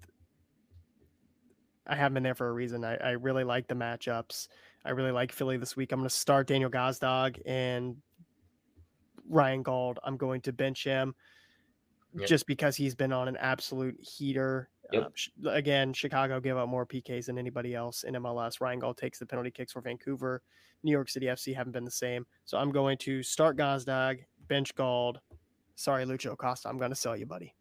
I 1.87 1.95
have 1.95 2.11
him 2.11 2.17
in 2.17 2.23
there 2.23 2.35
for 2.35 2.47
a 2.47 2.53
reason. 2.53 2.85
I, 2.85 2.95
I 2.97 3.11
really 3.11 3.43
like 3.43 3.67
the 3.67 3.75
matchups. 3.75 4.47
I 4.85 4.91
really 4.91 5.11
like 5.11 5.31
Philly 5.31 5.57
this 5.57 5.75
week. 5.75 5.91
I'm 5.91 5.99
going 5.99 6.07
to 6.07 6.15
start 6.15 6.47
Daniel 6.47 6.69
Gazdag 6.69 7.41
and 7.45 7.97
Ryan 9.29 9.63
Gauld. 9.63 9.99
I'm 10.03 10.17
going 10.17 10.41
to 10.41 10.51
bench 10.51 10.83
him 10.83 11.15
yep. 12.13 12.27
just 12.27 12.45
because 12.47 12.75
he's 12.75 12.95
been 12.95 13.13
on 13.13 13.27
an 13.27 13.37
absolute 13.37 13.97
heater. 14.01 14.69
Yep. 14.91 15.13
Uh, 15.45 15.49
again, 15.51 15.93
Chicago 15.93 16.39
give 16.39 16.57
up 16.57 16.67
more 16.67 16.85
PKs 16.85 17.27
than 17.27 17.37
anybody 17.37 17.75
else 17.75 18.03
in 18.03 18.15
MLS. 18.15 18.59
Ryan 18.59 18.79
Gauld 18.79 18.97
takes 18.97 19.19
the 19.19 19.25
penalty 19.25 19.51
kicks 19.51 19.71
for 19.71 19.81
Vancouver. 19.81 20.41
New 20.83 20.91
York 20.91 21.09
City 21.09 21.27
FC 21.27 21.55
haven't 21.55 21.73
been 21.73 21.85
the 21.85 21.91
same. 21.91 22.25
So 22.45 22.57
I'm 22.57 22.71
going 22.71 22.97
to 22.99 23.21
start 23.21 23.57
Gazdag, 23.57 24.19
bench 24.47 24.75
Gauld. 24.75 25.19
Sorry, 25.75 26.05
Lucho 26.05 26.33
Acosta. 26.33 26.67
I'm 26.67 26.77
going 26.77 26.91
to 26.91 26.95
sell 26.95 27.15
you, 27.15 27.25
buddy. 27.25 27.53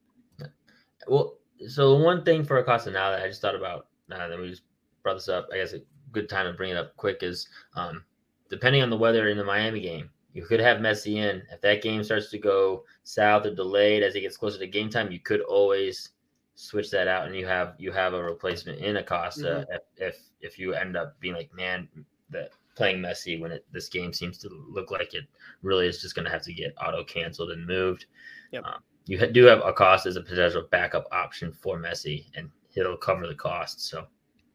Well, 1.06 1.36
so 1.68 1.94
one 1.96 2.24
thing 2.24 2.44
for 2.44 2.58
Acosta 2.58 2.90
now 2.90 3.10
that 3.10 3.22
I 3.22 3.28
just 3.28 3.40
thought 3.40 3.54
about 3.54 3.86
now 4.08 4.26
that 4.26 4.38
we 4.38 4.48
just 4.50 4.62
brought 5.02 5.14
this 5.14 5.28
up, 5.28 5.48
I 5.52 5.56
guess 5.56 5.72
a 5.72 5.80
good 6.12 6.28
time 6.28 6.46
to 6.46 6.52
bring 6.52 6.70
it 6.70 6.76
up 6.76 6.96
quick 6.96 7.22
is 7.22 7.48
um, 7.76 8.04
depending 8.48 8.82
on 8.82 8.90
the 8.90 8.96
weather 8.96 9.28
in 9.28 9.36
the 9.36 9.44
Miami 9.44 9.80
game, 9.80 10.10
you 10.32 10.44
could 10.44 10.60
have 10.60 10.78
Messi 10.78 11.16
in. 11.16 11.42
If 11.52 11.60
that 11.62 11.82
game 11.82 12.04
starts 12.04 12.30
to 12.30 12.38
go 12.38 12.84
south 13.02 13.46
or 13.46 13.54
delayed 13.54 14.02
as 14.02 14.14
it 14.14 14.20
gets 14.20 14.36
closer 14.36 14.58
to 14.58 14.66
game 14.66 14.90
time, 14.90 15.10
you 15.10 15.20
could 15.20 15.40
always 15.42 16.10
switch 16.54 16.90
that 16.90 17.06
out 17.06 17.24
and 17.24 17.36
you 17.36 17.46
have 17.46 17.74
you 17.78 17.92
have 17.92 18.14
a 18.14 18.22
replacement 18.22 18.80
in 18.80 18.96
Acosta 18.96 19.64
mm-hmm. 19.70 19.72
if, 19.72 19.82
if 19.96 20.18
if 20.40 20.58
you 20.58 20.74
end 20.74 20.96
up 20.96 21.18
being 21.20 21.34
like, 21.34 21.52
man, 21.54 21.88
that 22.30 22.50
playing 22.74 22.98
Messi 22.98 23.40
when 23.40 23.50
it, 23.50 23.66
this 23.72 23.88
game 23.88 24.12
seems 24.12 24.38
to 24.38 24.48
look 24.68 24.90
like 24.90 25.14
it 25.14 25.24
really 25.62 25.86
is 25.86 26.00
just 26.00 26.14
going 26.14 26.24
to 26.24 26.30
have 26.30 26.42
to 26.42 26.52
get 26.52 26.74
auto 26.80 27.02
canceled 27.04 27.50
and 27.50 27.66
moved. 27.66 28.06
Yep. 28.52 28.64
Um, 28.64 28.80
you 29.06 29.26
do 29.26 29.44
have 29.44 29.62
Acosta 29.64 30.08
as 30.08 30.16
a 30.16 30.20
potential 30.20 30.64
backup 30.70 31.08
option 31.10 31.52
for 31.52 31.78
Messi, 31.78 32.26
and 32.36 32.50
he'll 32.68 32.96
cover 32.96 33.26
the 33.26 33.34
cost. 33.34 33.80
So 33.80 34.06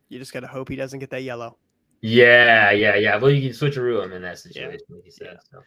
you 0.09 0.19
just 0.19 0.32
got 0.32 0.41
to 0.41 0.47
hope 0.47 0.69
he 0.69 0.76
doesn't 0.76 0.99
get 0.99 1.09
that 1.09 1.24
yellow. 1.24 1.57
Yeah, 2.03 2.71
yeah, 2.71 2.95
yeah. 2.95 3.15
Well, 3.15 3.31
you 3.31 3.49
can 3.49 3.57
switcheroo 3.57 4.03
him 4.03 4.11
in 4.11 4.21
that 4.23 4.37
situation, 4.37 4.79
yeah. 4.89 4.95
like 4.95 5.05
you 5.05 5.11
said. 5.11 5.27
Yeah. 5.31 5.37
So. 5.49 5.63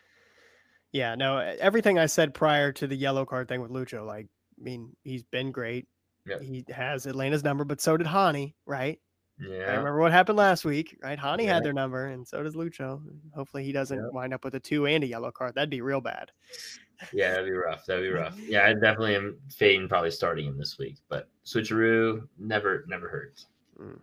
yeah, 0.92 1.14
no, 1.14 1.38
everything 1.38 1.98
I 1.98 2.04
said 2.04 2.34
prior 2.34 2.72
to 2.72 2.86
the 2.86 2.94
yellow 2.94 3.24
card 3.24 3.48
thing 3.48 3.62
with 3.62 3.70
Lucho, 3.70 4.06
like, 4.06 4.26
I 4.60 4.62
mean, 4.62 4.94
he's 5.02 5.22
been 5.22 5.50
great. 5.50 5.88
Yep. 6.26 6.42
He 6.42 6.64
has 6.68 7.06
Atlanta's 7.06 7.42
number, 7.42 7.64
but 7.64 7.80
so 7.80 7.96
did 7.96 8.06
Hany, 8.06 8.54
right? 8.66 9.00
Yeah. 9.40 9.64
I 9.64 9.74
remember 9.76 9.98
what 9.98 10.12
happened 10.12 10.36
last 10.36 10.66
week, 10.66 10.98
right? 11.02 11.18
Hany 11.18 11.44
Yeah. 11.44 11.54
had 11.54 11.64
their 11.64 11.72
number, 11.72 12.06
and 12.08 12.28
so 12.28 12.42
does 12.42 12.54
Lucho. 12.54 13.00
Hopefully, 13.34 13.64
he 13.64 13.72
doesn't 13.72 14.12
wind 14.12 14.34
up 14.34 14.44
with 14.44 14.54
a 14.56 14.60
two 14.60 14.86
and 14.86 15.04
a 15.04 15.06
yellow 15.06 15.30
card. 15.30 15.54
That'd 15.54 15.70
be 15.70 15.80
real 15.80 16.00
bad. 16.02 16.30
Yeah, 17.12 17.32
that'd 17.32 17.44
be 17.44 17.52
rough. 17.52 17.84
That'd 17.84 18.04
be 18.04 18.08
rough. 18.10 18.38
Yeah, 18.48 18.64
I 18.64 18.72
definitely 18.72 19.16
am 19.16 19.38
fading 19.50 19.86
probably 19.86 20.10
starting 20.10 20.46
him 20.46 20.56
this 20.56 20.78
week, 20.78 20.96
but 21.10 21.28
switcheroo 21.44 22.26
never 22.38 22.86
never 22.88 23.06
hurts. 23.10 23.48
Mm, 23.78 24.00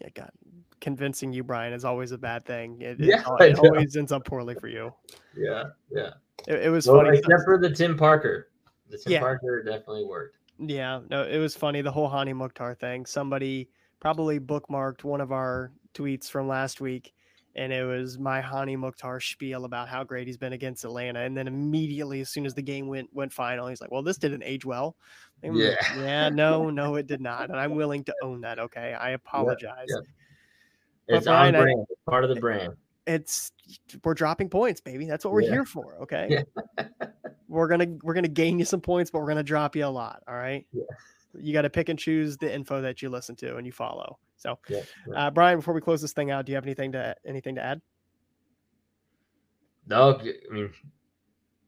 yeah, 0.00 0.08
God, 0.14 0.30
convincing 0.80 1.32
you, 1.32 1.42
Brian, 1.44 1.72
is 1.72 1.84
always 1.84 2.12
a 2.12 2.18
bad 2.18 2.44
thing. 2.44 2.80
It, 2.80 3.00
it 3.00 3.06
Yeah, 3.06 3.22
al- 3.26 3.36
I 3.40 3.46
it 3.46 3.58
always 3.58 3.96
ends 3.96 4.12
up 4.12 4.24
poorly 4.24 4.54
for 4.54 4.68
you. 4.68 4.92
Yeah, 5.36 5.64
yeah. 5.90 6.10
It, 6.48 6.64
it 6.66 6.70
was 6.70 6.86
Well, 6.86 7.02
funny. 7.04 7.18
except 7.18 7.42
for 7.44 7.58
the 7.58 7.70
Tim 7.70 7.96
Parker. 7.96 8.48
The 8.88 8.98
Tim 8.98 9.12
Yeah. 9.12 9.20
Parker 9.20 9.62
definitely 9.62 10.04
worked. 10.04 10.36
Yeah, 10.58 11.00
no, 11.10 11.22
it 11.22 11.38
was 11.38 11.54
funny. 11.56 11.80
The 11.80 11.90
whole 11.92 12.08
Hany 12.08 12.32
Mukhtar 12.32 12.74
thing. 12.74 13.06
Somebody 13.06 13.68
probably 14.00 14.38
bookmarked 14.40 15.04
one 15.04 15.20
of 15.20 15.32
our 15.32 15.72
tweets 15.94 16.28
from 16.30 16.48
last 16.48 16.80
week, 16.82 17.14
and 17.56 17.72
it 17.72 17.84
was 17.84 18.18
my 18.18 18.40
Hany 18.42 18.76
Mukhtar 18.76 19.20
spiel 19.20 19.64
about 19.64 19.88
how 19.88 20.04
great 20.04 20.26
he's 20.26 20.36
been 20.36 20.52
against 20.52 20.84
Atlanta. 20.84 21.20
And 21.20 21.34
then 21.36 21.46
immediately, 21.48 22.20
as 22.20 22.28
soon 22.28 22.44
as 22.44 22.52
the 22.54 22.60
game 22.62 22.88
went 22.88 23.08
went 23.14 23.32
final, 23.32 23.68
he's 23.68 23.80
like, 23.80 23.90
"Well, 23.90 24.02
this 24.02 24.18
didn't 24.18 24.42
age 24.42 24.66
well." 24.66 24.96
Yeah. 25.42 25.76
yeah, 25.96 26.28
no, 26.28 26.68
no, 26.80 26.96
it 26.96 27.06
did 27.06 27.22
not, 27.22 27.48
and 27.48 27.58
I'm 27.58 27.74
willing 27.74 28.04
to 28.04 28.14
own 28.22 28.42
that. 28.42 28.58
Okay, 28.58 28.92
I 28.92 29.10
apologize. 29.12 29.86
yeah. 29.88 29.96
But 29.96 30.04
It's 31.16 31.26
Brian, 31.26 31.54
on 31.54 31.62
brand. 31.62 31.86
It's 31.90 32.00
part 32.08 32.24
of 32.24 32.30
the 32.34 32.40
brand. 32.40 32.74
It's 33.06 33.52
we're 34.04 34.14
dropping 34.14 34.48
points, 34.48 34.80
baby. 34.80 35.06
That's 35.06 35.24
what 35.24 35.32
we're 35.32 35.42
Yeah. 35.42 35.50
here 35.50 35.64
for. 35.64 35.96
Okay, 36.02 36.44
we're 37.48 37.68
gonna 37.68 37.96
we're 38.02 38.14
gonna 38.14 38.28
gain 38.28 38.58
you 38.58 38.64
some 38.64 38.80
points, 38.80 39.10
but 39.10 39.20
we're 39.20 39.28
gonna 39.28 39.42
drop 39.42 39.74
you 39.76 39.84
a 39.84 39.88
lot. 39.88 40.22
All 40.28 40.34
right. 40.34 40.66
Yeah. 40.72 40.82
You 41.38 41.52
got 41.52 41.62
to 41.62 41.70
pick 41.70 41.88
and 41.88 41.96
choose 41.96 42.36
the 42.38 42.52
info 42.52 42.80
that 42.82 43.02
you 43.02 43.08
listen 43.08 43.36
to 43.36 43.56
and 43.56 43.64
you 43.64 43.70
follow. 43.70 44.18
So, 44.36 44.58
Yeah, 44.68 44.80
yeah. 45.06 45.26
uh, 45.26 45.30
Brian, 45.30 45.58
before 45.58 45.74
we 45.74 45.80
close 45.80 46.02
this 46.02 46.12
thing 46.12 46.32
out, 46.32 46.44
do 46.44 46.50
you 46.50 46.56
have 46.56 46.64
anything 46.64 46.90
to 46.90 47.14
anything 47.24 47.54
to 47.54 47.62
add? 47.62 47.80
No, 49.86 50.18
I 50.20 50.52
mean, 50.52 50.72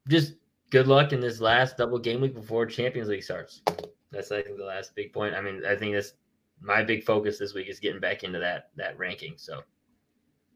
just 0.09 0.35
good 0.71 0.89
luck 0.89 1.13
in 1.13 1.21
this 1.21 1.41
last 1.41 1.77
double 1.77 1.99
game 2.01 2.21
week 2.21 2.35
before 2.35 2.67
Champions 2.67 3.09
League 3.09 3.23
starts. 3.23 3.63
That's 4.11 4.33
I 4.33 4.43
think 4.43 4.57
the 4.59 4.65
last 4.65 4.97
big 4.97 5.13
point. 5.13 5.35
I 5.35 5.41
mean, 5.41 5.63
I 5.65 5.77
think 5.77 5.95
that's 5.95 6.15
my 6.63 6.83
big 6.83 7.05
focus 7.05 7.39
this 7.39 7.55
week 7.55 7.69
is 7.69 7.81
getting 7.81 8.01
back 8.01 8.25
into 8.25 8.39
that 8.39 8.71
that 8.77 8.99
ranking. 8.99 9.35
So 9.37 9.63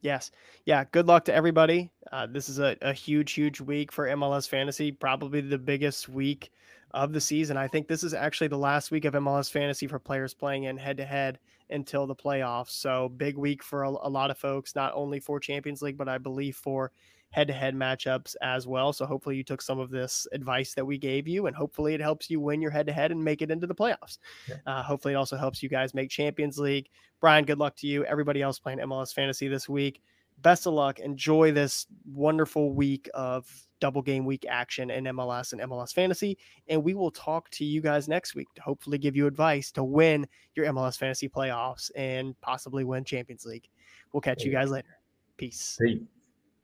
Yes. 0.03 0.31
Yeah. 0.67 0.85
Good 0.93 1.07
luck 1.07 1.25
to 1.25 1.35
everybody. 1.35 1.91
Uh, 2.13 2.27
this 2.27 2.49
is 2.49 2.61
a, 2.61 2.77
a 2.83 2.93
huge, 2.93 3.33
huge 3.33 3.61
week 3.61 3.91
for 3.91 4.07
MLS 4.09 4.49
fantasy. 4.49 4.93
Probably 4.93 5.41
the 5.41 5.59
biggest 5.59 6.09
week 6.09 6.53
of 6.93 7.13
the 7.13 7.21
season. 7.21 7.57
I 7.57 7.67
think 7.67 7.89
this 7.89 8.05
is 8.05 8.15
actually 8.15 8.49
the 8.49 8.59
last 8.59 8.91
week 8.91 9.05
of 9.05 9.15
MLS 9.15 9.51
fantasy 9.51 9.87
for 9.87 9.99
players 9.99 10.33
playing 10.33 10.65
in 10.65 10.77
head 10.77 10.97
to 10.99 11.05
head 11.05 11.39
until 11.71 12.07
the 12.07 12.15
playoffs. 12.15 12.71
So 12.71 13.09
big 13.09 13.37
week 13.37 13.63
for 13.63 13.83
a, 13.83 13.91
a 13.91 14.09
lot 14.09 14.31
of 14.31 14.39
folks, 14.39 14.77
not 14.77 14.93
only 14.95 15.19
for 15.19 15.41
Champions 15.41 15.83
League, 15.83 15.99
but 15.99 16.09
I 16.09 16.19
believe 16.19 16.57
for 16.57 16.93
head 17.37 17.49
to 17.49 17.53
head 17.53 17.74
matchups 17.74 18.34
as 18.41 18.66
well. 18.66 18.95
So 18.95 19.05
hopefully 19.05 19.37
you 19.37 19.45
took 19.45 19.61
some 19.61 19.78
of 19.78 19.91
this 19.91 20.26
advice 20.32 20.72
that 20.72 20.87
we 20.87 20.97
gave 20.97 21.28
you, 21.28 21.49
and 21.49 21.55
hopefully 21.55 21.93
it 21.93 22.01
helps 22.01 22.30
you 22.30 22.41
win 22.41 22.62
your 22.62 22.70
head 22.70 22.87
to 22.87 22.95
head 22.95 23.12
and 23.12 23.22
make 23.22 23.43
it 23.43 23.51
into 23.51 23.66
the 23.66 23.74
playoffs. 23.74 24.16
Yeah. 24.49 24.57
Uh, 24.64 24.82
hopefully 24.82 25.12
it 25.12 25.18
also 25.18 25.37
helps 25.37 25.62
you 25.62 25.68
guys 25.68 25.93
make 25.93 26.09
Champions 26.09 26.59
League. 26.59 26.89
Brian, 27.20 27.45
good 27.45 27.59
luck 27.59 27.76
to 27.76 27.87
you. 27.87 28.07
Everybody 28.07 28.41
else 28.41 28.59
playing 28.59 28.78
MLS 28.78 29.12
fantasy 29.12 29.49
this 29.49 29.68
week. 29.68 30.01
Best 30.39 30.66
of 30.66 30.72
luck. 30.72 30.99
Enjoy 30.99 31.53
this 31.53 31.87
wonderful 32.11 32.72
week 32.72 33.11
of 33.12 33.47
double 33.80 34.01
game 34.01 34.24
week 34.24 34.47
action 34.49 34.89
in 34.91 35.05
MLS 35.05 35.53
and 35.53 35.61
MLS 35.61 35.93
fantasy. 35.93 36.39
And 36.68 36.82
we 36.82 36.95
will 36.95 37.11
talk 37.11 37.51
to 37.51 37.66
you 37.66 37.82
guys 37.82 38.09
next 38.09 38.34
week 38.34 38.49
to 38.55 38.62
hopefully 38.62 38.97
give 38.97 39.14
you 39.14 39.26
advice 39.26 39.70
to 39.72 39.84
win 39.84 40.26
your 40.55 40.64
MLS 40.72 40.97
fantasy 40.97 41.28
playoffs 41.28 41.91
and 41.97 42.34
possibly 42.41 42.84
win 42.84 43.05
Champions 43.05 43.45
League. 43.45 43.68
We'll 44.14 44.22
catch 44.22 44.43
you 44.43 44.53
guys 44.53 44.70
later. 44.70 44.97
Peace. 45.37 45.76
Peace. 45.78 46.01